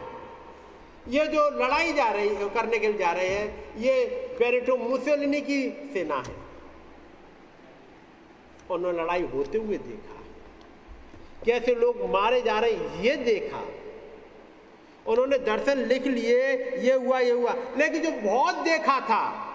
ये 1.09 1.27
जो 1.27 1.51
लड़ाई 1.51 1.93
जा 1.93 2.11
रही, 2.11 2.29
करने 2.29 2.79
के 2.79 2.89
लिए 2.89 2.99
जा 2.99 3.13
रहे 3.13 3.29
हैं, 3.29 3.79
ये 3.79 4.05
पेरिटो 4.39 4.77
मुसोलिनी 4.77 5.41
की 5.41 5.91
सेना 5.93 6.17
है। 6.17 6.45
उन्होंने 8.71 9.03
लड़ाई 9.03 9.23
होते 9.23 9.59
हुए 9.59 9.77
देखा। 9.77 10.21
कैसे 11.45 11.75
लोग 11.75 12.11
मारे 12.11 12.41
जा 12.43 12.59
रहे 12.59 12.73
ये 13.01 13.17
देखा। 13.17 13.63
उन्होंने 15.07 15.39
दर्शन 15.39 15.79
लिख 15.79 16.03
लिए, 16.03 16.53
ये 16.79 16.93
हुआ 16.93 17.19
ये 17.19 17.31
हुआ। 17.31 17.55
लेकिन 17.77 18.03
जो 18.03 18.11
बहुत 18.11 18.55
देखा 18.55 19.01
था 19.01 19.51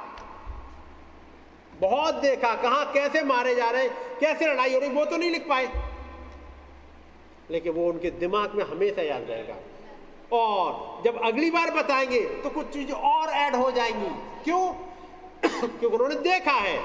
बहुत 1.82 2.16
देखा, 2.16 2.56
कहा, 2.56 2.84
कैसे 2.84 3.24
मारे 3.24 3.56
जा 3.56 3.70
रहे 3.70 3.84
हैं 3.84 4.20
कैसे 4.20 4.48
लड़ाई 4.48 4.74
हो 4.74 4.80
रही, 4.80 4.90
वो 4.90 5.06
तो 5.06 5.18
नहीं 5.18 5.32
लिख 5.32 5.50
पाए। 5.50 5.90
लेकिन 7.52 7.74
वो 7.74 7.90
उनके 7.90 8.10
दिमाग 8.10 8.56
में 8.56 8.66
हमेशा 8.66 9.02
याद 9.02 9.26
रहेगा। 9.30 9.56
और 10.32 11.02
जब 11.06 11.22
अगली 11.24 11.52
बार 11.52 11.72
बताएँगे 11.72 12.20
तो 12.20 12.50
कुछ 12.50 12.66
चीज़ें 12.66 12.94
और 12.94 13.30
ऐड 13.30 13.56
हो 13.56 13.72
जाएँगी। 13.72 14.44
क्यों? 14.44 14.74
क्योंकि 15.60 15.86
उन्होंने 15.86 16.16
देखा 16.16 16.52
है। 16.52 16.84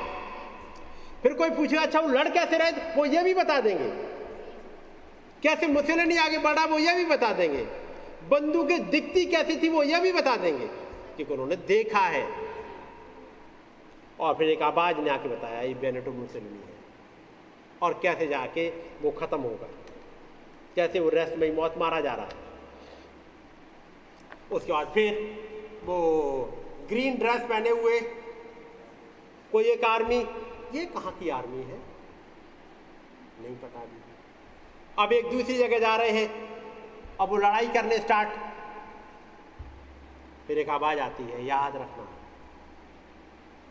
फिर 1.23 1.33
कोई 1.33 1.51
पूछेगा 1.51 1.83
अच्छा 1.83 2.01
वो 2.01 2.09
लड़ 2.09 2.29
कैसे 2.29 2.59
रहे? 2.59 2.71
वो 2.71 3.05
ये 3.05 3.23
भी 3.23 3.35
बता 3.35 3.61
देंगे। 3.61 3.89
कैसे 5.43 5.67
मुसलनी 5.67 6.17
आगे 6.17 6.39
बढ़ा, 6.39 6.65
वो 6.65 6.79
ये 6.79 6.95
भी 6.95 7.05
बता 7.05 7.33
देंगे। 7.33 7.67
बंदूकें 8.29 8.91
दिखती 8.91 9.27
कैसी 9.27 9.63
थी, 9.63 9.69
वो 9.69 9.83
ये 9.83 10.01
भी 10.01 10.13
बता 10.13 10.37
देंगे। 10.37 10.67
क्योंकि 11.17 11.33
उन्होंने 11.33 11.57
देखा 11.57 12.01
है। 12.01 12.44
और 14.21 14.35
फिर 14.35 14.49
एक 14.49 14.63
आवाज़ 14.63 14.97
ने 14.97 15.11
आके 15.11 15.29
बताया, 15.29 15.61
ये 15.61 15.75
बेनेटो 15.75 16.11
मुसलनी 16.11 16.59
है। 16.59 16.75
और 17.83 18.01
कैसे 18.03 18.27
जाके 18.27 18.69
वो 19.03 19.11
खत्म 19.11 19.41
होगा? 19.41 19.69
कैसे 20.77 21.01
वो 21.01 21.09
रेस्ट 21.09 21.37
में 21.37 21.57
मौत 21.57 21.75
मारा 21.79 22.01
जा 22.01 22.15
रहा 22.15 22.27
है। 22.27 22.45
उसके 24.53 24.73
बाद 24.73 24.89
फिर 24.89 25.15
वो 25.85 25.99
ग्रीन 26.89 27.17
ड्रेस 27.17 27.43
पहने 27.43 27.71
हुए 27.71 28.01
कोई 29.53 29.65
एक 29.65 29.85
आर्मी 29.85 30.17
ये 30.75 30.87
कहाँ 30.87 31.13
की 31.13 31.29
आर्मी 31.29 31.63
है? 31.63 31.79
नहीं 33.41 33.57
पता 33.57 33.81
भी 33.81 34.01
अब 34.99 35.13
एक 35.13 35.31
दूसरी 35.31 35.57
जगह 35.59 35.79
जा 35.79 35.97
रहे 35.97 36.11
हैं। 36.11 36.55
अब 37.21 37.29
वो 37.29 37.37
लड़ाई 37.37 37.69
करने 37.69 37.99
स्टार्ट 37.99 38.29
फिर 40.47 40.59
एक 40.59 40.69
आवाज़ 40.69 40.99
आती 40.99 41.23
है, 41.23 41.45
याद 41.45 41.77
रखना। 41.77 42.14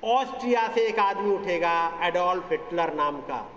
ऑस्ट्रिया 0.03 0.67
से 0.67 0.81
एक 0.81 0.99
आदमी 0.99 1.35
उठेगा, 1.35 1.99
एडोल्फ 2.01 2.51
हिटलर 2.51 2.93
नाम 2.93 3.21
का। 3.21 3.51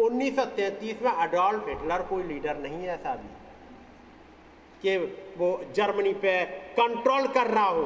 1933 0.00 1.02
में 1.02 1.12
एडोल्फ 1.12 1.68
हिटलर 1.68 2.02
कोई 2.02 2.22
लीडर 2.22 2.56
नहीं 2.56 2.74
है 2.74 2.88
ऐसा 2.88 3.14
भी 3.14 3.28
कि 4.82 4.98
वो 5.38 5.64
जर्मनी 5.72 6.12
पे 6.12 6.44
कंट्रोल 6.44 7.26
कर 7.26 7.46
रहा 7.46 7.64
हो। 7.64 7.82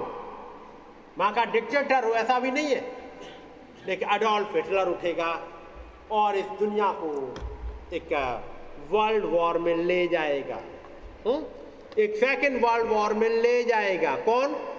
वहाँ 1.19 1.35
का 1.35 1.44
डिक्टेटर 1.44 2.05
हो, 2.05 2.11
ऐसा 2.11 2.39
भी 2.39 2.51
नहीं 2.51 2.66
है। 2.66 2.97
लेकिन 3.86 4.11
एडोल्फ 4.11 4.55
हिटलर 4.55 4.89
उठेगा 4.89 5.48
और 6.11 6.36
इस 6.36 6.47
दुनिया 6.47 6.93
को 6.93 7.35
एक 7.93 8.12
वर्ल्ड 8.90 9.24
वॉर 9.24 9.59
में 9.59 9.77
ले 9.77 10.09
जाएगा। 10.09 10.61
हुँ? 11.27 11.35
हम्म? 11.35 11.47
एक 11.98 12.16
सेकेंड 12.16 12.65
वर्ल्ड 12.65 12.93
वॉर 12.93 13.15
में 13.15 13.28
ले 13.28 13.65
जाएगा। 13.65 14.16
कौन? 14.16 14.69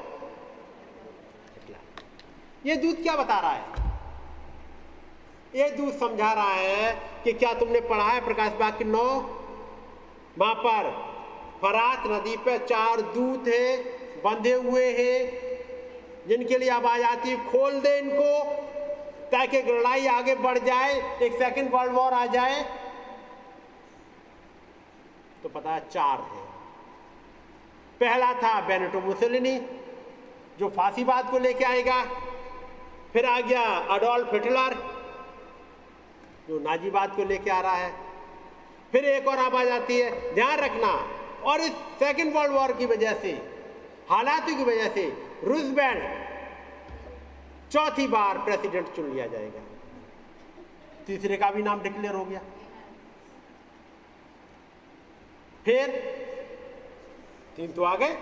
ये 2.65 2.75
दूध 2.75 3.01
क्या 3.01 3.15
बता 3.15 3.39
रहा 3.39 3.51
है? 3.51 3.65
ये 5.55 5.69
दूध 5.69 5.99
समझा 5.99 6.33
रहा 6.33 6.51
है 6.51 6.93
कि 7.23 7.33
क्या 7.33 7.53
तुमने 7.53 7.79
पढ़ा 7.81 8.03
है 8.03 8.25
प्रकाश 8.25 8.51
बाग 8.51 8.77
की 8.77 8.83
नौ? 8.83 9.05
वहाँ 10.39 10.53
पर, 10.53 10.91
फरात 11.61 12.03
नदी 12.07 12.37
पे 12.37 12.57
चार 12.57 13.01
दूत 13.01 13.47
है, 13.47 13.77
बंधे 14.21 14.53
हुए 14.53 14.85
हैं, 14.85 15.41
जिनके 16.27 16.57
लिए 16.57 16.69
आवाज़ 16.69 17.03
आती 17.03 17.29
है 17.29 17.51
खोल 17.51 17.79
दे 17.79 17.97
इनको, 17.97 18.53
ताकि 19.29 19.61
लड़ाई 19.61 20.07
आगे 20.07 20.35
बढ़ 20.35 20.57
जाए, 20.57 21.19
एक 21.21 21.33
सेकंड 21.33 21.73
वर्ल्ड 21.73 21.93
वॉर 21.93 22.13
आ 22.13 22.25
जाए। 22.25 22.63
तो 25.43 25.49
पता 25.49 25.71
है 25.71 25.79
चार 25.89 26.19
है। 26.19 26.41
पहला 27.99 28.33
था 28.33 28.61
बेनेटो 28.61 28.99
मुसलिनी, 28.99 29.57
जो 30.59 30.69
फांसीवाद 30.69 31.31
को 31.31 31.37
लेके 31.37 31.65
आएगा। 31.65 32.05
फिर 33.13 33.25
आ 33.25 33.39
गया 33.41 33.63
अडोल्फ 33.95 34.33
हिटलर 34.33 34.75
जो 36.47 36.59
नाजीबाद 36.59 37.15
को 37.15 37.23
लेके 37.23 37.49
आ 37.49 37.59
रहा 37.61 37.75
है। 37.75 37.93
फिर 38.91 39.05
एक 39.05 39.27
और 39.27 39.37
आवाज़ 39.37 39.69
आती 39.69 39.99
है, 39.99 40.33
ध्यान 40.35 40.59
रखना, 40.59 40.91
और 41.43 41.61
इस 41.61 41.71
सेकेंड 41.99 42.33
वर्ल्ड 42.35 42.53
वॉर 42.53 42.71
की 42.71 42.85
वजह 42.85 43.13
से, 43.13 43.31
हालातों 44.09 44.55
की 44.57 44.63
वजह 44.63 44.89
से 44.89 45.03
रूजबेल्ट 45.43 46.03
चौथी 47.71 48.07
बार 48.07 48.37
प्रेसिडेंट 48.37 48.87
चुन 48.95 49.11
लिया 49.13 49.27
जाएगा। 49.27 49.59
तीसरे 51.07 51.37
का 51.37 51.51
भी 51.51 51.63
नाम 51.63 51.81
डिक्लेयर 51.81 52.15
हो 52.15 52.25
गया। 52.25 52.41
फिर 55.65 55.87
तीन 57.55 57.71
तो 57.71 57.83
आ 57.83 57.95
गए, 57.95 58.13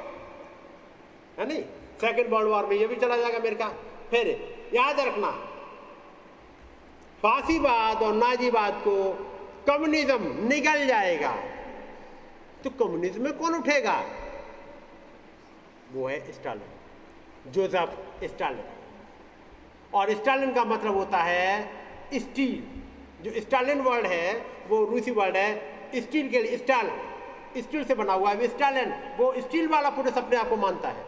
है 1.37 1.47
नहीं? 1.47 1.61
सेकेंड 2.01 2.33
वर्ल्ड 2.33 2.49
वॉर 2.49 2.65
में 2.65 2.75
ये 2.77 2.87
भी 2.87 2.95
चला 2.95 3.17
जाएगा 3.17 3.37
अमेरिका। 3.37 3.67
फिर 4.09 4.58
याद 4.73 4.99
रखना। 4.99 5.31
फांसीवाद 7.23 8.03
और 8.03 8.13
नाजीवाद 8.13 8.73
को 8.73 9.13
कम्युनिज्म 9.67 10.47
निकल 10.47 10.87
जाएगा। 10.87 11.35
तो 12.63 12.69
कम्युनिज्म 12.69 13.23
में 13.23 13.33
कौन 13.33 13.55
उठेगा? 13.55 14.03
वो 15.93 16.07
है 16.07 16.31
स्टालिन, 16.31 17.51
जोसेफ 17.51 17.89
स्टालिन। 18.23 18.63
और 19.93 20.13
स्टालिन 20.13 20.53
का 20.53 20.63
मतलब 20.63 20.95
होता 20.95 21.17
है 21.17 21.71
स्टील। 22.13 22.63
जो 23.23 23.39
स्टालिन 23.41 23.81
वर्ड 23.81 24.05
है, 24.05 24.45
वो 24.69 24.85
रूसी 24.85 25.11
वर्ड 25.11 25.37
है, 25.37 25.51
स्टील 25.95 26.29
के 26.29 26.39
लिए 26.39 26.57
स्टाल 26.57 26.91
स्टील 27.57 27.83
से 27.85 27.95
बना 27.95 28.13
हुआ 28.13 28.29
है 28.29 28.47
स्टालिन। 28.47 28.89
वो 29.17 29.33
स्टील 29.37 29.67
वाला 29.67 29.89
पुरुष 29.89 30.13
अपने 30.13 30.37
आप 30.37 30.49
को 30.49 30.57
मानता 30.57 30.89
है। 30.89 31.05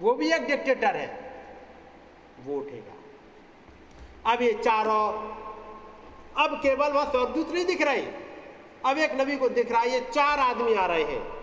वो 0.00 0.14
भी 0.14 0.32
एक 0.32 0.46
डिक्टेटर 0.46 0.96
है। 0.96 1.27
वो 2.48 2.58
उठेगा। 2.58 2.94
अब 4.32 4.42
ये 4.42 4.52
चारों, 4.52 5.12
अब 6.44 6.60
केवल 6.62 6.92
वह 6.92 7.04
स्वर्गदूत 7.04 7.50
नहीं 7.50 7.64
दिख 7.64 7.82
रहे। 7.82 8.06
अब 8.86 8.98
एक 8.98 9.20
नबी 9.20 9.36
को 9.36 9.48
दिख 9.48 9.72
रहा 9.72 9.80
है, 9.80 9.90
ये 9.90 10.00
चार 10.00 10.38
आदमी 10.38 10.74
आ 10.74 10.86
रहे 10.86 11.02
हैं। 11.02 11.38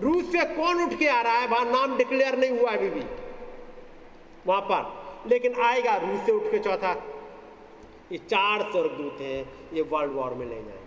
रूस 0.00 0.24
से 0.24 0.56
कौन 0.56 0.84
उठ 0.84 0.98
के 0.98 1.08
आ 1.08 1.20
रहा 1.20 1.38
है? 1.38 1.46
वहाँ 1.46 1.64
नाम 1.64 1.96
डिक्लेयर 1.96 2.38
नहीं 2.38 2.58
हुआ 2.58 2.70
अभी 2.70 2.90
भी। 2.90 3.02
वहाँ 4.46 4.60
पर। 4.60 4.98
लेकिन 5.26 5.54
आएगा 5.54 5.96
रूस 5.96 6.20
से 6.20 6.32
उठ 6.32 6.42
के 6.42 6.58
चौथा। 6.58 6.92
ये 8.12 8.18
चार 8.18 8.62
स्वर्गदूत 8.62 9.18
हैं, 9.20 9.52
ये 9.72 9.82
वर्ल्ड 9.82 10.12
वॉर 10.12 10.34
में 10.34 10.46
ले 10.46 10.54
जाएँगे। 10.54 10.78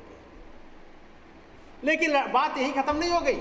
लेकिन 1.84 2.32
बात 2.32 2.58
यही 2.58 2.72
खत्म 2.72 2.98
नहीं 2.98 3.12
हो 3.12 3.20
गई। 3.20 3.36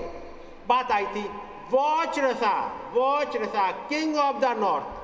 बात 0.67 0.91
आई 0.91 1.05
थी, 1.05 1.29
watch 1.71 2.19
Russia 2.19 2.81
watch 2.93 3.37
Russia 3.37 3.71
king 3.71 4.15
of 4.15 4.37
the 4.37 4.45
north 4.45 5.00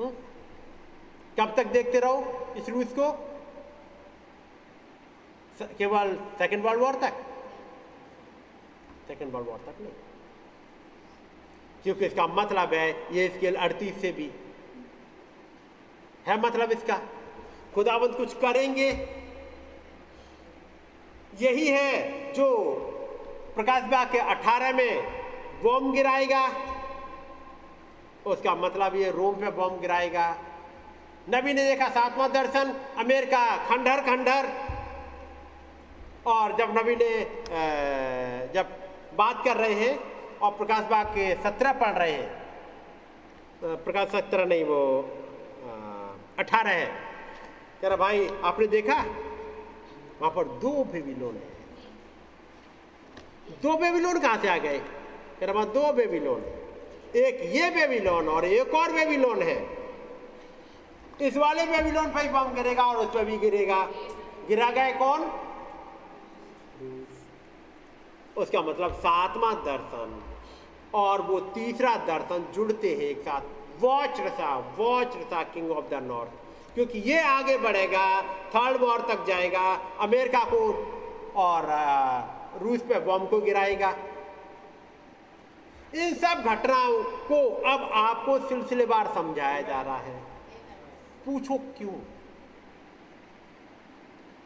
कब 0.00 1.54
तक 1.56 1.66
देखते 1.66 2.00
रहो 2.00 2.46
इस 2.56 2.68
रूस 2.68 2.86
को? 2.86 3.12
केवल 5.78 6.16
सेकेंड 6.16 6.64
वर्ल्ड 6.64 6.80
वॉर 6.82 6.94
तक? 6.94 7.12
सेकेंड 9.08 9.32
वर्ल्ड 9.32 9.48
वॉर 9.48 9.58
तक 9.58 9.80
नहीं। 9.80 9.92
क्योंकि 11.82 12.06
इसका 12.06 12.26
मतलब 12.26 12.74
है 12.74 13.16
ये 13.16 13.28
स्केल 13.28 13.54
अड़तीस 13.54 14.00
से 14.00 14.12
भी। 14.12 14.30
है 16.26 16.40
मतलब 16.40 16.72
इसका? 16.72 17.00
खुदाबंद 17.74 18.14
कुछ 18.14 18.34
करेंगे। 18.34 18.90
यही 21.40 21.68
है 21.68 22.32
जो 22.32 22.74
प्रकाश 23.54 23.82
बाग 23.82 24.12
के 24.12 24.18
18 24.18 24.72
में 24.72 25.02
बॉम्ब 25.62 25.94
गिराएगा। 25.94 26.75
उसका 28.26 28.54
मतलब 28.56 28.94
ये 28.96 29.10
रोम 29.10 29.34
पे 29.34 29.50
बॉम्ब 29.52 29.80
गिराएगा। 29.80 30.26
नबी 31.30 31.52
ने 31.54 31.64
देखा 31.66 31.88
सातवां 31.88 32.28
दर्शन, 32.32 32.74
अमेरिका 32.98 33.42
खंडहर 33.66 34.00
खंडहर। 34.00 34.46
और 36.26 36.56
जब 36.56 36.68
नबी 36.78 36.96
ने 36.96 37.10
जब 38.54 38.66
बात 39.18 39.44
कर 39.44 39.56
रहे 39.56 39.74
हैं 39.74 39.98
और 40.38 40.50
प्रकाश 40.52 40.84
बाग 40.90 41.06
के 41.08 41.34
सत्रह 41.42 41.72
पढ़ 41.80 41.94
रहे 41.94 42.12
हैं 42.12 43.76
प्रकाश 43.84 44.08
सत्रह 44.08 44.44
नहीं, 44.44 44.64
वो 44.64 44.80
अठारह 46.38 46.70
है। 46.70 46.86
कह 47.80 47.88
रहा, 47.88 47.96
भाई, 47.96 48.28
आपने 48.44 48.66
देखा? 48.66 48.94
वहाँ 50.20 50.30
पर 50.30 50.44
दो 50.60 50.72
बेबीलोन 50.84 51.34
है। 51.34 51.54
दो 53.62 53.76
बेबीलोन 53.78 54.18
कहाँ 54.20 54.38
से 54.42 54.48
आ 54.48 54.56
गए? 54.58 54.78
कह 55.40 55.46
रहा 55.46 55.64
दो 55.72 55.92
बेबीलोन 55.92 56.40
एक 57.16 57.40
ये 57.54 57.70
बेबीलोन 57.70 58.28
और 58.28 58.44
एक 58.44 58.74
और 58.74 58.92
बेबीलोन 58.92 59.42
है। 59.42 59.56
इस 61.20 61.36
वाले 61.36 61.66
बेबीलोन 61.66 62.06
पर 62.06 62.28
बम 62.32 62.54
गिरेगा 62.54 62.84
और 62.84 62.96
उस 62.96 63.14
पर 63.14 63.24
भी 63.24 63.36
गिरेगा। 63.38 63.82
गिरा 64.48 64.70
गए 64.70 64.92
कौन? 64.92 65.22
उसका 68.36 68.60
मतलब 68.62 68.92
सातवां 68.94 69.54
दर्शन। 69.64 70.22
और 70.94 71.20
वो 71.22 71.38
तीसरा 71.54 71.94
दर्शन 72.06 72.44
जुड़ते 72.54 72.88
हैं 72.90 73.04
एक 73.04 73.20
साथ। 73.20 73.54
Watch 73.80 74.20
Russia 74.20 74.56
watch 74.78 75.16
Russia 75.16 75.42
king 75.54 75.70
of 75.70 75.88
the 75.90 76.02
north 76.02 76.74
क्योंकि 76.74 76.98
ये 77.06 77.20
आगे 77.20 77.56
बढ़ेगा 77.58 78.06
थर्ड 78.54 78.80
वॉर 78.80 79.00
तक 79.08 79.24
जाएगा 79.26 79.62
अमेरिका 80.00 80.44
को 80.44 80.60
और 81.36 81.66
रूस 82.62 82.80
पे 82.80 82.98
बम 83.00 83.26
को 83.26 83.40
गिराएगा। 83.40 83.90
इन 85.94 86.14
सब 86.14 86.42
घटनाओं 86.42 87.02
को 87.04 87.54
अब 87.54 87.90
आपको 87.92 88.48
सिलसिलेवार 88.48 89.06
समझाया 89.14 89.60
जा 89.60 89.82
रहा 89.82 89.96
है। 89.96 90.14
पूछो 91.26 91.58
क्यों? 91.58 91.94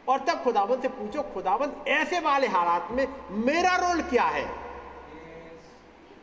और 0.07 0.19
तब 0.19 0.43
खुदावन 0.43 0.81
से 0.81 0.87
पूछो, 0.87 1.21
खुदावन 1.21 1.71
ऐसे 1.87 2.19
वाले 2.19 2.47
हालात 2.47 2.87
में 2.91 3.07
मेरा 3.31 3.75
रोल 3.75 4.01
क्या 4.01 4.23
है? 4.23 4.45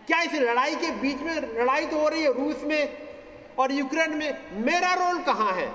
क्या 0.06 0.20
इस 0.22 0.34
लड़ाई 0.34 0.74
के 0.74 0.90
बीच 0.90 1.20
में, 1.20 1.34
लड़ाई 1.34 1.86
तो 1.86 1.98
हो 1.98 2.08
रही 2.08 2.22
है 2.22 2.32
रूस 2.32 2.62
में 2.64 3.08
और 3.58 3.72
यूक्रेन 3.72 4.16
में, 4.16 4.62
मेरा 4.64 4.94
रोल 4.94 5.22
कहाँ 5.22 5.52
है? 5.52 5.66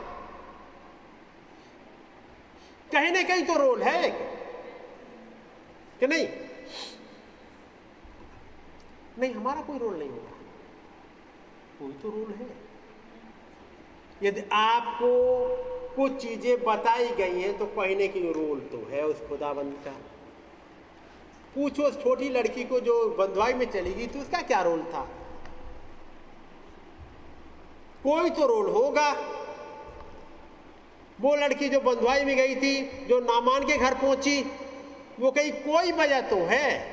कहीं 2.91 3.11
ना 3.11 3.21
कहीं 3.23 3.45
तो 3.45 3.53
रोल 3.53 3.83
है 3.83 4.09
कि 5.99 6.07
नहीं? 6.07 6.27
नहीं, 9.19 9.33
हमारा 9.33 9.61
कोई 9.61 9.77
रोल 9.77 9.95
नहीं 9.99 10.09
होगा। 10.09 10.31
कोई 11.79 11.91
तो 11.91 12.09
रोल 12.09 12.33
है। 12.33 12.47
यदि 14.23 14.41
आपको 14.53 15.09
कुछ 15.95 16.11
चीज़ें 16.21 16.63
बताई 16.63 17.07
गई 17.07 17.41
हैं 17.41 17.57
तो 17.57 17.65
कहीं 17.65 18.09
की 18.09 18.31
रोल 18.31 18.59
तो 18.59 18.87
है 18.91 19.05
उस 19.05 19.21
खुदाबंद 19.29 19.73
का। 19.85 19.91
पूछो 21.55 21.83
उस 21.83 22.03
छोटी 22.03 22.29
लड़की 22.29 22.63
को 22.63 22.79
जो 22.79 23.09
बंधुआई 23.09 23.53
में 23.53 23.71
चली 23.71 23.93
गई 23.93 24.07
तो 24.07 24.19
उसका 24.19 24.41
क्या 24.41 24.61
रोल 24.61 24.83
था? 24.83 25.01
कोई 28.03 28.29
तो 28.29 28.47
रोल 28.47 28.69
होगा। 28.69 29.11
वो 31.21 31.35
लड़की 31.35 31.69
जो 31.69 31.79
बंधुआई 31.79 32.23
में 32.25 32.35
गई 32.37 32.55
थी, 32.55 33.05
जो 33.05 33.19
नामान 33.19 33.63
के 33.63 33.77
घर 33.77 33.93
पहुँची, 33.93 34.41
वो 35.19 35.31
कहीं 35.31 35.51
कोई 35.51 35.91
वजह 35.91 36.21
तो 36.21 36.35
है? 36.35 36.92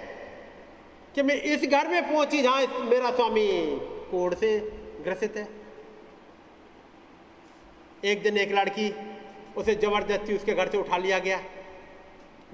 कि 1.15 1.23
मैं 1.23 1.35
इस 1.35 1.65
घर 1.65 1.89
में 1.89 2.03
पहुँची 2.11 2.43
जहाँ 2.43 2.85
मेरा 2.85 3.11
स्वामी 3.11 3.47
कोड़ 4.11 4.35
से 4.35 4.59
ग्रसित 5.05 5.37
है। 5.37 5.49
एक 8.05 8.23
दिन 8.23 8.37
एक 8.39 8.53
लड़की 8.53 8.91
उसे 9.57 9.74
ज़बरदस्ती 9.74 10.37
उसके 10.37 10.55
घर 10.55 10.69
से 10.69 10.78
उठा 10.78 10.97
लिया 10.97 11.19
गया। 11.19 11.41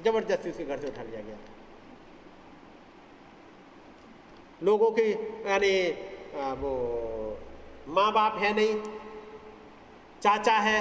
ज़बरदस्ती 0.04 0.50
उसके 0.50 0.64
घर 0.64 0.78
से 0.78 0.86
उठा 0.88 1.02
लिया 1.02 1.20
गया। 1.20 1.36
लोगों 4.62 4.90
की, 4.90 5.10
यानी 5.46 5.72
वो 6.60 6.72
माँ 7.88 8.12
बाप 8.12 8.38
है 8.38 8.52
नहीं, 8.54 8.74
चाचा 10.22 10.56
है, 10.58 10.80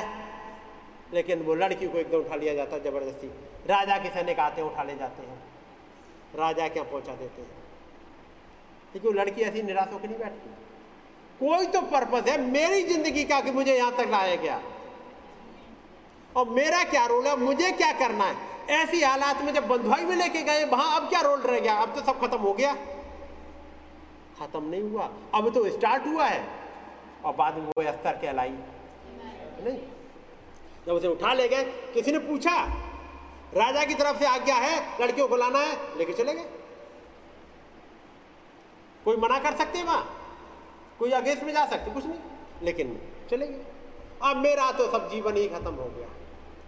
लेकिन 1.13 1.41
वो 1.43 1.55
लड़की 1.55 1.87
को 1.87 1.97
एकदम 1.97 2.17
उठा 2.17 2.35
लिया 2.35 2.53
जाता 2.53 2.77
ज़बरदस्ती। 2.79 3.27
राजा 3.67 3.97
के 3.97 4.09
सैनिक 4.09 4.39
आते 4.39 4.61
हैं, 4.61 4.69
उठा 4.69 4.83
ले 4.83 4.95
जाते 4.95 5.23
हैं। 5.23 5.37
राजा 6.35 6.67
क्या 6.67 6.83
पहुँचा 6.83 7.13
देते 7.15 7.41
हैं। 7.41 7.63
वो 8.99 9.11
लड़की 9.11 9.41
ऐसी 9.41 9.61
निराश 9.61 9.93
होकर 9.93 10.07
नहीं 10.07 10.19
बैठती 10.19 10.49
कोई 11.39 11.65
तो 11.65 11.81
पर्पज 11.81 12.29
है, 12.29 12.41
मेरी 12.41 12.83
ज़िंदगी 12.83 13.23
का 13.23 13.39
कि 13.41 13.51
मुझे 13.51 13.77
यहाँ 13.77 13.91
तक 13.91 14.07
लाया 14.11 14.35
गया। 14.35 14.61
और 16.35 16.49
मेरा 16.49 16.83
क्या 16.83 17.05
रोल 17.05 17.27
है, 17.27 17.35
मुझे 17.37 17.71
क्या 17.71 17.91
करना 17.91 18.23
है? 18.23 18.35
ऐसी 18.69 19.01
हालात 19.01 19.41
में 19.41 19.53
जब 19.53 19.67
बंधुआई 19.67 20.05
में 20.05 20.15
लेके 20.15 20.41
गए, 20.41 20.63
वहाँ 20.65 21.01
अब 21.01 21.09
क्या 21.09 21.21
रोल 21.21 21.39
रह 21.39 21.59
गया? 21.59 21.73
अब 21.73 21.95
तो 21.95 22.01
सब 22.01 22.19
खत्म 22.21 22.37
हो 22.37 22.53
गया। 22.53 22.73
खत्म 24.39 24.63
नहीं 24.63 24.81
हुआ। 24.81 25.09
अब 25.33 25.53
तो 25.53 25.69
स्टार्ट 25.69 26.07
हुआ 26.07 26.25
है। 26.25 26.43
और 27.25 27.35
बाद 27.35 27.57
में 27.57 27.65
वो 27.67 27.83
अस्तर 27.83 28.11
कहलाई 28.11 28.49
नहीं। 28.49 29.77
जब 30.85 30.91
उसे 30.91 31.07
उठा 31.07 31.33
ले 31.33 31.47
गए, 31.47 31.63
किसी 31.93 32.11
ने 32.11 32.19
पूछा, 32.19 32.55
राजा 33.55 33.83
की 33.83 33.93
तरफ़ 33.93 34.19
से 34.19 34.25
आज्ञा 34.25 34.55
है, 34.55 35.01
लड़कियों 35.01 35.27
को 35.27 35.35
लाना 35.35 35.59
है, 35.59 35.97
लेके 35.97 36.13
चले 36.13 36.33
गए। 36.33 36.45
कोई 39.05 39.17
मना 39.17 39.39
कर 39.39 39.55
सकते 39.55 39.83
वहाँ? 39.83 40.03
कोई 40.99 41.11
अगेंस्ट 41.11 41.43
में 41.43 41.53
जा 41.53 41.65
सकते, 41.65 41.91
कुछ 41.91 42.05
नहीं। 42.05 42.19
लेकिन 42.63 42.99
चले 43.29 43.47
गए 43.47 43.65
अब 44.23 44.37
मेरा 44.37 44.71
तो 44.71 44.91
सब 44.91 45.09
जीवन 45.09 45.35
ही 45.35 45.47
खत्म 45.47 45.73
हो 45.73 45.89
गया। 45.89 46.07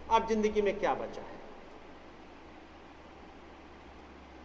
अब 0.09 0.27
ज़िंदगी 0.27 0.61
में 0.61 0.79
क्या 0.79 0.93
बचा 0.93 1.21
है? 1.21 1.35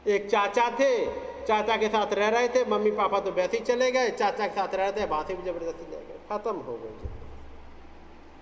एक 0.06 0.28
चाचा 0.30 0.68
थे, 0.70 1.06
चाचा 1.46 1.76
के 1.76 1.88
साथ 1.88 2.12
रह 2.12 2.28
रहे 2.28 2.48
थे, 2.48 2.64
मम्मी 2.64 2.90
पापा 2.90 3.18
तो 3.20 3.30
वैसे 3.30 3.56
ही 3.56 3.64
चले 3.64 3.90
गए, 3.90 4.10
चाचा 4.10 4.46
के 4.46 4.54
साथ 4.54 4.74
रह 4.74 4.88
रहे 4.88 5.00
थे, 5.00 5.06
वहाँ 5.06 5.24
से 5.24 5.34
भी 5.34 5.42
ज़बरदस्ती 5.42 5.90
ले 5.90 5.96
गए। 5.98 6.18
खत्म 6.30 6.56
हो 6.58 6.76
गए 6.76 7.10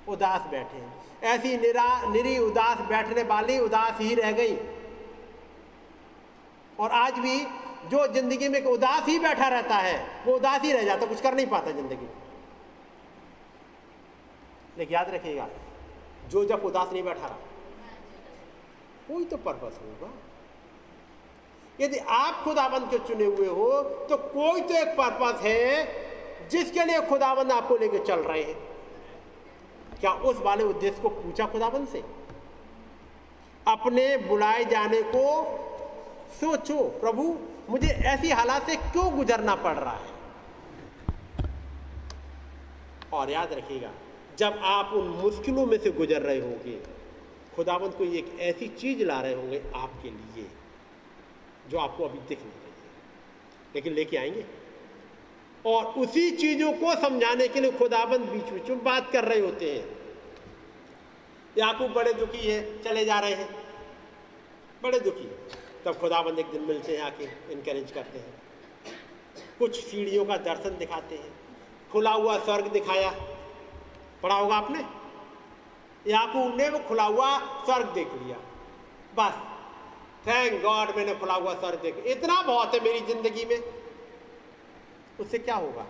उदास 0.09 0.47
बैठे 0.51 0.83
ऐसी 1.29 1.57
निरा, 1.57 2.11
निरी, 2.11 2.39
उदास 2.39 2.79
बैठने 2.89 3.23
वाली, 3.23 3.59
उदास 3.59 3.99
ही 4.01 4.15
रह 4.15 4.33
गई। 4.33 4.57
और 6.81 6.91
आज 6.91 7.19
भी 7.19 7.37
जो 7.85 8.07
ज़िंदगी 8.09 8.49
में 8.49 8.63
उदास 8.65 9.07
ही 9.07 9.19
बैठा 9.19 9.49
रहता 9.49 9.77
है, 9.77 9.97
वो 10.27 10.35
उदास 10.37 10.63
ही 10.63 10.73
रह 10.73 10.83
जाता 10.85 11.07
कुछ 11.07 11.21
कर 11.21 11.35
नहीं 11.35 11.47
पाता 11.49 11.71
ज़िंदगी। 11.73 12.09
लेकिन 14.79 14.95
याद 14.95 15.11
रखिएगा, 15.11 15.49
जो 16.29 16.45
जब 16.45 16.65
उदास 16.65 16.93
नहीं 16.93 17.03
बैठा 17.03 17.27
रहा, 17.27 17.39
कोई 19.09 19.25
तो 19.25 19.37
पर्पस 19.39 19.79
होगा। 19.83 20.13
यदि 21.79 21.99
आप 22.11 22.43
खुदाबंद 22.45 22.89
के 22.91 22.99
चुने 22.99 23.25
हुए 23.27 23.47
हो 23.49 23.83
तो 24.09 24.17
कोई 24.17 24.61
तो 24.61 24.75
एक 24.75 24.89
पर्पस 24.97 25.43
है, 25.43 26.49
जिसके 26.51 26.85
लिए 26.85 27.01
खुदाबंद 27.09 27.53
आपको 27.53 27.77
लेके 27.77 27.99
चल 28.01 28.21
रहे 28.23 28.43
हैं। 28.43 28.57
क्या 30.01 30.13
उस 30.13 30.41
वाले 30.41 30.65
उद्देश्य 30.65 31.03
को 31.03 31.09
पूछा 31.11 31.47
खुदाबंद 31.47 31.89
से? 31.89 32.03
अपने 33.69 34.17
बुलाए 34.19 34.65
जाने 34.65 35.03
को 35.05 35.25
सोचो, 36.41 36.77
प्रभु। 37.01 37.25
मुझे 37.71 37.89
ऐसी 37.89 38.31
हालात 38.31 38.71
से 38.71 38.77
क्यों 38.77 39.17
गुजरना 39.17 39.55
पड़ 39.55 39.75
रहा 39.75 39.97
है? 39.97 40.11
और 43.13 43.31
याद 43.31 43.53
रखिएगा, 43.53 43.93
जब 44.39 44.61
आप 44.63 44.93
उन 44.93 45.09
मुश्किलों 45.09 45.67
में 45.67 45.79
से 45.79 45.91
गुजर 45.91 46.23
रहे 46.23 46.41
होंगे 46.41 46.83
खुदाबंद 47.57 47.93
को 47.93 48.05
एक 48.05 48.37
ऐसी 48.41 48.69
चीज़ 48.69 49.05
ला 49.05 49.21
रहे 49.21 49.35
होंगे 49.35 49.63
आपके 49.75 50.11
लिए, 50.11 50.51
जो 51.69 51.79
आपको 51.79 52.05
अभी 52.05 52.19
दिख 52.29 52.39
नहीं 52.39 52.51
रही 52.51 52.71
है। 52.71 52.77
लेकिन 53.75 53.93
लेके 53.93 54.17
आएँगे। 54.17 54.45
और 55.67 55.85
उसी 55.85 56.31
चीज़ों 56.31 56.73
को 56.73 57.01
समझाने 57.01 57.49
के 57.49 57.61
लिए 57.61 57.71
खुदाबंद 57.71 58.21
बीच 58.21 58.45
बीच 58.45 58.69
में 58.69 58.85
बात 58.85 59.13
कर 59.13 59.25
रहे 59.25 59.41
होते 59.41 59.73
हैं। 59.73 59.99
याकूब 61.59 61.93
बड़े 61.93 62.13
दुखी 62.13 62.51
है, 62.51 62.83
चले 62.83 63.05
जा 63.05 63.21
रहे 63.21 63.35
हैं। 63.35 63.57
बड़े 64.83 65.01
दुखी 65.01 65.31
तब 65.85 65.99
खुदाबंद 66.01 66.39
एक 66.39 66.47
दिन 66.47 66.63
मिलते 66.63 66.97
हैं 66.97 67.03
आके 67.03 67.25
इनकरेज 67.53 67.93
करते 67.93 68.19
हैं। 68.19 68.35
कुछ 69.59 69.81
सीढ़ियों 69.81 70.25
का 70.25 70.37
दर्शन 70.37 70.77
दिखाते 70.79 71.17
हैं। 71.17 71.33
खुला 71.93 72.13
हुआ 72.13 72.39
स्वर्ग 72.39 72.67
दिखाया। 72.73 73.11
पढ़ा 74.23 74.35
होगा 74.35 74.57
आपने? 74.57 74.85
याकूब 76.07 76.57
ने 76.57 76.69
वो 76.69 76.79
खुला 76.79 77.05
हुआ 77.05 77.39
स्वर्ग 77.65 77.87
देख 77.95 78.13
लिया। 78.15 78.37
बस 79.17 79.35
थैंक 80.27 80.61
गॉड 80.63 80.97
मैंने 80.97 81.15
खुला 81.15 81.35
हुआ 81.35 81.55
स्वर्ग 81.55 81.81
देख 81.83 82.05
इतना 82.09 82.41
बहुत 82.43 82.75
है 82.75 82.81
मेरी 82.81 83.01
ज़िंदगी 83.07 83.45
में। 83.45 83.61
उससे 85.21 85.39
क्या 85.39 85.55
होगा? 85.57 85.87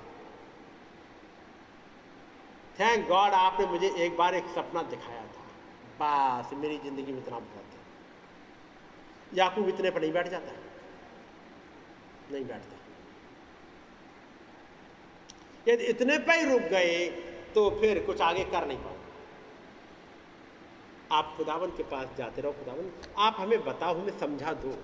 थैंक 2.81 3.09
गॉड 3.09 3.33
आपने 3.35 3.67
मुझे 3.67 3.89
एक 3.97 4.17
बार 4.17 4.35
एक 4.35 4.47
सपना 4.55 4.83
दिखाया 4.83 5.23
था। 5.23 5.43
बस, 6.01 6.55
मेरी 6.55 6.79
ज़िंदगी 6.79 7.12
में 7.12 7.19
इतना 7.19 7.39
बहुत 7.39 7.60
याकूब 9.35 9.69
इतने 9.69 9.90
पर 9.90 10.01
नहीं 10.01 10.12
बैठ 10.12 10.28
जाता। 10.28 10.52
नहीं 12.32 12.44
बैठता। 12.44 12.77
यदि 15.69 15.85
इतने 15.85 16.19
पर 16.19 16.35
ही 16.35 16.44
रुक 16.52 16.62
गए 16.62 17.09
तो 17.55 17.70
फिर 17.70 18.02
कुछ 18.05 18.20
आगे 18.20 18.44
कर 18.44 18.66
नहीं 18.66 18.78
पाओ 18.78 18.97
आप 21.12 21.35
खुदावन 21.36 21.70
के 21.70 21.82
पास 21.82 22.09
जाते 22.19 22.43
रहो 22.43 22.52
खुदावन 22.52 22.90
आप 23.19 23.36
हमें 23.39 23.65
बताओ, 23.65 23.94
हमें 23.94 24.19
समझा 24.19 24.52
दो। 24.52 24.77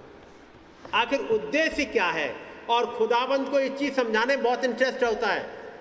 आखिर 0.94 1.20
उद्देश्य 1.20 1.84
क्या 1.84 2.06
है? 2.06 2.34
और 2.70 2.94
खुदाबंद 2.98 3.48
को 3.48 3.60
ये 3.60 3.68
चीज़ 3.68 3.94
समझाने 3.94 4.36
में 4.36 4.44
बहुत 4.44 4.64
इंटरेस्ट 4.64 5.04
होता 5.04 5.26
है। 5.26 5.72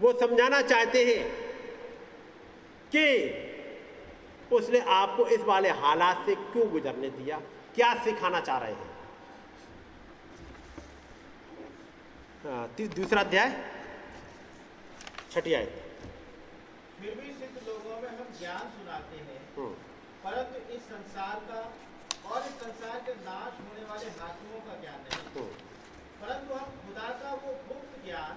वो 0.00 0.12
समझाना 0.18 0.60
चाहते 0.62 1.04
हैं 1.04 1.30
कि 2.94 3.51
उसने 4.52 4.80
आपको 4.80 5.26
इस 5.26 5.40
वाले 5.40 5.68
हालात 5.68 6.26
से 6.26 6.34
क्यों 6.34 6.70
गुजरने 6.70 7.10
दिया? 7.10 7.38
क्या 7.74 8.04
सिखाना 8.04 8.40
चाह 8.40 8.58
रहे 8.58 8.72
हैं? 8.72 8.92
हाँ, 12.44 12.68
दूसरा 12.80 13.20
अध्याय। 13.20 13.64
छठी 15.32 15.54
आयत। 15.54 16.00
फिर 17.00 17.14
भी 17.14 17.32
सिद्ध 17.32 17.68
लोगों 17.68 18.02
में 18.02 18.08
हम 18.08 18.26
ज्ञान 18.38 18.58
सुनाते 18.58 19.16
हैं। 19.16 19.56
हम्म। 19.56 19.74
परंतु 20.24 20.72
इस 20.72 20.82
संसार 20.82 21.40
का 21.50 21.72
और 22.30 22.42
इस 22.42 22.52
संसार 22.52 23.00
के 23.00 23.12
नाश 23.12 23.52
होने 23.60 23.84
वाले 23.84 24.04
का 24.04 24.80
ज्ञान 24.80 24.94
नहीं 24.94 25.42
हम्म। 25.42 25.54
परंतु 26.22 26.54
हम 26.54 26.64
खुदा 26.64 27.08
का 27.08 27.30
वो 27.30 27.52
गुप्त 27.52 28.04
ज्ञान 28.04 28.32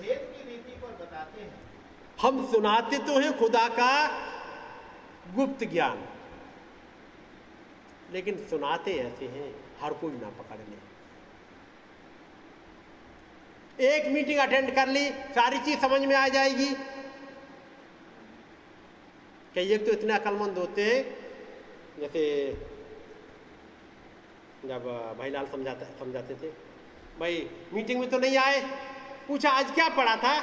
भेद 0.00 0.18
की 0.18 0.50
रीति 0.50 0.80
पर 0.80 0.88
बताते 0.88 1.40
हैं। 1.40 1.60
हम 2.20 2.52
सुनाते 2.52 2.98
तो 2.98 3.20
हैं 3.20 3.38
खुदा 3.38 3.68
का 3.68 4.08
गुप्त 5.34 5.64
ज्ञान। 5.64 6.08
लेकिन 8.12 8.46
सुनाते 8.46 8.94
ऐसे 8.94 9.24
हैं, 9.24 9.54
हर 9.80 9.92
कोई 9.92 10.12
ना 10.12 10.30
पकड़ 10.30 10.58
ले। 10.58 10.80
एक 13.88 14.08
मीटिंग 14.12 14.38
अटेंड 14.38 14.74
कर 14.74 14.88
ली, 14.88 15.10
सारी 15.10 15.58
चीज़ 15.58 15.78
समझ 15.80 16.00
में 16.00 16.16
आ 16.16 16.28
जाएगी। 16.28 16.74
कई 19.54 19.72
एक 19.72 19.86
तो 19.86 19.92
इतने 19.92 20.14
अकलमंद 20.14 20.58
होते 20.58 20.82
हैं, 20.84 21.00
जैसे 22.00 22.22
जब 24.64 24.84
भाई 25.18 25.30
लाल 25.30 25.46
समझाता, 25.46 25.86
समझाते 25.98 26.34
थे, 26.34 26.50
भाई 27.20 27.50
मीटिंग 27.72 28.00
में 28.00 28.10
तो 28.10 28.18
नहीं 28.18 28.36
आए, 28.36 28.60
पूछा, 29.28 29.50
आज 29.50 29.70
क्या 29.70 29.88
पढ़ा 29.88 30.16
था? 30.16 30.40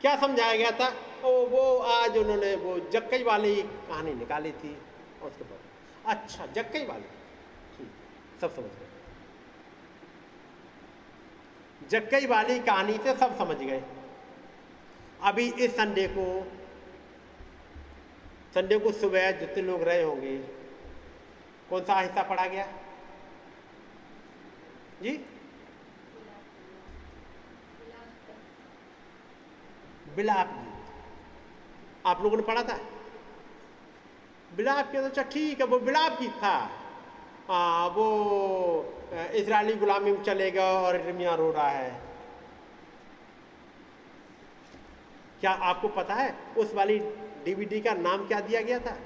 क्या 0.00 0.16
समझाया 0.20 0.56
गया 0.56 0.70
था? 0.70 1.11
ओ 1.24 1.30
वो 1.46 1.76
आज 1.78 2.16
उन्होंने 2.18 2.54
वो 2.56 2.78
जक्कई 2.90 3.22
वाली 3.22 3.62
कहानी 3.62 4.14
निकाली 4.14 4.52
थी 4.52 4.76
और 5.22 5.30
उसके 5.30 5.44
बाद। 5.44 5.60
अच्छा 6.06 6.46
जक्कई 6.46 6.84
वाली। 6.86 7.04
सब 8.40 8.54
समझ 8.54 8.64
गए। 8.64 8.88
जक्कई 11.90 12.26
वाली 12.26 12.58
कहानी 12.60 12.96
से 12.98 13.14
सब 13.16 13.36
समझ 13.38 13.56
गए। 13.56 13.82
अभी 15.22 15.50
इस 15.52 15.76
संडे 15.76 16.06
को 16.08 16.26
संडे 18.54 18.78
को 18.78 18.92
सुबह 18.92 19.30
जितने 19.32 19.62
लोग 19.62 19.82
रहे 19.82 20.02
होंगे, 20.02 20.36
कौन 21.70 21.84
सा 21.84 21.98
हिस्सा 22.00 22.22
पढ़ा 22.22 22.46
गया? 22.46 22.66
जी? 25.02 25.16
बिलाप 30.16 30.48
गीत 30.48 30.71
आप 32.06 32.22
लोगों 32.22 32.36
ने 32.36 32.42
पढ़ा 32.42 32.62
था? 32.62 32.78
बिलाप 34.56 34.90
किया 34.90 35.08
तो 35.08 35.22
ठीक 35.22 35.60
है 35.60 35.66
वो 35.66 35.78
बिलाप 35.78 36.18
की 36.18 36.28
था। 36.28 36.56
आ, 37.50 37.86
वो 37.86 38.06
इसराइली 39.34 39.74
गुलामी 39.74 40.12
में 40.12 40.22
चलेगा 40.22 40.64
और 40.80 40.96
इर्मिया 40.96 41.34
रो 41.34 41.50
रहा 41.50 41.68
है। 41.68 41.90
क्या 45.40 45.50
आपको 45.50 45.88
पता 45.88 46.14
है 46.14 46.34
उस 46.58 46.74
वाली 46.74 46.98
डीवीडी 47.44 47.80
का 47.80 47.92
नाम 47.92 48.26
क्या 48.26 48.40
दिया 48.40 48.60
गया 48.60 48.78
था? 48.78 48.96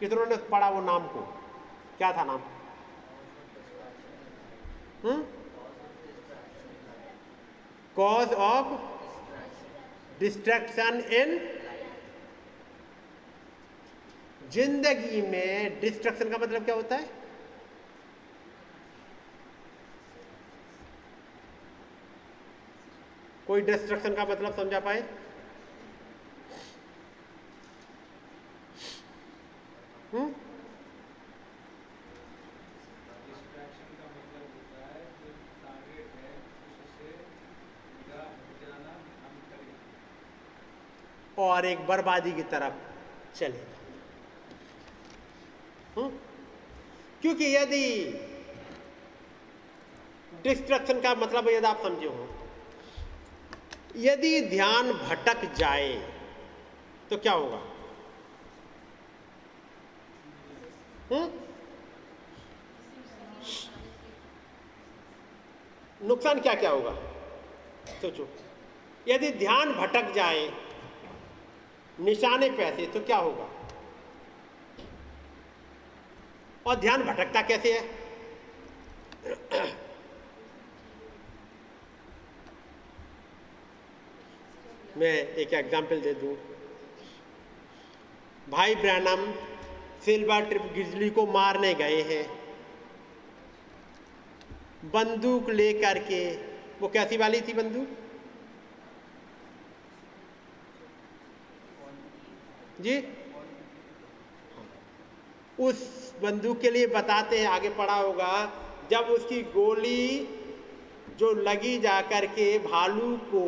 कितनों 0.00 0.26
ने 0.26 0.36
पढ़ा 0.36 0.68
वो 0.70 0.80
नाम 0.80 1.06
को? 1.06 1.20
क्या 1.98 2.12
था 2.12 2.24
नाम? 2.24 2.40
कॉज 7.96 8.32
ऑफ़ 8.34 8.89
डिस्ट्रैक्शन 10.20 11.00
इन 11.20 11.38
ज़िंदगी 14.52 15.20
में 15.22 15.80
डिस्ट्रक्शन 15.80 16.30
का 16.30 16.38
मतलब 16.38 16.64
क्या 16.64 16.74
होता 16.74 16.96
है? 16.96 17.08
कोई 23.46 23.62
डिस्ट्रक्शन 23.62 24.14
का 24.14 24.24
मतलब 24.24 24.56
समझा 24.56 24.80
पाए? 24.80 25.00
हम्म? 30.12 30.49
और 41.40 41.66
एक 41.66 41.86
बर्बादी 41.86 42.32
की 42.32 42.42
तरफ़ 42.52 42.74
चलेगा 43.38 43.78
हम्म? 45.96 46.10
क्योंकि 47.22 47.54
यदि 47.56 47.84
डिस्ट्रक्शन 50.44 51.00
का 51.00 51.14
मतलब 51.16 51.48
यदि 51.48 51.66
आप 51.66 51.82
समझे 51.82 52.06
हो 52.06 52.28
यदि 53.98 54.40
ध्यान 54.48 54.92
भटक 54.94 55.44
जाए 55.54 55.92
तो 57.10 57.16
क्या 57.18 57.32
होगा 57.32 57.56
हुँ? 61.10 61.18
हम्म? 61.18 61.30
नुकसान 66.00 66.40
क्या 66.40 66.54
क्या 66.54 66.70
होगा 66.70 66.94
सोचो 68.00 68.28
यदि 69.08 69.30
ध्यान 69.38 69.72
भटक 69.72 70.12
जाए 70.14 70.48
निशाने 72.00 72.50
पैसे 72.50 72.86
तो 72.86 73.00
क्या 73.00 73.16
होगा? 73.16 73.48
और 76.66 76.76
ध्यान 76.76 77.02
भटकता 77.02 77.42
कैसे 77.42 77.72
है? 77.72 77.98
मैं 84.96 85.12
एक 85.34 85.52
एग्जांपल 85.54 86.00
दे 86.00 86.14
दूँ। 86.14 86.34
भाई 88.48 88.74
ब्रैनम 88.74 89.32
सिल्वर 90.04 90.44
ट्रिप 90.44 90.62
गिजली 90.74 91.10
को 91.10 91.26
मारने 91.26 91.74
गए 91.74 92.02
हैं। 92.02 92.24
बंदूक 94.84 95.50
लेकर 95.50 95.98
के, 95.98 96.24
वो 96.80 96.88
कैसी 96.88 97.16
वाली 97.16 97.40
थी 97.40 97.52
बंदूक? 97.52 97.96
जी? 102.80 103.02
उस 105.60 105.80
बंदूक 106.22 106.60
के 106.60 106.70
लिए 106.70 106.86
बताते 106.86 107.38
हैं, 107.38 107.46
आगे 107.46 107.70
पढ़ा 107.70 107.94
होगा, 107.94 108.52
जब 108.90 108.98
उसकी 108.98 109.42
गोली 109.42 110.28
जो 111.18 111.32
लगी 111.32 111.78
जाकर 111.78 112.26
के 112.26 112.58
भालू 112.58 113.16
को, 113.16 113.44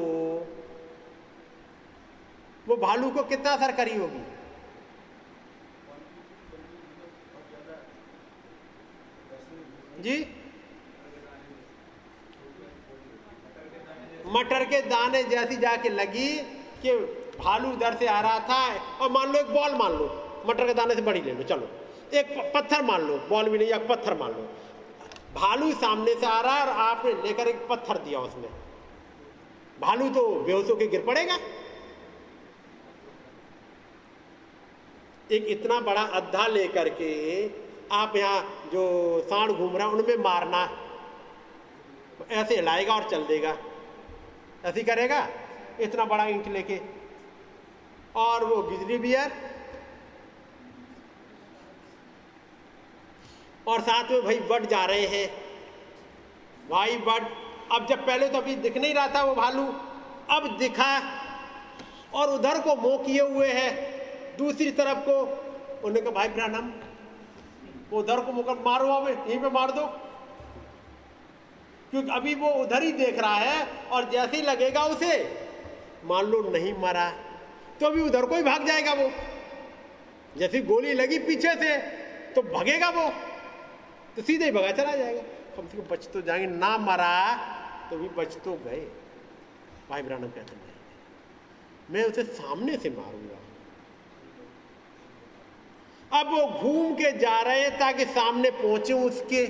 वो 2.68 2.76
भालू 2.76 3.10
को 3.10 3.22
कितना 3.22 3.50
असर 3.50 3.72
करी 3.72 3.96
होगी? 3.96 4.22
जी? 10.02 10.26
मटर 14.26 14.64
के 14.64 14.80
दाने 14.80 15.22
जैसी 15.24 15.56
जाके 15.56 15.88
लगी 15.88 16.28
कि 16.82 17.21
भालू 17.44 17.70
उधर 17.70 17.94
से 17.94 18.06
आ 18.06 18.20
रहा 18.20 18.38
था, 18.40 18.62
और 18.98 19.10
मान 19.10 19.32
लो 19.32 19.38
एक 19.38 19.52
बॉल 19.54 19.74
मान 19.74 19.92
लो, 19.92 20.06
मटर 20.46 20.66
के 20.66 20.74
दाने 20.74 20.94
से 20.94 21.02
बड़ी 21.02 21.20
ले 21.20 21.32
लो, 21.32 21.42
चलो। 21.44 21.68
एक 22.12 22.52
पत्थर 22.54 22.82
मान 22.82 23.00
लो, 23.00 23.16
बॉल 23.28 23.48
भी 23.48 23.58
नहीं, 23.58 23.68
एक 23.68 23.88
पत्थर 23.88 24.18
मान 24.18 24.30
लो। 24.30 24.48
भालू 25.34 25.72
सामने 25.72 26.14
से 26.14 26.26
आ 26.26 26.40
रहा 26.40 26.54
है 26.54 26.62
और 26.62 26.68
आपने 26.80 27.12
लेकर 27.22 27.48
एक 27.48 27.66
पत्थर 27.68 27.98
दिया 27.98 28.20
उसमें 28.20 28.50
भालू 29.80 30.08
तो 30.10 30.22
बेहोश 30.40 30.70
होकर 30.70 30.86
गिर 30.86 31.04
पड़ेगा। 31.06 31.36
एक 35.30 35.46
इतना 35.48 35.80
बड़ा 35.80 36.02
अद्धा 36.12 36.46
लेकर 36.46 36.88
के 36.92 37.12
आप 37.92 38.16
यहाँ 38.16 38.40
जो 38.72 38.82
सांड 39.22 39.50
घूम 39.50 39.76
रहा 39.76 39.86
है, 39.86 39.92
उनमें 39.92 40.16
मारना। 40.16 40.62
ऐसे 42.30 42.54
हिलाएगा 42.54 42.94
और 42.94 43.08
चल 43.10 43.24
देगा। 43.24 43.56
ऐसे 44.64 44.82
करेगा? 44.82 45.26
इतना 45.80 46.04
बड़ा 46.04 46.24
ईंट 46.26 46.48
लेके। 46.48 46.76
और 48.16 48.44
वो 48.44 48.62
बिजली 48.62 48.98
बियर। 48.98 49.32
और 53.68 53.80
साथ 53.80 54.10
में 54.10 54.22
भाई 54.22 54.40
बट 54.40 54.62
जा 54.62 54.84
रहे 54.84 55.06
हैं। 55.06 55.42
भाई 56.70 56.96
बट, 56.96 57.22
अब 57.72 57.86
जब 57.86 58.06
पहले 58.06 58.28
तो 58.28 58.38
अभी 58.38 58.54
दिख 58.54 58.76
नहीं 58.76 58.94
रहा 58.94 59.08
था 59.08 59.24
वो 59.24 59.34
भालू, 59.34 59.66
अब 60.30 60.56
दिखा। 60.58 61.02
और 62.14 62.30
उधर 62.30 62.60
को 62.60 62.76
मुँह 62.76 62.98
किए 62.98 63.20
हुए 63.20 63.48
है, 63.48 63.70
दूसरी 64.36 64.70
तरफ़ 64.70 64.98
को। 64.98 65.20
उन्होंने 65.76 66.00
कहा, 66.00 66.10
भाई 66.10 66.28
ब्रानम, 66.28 66.72
उधर 67.96 68.20
को 68.20 68.32
मुकर 68.32 68.54
मारो 68.54 68.88
अब, 68.88 69.08
यहीं 69.08 69.38
पे 69.38 69.50
मार 69.50 69.70
दो। 69.70 69.86
क्योंकि 71.90 72.10
अभी 72.10 72.34
वो 72.34 72.48
उधर 72.48 72.82
ही 72.82 72.92
देख 72.92 73.18
रहा 73.18 73.34
है, 73.34 73.66
और 73.92 74.10
जैसे 74.10 74.36
ही 74.36 74.42
लगेगा 74.42 74.84
उसे, 74.84 75.40
मान 76.04 76.24
लो 76.24 76.50
नहीं 76.50 76.74
मरा। 76.74 77.12
तो 77.80 77.86
अभी 77.86 78.00
उधर 78.00 78.26
को 78.26 78.36
ही 78.36 78.42
भाग 78.42 78.66
जाएगा 78.66 78.92
वो। 78.94 79.10
जैसी 80.38 80.60
गोली 80.62 80.92
लगी 80.94 81.18
पीछे 81.18 81.54
से 81.54 81.76
तो 82.34 82.42
भगेगा 82.42 82.88
वो। 82.90 83.08
तो 84.16 84.22
सीधे 84.22 84.44
ही 84.44 84.50
भगा 84.50 84.70
चला 84.72 84.94
जाएगा। 84.96 85.22
कम 85.56 85.66
से 85.68 85.76
कम 85.76 85.84
बच 85.90 86.06
तो 86.08 86.20
जाएँगे। 86.22 86.46
ना 86.48 86.76
मरा 86.78 87.34
तो 87.90 87.96
भी 87.98 88.08
बच 88.16 88.36
तो 88.36 88.54
गए। 88.64 88.80
भाई 89.90 90.02
ब्रानम 90.02 90.28
कहते 90.28 90.54
हैं, 90.54 90.60
मैं 91.90 92.04
उसे 92.04 92.22
सामने 92.24 92.76
से 92.76 92.90
मारूँगा। 92.90 93.38
अब 96.12 96.26
वो 96.28 96.46
घूम 96.60 96.94
के 96.94 97.10
जा 97.18 97.40
रहे 97.40 97.60
हैं 97.60 97.78
ताकि 97.78 98.04
सामने 98.04 98.50
पहुँचे 98.52 98.92
उसके। 98.92 99.46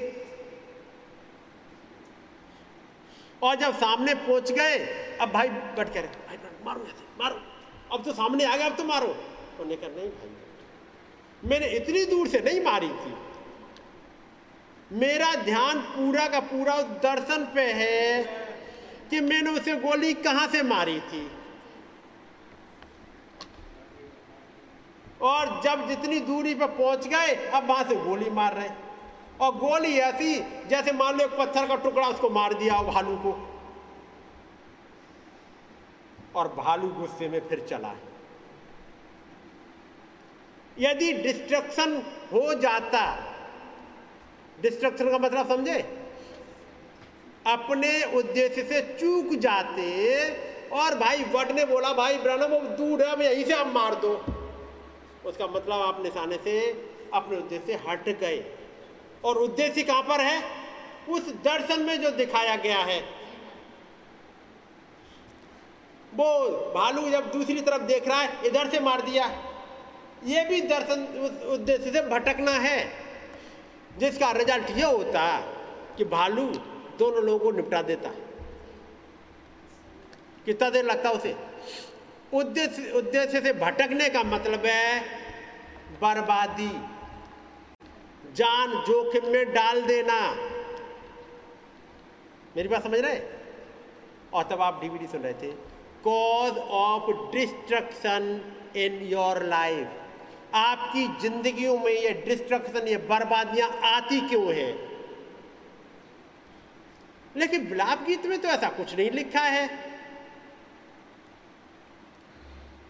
और 3.43 3.57
जब 3.57 3.75
सामने 3.77 4.15
पहुँच 4.17 4.53
गए, 4.53 4.79
अब 5.21 5.31
भाई 5.31 5.49
बट 5.49 5.93
कह 5.95 6.01
रहे 6.01 6.27
भाई 6.27 6.37
मारो 6.65 6.83
ऐसे 6.83 7.05
अब 7.93 8.05
तो 8.05 8.13
सामने 8.13 8.45
आ 8.45 8.57
गया, 8.57 8.67
अब 8.67 8.77
तो 8.77 8.85
मारो। 8.85 9.07
उन्होंने 9.07 9.77
कहा, 9.77 9.89
नहीं 9.89 10.09
भाई, 10.09 10.31
मैंने 11.45 11.67
इतनी 11.67 12.05
दूर 12.05 12.29
से 12.29 12.41
नहीं 12.41 12.61
मारी 12.61 12.89
थी। 12.89 13.15
मेरा 14.93 15.35
ध्यान 15.35 15.79
पूरा 15.79 16.27
का 16.29 16.41
पूरा 16.41 16.75
उस 16.75 16.85
दर्शन 17.03 17.45
पे 17.55 17.63
है 17.73 18.23
कि 19.11 19.21
मैंने 19.21 19.51
उसे 19.51 19.77
गोली 19.77 20.15
कहाँ 20.15 20.47
से 20.49 20.63
मारी 20.63 20.99
थी। 21.01 21.31
और 25.23 25.61
जब 25.65 25.89
जितनी 25.89 26.21
दूरी 26.21 26.55
पर 26.55 26.67
पहुँच 26.67 27.07
गए, 27.07 27.35
अब 27.35 27.69
वहाँ 27.69 27.85
से 27.85 27.97
गोली 27.97 28.31
मार 28.31 28.55
रहे 28.55 28.69
और 29.41 29.57
गोली 29.57 29.99
ऐसी, 29.99 30.39
जैसे 30.69 30.93
मान 30.93 31.17
लो 31.19 31.25
एक 31.25 31.39
पत्थर 31.39 31.67
का 31.67 31.77
टुकड़ा 31.77 32.09
उसको 32.09 32.31
मार 32.31 32.55
दिया 32.55 32.83
भालू 32.83 33.17
को। 33.17 33.33
और 36.37 36.49
भालू 36.49 36.89
गुस्से 36.89 37.29
में 37.29 37.49
फिर 37.49 37.67
चला 37.71 37.89
है। 37.89 38.11
यदि 40.79 41.13
डिस्ट्रक्शन 41.13 42.03
हो 42.33 42.55
जाता 42.55 43.29
डिस्ट्रक्शन 44.63 45.11
का 45.11 45.19
मतलब 45.19 45.49
समझे? 45.49 45.79
अपने 47.47 48.17
उद्देश्य 48.19 48.63
से 48.63 48.97
चूक 49.01 49.35
जाते 49.35 49.83
और 50.69 50.95
भाई 50.99 51.23
वट 51.23 51.51
ने 51.51 51.65
बोला, 51.65 51.93
भाई 51.93 52.19
ब्रनम 52.19 52.59
दूर 52.77 53.03
है 53.03 53.35
यहीं 53.35 53.45
से 53.45 53.53
आप 53.53 53.67
मार 53.67 53.95
दो। 53.95 54.25
उसका 55.27 55.47
मतलब 55.47 55.81
आप 55.81 56.03
निशाने 56.03 56.37
से 56.37 56.61
अपने 57.15 57.37
उद्देश्य 57.37 57.67
से 57.67 57.91
हट 57.91 58.09
गए। 58.09 58.57
और 59.25 59.37
उद्देश्य 59.37 59.83
कहाँ 59.83 60.03
पर 60.03 60.21
है? 60.21 60.43
उस 61.09 61.29
दर्शन 61.29 61.81
में 61.81 62.03
जो 62.03 62.11
दिखाया 62.11 62.57
गया 62.57 62.79
है। 62.79 63.22
वो 66.15 66.25
भालू 66.75 67.09
जब 67.11 67.31
दूसरी 67.33 67.61
तरफ़ 67.61 67.83
देख 67.83 68.09
रहा 68.09 68.21
है, 68.21 68.47
इधर 68.47 68.69
से 68.71 68.81
मार 68.81 69.01
दिया। 69.03 69.27
ये 70.25 70.45
भी 70.45 70.61
दर्शन 70.63 71.07
उद्देश्य 71.53 71.91
से 71.93 72.01
भटकना 72.09 72.53
है, 72.61 72.79
जिसका 73.99 74.31
रिज़ल्ट 74.33 74.71
ये 74.71 74.85
होता 74.85 75.23
है 75.23 75.97
कि 75.97 76.05
भालू 76.05 76.45
दोनों 76.99 77.23
लोगों 77.25 77.39
को 77.39 77.51
निपटा 77.53 77.83
देता। 77.83 78.11
कितना 80.45 80.71
देर 80.71 80.85
लगता 80.85 81.11
उसे? 81.11 81.35
उद्देश्य 82.33 82.91
उद्देश्य 82.91 83.41
से 83.41 83.53
भटकने 83.55 84.09
का 84.09 84.23
मतलब 84.23 84.67
है 84.67 85.01
बर्बादी। 86.01 86.71
जान 88.35 88.71
जोखिम 88.87 89.27
में 89.29 89.53
डाल 89.55 89.81
देना। 89.83 90.21
मेरी 92.57 92.69
बात 92.69 92.83
समझ 92.83 93.01
रहे 93.01 93.19
और 94.35 94.43
तब 94.43 94.61
आप 94.61 94.81
डीवीडी 94.81 95.07
सुन 95.07 95.21
रहे 95.21 95.33
थे। 95.33 95.72
Cause 96.05 96.59
of 96.59 97.33
destruction 97.33 98.55
in 98.77 99.03
your 99.03 99.43
life 99.43 99.89
आपकी 100.55 101.09
जिंदगियों 101.21 101.79
में 101.79 101.93
ये 101.93 102.11
डिस्ट्रक्शन 102.27 102.89
ये 102.89 102.97
बर्बादियाँ 102.97 103.69
आती 103.69 104.21
क्यों 104.21 104.55
है? 104.55 104.73
लेकिन 107.37 107.69
बिलाप 107.69 108.03
गीत 108.03 108.27
में 108.27 108.41
तो 108.41 108.49
ऐसा 108.49 108.69
कुछ 108.69 108.95
नहीं 108.97 109.11
लिखा 109.11 109.41
है। 109.41 109.93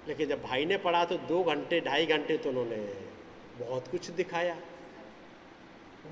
लेकिन 0.08 0.28
जब 0.28 0.42
भाई 0.42 0.64
ने 0.64 0.76
पढ़ा 0.76 1.04
तो 1.04 1.16
दो 1.16 1.42
घंटे, 1.44 1.80
ढाई 1.80 2.06
घंटे 2.06 2.36
तो 2.36 2.48
उन्होंने 2.48 2.76
बहुत 3.64 3.88
कुछ 3.88 4.10
दिखाया। 4.10 4.56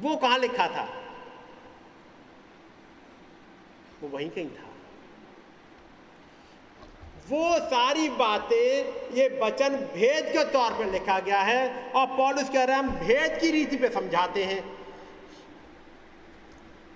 वो 0.00 0.16
कहाँ 0.16 0.38
लिखा 0.38 0.66
था? 0.66 0.88
वो 4.02 4.08
वहीं 4.08 4.30
कहीं 4.30 4.50
था। 4.50 4.69
वो 7.30 7.58
सारी 7.60 8.08
बातें, 8.08 9.14
ये 9.14 9.28
वचन 9.42 9.76
भेद 9.94 10.32
के 10.32 10.44
तौर 10.52 10.72
पर 10.72 10.90
लिखा 10.92 11.18
गया 11.20 11.40
है 11.40 11.92
और 11.92 12.06
पॉलिस 12.06 12.48
कह 12.48 12.64
रहे 12.64 12.76
हैं 12.76 12.82
हम 12.84 12.90
भेद 12.96 13.38
की 13.40 13.50
रीति 13.50 13.76
पे 13.76 13.88
समझाते 13.88 14.44
हैं। 14.44 14.62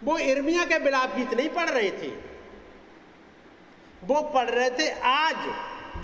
वो 0.05 0.16
इर्मिया 0.19 0.65
के 0.65 0.78
बिलाप 0.78 1.15
गीत 1.16 1.35
नहीं 1.35 1.48
पढ़ 1.48 1.69
रहे 1.70 1.90
थे। 1.90 2.09
वो 4.05 4.20
पढ़ 4.35 4.51
रहे 4.51 4.70
थे 4.70 4.89
आज 5.02 5.36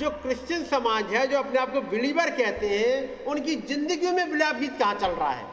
जो 0.00 0.10
क्रिश्चियन 0.10 0.64
समाज 0.64 1.12
है, 1.14 1.26
जो 1.26 1.38
अपने 1.38 1.58
आप 1.58 1.72
को 1.72 1.80
बिलीवर 1.80 2.30
कहते 2.30 2.68
हैं, 2.68 3.24
उनकी 3.24 3.56
ज़िंदगी 3.56 4.10
में 4.10 4.30
बिलाप 4.30 4.56
गीत 4.56 4.78
कहाँ 4.78 4.94
चल 4.94 5.10
रहा 5.10 5.30
है? 5.30 5.46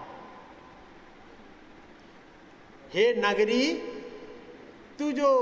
हे 2.94 3.14
नगरी, 3.18 3.74
तू 4.99 5.12
जो 5.12 5.34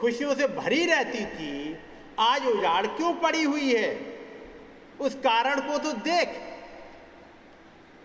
खुशियों 0.00 0.34
से 0.34 0.46
भरी 0.48 0.84
रहती 0.86 1.24
थी 1.26 1.76
आज 2.20 2.46
उजाड़ 2.46 2.86
क्यों 2.86 3.12
पड़ी 3.14 3.42
हुई 3.42 3.74
है? 3.74 3.90
उस 5.00 5.14
कारण 5.14 5.60
को 5.60 5.78
तो 5.78 5.92
देख। 5.92 6.40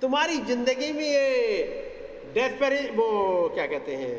तुम्हारी 0.01 0.37
ज़िंदगी 0.37 0.91
में 0.93 1.03
ये 1.03 2.31
डेस्परे 2.33 2.81
वो 2.95 3.07
क्या 3.49 3.65
कहते 3.67 3.95
हैं, 3.95 4.17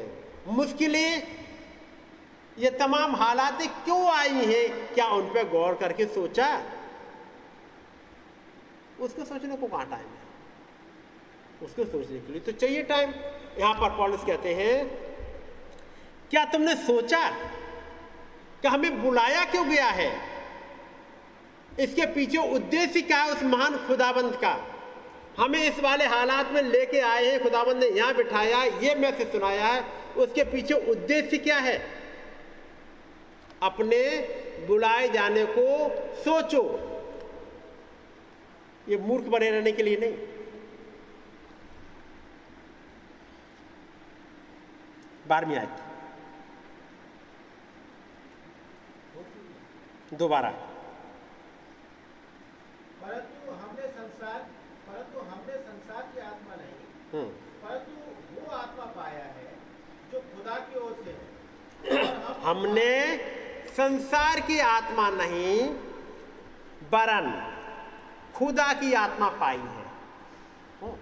मुश्किलें, 0.49 1.23
ये 2.59 2.71
तमाम 2.71 3.15
हालात 3.17 3.63
क्यों 3.85 4.05
आई 4.11 4.45
हैं? 4.47 4.95
क्या 4.95 5.07
उन 5.09 5.27
पर 5.29 5.49
गौर 5.49 5.75
करके 5.75 6.07
सोचा? 6.07 6.49
उसको 9.01 9.25
सोचने 9.25 9.57
को 9.57 9.67
कहाँ 9.67 9.87
टाइम 9.91 10.01
है? 10.01 10.27
उसको 11.63 11.85
सोचने 11.85 12.19
के 12.19 12.33
लिए 12.33 12.41
तो 12.41 12.53
चाहिए 12.53 12.83
टाइम 12.85 13.13
यहाँ 13.59 13.75
पर 13.75 13.97
पॉलिस 13.97 14.25
कहते 14.25 14.55
हैं, 14.55 14.87
क्या 16.31 16.45
तुमने 16.45 16.75
सोचा 16.77 17.21
कि 18.63 18.69
हमें 18.69 19.03
बुलाया 19.03 19.45
क्यों 19.45 19.69
गया 19.69 19.87
है? 19.87 20.21
इसके 21.81 22.07
पीछे 22.07 22.39
उद्देश्य 22.39 23.01
क्या 23.01 23.23
है 23.23 23.33
उस 23.33 23.43
महान 23.43 23.77
खुदाबंद 23.77 24.37
का? 24.37 24.67
हमें 25.39 25.65
इस 25.65 25.81
वाले 25.81 26.05
हालात 26.05 26.51
में 26.53 26.63
लेके 26.63 27.01
आए 27.01 27.27
हैं, 27.27 27.43
खुदाबंद 27.43 27.77
ने 27.77 27.87
यहाँ 27.87 28.15
बिठाया, 28.15 28.63
ये 28.63 28.95
मैसेज 28.95 29.33
सुनाया 29.33 29.67
है, 29.67 29.85
उसके 30.17 30.45
पीछे 30.45 30.75
उद्देश्य 30.75 31.39
क्या 31.39 31.57
है? 31.57 31.87
अपने 33.63 34.19
बुलाए 34.67 35.09
जाने 35.09 35.45
को 35.45 35.89
सोचो। 36.25 36.63
ये 38.89 38.97
मूर्ख 38.97 39.25
बने 39.25 39.51
रहने 39.51 39.73
के 39.73 39.83
लिए 39.83 39.97
नहीं। 39.97 40.15
बारहवीं 45.29 45.57
आयत। 45.57 45.88
दोबारा। 50.15 50.51
परंतु 53.01 53.53
हमने 53.53 53.87
संसार 53.89 54.47
परंतु 54.89 55.19
हमने 55.21 55.57
संसार 55.57 56.03
की 56.03 56.21
आत्मा 56.21 56.55
नहीं। 56.55 56.79
हम्म, 57.13 57.31
परंतु 57.63 58.41
वो 58.41 58.57
आत्मा 58.57 58.85
पाया 58.85 59.25
है 59.25 59.53
जो 60.13 60.21
खुदा 60.21 60.55
की 60.55 60.79
ओर 60.79 60.97
से 61.05 61.11
है। 61.11 61.39
हम 62.07 62.41
हमने 62.45 63.17
संसार 63.69 64.41
की 64.41 64.59
आत्मा 64.61 65.11
नहीं 65.11 65.69
वरन 66.93 67.31
खुदा 68.35 68.73
की 68.73 68.93
आत्मा 68.93 69.29
पाई 69.29 69.57
है। 69.57 69.87
हम्म, 70.83 70.95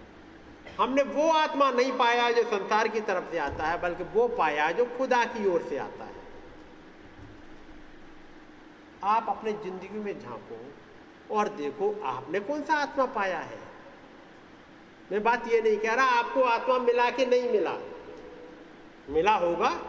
हमने 0.80 1.02
वो 1.02 1.30
आत्मा 1.32 1.70
नहीं 1.70 1.92
पाया 1.92 2.30
जो 2.30 2.42
संसार 2.42 2.88
की 2.88 3.00
तरफ़ 3.00 3.30
से 3.30 3.38
आता 3.38 3.66
है 3.66 3.80
बल्कि 3.80 4.04
वो 4.04 4.28
पाया 4.28 4.70
जो 4.72 4.84
खुदा 4.98 5.24
की 5.24 5.46
ओर 5.48 5.62
से 5.62 5.78
आता 5.78 6.04
है। 6.04 6.15
आप 9.04 9.26
अपने 9.28 9.52
ज़िंदगी 9.52 9.98
में 9.98 10.20
झांको 10.20 10.74
और 11.34 11.48
देखो 11.48 12.02
आपने 12.04 12.40
कौन 12.40 12.62
सा 12.62 12.74
आत्मा 12.74 13.04
पाया 13.06 13.38
है। 13.38 13.58
मैं 15.12 15.22
बात 15.22 15.48
ये 15.48 15.60
नहीं 15.60 15.78
कह 15.78 15.94
रहा, 15.94 16.06
आपको 16.06 16.42
आत्मा 16.42 16.78
मिला 16.78 17.10
कि 17.10 17.26
नहीं 17.26 17.50
मिला? 17.50 17.74
मिला 19.10 19.34
होगा। 19.34 19.80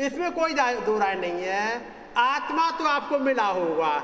इसमें 0.00 0.32
कोई 0.32 0.54
दो 0.80 0.98
राय 0.98 1.14
नहीं 1.14 1.42
है। 1.42 1.92
आत्मा 2.16 2.70
तो 2.70 2.84
आपको 2.84 3.18
मिला 3.18 3.46
होगा। 3.46 3.98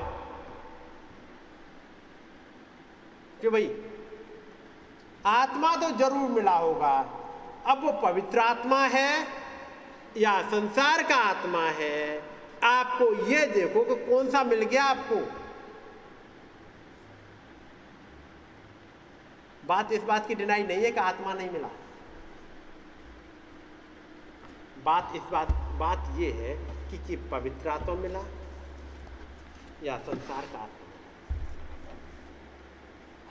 कि 3.41 3.49
भाई, 3.49 3.81
आत्मा 5.25 5.75
तो 5.75 5.89
ज़रूर 5.89 6.29
मिला 6.29 6.55
होगा। 6.57 7.19
अब 7.65 7.83
वो 7.83 7.91
पवित्र 7.91 8.39
आत्मा 8.39 8.85
है 8.85 9.27
या 10.17 10.41
संसार 10.41 11.03
का 11.03 11.15
आत्मा 11.15 11.63
है 11.69 12.23
आपको 12.63 13.27
ये 13.27 13.45
देखो 13.45 13.83
कि 13.83 13.95
कौन 14.05 14.29
सा 14.29 14.43
मिल 14.43 14.61
गया 14.63 14.83
आपको। 14.83 15.15
बात 19.67 19.91
इस 19.91 20.03
बात 20.03 20.27
की 20.27 20.35
डिनाई 20.35 20.63
नहीं 20.63 20.83
है 20.83 20.91
कि 20.91 20.99
आत्मा 20.99 21.33
नहीं 21.33 21.49
मिला। 21.49 21.69
बात 24.85 25.11
इस 25.15 25.21
बात 25.21 25.51
बात 25.79 26.19
यह 26.19 26.35
है 26.35 26.55
कि, 26.91 26.97
कि 26.97 27.15
पवित्र 27.15 27.69
आत्मा 27.69 27.95
मिला 27.95 28.23
या 29.83 29.97
संसार 29.97 30.45
का 30.53 30.59
आत्मा। 30.59 30.79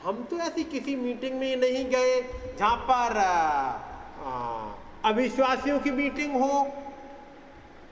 हम 0.02 0.22
तो 0.24 0.36
ऐसी 0.36 0.64
किसी 0.64 0.96
मीटिंग 0.96 1.38
में 1.40 1.56
नहीं 1.56 1.84
गए 1.84 2.22
जहाँ 2.58 2.76
पर 2.76 3.16
आ, 3.16 3.32
आ, 4.24 4.74
अविश्वासियों 5.04 5.80
की 5.80 5.90
मीटिंग 5.90 6.42
हो 6.42 6.66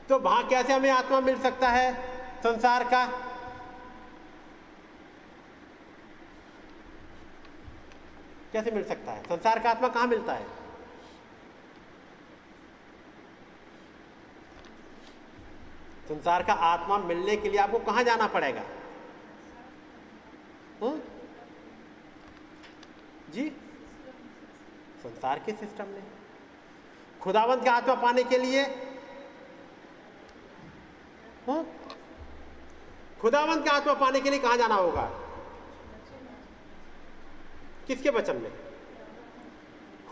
तो 0.09 0.19
वहाँ 0.19 0.49
कैसे 0.49 0.73
हमें 0.73 0.91
आत्मा 0.91 1.20
मिल 1.20 1.41
सकता 1.41 1.69
है 1.69 1.93
संसार 2.43 2.85
का? 2.85 3.07
कैसे 8.53 8.70
मिल 8.70 8.85
सकता 8.85 9.12
है? 9.12 9.23
संसार 9.23 9.59
का 9.59 9.70
आत्मा 9.70 9.89
कहाँ 9.89 10.07
मिलता 10.07 10.32
है? 10.32 10.47
संसार 16.09 16.43
का 16.43 16.53
आत्मा 16.53 16.99
मिलने 16.99 17.37
के 17.37 17.49
लिए 17.49 17.59
आपको 17.59 17.78
कहाँ 17.78 18.05
जाना 18.05 18.27
पड़ेगा? 18.27 18.62
हुँ? 20.82 21.03
जी? 23.31 23.49
संसार 25.03 25.39
के 25.39 25.53
सिस्टम 25.53 25.85
में। 25.85 26.20
खुदावंत 27.23 27.65
का 27.65 27.73
आत्मा 27.73 27.95
पाने 27.95 28.25
के 28.25 28.39
लिए। 28.39 28.65
हुँ? 31.49 31.65
खुदावंत 33.21 33.65
का 33.65 33.73
आत्मा 33.73 33.95
पाने 33.95 34.21
के 34.21 34.31
लिए 34.31 34.39
कहाँ 34.39 34.57
जाना 34.57 34.75
होगा? 34.75 35.11
किसके 37.87 38.11
वचन 38.11 38.37
में? 38.37 38.53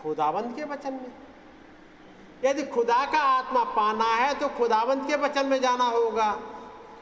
खुदावंत 0.03 0.55
के 0.55 0.63
वचन 0.63 0.93
में। 0.93 1.11
यदि 2.45 2.63
खुदा 2.63 3.05
का 3.11 3.19
आत्मा 3.19 3.63
पाना 3.63 4.15
है 4.15 4.39
तो 4.39 4.49
खुदावंत 4.49 5.07
के 5.07 5.15
वचन 5.15 5.45
में 5.45 5.61
जाना 5.61 5.83
होगा। 5.83 6.31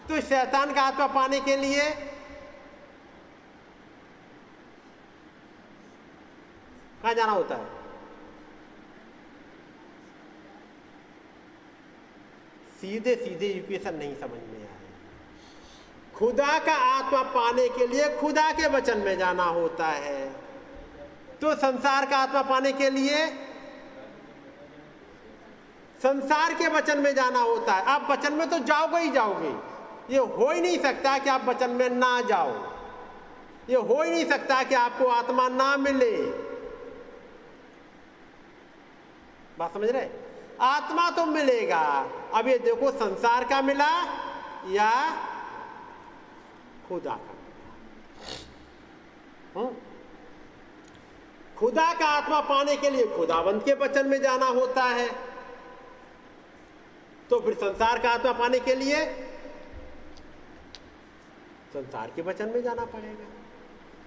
तो 0.10 0.22
शैतान 0.22 0.74
का 0.74 0.82
आत्मा 0.82 1.08
पाने 1.08 1.40
के 1.40 1.58
लिए 1.58 1.92
कहा 7.04 7.14
जाना 7.14 7.32
होता 7.32 7.56
है? 7.56 7.77
सीधे 12.88 13.16
सीधे 13.16 13.48
इक्वेशन 13.48 13.96
नहीं 13.96 14.16
समझ 14.16 14.30
में 14.30 14.60
आए 14.62 14.76
खुदा 16.16 16.58
का 16.60 16.74
आत्मा 16.74 17.22
पाने 17.22 17.68
के 17.70 17.88
लिए 17.88 18.10
खुदा 18.20 18.52
के 18.52 18.68
वचन 18.68 18.98
में 18.98 19.18
जाना 19.18 19.44
होता 19.44 19.88
है। 19.88 20.28
तो 21.42 21.56
संसार 21.56 22.06
का 22.06 22.18
आत्मा 22.18 22.42
पाने 22.42 22.72
के 22.72 22.90
लिए 22.90 23.26
संसार 26.04 26.54
के 26.54 26.68
वचन 26.68 27.00
में 27.00 27.14
जाना 27.16 27.40
होता 27.40 27.74
है। 27.74 27.86
आप 27.86 28.08
वचन 28.12 28.34
में 28.34 28.50
तो 28.50 28.60
जाओगे 28.60 28.98
ही 28.98 29.10
जाओगे। 29.10 29.54
ये 30.14 30.20
हो 30.20 30.52
ही 30.52 30.62
नहीं 30.62 30.80
सकता 30.80 31.18
कि 31.18 31.30
आप 31.30 31.46
वचन 31.46 31.70
में 31.70 31.90
ना 31.90 32.22
जाओ। 32.22 32.52
ये 33.70 33.76
हो 33.76 34.02
ही 34.04 34.12
नहीं 34.12 34.26
सकता 34.26 34.64
कि 34.64 34.76
आपको 34.76 35.08
आत्मा 35.08 35.48
ना 35.50 35.78
मिले। 35.78 36.16
बात 39.60 39.74
समझ 39.74 39.90
रहे? 39.90 40.27
आत्मा 40.62 41.10
तो 41.10 41.26
मिलेगा। 41.26 41.82
अब 42.34 42.48
ये 42.48 42.58
देखो 42.60 42.92
संसार 42.92 43.44
का 43.44 43.62
मिला 43.62 43.90
या 44.68 44.92
खुदा 46.88 47.16
का 47.16 47.36
हम्म? 49.56 49.76
खुदा 51.58 51.94
का 51.94 52.06
आत्मा 52.06 52.40
पाने 52.40 52.76
के 52.78 52.90
लिए 52.90 53.06
खुदावंत 53.08 53.64
के 53.66 53.74
वचन 53.74 54.08
में 54.08 54.22
जाना 54.22 54.46
होता 54.46 54.84
है। 54.84 55.10
तो 57.30 57.40
फिर 57.40 57.54
संसार 57.54 58.00
का 58.00 58.10
आत्मा 58.10 58.32
पाने 58.32 58.60
के 58.60 58.76
लिए 58.76 59.06
संसार 61.74 62.12
के 62.16 62.22
वचन 62.22 62.50
में 62.50 62.62
जाना 62.64 62.86
पड़ेगा। 62.86 63.26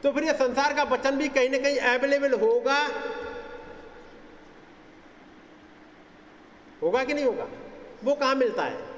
तो 0.02 0.12
फिर 0.12 0.24
ये 0.24 0.32
संसार 0.32 0.74
का 0.74 0.82
वचन 0.82 1.16
भी 1.16 1.28
कहीं 1.28 1.50
ना 1.50 1.58
कहीं 1.58 1.78
अवेलेबल 1.78 2.34
होगा। 2.40 2.78
होगा 6.82 7.04
कि 7.04 7.14
नहीं 7.14 7.24
होगा? 7.24 7.46
वो 8.04 8.14
कहाँ 8.14 8.34
मिलता 8.34 8.62
है? 8.62 8.88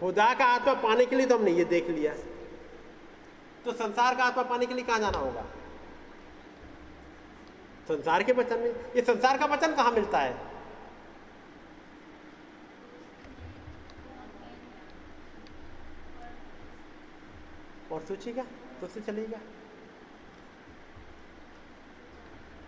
खुदा 0.00 0.34
का 0.34 0.44
आत्मा 0.44 0.74
पाने 0.74 1.06
के 1.06 1.16
लिए 1.16 1.26
तो 1.26 1.36
हमने 1.38 1.50
ये 1.50 1.64
देख 1.64 1.88
लिया। 1.88 2.14
तो 3.64 3.72
संसार 3.72 4.14
का 4.14 4.24
आत्मा 4.24 4.42
पाने 4.42 4.66
के 4.66 4.74
लिए 4.74 4.84
कहाँ 4.84 4.98
जाना 4.98 5.18
होगा? 5.18 5.42
संसार 7.88 8.22
के 8.22 8.32
वचन 8.32 8.58
में? 8.58 8.70
ये 8.96 9.02
संसार 9.02 9.38
का 9.38 9.46
वचन 9.46 9.74
कहाँ 9.74 9.92
मिलता 9.92 10.18
है? 10.18 10.50
और 17.92 18.00
सोचिएगा 18.00 18.42
तो 18.80 18.86
से 18.86 19.00
चलेगा 19.00 19.38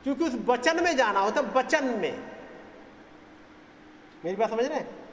क्योंकि 0.04 0.24
उस 0.24 0.34
वचन 0.34 0.84
में 0.84 0.96
जाना 0.96 1.20
होता 1.20 1.40
वचन 1.40 1.84
में। 1.84 2.32
मेरी 4.24 4.36
बात 4.36 4.50
समझ 4.50 4.64
रहे 4.64 4.78
हैं? 4.78 5.08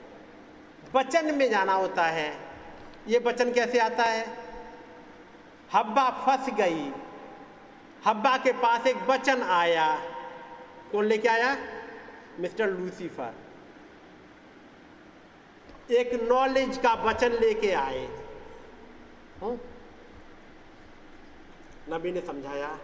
वचन 0.95 1.35
में 1.35 1.49
जाना 1.49 1.73
होता 1.73 2.03
है। 2.03 2.37
ये 3.07 3.19
वचन 3.19 3.53
कैसे 3.53 3.79
आता 3.79 4.03
है? 4.03 4.37
हब्बा 5.73 6.09
फंस 6.09 6.53
गई। 6.53 6.91
हब्बा 8.05 8.37
के 8.37 8.51
पास 8.51 8.87
एक 8.87 8.95
वचन 8.95 9.43
आया। 9.43 9.99
कौन 10.91 11.05
लेके 11.05 11.27
आया? 11.27 11.57
Mister 12.39 12.67
Lucifer. 12.67 13.33
एक 15.91 16.23
नॉलेज 16.23 16.77
का 16.77 16.93
वचन 16.93 17.31
लेके 17.31 17.71
आए। 17.71 18.05
हुँ? 19.41 19.59
नबी 21.89 22.11
ने 22.11 22.21
समझाया। 22.21 22.79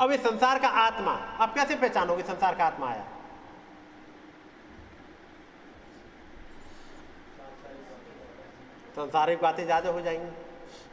अब 0.00 0.10
ये 0.10 0.16
संसार 0.18 0.58
का 0.58 0.68
आत्मा, 0.68 1.12
आप 1.12 1.54
कैसे 1.54 1.74
पहचानोगे 1.76 2.22
संसार 2.22 2.54
का 2.54 2.64
आत्मा 2.64 2.88
आया? 2.88 3.04
सांसारिक 8.96 9.40
बातें 9.40 9.64
ज़्यादा 9.64 9.90
हो 9.90 10.00
जाएँगी। 10.00 10.30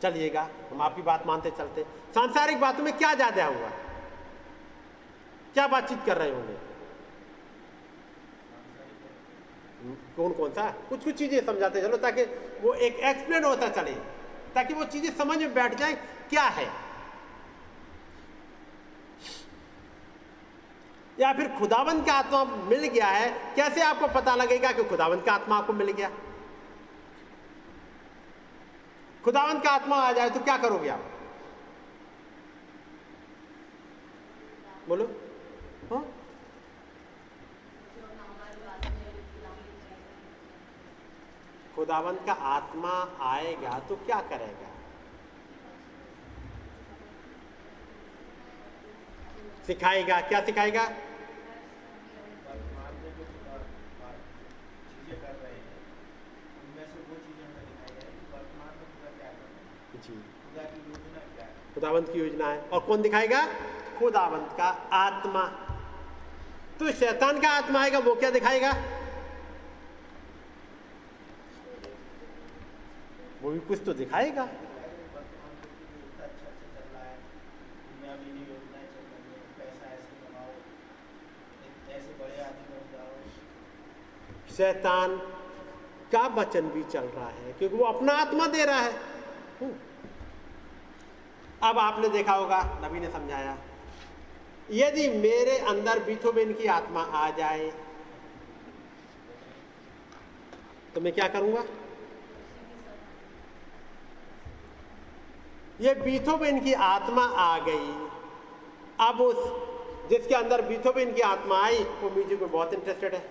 चलिएगा, 0.01 0.47
हम 0.71 0.81
आपकी 0.81 1.01
बात 1.01 1.25
मानते 1.27 1.49
चलते। 1.49 1.83
सांसारिक 2.15 2.59
बातों 2.59 2.83
में 2.83 2.97
क्या 2.97 3.13
ज़्यादा 3.13 3.45
हुआ? 3.45 3.69
क्या 5.53 5.67
बातचीत 5.67 5.99
कर 6.05 6.17
रहे 6.17 6.31
होंगे? 6.31 6.57
कौन 10.17 10.33
कौन 10.33 10.51
सा? 10.51 10.69
कुछ 10.89 11.03
कुछ 11.03 11.15
चीज़ें 11.15 11.45
समझाते 11.45 11.81
चलो 11.81 11.97
ताकि 11.97 12.23
वो 12.61 12.73
एक 12.73 12.99
एक्सप्लेन 12.99 13.43
होता 13.43 13.69
चले। 13.71 13.93
ताकि 14.55 14.73
वो 14.73 14.85
चीज़ें 14.85 15.09
समझ 15.17 15.37
में 15.37 15.53
बैठ 15.53 15.75
जाए, 15.75 15.93
क्या 16.29 16.43
है? 16.43 16.65
या 21.21 21.31
फिर 21.33 21.47
खुदावंत 21.57 22.05
का 22.05 22.13
आत्मा 22.13 22.43
मिल 22.69 22.85
गया 22.85 23.07
है? 23.07 23.29
कैसे 23.55 23.81
आपको 23.83 24.07
पता 24.13 24.35
लगेगा 24.35 24.71
कि 24.71 24.83
खुदावंत 24.89 25.25
का 25.25 25.33
आत्मा 25.33 25.57
आपको 25.57 25.73
मिल 25.73 25.91
गया? 25.91 26.09
खुदावंत 29.23 29.63
का 29.63 29.71
आत्मा 29.71 29.95
आ 29.97 30.11
जाए 30.11 30.29
तो 30.29 30.39
क्या 30.39 30.57
करोगे 30.57 30.89
आप? 30.89 31.03
बोलो। 34.87 35.05
हाँ? 35.91 36.03
खुदावंत 41.75 42.19
का 42.25 42.33
आत्मा 42.55 42.95
आएगा 43.27 43.77
तो 43.89 43.95
क्या 44.05 44.19
करेगा? 44.31 44.69
सिखाएगा। 49.67 50.19
क्या 50.29 50.39
सिखाएगा 50.45 50.83
वर्तमान 52.43 52.93
में 53.01 53.11
जो 53.17 53.23
खुदा 53.23 53.55
चीज़ें 54.91 55.17
कर 55.21 55.35
रहे 55.41 55.57
हैं 55.57 55.77
उनमें 56.61 56.85
से 56.91 56.97
वो 57.09 57.15
चीज़ें 57.25 57.45
हमें 57.45 57.65
दिखाई 57.67 57.91
जाए 57.95 58.09
कि 58.15 58.25
वर्तमान 58.33 58.71
में 58.79 58.87
खुदा 58.91 59.09
क्या 59.19 59.31
कर 59.31 59.45
रहे 59.47 59.61
हैं 59.63 60.01
जी 60.05 60.15
खुदा 60.41 60.63
की 60.71 60.79
योजना 60.89 61.21
क्या 61.35 61.45
है 61.45 61.53
खुदावंत 61.81 62.09
की 62.13 62.19
योजना 62.19 62.47
है। 62.47 62.61
और 62.69 62.79
कौन 62.79 63.01
दिखाएगा? 63.01 63.45
खुदावंत 63.99 64.49
का 64.57 64.65
आत्मा। 64.93 65.45
तो 66.79 66.91
शैतान 66.91 67.39
का 67.41 67.49
आत्मा 67.49 67.79
आएगा, 67.79 67.99
वो 67.99 68.13
क्या 68.15 68.29
दिखाएगा? 68.29 68.71
वो 73.41 73.51
भी 73.51 73.59
कुछ 73.59 73.81
तो 73.85 73.93
दिखाएगा। 73.93 74.47
शैतान 84.57 85.17
का 86.11 86.27
वचन 86.35 86.61
भी 86.61 86.83
चल 86.83 87.05
रहा 87.05 87.29
है, 87.29 87.53
क्योंकि 87.53 87.75
वो 87.75 87.85
अपना 87.85 88.13
आत्मा 88.13 88.47
दे 88.47 88.65
रहा 88.65 88.79
है। 88.79 88.93
अब 91.63 91.77
आपने 91.79 92.09
देखा 92.09 92.33
होगा, 92.33 92.61
नबी 92.83 92.99
ने 92.99 93.09
समझाया, 93.11 93.57
यदि 94.71 95.07
मेरे 95.19 95.57
अंदर 95.67 95.99
बीथोबेन 96.03 96.53
की 96.53 96.67
आत्मा 96.69 97.01
आ 97.01 97.29
जाए 97.37 97.71
तो 100.95 101.01
मैं 101.01 101.13
क्या 101.13 101.27
करूँगा? 101.27 101.63
ये 105.81 105.93
बीथोबेन 105.95 106.59
की 106.59 106.73
आत्मा 106.85 107.23
आ 107.23 107.57
गई। 107.59 107.93
अब 108.99 109.21
उस, 109.21 109.37
जिसके 110.09 110.35
अंदर 110.35 110.61
बीथोबेन 110.61 111.13
की 111.13 111.21
आत्मा 111.23 111.61
आई, 111.61 111.83
वो 112.01 112.09
म्यूज़िक 112.09 112.41
में 112.41 112.51
बहुत 112.51 112.73
इंटरेस्टेड 112.73 113.13
है। 113.13 113.23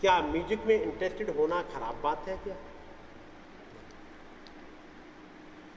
क्या 0.00 0.20
म्यूज़िक 0.22 0.66
में 0.66 0.74
इंटरेस्टेड 0.74 1.30
होना 1.36 1.62
खराब 1.74 2.00
बात 2.02 2.28
है 2.28 2.36
क्या? 2.44 2.56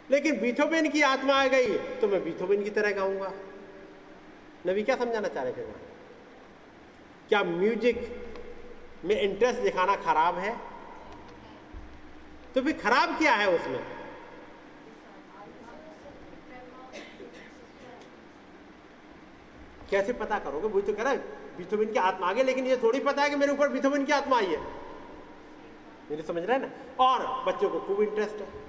लेकिन 0.09 0.39
बीथोबेन 0.39 0.89
की 0.89 1.01
आत्मा 1.01 1.33
आ 1.33 1.47
गई 1.47 1.77
तो 2.01 2.07
मैं 2.07 2.23
बीथोबेन 2.23 2.63
की 2.63 2.69
तरह 2.69 2.91
गाऊँगा। 2.91 3.31
नबी 4.67 4.83
क्या 4.83 4.95
समझाना 4.95 5.27
चाह 5.27 5.43
रहे 5.43 5.53
थे 5.53 5.63
वहाँ? 5.63 5.81
क्या 7.29 7.43
म्यूज़िक 7.43 7.97
में 9.05 9.19
इंटरेस्ट 9.21 9.59
दिखाना 9.61 9.95
खराब 9.95 10.37
है? 10.37 10.55
तो 12.55 12.61
फिर 12.61 12.77
खराब 12.77 13.17
क्या 13.17 13.33
है 13.33 13.49
उसमें? 13.55 13.79
कैसे 19.89 20.13
पता 20.13 20.39
करोगे? 20.39 20.67
वही 20.67 20.81
तो 20.81 20.93
कह 20.93 21.03
रहा 21.03 21.13
बीथोबेन 21.57 21.91
की 21.93 21.99
आत्मा 21.99 22.27
आ 22.27 22.33
गई, 22.33 22.43
लेकिन 22.43 22.65
ये 22.65 22.77
थोड़ी 22.77 22.99
पता 22.99 23.23
है 23.23 23.29
कि 23.29 23.35
मेरे 23.35 23.51
ऊपर 23.51 23.69
बीथोबेन 23.69 24.05
की 24.05 24.11
आत्मा 24.11 24.37
आई 24.37 24.45
है। 24.45 24.59
मेरे 26.09 26.23
समझ 26.23 26.43
रहे 26.43 26.57
हैं 26.57 26.61
ना? 26.61 26.71
और 27.03 27.43
बच्चों 27.45 27.69
को 27.69 27.79
खूब 27.79 28.01
इंटरेस्ट 28.01 28.41
है। 28.41 28.66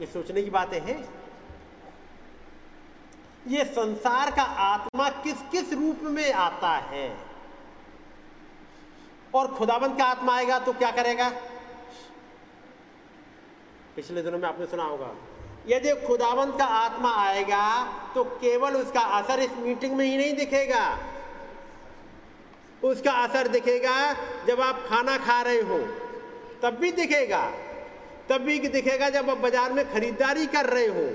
ये 0.00 0.06
सोचने 0.06 0.42
की 0.42 0.50
बातें 0.50 0.80
हैं। 0.80 0.96
ये 3.48 3.64
संसार 3.66 4.30
का 4.30 4.42
आत्मा 4.42 5.08
किस 5.22 5.42
किस 5.52 5.72
रूप 5.72 6.00
में 6.04 6.32
आता 6.32 6.70
है? 6.90 7.08
और 9.34 9.46
खुदाबंद 9.54 9.98
का 9.98 10.04
आत्मा 10.04 10.34
आएगा 10.34 10.58
तो 10.58 10.72
क्या 10.72 10.90
करेगा? 10.92 11.28
पिछले 13.96 14.22
दिनों 14.22 14.38
में 14.38 14.48
आपने 14.48 14.66
सुना 14.66 14.84
होगा, 14.84 15.10
यदि 15.68 15.92
खुदावंत 16.06 16.56
का 16.58 16.64
आत्मा 16.66 17.14
आएगा 17.16 17.64
तो 18.14 18.24
केवल 18.24 18.76
उसका 18.76 19.00
असर 19.18 19.40
इस 19.40 19.56
मीटिंग 19.58 19.96
में 19.96 20.04
ही 20.04 20.16
नहीं 20.16 20.36
दिखेगा। 20.36 20.84
उसका 22.82 23.12
असर 23.14 23.48
दिखेगा 23.48 23.96
जब 24.46 24.60
आप 24.60 24.82
खाना 24.88 25.16
खा 25.18 25.40
रहे 25.42 25.60
हो, 25.62 25.78
तब 26.62 26.78
भी 26.80 26.92
दिखेगा। 26.92 27.42
तब 28.28 28.40
भी 28.40 28.58
दिखेगा 28.68 29.08
जब 29.10 29.30
आप 29.30 29.38
बाज़ार 29.38 29.72
में 29.72 29.84
खरीदारी 29.92 30.46
कर 30.48 30.66
रहे 30.66 30.86
हो। 30.88 31.06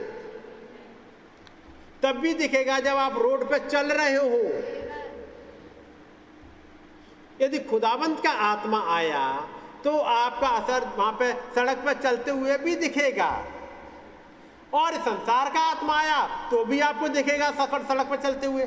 तब 2.03 2.17
भी 2.17 2.33
दिखेगा 2.35 2.79
जब 2.79 2.97
आप 2.97 3.17
रोड 3.17 3.49
पे 3.49 3.59
चल 3.59 3.91
रहे 3.91 4.15
हो। 4.15 4.41
यदि 7.39 7.59
खुदावंत 7.61 8.19
का 8.23 8.31
आत्मा 8.43 8.79
आया 8.91 9.23
तो 9.83 9.97
आपका 9.97 10.47
असर 10.49 10.85
वहाँ 10.97 11.11
पे 11.13 11.31
सड़क 11.55 11.83
पर 11.85 11.93
चलते 12.01 12.31
हुए 12.31 12.57
भी 12.57 12.75
दिखेगा। 12.77 13.29
और 14.73 14.93
संसार 15.01 15.49
का 15.49 15.59
आत्मा 15.61 15.97
आया 15.97 16.25
तो 16.51 16.63
भी 16.65 16.79
आपको 16.81 17.07
दिखेगा 17.09 17.49
सफ़र 17.53 17.83
सड़क 17.85 18.09
पर 18.09 18.21
चलते 18.23 18.47
हुए। 18.47 18.63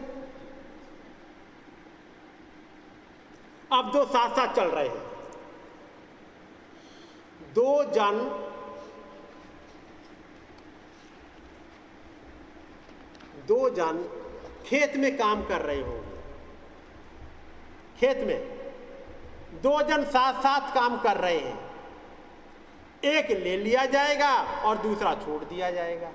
अब 3.73 3.91
दो 3.93 4.05
साथ 4.07 4.31
साथ 4.31 4.55
चल 4.55 4.69
रहे 4.69 4.89
हैं। 4.89 5.10
दो 7.55 7.85
जन 7.85 8.19
दो 13.47 13.71
जन 13.71 13.99
खेत 14.67 14.97
में 14.97 15.17
काम 15.17 15.45
कर 15.45 15.63
रहे 15.63 15.81
होंगे। 15.81 16.19
खेत 18.01 18.19
में 18.27 18.61
दो 19.63 19.83
जन 19.83 20.05
साथ 20.05 20.41
साथ 20.41 20.75
काम 20.75 21.01
कर 21.01 21.17
रहे 21.17 21.39
हैं। 21.39 21.71
एक 23.05 23.31
ले 23.31 23.57
लिया 23.57 23.85
जाएगा 23.87 24.37
और 24.63 24.79
दूसरा 24.79 25.15
छोड़ 25.15 25.45
दिया 25.45 25.71
जाएगा। 25.71 26.13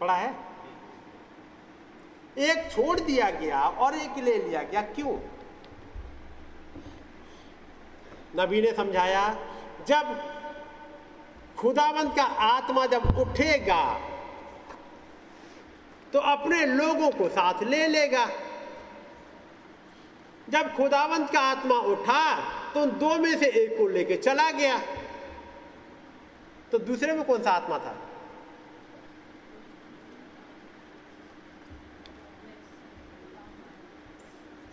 पढ़ा 0.00 0.14
है? 0.14 0.34
एक 2.38 2.70
छोड़ 2.72 3.00
दिया 3.00 3.30
गया 3.30 3.60
और 3.60 3.94
एक 3.94 4.18
ले 4.18 4.38
लिया 4.38 4.62
गया। 4.62 4.82
क्यों? 4.82 5.18
नबी 8.36 8.60
ने 8.62 8.72
समझाया, 8.72 9.24
जब 9.88 10.14
खुदावंत 11.58 12.14
का 12.16 12.22
आत्मा 12.22 12.86
जब 12.86 13.02
उठेगा 13.18 13.82
तो 16.12 16.18
अपने 16.18 16.64
लोगों 16.66 17.10
को 17.10 17.28
साथ 17.28 17.62
ले 17.62 17.86
लेगा। 17.88 18.26
जब 20.50 20.74
खुदावंत 20.76 21.30
का 21.30 21.40
आत्मा 21.40 21.76
उठा 21.88 22.22
तो 22.74 22.80
उन 22.80 22.90
दो 22.98 23.14
में 23.18 23.36
से 23.38 23.46
एक 23.62 23.76
को 23.78 23.86
लेके 23.88 24.16
चला 24.16 24.50
गया। 24.50 24.78
तो 26.72 26.78
दूसरे 26.80 27.12
में 27.12 27.24
कौन 27.24 27.42
सा 27.42 27.50
आत्मा 27.50 27.78
था? 27.78 27.94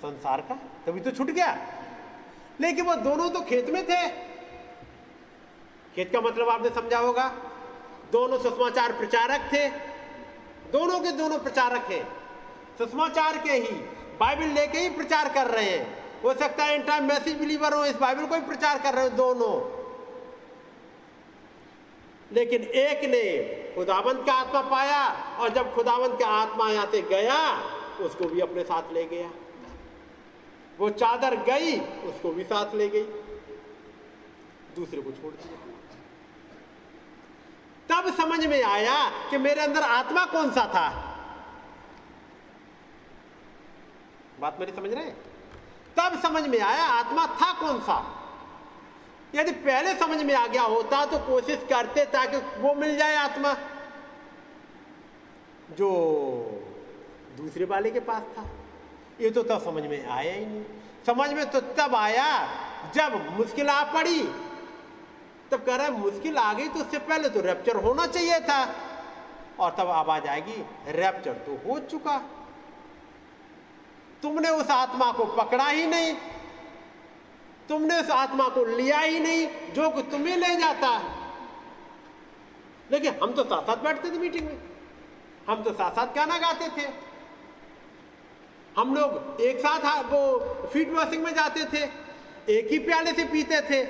संसार 0.02 0.42
का? 0.42 0.56
तभी 0.86 1.00
तो 1.00 1.12
छूट 1.12 1.30
गया। 1.30 1.56
लेकिन 2.62 2.86
वो 2.86 2.96
दोनों 2.96 3.30
तो 3.30 3.42
खेत 3.42 3.70
में 3.70 3.86
थे। 3.86 4.10
खेत 5.96 6.12
का 6.14 6.22
मतलब 6.22 6.50
आपने 6.50 6.70
समझा 6.70 7.00
होगा। 7.00 7.28
दोनों 8.12 8.40
सुषमाचार 8.40 8.92
प्रचारक 8.92 9.42
थे। 9.54 9.70
दोनों 10.72 11.00
के 11.00 11.12
दोनों 11.12 11.40
प्रचारक 11.40 11.82
हैं। 11.82 12.08
सुषमाचार 12.78 13.38
के 13.38 13.52
ही 13.52 13.76
बाइबल 14.20 14.46
लेके 14.46 14.78
ही 14.78 14.90
प्रचार 14.90 15.34
कर 15.34 15.48
रहे 15.48 15.70
हैं। 15.70 16.22
हो 16.22 16.34
सकता 16.34 16.64
है 16.64 16.76
इन 16.76 16.84
टाइम 16.84 17.04
मैसेज 17.04 17.38
बिलीवर 17.38 17.74
हो, 17.74 17.86
इस 17.86 17.96
बाइबल 17.96 18.26
को 18.26 18.36
ही 18.36 18.42
प्रचार 18.42 18.80
कर 18.80 18.94
रहे 18.94 19.04
हो 19.04 19.10
दोनों। 19.10 19.80
लेकिन 22.32 22.64
एक 22.64 23.10
ने 23.10 23.40
खुदावंत 23.76 24.26
का 24.26 24.34
आत्मा 24.34 24.62
पाया 24.62 25.08
और 25.40 25.50
जब 25.50 25.76
खुदावंत 25.76 26.20
का 26.20 26.28
आत्मा 26.28 26.70
यहाँ 26.70 26.88
से 26.92 27.02
गया, 27.02 27.64
उसको 28.00 28.26
भी 28.26 28.40
अपने 28.40 28.64
साथ 28.64 28.94
ले 28.94 29.06
गया। 29.06 29.30
वो 30.80 30.90
चादर 30.90 31.36
गई, 31.44 31.80
उसको 31.80 32.32
भी 32.32 32.44
साथ 32.44 32.76
ले 32.76 32.88
गई। 32.90 33.04
दूसरे 34.76 35.02
को 35.02 35.12
छोड़ 35.12 35.34
दिया। 35.34 35.58
तब 37.90 38.14
समझ 38.16 38.46
में 38.46 38.62
आया 38.64 38.98
कि 39.30 39.38
मेरे 39.38 39.62
अंदर 39.62 39.82
आत्मा 39.82 40.26
कौन 40.26 40.52
सा 40.52 40.66
था। 40.66 40.88
बात 44.40 44.60
मेरी 44.60 44.72
समझ 44.72 44.92
रहे 44.94 45.12
तब 45.98 46.20
समझ 46.22 46.48
में 46.48 46.60
आया 46.60 46.84
आत्मा 46.86 47.26
था 47.36 47.52
कौन 47.60 47.80
सा। 47.80 47.98
यदि 49.36 49.52
पहले 49.64 49.94
समझ 49.96 50.22
में 50.24 50.34
आ 50.34 50.46
गया 50.48 50.62
होता 50.64 51.06
तो 51.06 51.18
कोशिश 51.26 51.66
करते 51.70 52.06
ताकि 52.06 52.38
वो 52.62 52.74
मिल 52.76 52.98
जाए 52.98 53.16
आत्मा, 53.16 53.54
जो 55.72 55.90
दूसरे 57.38 57.66
वाले 57.66 57.92
के 57.92 58.00
पास 58.02 58.24
था। 58.38 58.44
ये 59.22 59.30
तो 59.30 59.44
तब 59.44 59.64
समझ 59.64 59.84
में 59.84 60.08
आया 60.08 60.34
ही 60.34 60.46
नहीं। 60.46 60.64
समझ 61.06 61.34
में 61.34 61.52
तो 61.52 61.62
तब 61.62 61.96
आया 61.96 62.48
जब 62.96 63.38
मुश्किल 63.38 63.70
आ 63.70 63.84
पड़ी। 63.94 64.24
तब 65.52 65.64
कह 65.66 65.76
रहा 65.76 65.90
मुश्किल 65.90 66.38
आ 66.38 66.54
गई 66.54 66.68
तो 66.68 66.80
उससे 66.80 67.00
पहले 67.00 67.30
तो 67.30 67.42
रैप्चर 67.42 67.76
होना 67.76 68.08
चाहिए 68.08 68.40
था। 68.40 68.76
और 69.60 69.72
तब 69.72 69.88
आवाज़ 69.88 70.28
आएगी 70.28 70.66
रैप्चर 70.92 71.34
तो 71.34 71.62
हो 71.68 71.80
चुका। 71.80 72.18
तुमने 74.22 74.50
उस 74.50 74.72
आत्मा 74.72 75.12
को 75.12 75.26
पकड़ा 75.26 75.68
ही 75.68 75.88
नहीं। 75.88 76.16
तुमने 77.70 78.00
उस 78.00 78.10
आत्मा 78.10 78.50
को 78.50 78.64
लिया 78.66 79.00
ही 79.00 79.20
नहीं, 79.20 79.74
जो 79.74 79.90
कि 79.90 80.02
तुम्हें 80.02 80.38
ले 80.38 80.56
जाता। 80.56 81.02
लेकिन 82.92 83.16
हम 83.24 83.34
तो 83.34 83.44
साथ 83.44 83.62
साथ 83.62 83.78
बैठते 83.78 84.10
थे 84.10 84.18
मीटिंग 84.18 84.46
में। 84.46 84.58
हम 85.50 85.64
तो 85.64 85.74
साथ 85.74 85.92
साथ 85.92 86.16
गाना 86.16 86.38
गाते 86.38 86.70
थे। 86.70 87.09
हम 88.80 88.96
लोग 88.96 89.42
एक 89.42 89.60
साथ 89.60 90.04
वो 90.04 90.40
फ़ीड 90.74 90.92
वॉशिंग 90.92 91.24
में 91.24 91.34
जाते 91.34 91.64
थे। 91.64 91.90
एक 92.54 92.72
ही 92.72 92.80
प्याले 92.80 93.12
से 93.12 93.26
पीते 93.26 93.62
थे। 93.62 93.82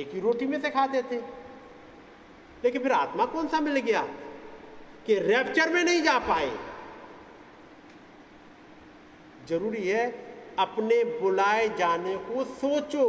एक 0.00 0.10
ही 0.14 0.20
रोटी 0.20 0.46
में 0.46 0.60
से 0.60 0.70
खाते 0.70 1.02
थे। 1.02 1.16
लेकिन 2.64 2.82
फिर 2.82 2.92
आत्मा 2.92 3.24
कौन 3.24 3.48
सा 3.48 3.60
मिल 3.60 3.76
गया 3.76 4.02
कि 5.06 5.14
रैप्चर 5.14 5.72
में 5.72 5.84
नहीं 5.84 6.02
जा 6.02 6.18
पाए? 6.18 6.50
ज़रूरी 9.48 9.88
है 9.88 10.10
अपने 10.58 11.04
बुलाए 11.04 11.68
जाने 11.68 12.16
को 12.16 12.44
सोचो 12.44 13.08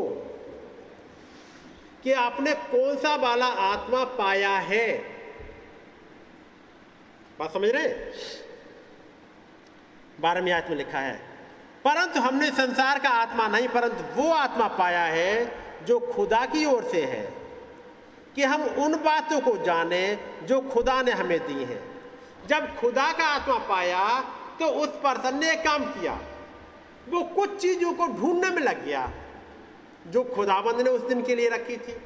कि 2.03 2.11
आपने 2.11 2.53
कौन 2.53 2.97
सा 2.97 3.15
वाला 3.15 3.45
आत्मा 3.45 4.03
पाया 4.03 4.57
है। 4.57 4.97
बात 7.39 7.53
समझ 7.53 7.69
रहे 7.69 7.87
बारहवीं 10.19 10.51
आयत 10.51 10.69
में 10.69 10.77
लिखा 10.77 10.99
है, 10.99 11.15
परंतु 11.85 12.19
हमने 12.19 12.49
संसार 12.53 12.99
का 12.99 13.09
आत्मा 13.11 13.47
नहीं, 13.47 13.67
परंतु 13.69 14.21
वो 14.21 14.31
आत्मा 14.33 14.67
पाया 14.77 15.03
है 15.05 15.85
जो 15.85 15.99
खुदा 16.07 16.45
की 16.45 16.65
ओर 16.65 16.83
से 16.83 17.03
है, 17.05 17.21
कि 18.35 18.43
हम 18.43 18.63
उन 18.77 18.95
बातों 19.03 19.39
को 19.41 19.55
जाने 19.65 20.17
जो 20.43 20.59
खुदा 20.63 21.01
ने 21.01 21.11
हमें 21.13 21.39
दी 21.39 21.63
हैं। 21.63 21.79
जब 22.47 22.75
खुदा 22.75 23.11
का 23.11 23.25
आत्मा 23.27 23.57
पाया 23.67 24.03
तो 24.59 24.65
उस 24.75 24.89
पर्सन 25.03 25.37
ने 25.37 25.55
काम 25.63 25.85
किया। 25.87 26.19
वो 27.09 27.21
कुछ 27.35 27.55
चीज़ों 27.57 27.93
को 27.93 28.07
ढूँढने 28.09 28.49
में 28.49 28.61
लग 28.61 28.83
गया, 28.85 29.09
जो 30.07 30.23
खुदाबंद 30.25 30.81
ने 30.81 30.89
उस 30.89 31.07
दिन 31.07 31.21
के 31.21 31.35
लिए 31.35 31.49
रखी 31.49 31.77
थी। 31.77 31.97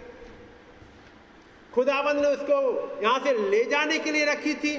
खुदाबंद 1.73 2.21
ने 2.21 2.27
उसको 2.29 3.01
यहाँ 3.03 3.19
से 3.19 3.33
ले 3.49 3.63
जाने 3.65 3.99
के 3.99 4.11
लिए 4.11 4.25
रखी 4.25 4.53
थी 4.55 4.75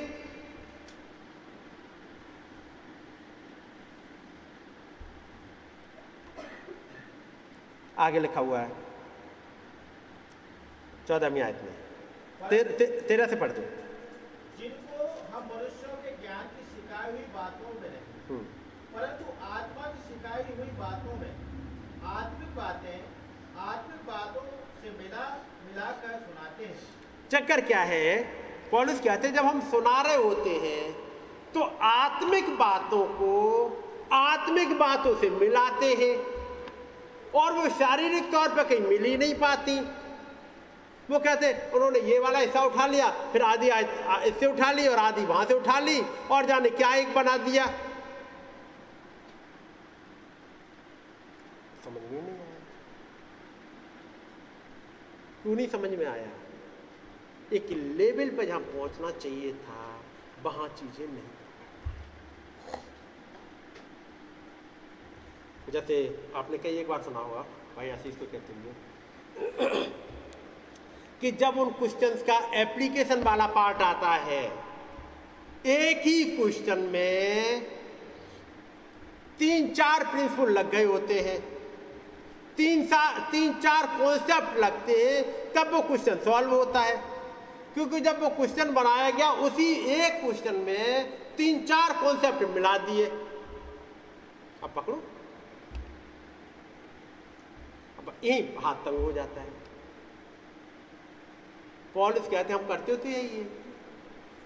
आगे 7.99 8.21
लिखा 8.21 8.41
हुआ 8.41 8.61
है। 8.61 8.71
चौदहवीं 11.09 11.43
आयत 11.43 11.61
में। 11.63 11.73
तेर, 12.49 12.71
ते, 12.73 12.87
तेरह 13.01 13.27
से 13.27 13.37
पढ़ 13.37 13.51
दो। 13.51 13.63
जिनको 14.59 15.05
हम 15.33 15.45
मनुष्यों 15.45 15.97
के 15.97 16.11
ज्ञान 16.11 16.45
की 16.45 16.65
सिखाई 16.65 17.11
हुई 17.11 17.21
बातों 17.21 17.81
में 17.81 17.89
नहीं 17.91 18.29
हम्म, 18.29 18.45
परंतु 18.95 19.45
आत्मा 19.45 19.87
की 19.87 20.03
सिखाई 20.09 20.43
हुई 20.43 20.79
बातों 20.79 21.17
में। 21.17 21.33
आत्मिक 22.05 22.57
बातें 22.57 23.05
आत्मिक 23.59 24.07
बातों 24.07 24.43
से 24.83 24.91
मिला 24.91 25.27
मिलाकर 25.67 26.09
सुनाते 26.09 26.65
हैं। 26.65 26.79
चक्कर 27.31 27.61
क्या 27.61 27.81
है? 27.81 28.23
पॉलिस 28.71 29.01
कहते 29.01 29.29
हैं 29.29 29.35
जब 29.35 29.45
हम 29.45 29.61
सुना 29.71 30.01
रहे 30.03 30.17
होते 30.17 30.51
हैं 30.51 30.93
तो 31.55 31.63
आत्मिक 31.83 32.49
बातों 32.59 33.07
को 33.07 33.33
आत्मिक 34.13 34.79
बातों 34.79 35.17
से 35.17 35.31
मिलाते 35.31 35.87
हैं। 35.87 36.32
और 37.35 37.53
वो 37.53 37.69
शारीरिक 37.71 38.31
तौर 38.33 38.55
पर 38.55 38.65
कहीं 38.65 38.81
मिल 38.81 39.05
ही 39.05 39.17
नहीं 39.17 39.35
पाती। 39.35 39.79
वो 41.11 41.19
कहते, 41.19 41.53
उन्होंने 41.75 41.99
ये 42.01 42.19
वाला 42.19 42.39
हिस्सा 42.39 42.63
उठा 42.65 42.87
लिया, 42.87 43.09
फिर 43.33 43.43
आधी 43.43 43.69
इससे 44.29 44.47
उठा 44.47 44.71
ली 44.73 44.87
और 44.89 44.99
आधी 44.99 45.25
वहाँ 45.27 45.45
से 45.45 45.55
उठा 45.55 45.79
ली 45.81 46.01
और 46.31 46.47
जाने 46.47 46.71
क्या 46.71 46.95
एक 46.95 47.15
बना 47.15 47.37
दिया? 47.39 47.67
समझ 51.85 52.03
में 52.03 52.11
नहीं 52.13 52.31
आया। 52.31 52.61
क्यों 55.43 55.55
नहीं 55.57 55.69
समझ 55.69 55.91
में 55.91 56.07
आया? 56.07 56.31
एक 57.53 57.71
लेवल 57.71 58.29
पर 58.37 58.45
जहाँ 58.45 58.61
पहुँचना 58.63 59.11
चाहिए 59.13 59.53
था, 59.55 60.01
वहाँ 60.45 60.69
चीज़ें 60.71 61.07
नहीं 61.07 61.23
जैसे 65.71 66.25
आपने 66.35 66.59
कई 66.59 66.77
एक 66.77 66.89
बार 66.89 67.03
सुना 67.03 67.19
होगा, 67.19 67.41
भाई 67.77 67.91
आशीष 67.91 68.17
को 68.17 68.25
कहते 68.25 68.53
हुए, 68.53 68.73
कि 71.21 71.31
जब 71.33 71.59
उन 71.59 71.71
क्वेश्चंस 71.71 72.23
का 72.23 72.51
एप्लीकेशन 72.55 73.23
वाला 73.23 73.47
पार्ट 73.47 73.83
आता 73.83 74.11
है, 74.11 74.53
एक 75.67 75.99
ही 75.99 76.25
क्वेश्चन 76.25 76.79
में 76.79 77.61
तीन 79.39 79.75
चार 79.75 80.05
प्रिंसिपल 80.05 80.51
लग 80.51 80.71
गए 80.71 80.85
होते 80.85 81.21
हैं। 81.21 81.41
तीन 82.57 82.87
सा 82.87 83.31
तीन 83.31 83.55
चार 83.55 83.87
कॉन्सेप्ट 83.87 84.59
लगते 84.59 84.93
हैं, 84.93 85.53
तब 85.53 85.73
वो 85.73 85.83
क्वेश्चन 85.83 86.17
सॉल्व 86.17 86.51
होता 86.51 86.81
है। 86.81 86.97
क्योंकि 87.75 88.01
जब 88.01 88.23
वो 88.23 88.29
क्वेश्चन 88.29 88.75
बनाया 88.75 89.11
गया, 89.11 89.33
उसी 89.33 89.73
एक 89.73 90.13
क्वेश्चन 90.13 90.55
में 90.55 91.11
तीन 91.37 91.65
चार 91.65 91.93
कॉन्सेप्ट 91.93 92.43
मिला 92.43 92.79
दिए। 92.79 93.07
अब 93.07 94.73
पकड़ो। 94.77 95.03
अब 98.09 98.15
यही 98.25 98.41
हाथ 98.65 98.85
तंग 98.85 98.99
हो 98.99 99.13
जाता 99.13 99.41
है। 99.41 99.61
पॉलिस 101.95 102.23
कहते 102.23 102.53
हैं, 102.53 102.61
हम 102.61 102.67
करते 102.69 102.93
होते 102.93 103.09
यही 103.09 103.39
है। 103.39 103.47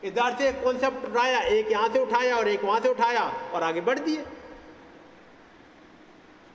इधर 0.05 0.37
से 0.39 0.53
कॉन्सेप्ट 0.55 1.05
उठाया, 1.07 1.39
एक 1.41 1.70
यहाँ 1.73 1.89
से 1.89 1.99
उठाया 1.99 2.37
और 2.37 2.49
एक 2.49 2.65
वहाँ 2.65 2.81
से 2.81 2.89
उठाया 2.89 3.23
और 3.55 3.62
आगे 3.62 3.81
बढ़ 3.81 3.99
दिए। 3.99 4.24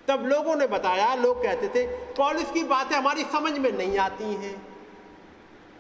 तब 0.08 0.26
लोगों 0.26 0.56
ने 0.56 0.68
बताया, 0.68 1.14
लोग 1.16 1.44
कहते 1.44 1.68
थे 1.68 1.86
पॉलिस 2.14 2.52
की 2.52 2.64
बातें 2.64 2.96
हमारी 2.98 3.24
समझ 3.24 3.58
में 3.60 3.72
नहीं 3.72 3.98
आती 3.98 4.34
हैं। 4.36 4.56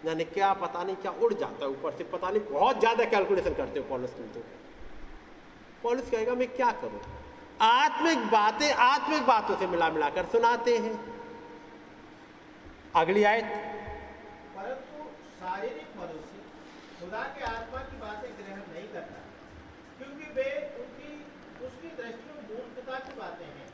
यानी 0.05 0.23
क्या 0.25 0.51
पता 0.53 0.83
नहीं, 0.83 0.95
क्या 0.95 1.11
उड़ 1.13 1.33
जाता 1.33 1.65
है 1.65 1.71
ऊपर 1.71 1.95
से, 1.97 2.03
पता 2.03 2.29
नहीं, 2.29 2.41
बहुत 2.51 2.79
ज़्यादा 2.79 3.05
कैलकुलेशन 3.05 3.53
करते 3.53 3.79
हो 3.79 3.85
पॉलिस 3.89 4.11
तुम 4.11 4.27
तो। 4.27 4.43
पॉलिस 5.83 6.09
कहेगा, 6.09 6.35
मैं 6.35 6.47
क्या 6.47 6.71
करूँ? 6.71 7.01
आत्मिक 7.61 8.17
बातें 8.27 8.71
आत्मिक 8.73 9.23
बातों 9.23 9.55
से 9.57 9.67
मिला 9.67 9.89
मिलाकर 9.89 10.25
सुनाते 10.25 10.77
हैं। 10.77 10.99
अगली 12.95 13.23
आयत। 13.23 13.43
परंतु 14.55 15.03
शारीरिक 15.33 15.91
मनुष्य 15.97 16.39
खुदा 16.99 17.21
के 17.35 17.43
आत्मा 17.45 17.79
की 17.81 17.97
बातें 17.97 18.31
ग्रहण 18.31 18.57
नहीं 18.71 18.87
करता 18.93 19.19
क्योंकि 19.97 20.25
वे 20.35 20.47
उनकी 20.79 21.11
उसकी 21.65 21.89
दृष्टि 21.97 22.29
में 22.29 22.41
मूर्खता 22.49 22.97
की 22.99 23.13
बातें 23.19 23.45
हैं। 23.45 23.67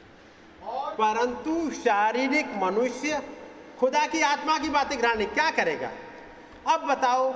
और 0.74 0.94
परंतु 0.96 1.54
शारीरिक 1.76 2.54
मनुष्य 2.64 3.22
खुदा 3.80 4.06
की 4.08 4.22
आत्मा 4.24 4.58
की 4.60 4.70
बातें 4.70 4.98
ग्रहण 5.00 5.18
नहीं 5.18 5.28
क्या 5.30 5.50
करेगा? 5.52 5.90
अब 6.68 6.86
बताओ 6.90 7.32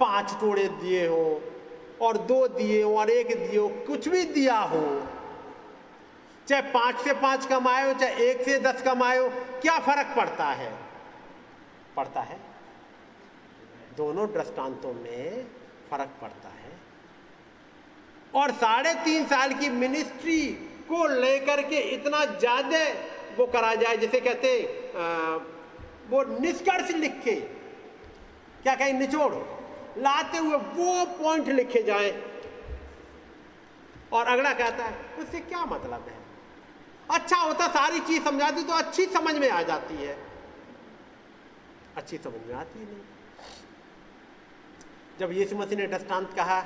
पाँच 0.00 0.34
टोड़े 0.40 0.66
दिए 0.80 1.06
हो 1.06 1.26
और 2.02 2.16
दो 2.26 2.46
दिए 2.48 2.82
हो 2.82 2.96
और 2.98 3.10
एक 3.10 3.28
दिए 3.28 3.58
हो 3.58 3.68
कुछ 3.86 4.08
भी 4.08 4.24
दिया 4.32 4.58
हो 4.72 4.82
चाहे 6.48 6.62
पाँच 6.72 6.98
से 7.04 7.12
पाँच 7.20 7.46
कमाए 7.46 7.86
हो 7.86 7.94
चाहे 8.00 8.28
एक 8.30 8.42
से 8.44 8.58
दस 8.60 8.82
कमाए 8.82 9.18
हो 9.18 9.28
क्या 9.62 9.78
फ़र्क 9.78 10.12
पड़ता 10.16 10.46
है? 10.54 10.85
पड़ता 11.96 12.20
है। 12.20 12.38
दोनों 13.96 14.26
दृष्टांतों 14.32 14.92
में 14.94 15.46
फ़र्क 15.90 16.10
पड़ता 16.22 16.48
है। 16.50 16.72
और 18.34 18.52
साढ़े 18.54 18.94
तीन 19.04 19.26
साल 19.26 19.52
की 19.54 19.68
मिनिस्ट्री 19.72 20.40
को 20.88 21.06
लेकर 21.10 21.62
के 21.62 21.78
इतना 21.92 22.24
ज़्यादा 22.26 22.78
वो 23.38 23.46
करा 23.48 23.74
जाए 23.74 23.96
जैसे 23.96 24.20
कहते 24.20 24.50
आ, 24.96 25.36
वो 26.10 26.22
निष्कर्ष 26.40 26.90
लिख 26.92 27.14
के 27.24 27.34
क्या 28.62 28.74
कहें 28.74 28.92
निचोड़ 28.92 29.32
लाते 29.98 30.38
हुए 30.38 30.56
वो 30.56 31.04
पॉइंट 31.16 31.48
लिखे 31.50 31.82
जाए। 31.82 32.10
और 34.12 34.26
अगला 34.26 34.52
कहता 34.54 34.84
है 34.84 34.94
उससे 35.18 35.40
क्या 35.40 35.64
मतलब 35.64 36.06
है? 36.08 36.14
अच्छा 37.10 37.36
होता 37.36 37.66
सारी 37.70 38.00
चीज़ 38.02 38.22
समझा 38.24 38.50
दी 38.50 38.62
तो 38.62 38.72
अच्छी 38.74 39.06
समझ 39.08 39.34
में 39.34 39.48
आ 39.50 39.62
जाती 39.64 39.94
है। 39.96 40.16
अच्छी 41.96 42.18
समझ 42.18 42.46
में 42.46 42.54
आती 42.54 42.78
नहीं। 42.78 43.02
जब 45.18 45.32
यीशु 45.32 45.56
मसीह 45.56 45.78
ने 45.78 45.86
दृष्टांत 45.86 46.32
कहा, 46.32 46.64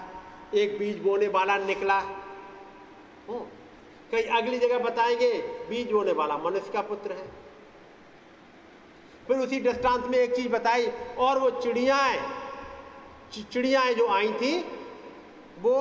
एक 0.54 0.78
बीज 0.78 0.98
बोने 0.98 1.28
वाला 1.28 1.56
निकला। 1.58 2.00
कई 4.10 4.22
अगली 4.36 4.58
जगह 4.58 4.78
बताएँगे, 4.78 5.32
बीज 5.68 5.90
बोने 5.92 6.12
वाला 6.12 6.36
मनुष्य 6.38 6.72
का 6.72 6.80
पुत्र 6.82 7.12
है। 7.12 7.28
फिर 9.26 9.38
उसी 9.38 9.60
दृष्टांत 9.60 10.04
में 10.04 10.18
एक 10.18 10.34
चीज़ 10.36 10.48
बताई, 10.48 10.86
और 11.18 11.38
वो 11.38 11.50
चिड़ियाएँ 11.60 12.20
चिड़ियाएँ 13.32 13.94
जो 13.94 14.06
आई 14.08 14.32
थी, 14.32 14.60
वो 15.58 15.76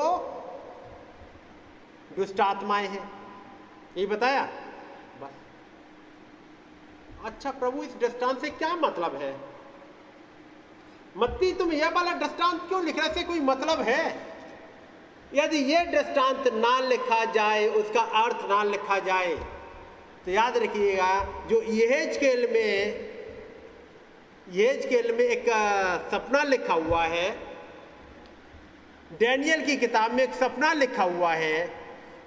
दुष्ट 2.15 2.39
आत्माएँ 2.41 2.87
हैं। 2.87 3.11
ये 3.97 4.05
बताया 4.05 4.47
अच्छा 7.25 7.51
प्रभु, 7.51 7.83
इस 7.83 7.95
दृष्टांत 7.99 8.41
से 8.41 8.49
क्या 8.49 8.73
मतलब 8.77 9.15
है? 9.15 9.35
मत्ती, 11.17 11.51
तुम 11.53 11.71
यह 11.71 11.89
वाला 11.89 12.13
दृष्टांत 12.15 12.61
क्यों 12.67 12.83
लिख 12.85 12.99
रहे 12.99 13.15
थे 13.15 13.23
कोई 13.23 13.39
मतलब 13.41 13.81
है? 13.81 14.03
यदि 15.33 15.57
ये 15.65 15.85
दृष्टांत 15.87 16.47
ना 16.55 16.79
लिखा 16.79 17.23
जाए, 17.33 17.67
उसका 17.69 18.01
अर्थ 18.21 18.49
ना 18.49 18.63
लिखा 18.63 18.99
जाए 19.01 19.35
तो 20.25 20.31
याद 20.31 20.57
रखिएगा, 20.57 21.11
जो 21.49 21.61
यह 21.63 22.11
स्केल 22.13 22.47
में 22.53 23.09
यह 24.51 24.81
स्केल 24.81 25.11
में 25.11 25.23
एक 25.23 25.45
सपना 26.11 26.43
लिखा 26.43 26.73
हुआ 26.75 27.03
है। 27.05 27.29
डैनियल 29.11 29.65
की 29.65 29.75
किताब 29.77 30.13
में 30.13 30.23
एक 30.23 30.33
सपना 30.35 30.71
लिखा 30.73 31.03
हुआ 31.05 31.33
है, 31.33 31.69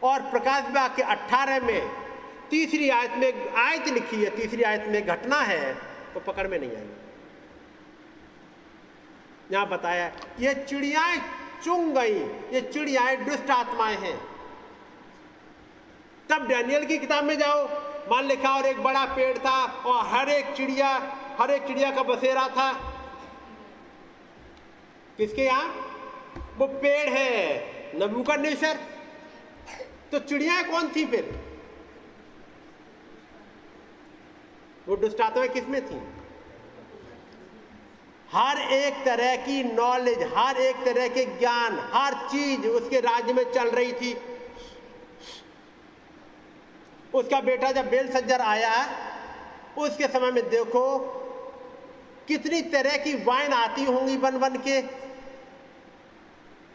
और 0.03 0.21
प्रकाश 0.31 0.71
बाग 0.75 0.95
के 0.97 1.03
18 1.05 1.61
में 1.63 1.91
तीसरी 2.53 2.89
आयत 2.91 3.13
में 3.17 3.53
आयत 3.57 3.87
लिखी 3.89 4.17
है, 4.17 4.31
तीसरी 4.31 4.63
आयत 4.63 4.85
में 4.89 5.07
घटना 5.07 5.37
है 5.43 5.75
तो 6.15 6.21
पकड़ 6.21 6.47
में 6.49 6.59
नहीं 6.59 6.71
आएगी। 6.71 7.01
यहाँ 9.53 9.69
बताया, 9.69 10.11
ये 10.41 10.55
चिड़ियाएँ 10.55 11.19
चुंग 11.65 11.95
गई, 11.95 12.19
ये 12.55 12.61
चिड़ियाएँ 12.63 13.17
दुष्ट 13.25 13.51
आत्माएँ 13.51 13.97
हैं। 13.97 14.17
तब 16.31 16.47
डैनियल 16.49 16.85
की 16.87 16.99
किताब 16.99 17.25
में 17.25 17.39
जाओ, 17.39 17.65
मान 18.11 18.25
लिखा 18.25 18.51
और 18.57 18.67
एक 18.67 18.83
बड़ा 18.83 19.05
पेड़ 19.17 19.39
था 19.39 19.63
और 19.87 20.07
हर 20.07 20.29
एक 20.31 20.55
चिड़िया, 20.57 20.89
हर 21.39 21.51
एक 21.51 21.67
चिड़िया 21.67 21.91
का 21.91 22.03
बसेरा 22.03 22.47
था। 22.49 22.73
किसके 25.17 25.43
यहाँ? 25.43 25.67
वो 26.59 26.67
पेड़ 26.67 27.09
है 27.09 27.97
नबूकरनेसर 27.97 28.79
तो 30.13 30.19
चिड़िया 30.21 30.63
कौन 30.63 30.89
थी 30.97 31.05
फिर? 31.07 31.25
वो 34.89 34.97
दुष्ट 34.97 35.21
आत्माएँ 35.21 35.49
किसमें 35.49 35.87
थी? 35.87 36.23
हर 38.33 38.59
एक 38.59 39.05
तरह 39.05 39.37
की 39.37 39.63
नॉलेज 39.65 40.33
हर 40.37 40.57
एक 40.57 40.77
तरह 40.77 41.09
के 41.09 41.25
ज्ञान, 41.25 41.91
हर 41.93 42.15
चीज़ 42.15 42.67
उसके 42.67 43.01
राज्य 43.01 43.33
में 43.33 43.53
चल 43.53 43.71
रही 43.71 43.93
थी। 43.93 44.17
उसका 47.15 47.41
बेटा 47.41 47.73
जब 47.73 47.91
बेल 47.91 48.13
सज्जर 48.13 48.41
आया, 48.41 48.75
उसके 49.79 50.09
समय 50.09 50.31
में 50.31 50.49
देखो, 50.49 50.99
कितनी 52.29 52.63
तरह 52.63 52.97
की 52.97 53.15
वाइन 53.15 53.53
आती 53.53 53.85
होंगी 53.85 54.17
बन 54.17 54.39
बन 54.39 54.57
के। 54.57 54.79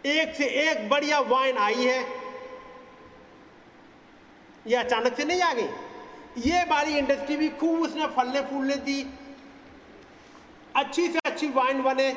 एक 0.10 0.36
से 0.36 0.46
एक 0.46 0.90
बढ़िया 0.90 1.20
वाइन 1.20 1.58
आई 1.58 1.86
है। 1.86 2.08
यह 4.68 4.80
अचानक 4.80 5.18
से 5.18 5.26
नहीं 5.26 5.42
आ 5.42 5.54
गई? 5.54 5.68
ये 6.38 6.66
बारी 6.66 6.98
इंडस्ट्री 6.98 7.38
भी 7.38 7.50
खूब 7.50 7.82
उसने 7.82 8.08
फलने 8.08 8.42
फूलने 8.42 8.76
दी। 8.76 9.08
अच्छी 10.76 11.08
से 11.08 11.20
अच्छी 11.26 11.50
वाइन 11.50 11.84
बने, 11.84 12.12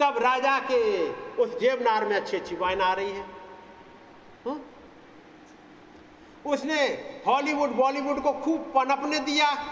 तब 0.00 0.18
राजा 0.18 0.58
के 0.58 1.08
उस 1.10 1.60
जेबनार 1.60 2.04
में 2.04 2.16
अच्छी 2.16 2.36
अच्छी 2.36 2.56
वाइन 2.56 2.80
आ 2.80 2.92
रही 2.92 3.10
है। 3.10 3.24
हुँ? 4.46 4.60
उसने 6.46 6.86
हॉलीवुड, 7.26 7.70
बॉलीवुड 7.70 8.22
को 8.22 8.32
खूब 8.32 8.60
पनपने 8.60 9.18
दिया, 9.18 9.64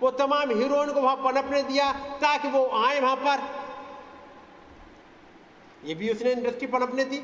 वो 0.00 0.10
तमाम 0.10 0.50
हीरोइन 0.50 0.92
को 0.92 1.00
वहाँ 1.00 1.16
पनपने 1.16 1.62
दिया, 1.62 1.92
ताकि 1.92 2.48
वो 2.48 2.66
आए 2.66 3.00
वहाँ 3.00 3.16
पर। 3.16 3.42
ये 5.84 5.94
भी 5.94 6.10
उसने 6.10 6.32
इंडस्ट्री 6.32 6.66
पनपने 6.66 7.04
दी। 7.04 7.22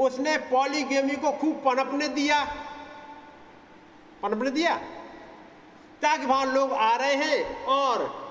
उसने 0.00 0.36
पॉलीगेमी 0.36 1.16
को 1.16 1.32
खूब 1.32 1.62
पनपने 1.64 2.08
दिया। 2.08 2.44
पनपने 4.22 4.50
दिया 4.50 4.74
ताकि 6.02 6.26
वहाँ 6.26 6.46
लोग 6.46 6.72
आ 6.72 6.96
रहे 6.96 7.14
हैं 7.14 7.64
और 7.64 8.22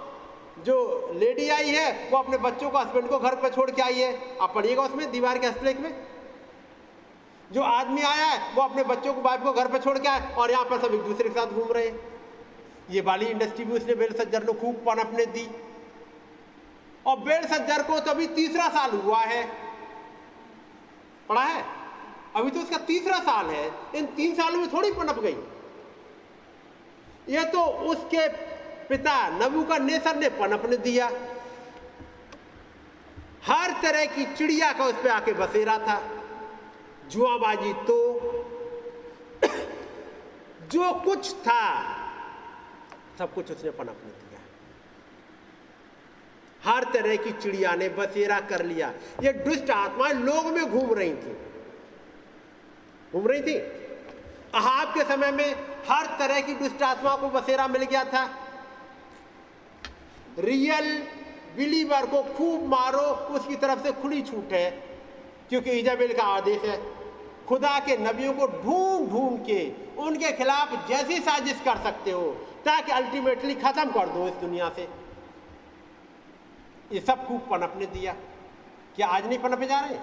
जो 0.66 1.12
लेडी 1.14 1.50
आई 1.50 1.70
है, 1.70 2.10
वो 2.10 2.18
अपने 2.18 2.38
बच्चों 2.38 2.70
को 2.70 2.78
हस्बैंड 2.78 3.10
को 3.10 3.20
घर 3.20 3.36
पर 3.36 3.50
छोड़ 3.50 3.72
के 3.72 3.82
आई 3.82 4.00
है। 4.00 4.38
आप 4.42 4.56
पढ़िएगा 4.56 4.84
उसमें, 4.84 5.12
दीवार 5.12 5.38
के 5.38 5.48
हस्तलेख 5.48 5.80
में। 5.80 6.08
जो 7.52 7.62
आदमी 7.62 8.02
आया 8.02 8.26
है, 8.26 8.54
वो 8.56 8.62
अपने 8.62 8.84
बच्चों 8.84 9.14
को 9.14 9.22
वाइफ 9.22 9.42
को 9.42 9.54
घर 9.54 9.68
पर 9.68 9.78
छोड़ 9.78 9.98
के 9.98 10.08
आए 10.08 10.34
और 10.34 10.52
यहाँ 10.52 10.66
पर 10.66 10.82
सब 10.82 10.94
एक 10.94 11.02
दूसरे 11.02 11.30
के 11.30 11.40
साथ 11.40 11.48
घूम 11.48 11.72
रहे 11.72 11.88
हैं। 11.88 12.00
ये 12.92 13.02
वाली 13.02 13.26
इंडस्ट्री 13.26 13.66
भी 13.66 13.74
उसने 13.74 13.96
बेल 13.96 14.14
सज्जर 14.14 14.46
को 14.46 14.54
खूब 14.54 14.76
पनपने 14.76 15.26
दी। 15.26 15.48
और 17.08 17.18
बेल 17.18 17.46
सज्जर 17.48 17.84
को 17.84 18.00
तो 18.00 18.12
अभी 18.12 18.28
तीसरा 18.28 18.68
साल 18.70 18.92
हुआ 18.92 19.20
है। 19.20 19.44
पढ़ा 21.30 21.44
है? 21.44 21.66
अभी 22.36 22.52
तो 22.52 22.60
उसका 22.60 22.78
तीसरा 22.78 23.18
साल 23.20 23.46
है। 23.46 23.72
इन 23.96 24.06
तीन 24.06 24.36
सालों 24.36 24.60
में 24.60 24.74
थोड़ी 24.74 24.92
पनप 24.92 25.20
गई। 25.20 25.38
ये 27.30 27.44
तो 27.44 27.66
उसके 27.66 28.28
पिता 28.88 29.30
नबू 29.30 29.64
का 29.64 29.78
नेसर 29.78 30.16
ने 30.16 30.30
पनपने 30.30 30.78
दिया। 30.78 31.08
हर 33.46 33.72
तरह 33.82 34.06
की 34.06 34.36
चिड़िया 34.36 34.74
का 34.74 34.86
उस 34.86 34.94
पर 34.94 35.10
आके 35.10 35.34
बसेरा 35.34 35.78
था। 35.78 36.02
जुआबाजी 37.08 37.74
तो 37.74 37.98
जो 40.72 40.94
कुछ 40.94 41.36
था, 41.36 41.96
सब 43.18 43.34
कुछ 43.34 43.52
उसने 43.52 43.72
पनपने 43.72 44.12
दिया। 44.12 44.40
हर 46.64 46.84
तरह 46.84 47.16
की 47.16 47.32
चिड़िया 47.32 47.76
ने 47.76 47.90
बसेरा 47.90 48.40
कर 48.40 48.66
लिया। 48.66 48.94
ये 49.24 49.34
दुष्ट 49.34 49.70
आत्माएँ 49.72 50.14
लोग 50.14 50.46
में 50.46 50.66
घूम 50.72 50.94
रही 50.94 51.14
थी। 51.14 51.34
घूम 53.12 53.28
रही 53.28 53.42
थी? 53.42 53.81
अहाब 54.56 54.94
के 54.94 55.04
समय 55.04 55.32
में 55.32 55.52
हर 55.90 56.06
तरह 56.20 56.40
की 56.42 56.54
दुष्ट 56.54 56.82
आत्मा 56.84 57.16
को 57.16 57.30
बसेरा 57.30 57.68
मिल 57.68 57.84
गया 57.84 58.04
था। 58.04 58.24
रियल 60.40 60.98
बिलीवर 61.56 62.06
को 62.06 62.22
खूब 62.38 62.64
मारो, 62.68 63.00
उसकी 63.36 63.56
तरफ़ 63.56 63.84
से 63.84 63.92
खुली 63.92 64.22
छूट 64.22 64.54
है, 64.54 64.70
क्योंकि 65.50 65.72
इजाबेल 65.72 66.14
का 66.14 66.24
आदेश 66.24 66.62
है, 66.62 66.78
खुदा 67.48 67.80
के 67.80 67.98
नबियों 67.98 68.34
को 68.34 68.48
ढूंढ 68.48 69.10
ढूंढ 69.10 69.40
के 69.40 69.62
उनके 69.98 70.32
खिलाफ 70.32 70.88
जैसी 70.90 71.20
साजिश 71.20 71.62
कर 71.66 71.78
सकते 71.78 72.12
हो, 72.12 72.22
ताकि 72.66 72.92
अल्टीमेटली 72.92 73.56
खत्म 73.56 73.86
कर 73.92 74.10
दो 74.10 74.28
इस 74.28 74.34
दुनिया 74.34 74.70
से। 74.70 74.88
ये 76.92 77.00
सब 77.00 77.28
खूब 77.28 77.40
पनपने 77.52 77.86
दिया। 77.86 78.14
क्या 78.96 79.08
आज 79.08 79.28
नहीं 79.28 79.40
पनपे 79.40 79.66
जा 79.66 79.80
रहे? 79.80 79.96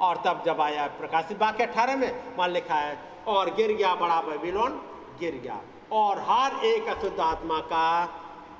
और 0.00 0.22
तब 0.26 0.42
जब 0.46 0.60
आया 0.60 0.86
प्रकाशित 0.86 1.38
के 1.42 1.62
अठारह 1.62 1.96
में, 1.96 2.36
मान 2.38 2.50
लिखा 2.50 2.74
है, 2.74 2.98
और 3.26 3.54
गिर 3.54 3.72
गया 3.72 3.94
बड़ा 3.94 4.20
बेबीलोन, 4.20 4.72
गिर 5.20 5.34
गया। 5.34 5.60
और 5.92 6.18
हर 6.18 6.64
एक 6.64 6.86
अशुद्ध 6.88 7.20
आत्मा 7.20 7.58
का 7.60 8.04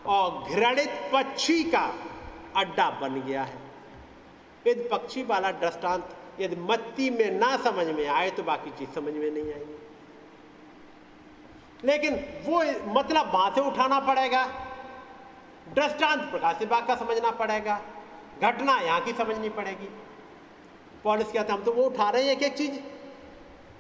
और 0.07 0.45
घृणित 0.51 1.11
पक्षी 1.13 1.63
का 1.65 1.95
अड्डा 2.57 2.91
बन 2.91 3.21
गया 3.21 3.43
है। 3.43 3.59
यदि 4.67 4.89
पक्षी 4.89 5.23
वाला 5.23 5.51
दृष्टांत 5.51 6.17
यदि 6.41 6.57
मत्ती 6.57 7.11
में 7.11 7.31
ना 7.31 7.57
समझ 7.57 7.87
में 7.87 8.07
आए 8.07 8.31
तो 8.31 8.43
बाकी 8.43 8.71
चीज़ 8.71 8.91
समझ 8.91 9.15
में 9.15 9.31
नहीं 9.31 9.53
आएगी। 9.53 9.79
लेकिन 11.85 12.15
वो 12.47 12.63
मतलब 12.95 13.31
वहाँ 13.35 13.51
से 13.51 13.61
उठाना 13.61 14.01
पड़ेगा। 14.01 14.47
दृष्टांत 15.75 16.23
प्रकाशित 16.23 16.69
बाग 16.69 16.87
का 16.87 16.95
समझना 16.97 17.31
पड़ेगा। 17.31 17.81
घटना 18.43 18.81
यहाँ 18.81 19.01
की 19.01 19.13
समझनी 19.13 19.49
पड़ेगी। 19.49 19.89
पॉलिस 21.05 21.33
क्या 21.33 21.45
था 21.45 21.53
हम 21.53 21.65
तो 21.65 21.73
वो 21.73 21.83
उठा 21.83 22.11
रहे 22.11 22.23
हैं 22.23 22.33
एक 22.33 22.43
एक 22.43 22.57
चीज़। 22.57 22.81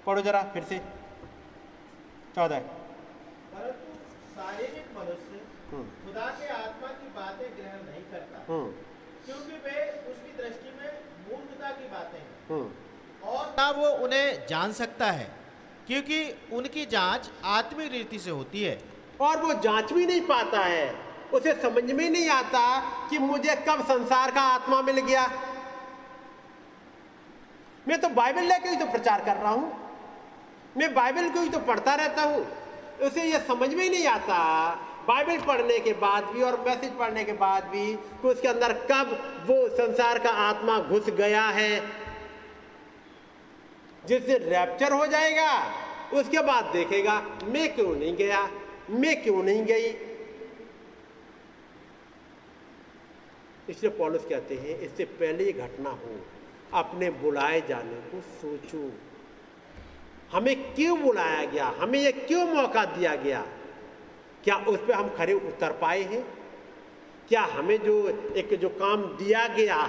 पढ़ो 0.07 0.23
जरा 0.23 0.43
फिर 0.43 0.65
से। 0.65 0.79
चौदह। 2.35 2.59
शारीरिक 4.35 4.87
मनुष्य 4.99 5.41
हम्म। 5.73 5.85
खुदा 5.85 6.27
के 6.27 6.49
आत्मा 6.49 6.89
की 6.89 7.09
बातें 7.09 7.49
ग्रहण 7.57 7.93
नहीं 7.93 8.05
करता। 8.05 8.53
हम्म। 8.53 8.71
क्योंकि 9.27 9.53
वे 9.53 9.91
उसकी 10.13 10.37
दृष्टि 10.37 10.69
में 10.69 10.93
मूर्खता 11.29 11.71
की 11.71 11.89
बातें 11.89 12.19
हैं। 12.19 12.49
हम्म। 12.51 12.71
और 13.29 13.47
ना 13.59 13.71
वो 13.71 13.87
उन्हें 13.87 14.47
जान 14.47 14.73
सकता 14.73 15.11
है? 15.11 15.31
क्योंकि 15.87 16.49
उनकी 16.53 16.87
जाँच 16.87 17.31
आत्मिक 17.45 17.93
रीति 17.93 18.19
से 18.19 18.31
होती 18.31 18.63
है। 18.63 18.83
और 19.21 19.43
वो 19.43 19.55
जाँच 19.55 19.93
भी 19.93 20.07
नहीं 20.07 20.21
पाता 20.21 20.61
है। 20.61 20.95
उसे 21.33 21.63
समझ 21.63 21.93
में 21.93 22.11
नहीं 22.11 22.29
आता 22.31 22.81
कि 23.09 23.19
मुझे 23.19 23.65
कब 23.69 23.85
संसार 23.85 24.31
का 24.31 24.41
आत्मा 24.41 24.83
मिल 24.83 25.01
गया। 25.01 25.54
मैं 27.89 28.01
तो 28.01 28.09
बाइबल 28.11 28.43
लेकर 28.43 28.69
ही 28.69 28.77
तो 28.77 28.87
प्रचार 28.87 29.25
कर 29.25 29.37
रहा 29.37 29.51
हूँ। 29.51 29.73
मैं 30.77 30.93
बाइबल 30.95 31.29
को 31.31 31.41
ही 31.41 31.49
तो 31.49 31.59
पढ़ता 31.63 31.95
रहता 31.95 32.23
हूँ। 32.23 32.47
उसे 33.03 33.25
ये 33.25 33.39
समझ 33.39 33.69
में 33.69 33.83
ही 33.83 33.89
नहीं 33.91 34.07
आता, 34.07 34.39
बाइबल 35.09 35.39
पढ़ने 35.39 35.79
के 35.79 35.93
बाद 35.93 36.25
भी 36.25 36.43
और 36.43 36.59
मैसेज 36.61 36.93
पढ़ने 36.99 37.25
के 37.25 37.33
बाद 37.33 37.65
भी 37.65 37.95
कि 37.95 38.29
उसके 38.29 38.49
अंदर 38.49 38.73
कब 38.91 39.11
वो 39.47 39.57
संसार 39.69 40.19
का 40.19 40.31
आत्मा 40.43 40.79
घुस 40.79 41.11
गया 41.11 41.43
है। 41.49 41.83
जिससे 44.05 44.39
रैप्चर 44.41 44.93
हो 44.93 45.07
जाएगा, 45.07 45.51
उसके 46.13 46.43
बाद 46.43 46.65
देखेगा, 46.73 47.21
मैं 47.45 47.75
क्यों 47.75 47.95
नहीं 47.97 48.17
गया? 48.17 48.49
मैं 48.91 49.23
क्यों 49.23 49.43
नहीं 49.43 49.65
गई? 49.65 49.87
इसलिए 53.69 53.91
पॉलिस 53.91 54.25
कहते 54.25 54.55
हैं, 54.55 54.79
इससे 54.79 55.05
पहले 55.05 55.45
ये 55.45 55.53
घटना 55.53 55.91
हो। 55.91 56.19
अपने 56.75 57.11
बुलाए 57.11 57.61
जाने 57.61 57.95
को 57.95 58.21
सोचो। 58.21 58.93
हमें 60.33 60.75
क्यों 60.75 61.03
बुलाया 61.03 61.45
गया? 61.45 61.75
हमें 61.79 61.99
ये 61.99 62.13
क्यों 62.13 62.47
मौका 62.47 62.85
दिया 62.85 63.15
गया? 63.15 63.47
क्या 64.45 64.57
उस 64.57 64.79
पर 64.79 64.93
हम 64.93 65.09
खड़े 65.09 65.33
उतर 65.33 65.73
पाए 65.73 66.03
हैं? 66.03 66.25
क्या 67.29 67.43
हमें 67.43 67.79
जो 67.79 68.09
एक 68.37 68.55
जो 68.55 68.69
काम 68.69 69.03
दिया 69.03 69.47
गया, 69.49 69.89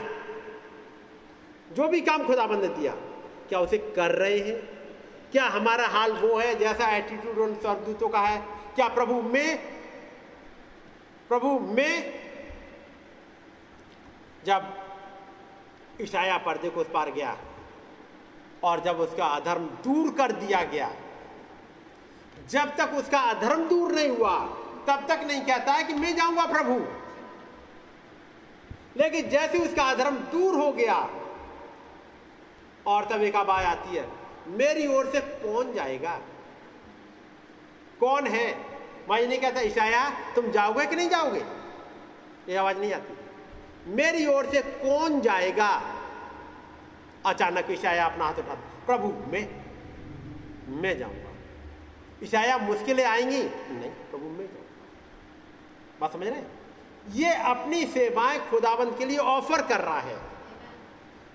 जो 1.74 1.88
भी 1.88 2.02
काम 2.02 2.28
खुदाबंद 2.28 2.62
ने 2.62 2.68
दिया, 2.68 2.92
क्या 3.50 3.60
उसे 3.60 3.78
कर 3.78 4.12
रहे 4.12 4.40
हैं? 4.40 4.76
क्या 5.32 5.46
हमारा 5.46 5.88
हाल 5.88 6.12
वो 6.12 6.38
है 6.40 6.56
जैसा 6.56 6.96
एटीट्यूड 6.96 7.38
उन 7.38 7.56
स्वर्गदूतों 7.56 8.10
का 8.10 8.20
है? 8.20 8.42
क्या 8.76 8.88
प्रभु 8.88 9.22
में 9.22 9.58
प्रभु 11.30 11.60
में 11.60 12.20
जब 14.46 14.85
ईसाया 16.02 16.38
पर्दे 16.38 16.70
को 16.70 16.82
उस 16.82 16.88
पार 16.94 17.12
गया 17.12 17.38
और 18.64 18.80
जब 18.80 19.00
उसका 19.00 19.26
अधर्म 19.26 19.66
दूर 19.66 20.14
कर 20.14 20.32
दिया 20.32 20.64
गया, 20.64 20.92
जब 22.50 22.76
तक 22.76 22.94
उसका 22.94 23.20
अधर्म 23.20 23.68
दूर 23.68 23.92
नहीं 23.92 24.10
हुआ, 24.10 24.40
तब 24.88 25.06
तक 25.08 25.20
नहीं 25.28 25.42
कहता 25.42 25.74
है 25.74 25.84
कि 25.84 25.94
मैं 25.94 26.16
जाऊँगा 26.16 26.46
प्रभु। 26.46 26.80
लेकिन 28.98 29.30
जैसे 29.30 29.58
उसका 29.58 29.84
अधर्म 29.84 30.16
दूर 30.16 30.56
हो 30.56 30.72
गया, 30.72 31.10
और 32.88 33.06
तब 33.06 33.22
एक 33.22 33.36
आवाज़ 33.36 33.66
आती 33.66 33.96
है, 33.96 34.10
मेरी 34.48 34.88
ओर 34.88 35.12
से 35.12 35.20
कौन 35.20 35.74
जाएगा? 35.74 36.20
कौन 38.00 38.28
है? 38.28 38.76
मैं 39.10 39.28
नहीं 39.28 39.40
कहता 39.40 39.62
ईशाया 39.62 40.10
तुम 40.10 40.52
जाओगे 40.52 40.86
कि 40.86 40.96
नहीं 40.96 41.10
जाओगे? 41.10 41.46
ये 42.50 42.56
आवाज़ 42.56 42.78
नहीं 42.78 42.94
आती। 42.94 43.25
मेरी 43.88 44.26
ओर 44.26 44.46
से 44.46 44.62
कौन 44.62 45.22
जाएगा? 45.22 45.96
अचानक 47.26 47.68
ईशाया 47.72 48.06
अपना 48.06 48.26
हाथ 48.26 48.34
उठा, 48.34 48.54
प्रभु, 48.86 49.08
मैं 49.08 49.66
मैं 50.82 50.98
जाऊँगा। 50.98 51.30
ईशाया, 52.24 52.58
मुश्किलें 52.58 53.06
आएँगी? 53.06 53.44
नहीं, 53.74 53.92
प्रभु, 53.92 54.26
मैं 54.26 54.48
जाऊँगा। 54.48 54.88
बात 56.02 56.14
समझ 56.14 56.28
रहे 56.28 56.36
हैं? 56.36 56.52
ये 57.12 57.36
अपनी 57.36 57.86
सेवाएँ 57.86 58.50
खुदाबंद 58.50 58.98
के 58.98 59.06
लिए 59.06 59.18
ऑफ़र 59.18 59.68
कर 59.68 59.82
रहा 59.82 60.00
है। 60.00 60.20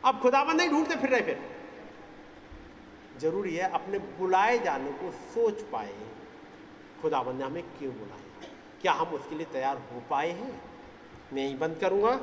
अब 0.04 0.20
खुदाबंद 0.20 0.56
नहीं 0.56 0.70
ढूंढते, 0.70 0.96
फिर 0.96 1.10
रहे 1.10 1.20
फिर। 1.20 1.50
ज़रूरी 3.18 3.56
है 3.56 3.70
अपने 3.70 3.98
बुलाए 3.98 4.58
जाने 4.58 4.92
को 4.92 5.10
सोच 5.10 5.62
पाए। 5.62 5.94
खुदाबंद 7.02 7.36
ने 7.36 7.44
हमें 7.44 7.62
क्यों 7.62 7.94
बुलाया? 7.94 8.48
क्या 8.82 8.92
हम 8.92 9.06
उसके 9.06 9.34
लिए 9.34 9.46
तैयार 9.46 9.76
हो 9.76 10.02
पाए 10.10 10.30
हैं? 10.30 10.62
मैं 11.32 11.42
यही 11.42 11.54
बंद 11.54 11.78
करूँगा। 11.80 12.20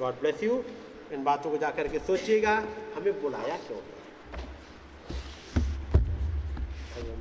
गॉड 0.00 0.14
ब्लेस 0.14 0.42
यू 0.42 0.64
इन 1.12 1.24
बातों 1.24 1.50
को 1.50 1.58
जाकर 1.58 1.88
के 1.88 1.98
सोचिएगा, 1.98 2.52
हमें 2.96 3.20
बुलाया 3.22 3.56
क्यों? 3.56 3.78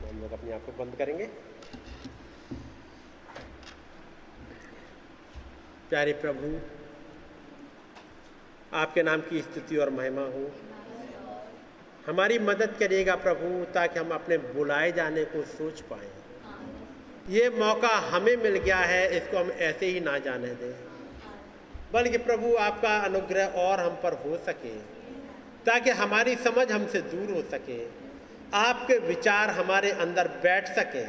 हम 0.10 0.22
लोग 0.22 0.32
अपने 0.32 0.54
आप 0.54 0.66
को 0.66 0.72
बंद 0.84 0.96
करेंगे। 0.96 1.26
प्यारे 5.90 6.14
प्रभु, 6.14 6.60
आपके 8.74 9.04
नाम 9.04 9.22
की 9.22 9.42
स्तुति 9.42 9.78
और 9.78 9.90
महिमा 9.90 10.22
हो। 10.22 10.52
हमारी 12.08 12.40
मदद 12.40 12.76
करिएगा 12.80 13.16
प्रभु, 13.16 13.64
ताकि 13.74 14.00
हम 14.00 14.10
अपने 14.10 14.38
बुलाए 14.38 14.92
जाने 14.92 15.24
को 15.26 15.42
सोच 15.44 15.82
पाए। 15.82 16.10
ये 17.30 17.50
मौका 17.50 17.96
हमें 18.10 18.36
मिल 18.38 18.58
गया 18.58 18.78
है, 18.78 19.18
इसको 19.18 19.38
हम 19.38 19.52
ऐसे 19.52 19.86
ही 19.86 20.00
ना 20.00 20.18
जाने 20.18 20.48
दें। 20.48 20.85
बल्कि 21.94 22.18
प्रभु 22.18 22.56
आपका 22.56 22.98
अनुग्रह 23.00 23.46
और 23.46 23.80
हम 23.80 23.98
पर 24.04 24.14
हो 24.14 24.38
सके, 24.38 24.76
ताकि 25.66 25.90
हमारी 25.90 26.36
समझ 26.36 26.72
हमसे 26.72 27.02
दूर 27.02 27.36
हो 27.36 27.42
सके, 27.42 27.80
आपके 28.54 28.98
विचार 28.98 29.50
हमारे 29.50 29.92
अंदर 29.92 30.28
बैठ 30.28 30.68
सके, 30.68 31.06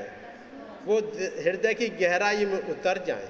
वो 0.86 0.98
हृदय 1.42 1.74
की 1.74 1.88
गहराई 1.88 2.44
में 2.44 2.58
उतर 2.58 3.05
जाए। 3.05 3.28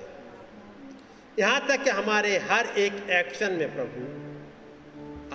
यहाँ 1.39 1.67
तक 1.69 1.83
कि 1.85 1.91
हमारे 1.91 2.37
हर 2.39 2.67
एक 2.67 3.11
एक्शन 3.11 3.53
में 3.53 3.75
प्रभु, 3.75 4.03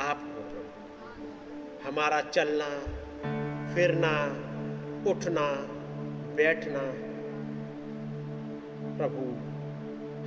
आप 0.01 0.17
प्रभु। 0.17 1.90
हमारा 1.90 2.22
चलना, 2.22 2.69
फिरना, 3.75 4.15
उठना, 5.11 5.48
बैठना, 6.35 6.81
प्रभु, 8.98 9.23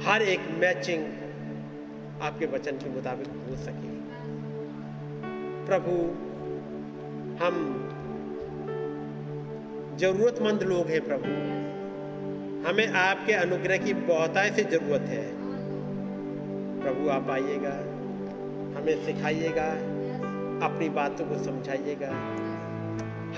हर 0.09 0.23
एक 0.23 0.41
मैचिंग 0.51 1.24
आपके 2.23 2.47
वचन 2.47 2.73
के 2.73 2.91
मुताबिक 2.91 3.27
हो 3.27 3.57
सके। 3.57 3.95
प्रभु, 5.67 5.91
हम 7.45 7.81
जरूरतमंद 9.97 10.63
लोग 10.63 10.87
हैं 10.87 11.01
प्रभु। 11.01 11.55
हमें 12.69 12.89
आपके 12.89 13.33
अनुग्रह 13.33 13.77
की 13.77 13.95
बहुताय 13.95 14.51
से 14.51 14.65
ज़रूरत 14.65 15.01
है। 15.01 15.33
प्रभु, 16.83 17.09
आप 17.09 17.31
आइएगा, 17.31 17.73
हमें 18.81 19.07
सिखाइएगा, 19.07 19.67
अपनी 20.67 20.89
बातों 20.89 21.25
को 21.25 21.45
समझाइएगा। 21.45 22.09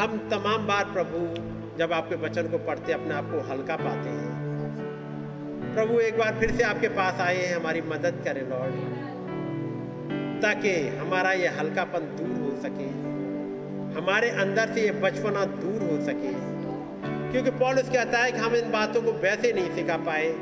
हम 0.03 0.29
तमाम 0.31 0.67
बार 0.67 0.85
प्रभु, 0.85 1.47
जब 1.79 1.93
आपके 1.93 2.15
वचन 2.15 2.49
को 2.49 2.59
पढ़ते, 2.59 2.93
अपने 2.93 3.15
आप 3.15 3.25
को 3.25 3.41
हल्का 3.41 3.77
पाते 3.77 4.09
हैं। 4.09 4.46
प्रभु, 5.77 5.99
एक 6.01 6.19
बार 6.19 6.37
फिर 6.41 6.51
से 6.51 6.63
आपके 6.63 6.89
पास 6.89 7.21
आए 7.21 7.37
हैं, 7.37 7.57
हमारी 7.57 7.81
मदद 7.81 8.23
करें, 8.25 8.49
लॉर्ड। 8.49 8.75
ताकि 10.43 10.89
हमारा 10.89 11.33
ये 11.33 11.49
हल्कापन 11.49 11.99
दूर 11.99 12.51
हो 12.51 12.63
सके। 12.63 13.17
हमारे 14.01 14.31
अंदर 14.31 14.69
से 14.75 14.81
ये 14.81 14.91
बचपना 14.91 15.45
दूर 15.45 15.83
हो 15.83 16.05
सके। 16.05 16.57
क्योंकि 17.33 17.51
पॉलिस 17.51 17.89
कहता 17.89 18.19
है 18.19 18.33
कि 18.33 18.39
हम 18.39 18.57
इन 18.57 18.73
बातों 18.73 19.03
को 19.03 19.13
वैसे 19.13 19.53
नहीं 19.53 19.75
सिखा 19.75 19.97
पाए, 19.97 20.35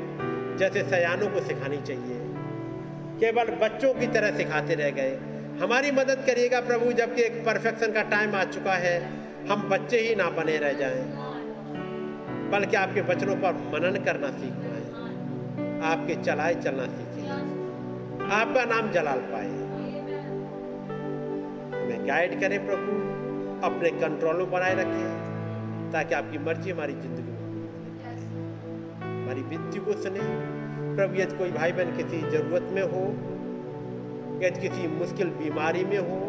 जैसे 0.57 0.83
सयानों 0.83 1.27
को 1.27 1.39
सिखानी 1.39 1.77
चाहिए। 1.77 2.19
केवल 3.19 3.43
बच्चों 3.43 3.93
की 3.93 4.07
तरह 4.07 4.37
सिखाते 4.37 4.75
रह 4.75 4.89
गए। 4.89 5.17
हमारी 5.61 5.91
मदद 5.91 6.23
करिएगा 6.25 6.61
प्रभु, 6.61 6.93
जबकि 6.93 7.21
एक 7.21 7.45
परफेक्शन 7.45 7.91
का 7.91 8.01
टाइम 8.01 8.35
आ 8.35 8.43
चुका 8.43 8.73
है, 8.73 9.09
हम 9.51 9.69
बच्चे 9.69 9.99
ही 9.99 10.15
ना 10.15 10.29
बने 10.29 10.57
रह 10.57 10.73
जाएँ। 10.73 11.01
बल्कि 12.49 12.75
आपके 12.75 13.01
वचनों 13.01 13.35
पर 13.35 13.53
मनन 13.53 14.03
करना 14.03 14.27
सीख 14.27 14.53
पाए। 14.53 14.84
आपके 15.85 16.15
चलाए 16.23 16.55
चलना 16.55 16.85
सीखे। 16.85 17.27
आपका 18.35 18.63
नाम 18.65 18.91
जलाल 18.91 19.19
पाए 19.31 19.49
हमें 21.75 22.07
गाइड 22.07 22.39
करें 22.39 22.59
प्रभु, 22.65 22.91
अपने 23.65 23.89
कंट्रोलों 23.99 24.49
बनाए 24.51 24.75
रखें, 24.75 25.91
ताकि 25.91 26.15
आपकी 26.15 26.37
मर्ज़ी 26.37 26.71
हमारी 26.71 26.93
ज़िंदगी 26.93 27.31
में 27.31 27.43
हमारी 29.01 29.41
विनती 29.41 29.79
को 29.79 29.93
सुने। 29.93 30.25
प्रभु, 30.95 31.15
यदि 31.15 31.37
कोई 31.37 31.51
भाई 31.51 31.71
बहन 31.71 31.95
किसी 31.97 32.21
ज़रूरत 32.29 32.67
में 32.71 32.83
हो, 32.83 33.03
यदि 34.45 34.61
किसी 34.61 34.87
मुश्किल 34.87 35.29
बीमारी 35.35 35.83
में 35.85 35.97
हो, 35.99 36.19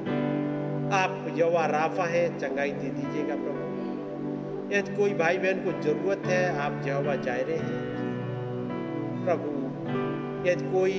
आप 0.96 1.34
यवा 1.38 1.66
राफा 1.66 2.04
है, 2.06 2.38
चंगाई 2.38 2.70
दे 2.72 2.90
दीजिएगा 2.90 3.36
प्रभु। 3.36 4.74
यदि 4.74 4.96
कोई 4.96 5.14
भाई 5.14 5.38
बहन 5.38 5.64
को 5.64 5.80
ज़रूरत 5.82 6.26
है, 6.26 6.42
आप 6.58 6.82
जवा 6.84 7.14
जायरे 7.22 7.56
हैं। 7.56 7.85
प्रभु, 9.26 9.50
यदि 10.50 10.72
कोई 10.72 10.92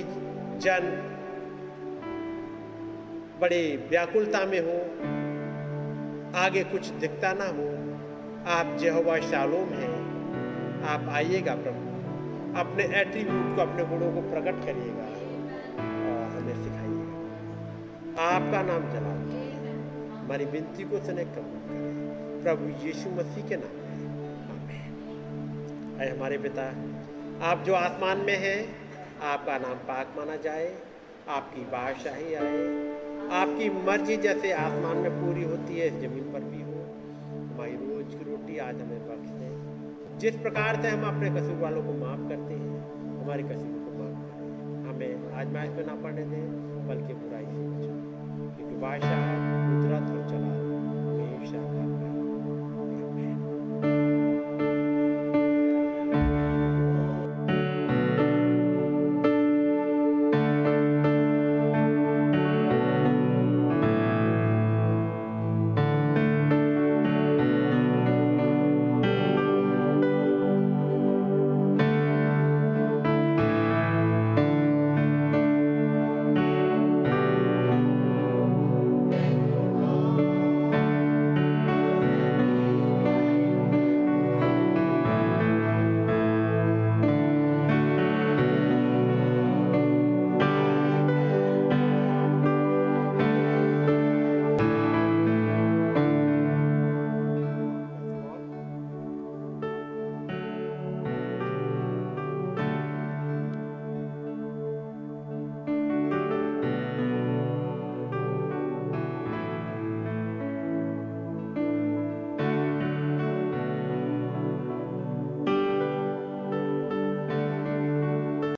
जन 0.59 1.03
बड़े 3.41 3.88
व्याकुलता 3.89 4.45
में 4.45 4.59
हो, 4.59 4.77
आगे 6.39 6.64
कुछ 6.64 6.88
दिखता 6.88 7.33
ना 7.33 7.45
हो, 7.45 7.67
आप 8.51 8.77
जहवा 8.77 9.19
शालोम 9.19 9.69
हैं। 9.69 9.95
आप 10.83 11.09
आइएगा 11.09 11.56
प्रभु, 11.56 11.83
अपने 12.59 12.83
एट्रीब्यूट 12.83 13.56
को, 13.56 13.61
अपने 13.61 13.85
गुणों 13.85 14.11
को 14.11 14.22
प्रकट 14.22 14.65
करिएगा 14.65 15.07
और 16.07 16.27
हमें 16.31 16.56
सिखाइएगा। 16.64 18.22
आपका 18.22 18.61
नाम 18.61 18.83
चला 18.91 19.17
हमारी 20.19 20.45
विनती 20.45 20.83
को 20.83 20.99
सुने 20.99 21.25
कबूल 21.25 21.59
करें। 21.65 22.43
प्रभु 22.43 22.88
यीशु 22.88 23.09
मसीह 23.09 23.47
के 23.47 23.56
नाम 23.56 23.77
में। 23.77 23.88
हमारे 26.17 26.38
पिता 26.38 26.64
आप 27.41 27.57
जो 27.57 27.74
आसमान 27.74 28.17
में 28.17 28.38
हैं, 28.38 28.75
आपका 29.22 29.57
नाम 29.57 29.74
पाक 29.74 30.07
माना 30.17 30.35
जाए, 30.35 30.75
आपकी 31.30 31.61
बादशाही 31.61 32.33
आए, 32.33 32.64
आपकी 33.32 33.85
मर्ज़ी 33.85 34.17
जैसे 34.17 34.51
आसमान 34.51 34.98
में 34.98 35.11
पूरी 35.11 35.43
होती 35.43 35.80
है 35.80 35.90
ज़मीन 35.99 36.24
पर 36.33 36.40
भी 36.40 36.61
हो। 36.61 36.82
हमारी 37.53 37.72
रोज 37.72 38.16
की 38.16 38.32
रोटी 38.32 38.57
आज 38.57 38.82
हमें 38.82 38.99
बख्श 39.07 39.30
दें। 39.30 40.19
जिस 40.19 40.35
प्रकार 40.35 40.82
से 40.82 40.88
हम 40.88 41.16
अपने 41.16 41.30
कसूर 41.30 41.56
वालों 41.56 41.83
को 41.83 41.93
माफ़ 41.93 42.30
करते 42.30 42.53
हैं, 42.53 42.80
हमारे 43.24 43.43
कसूर 43.43 43.57
को 43.57 44.03
माफ़ 44.03 44.19
करें 44.19 44.90
हमें 44.90 45.33
आज 45.33 45.48
मैच 45.48 45.69
में 45.69 45.85
ना 45.85 45.95
पढ़ने 45.95 46.24
दें, 46.24 46.45
बल्कि 46.88 47.14
बुराई 47.14 47.45
से 47.45 47.67
बचाएँ। 47.69 48.57
क्योंकि 48.57 48.75
बादशाह 48.75 49.25
कुदरत 49.67 50.16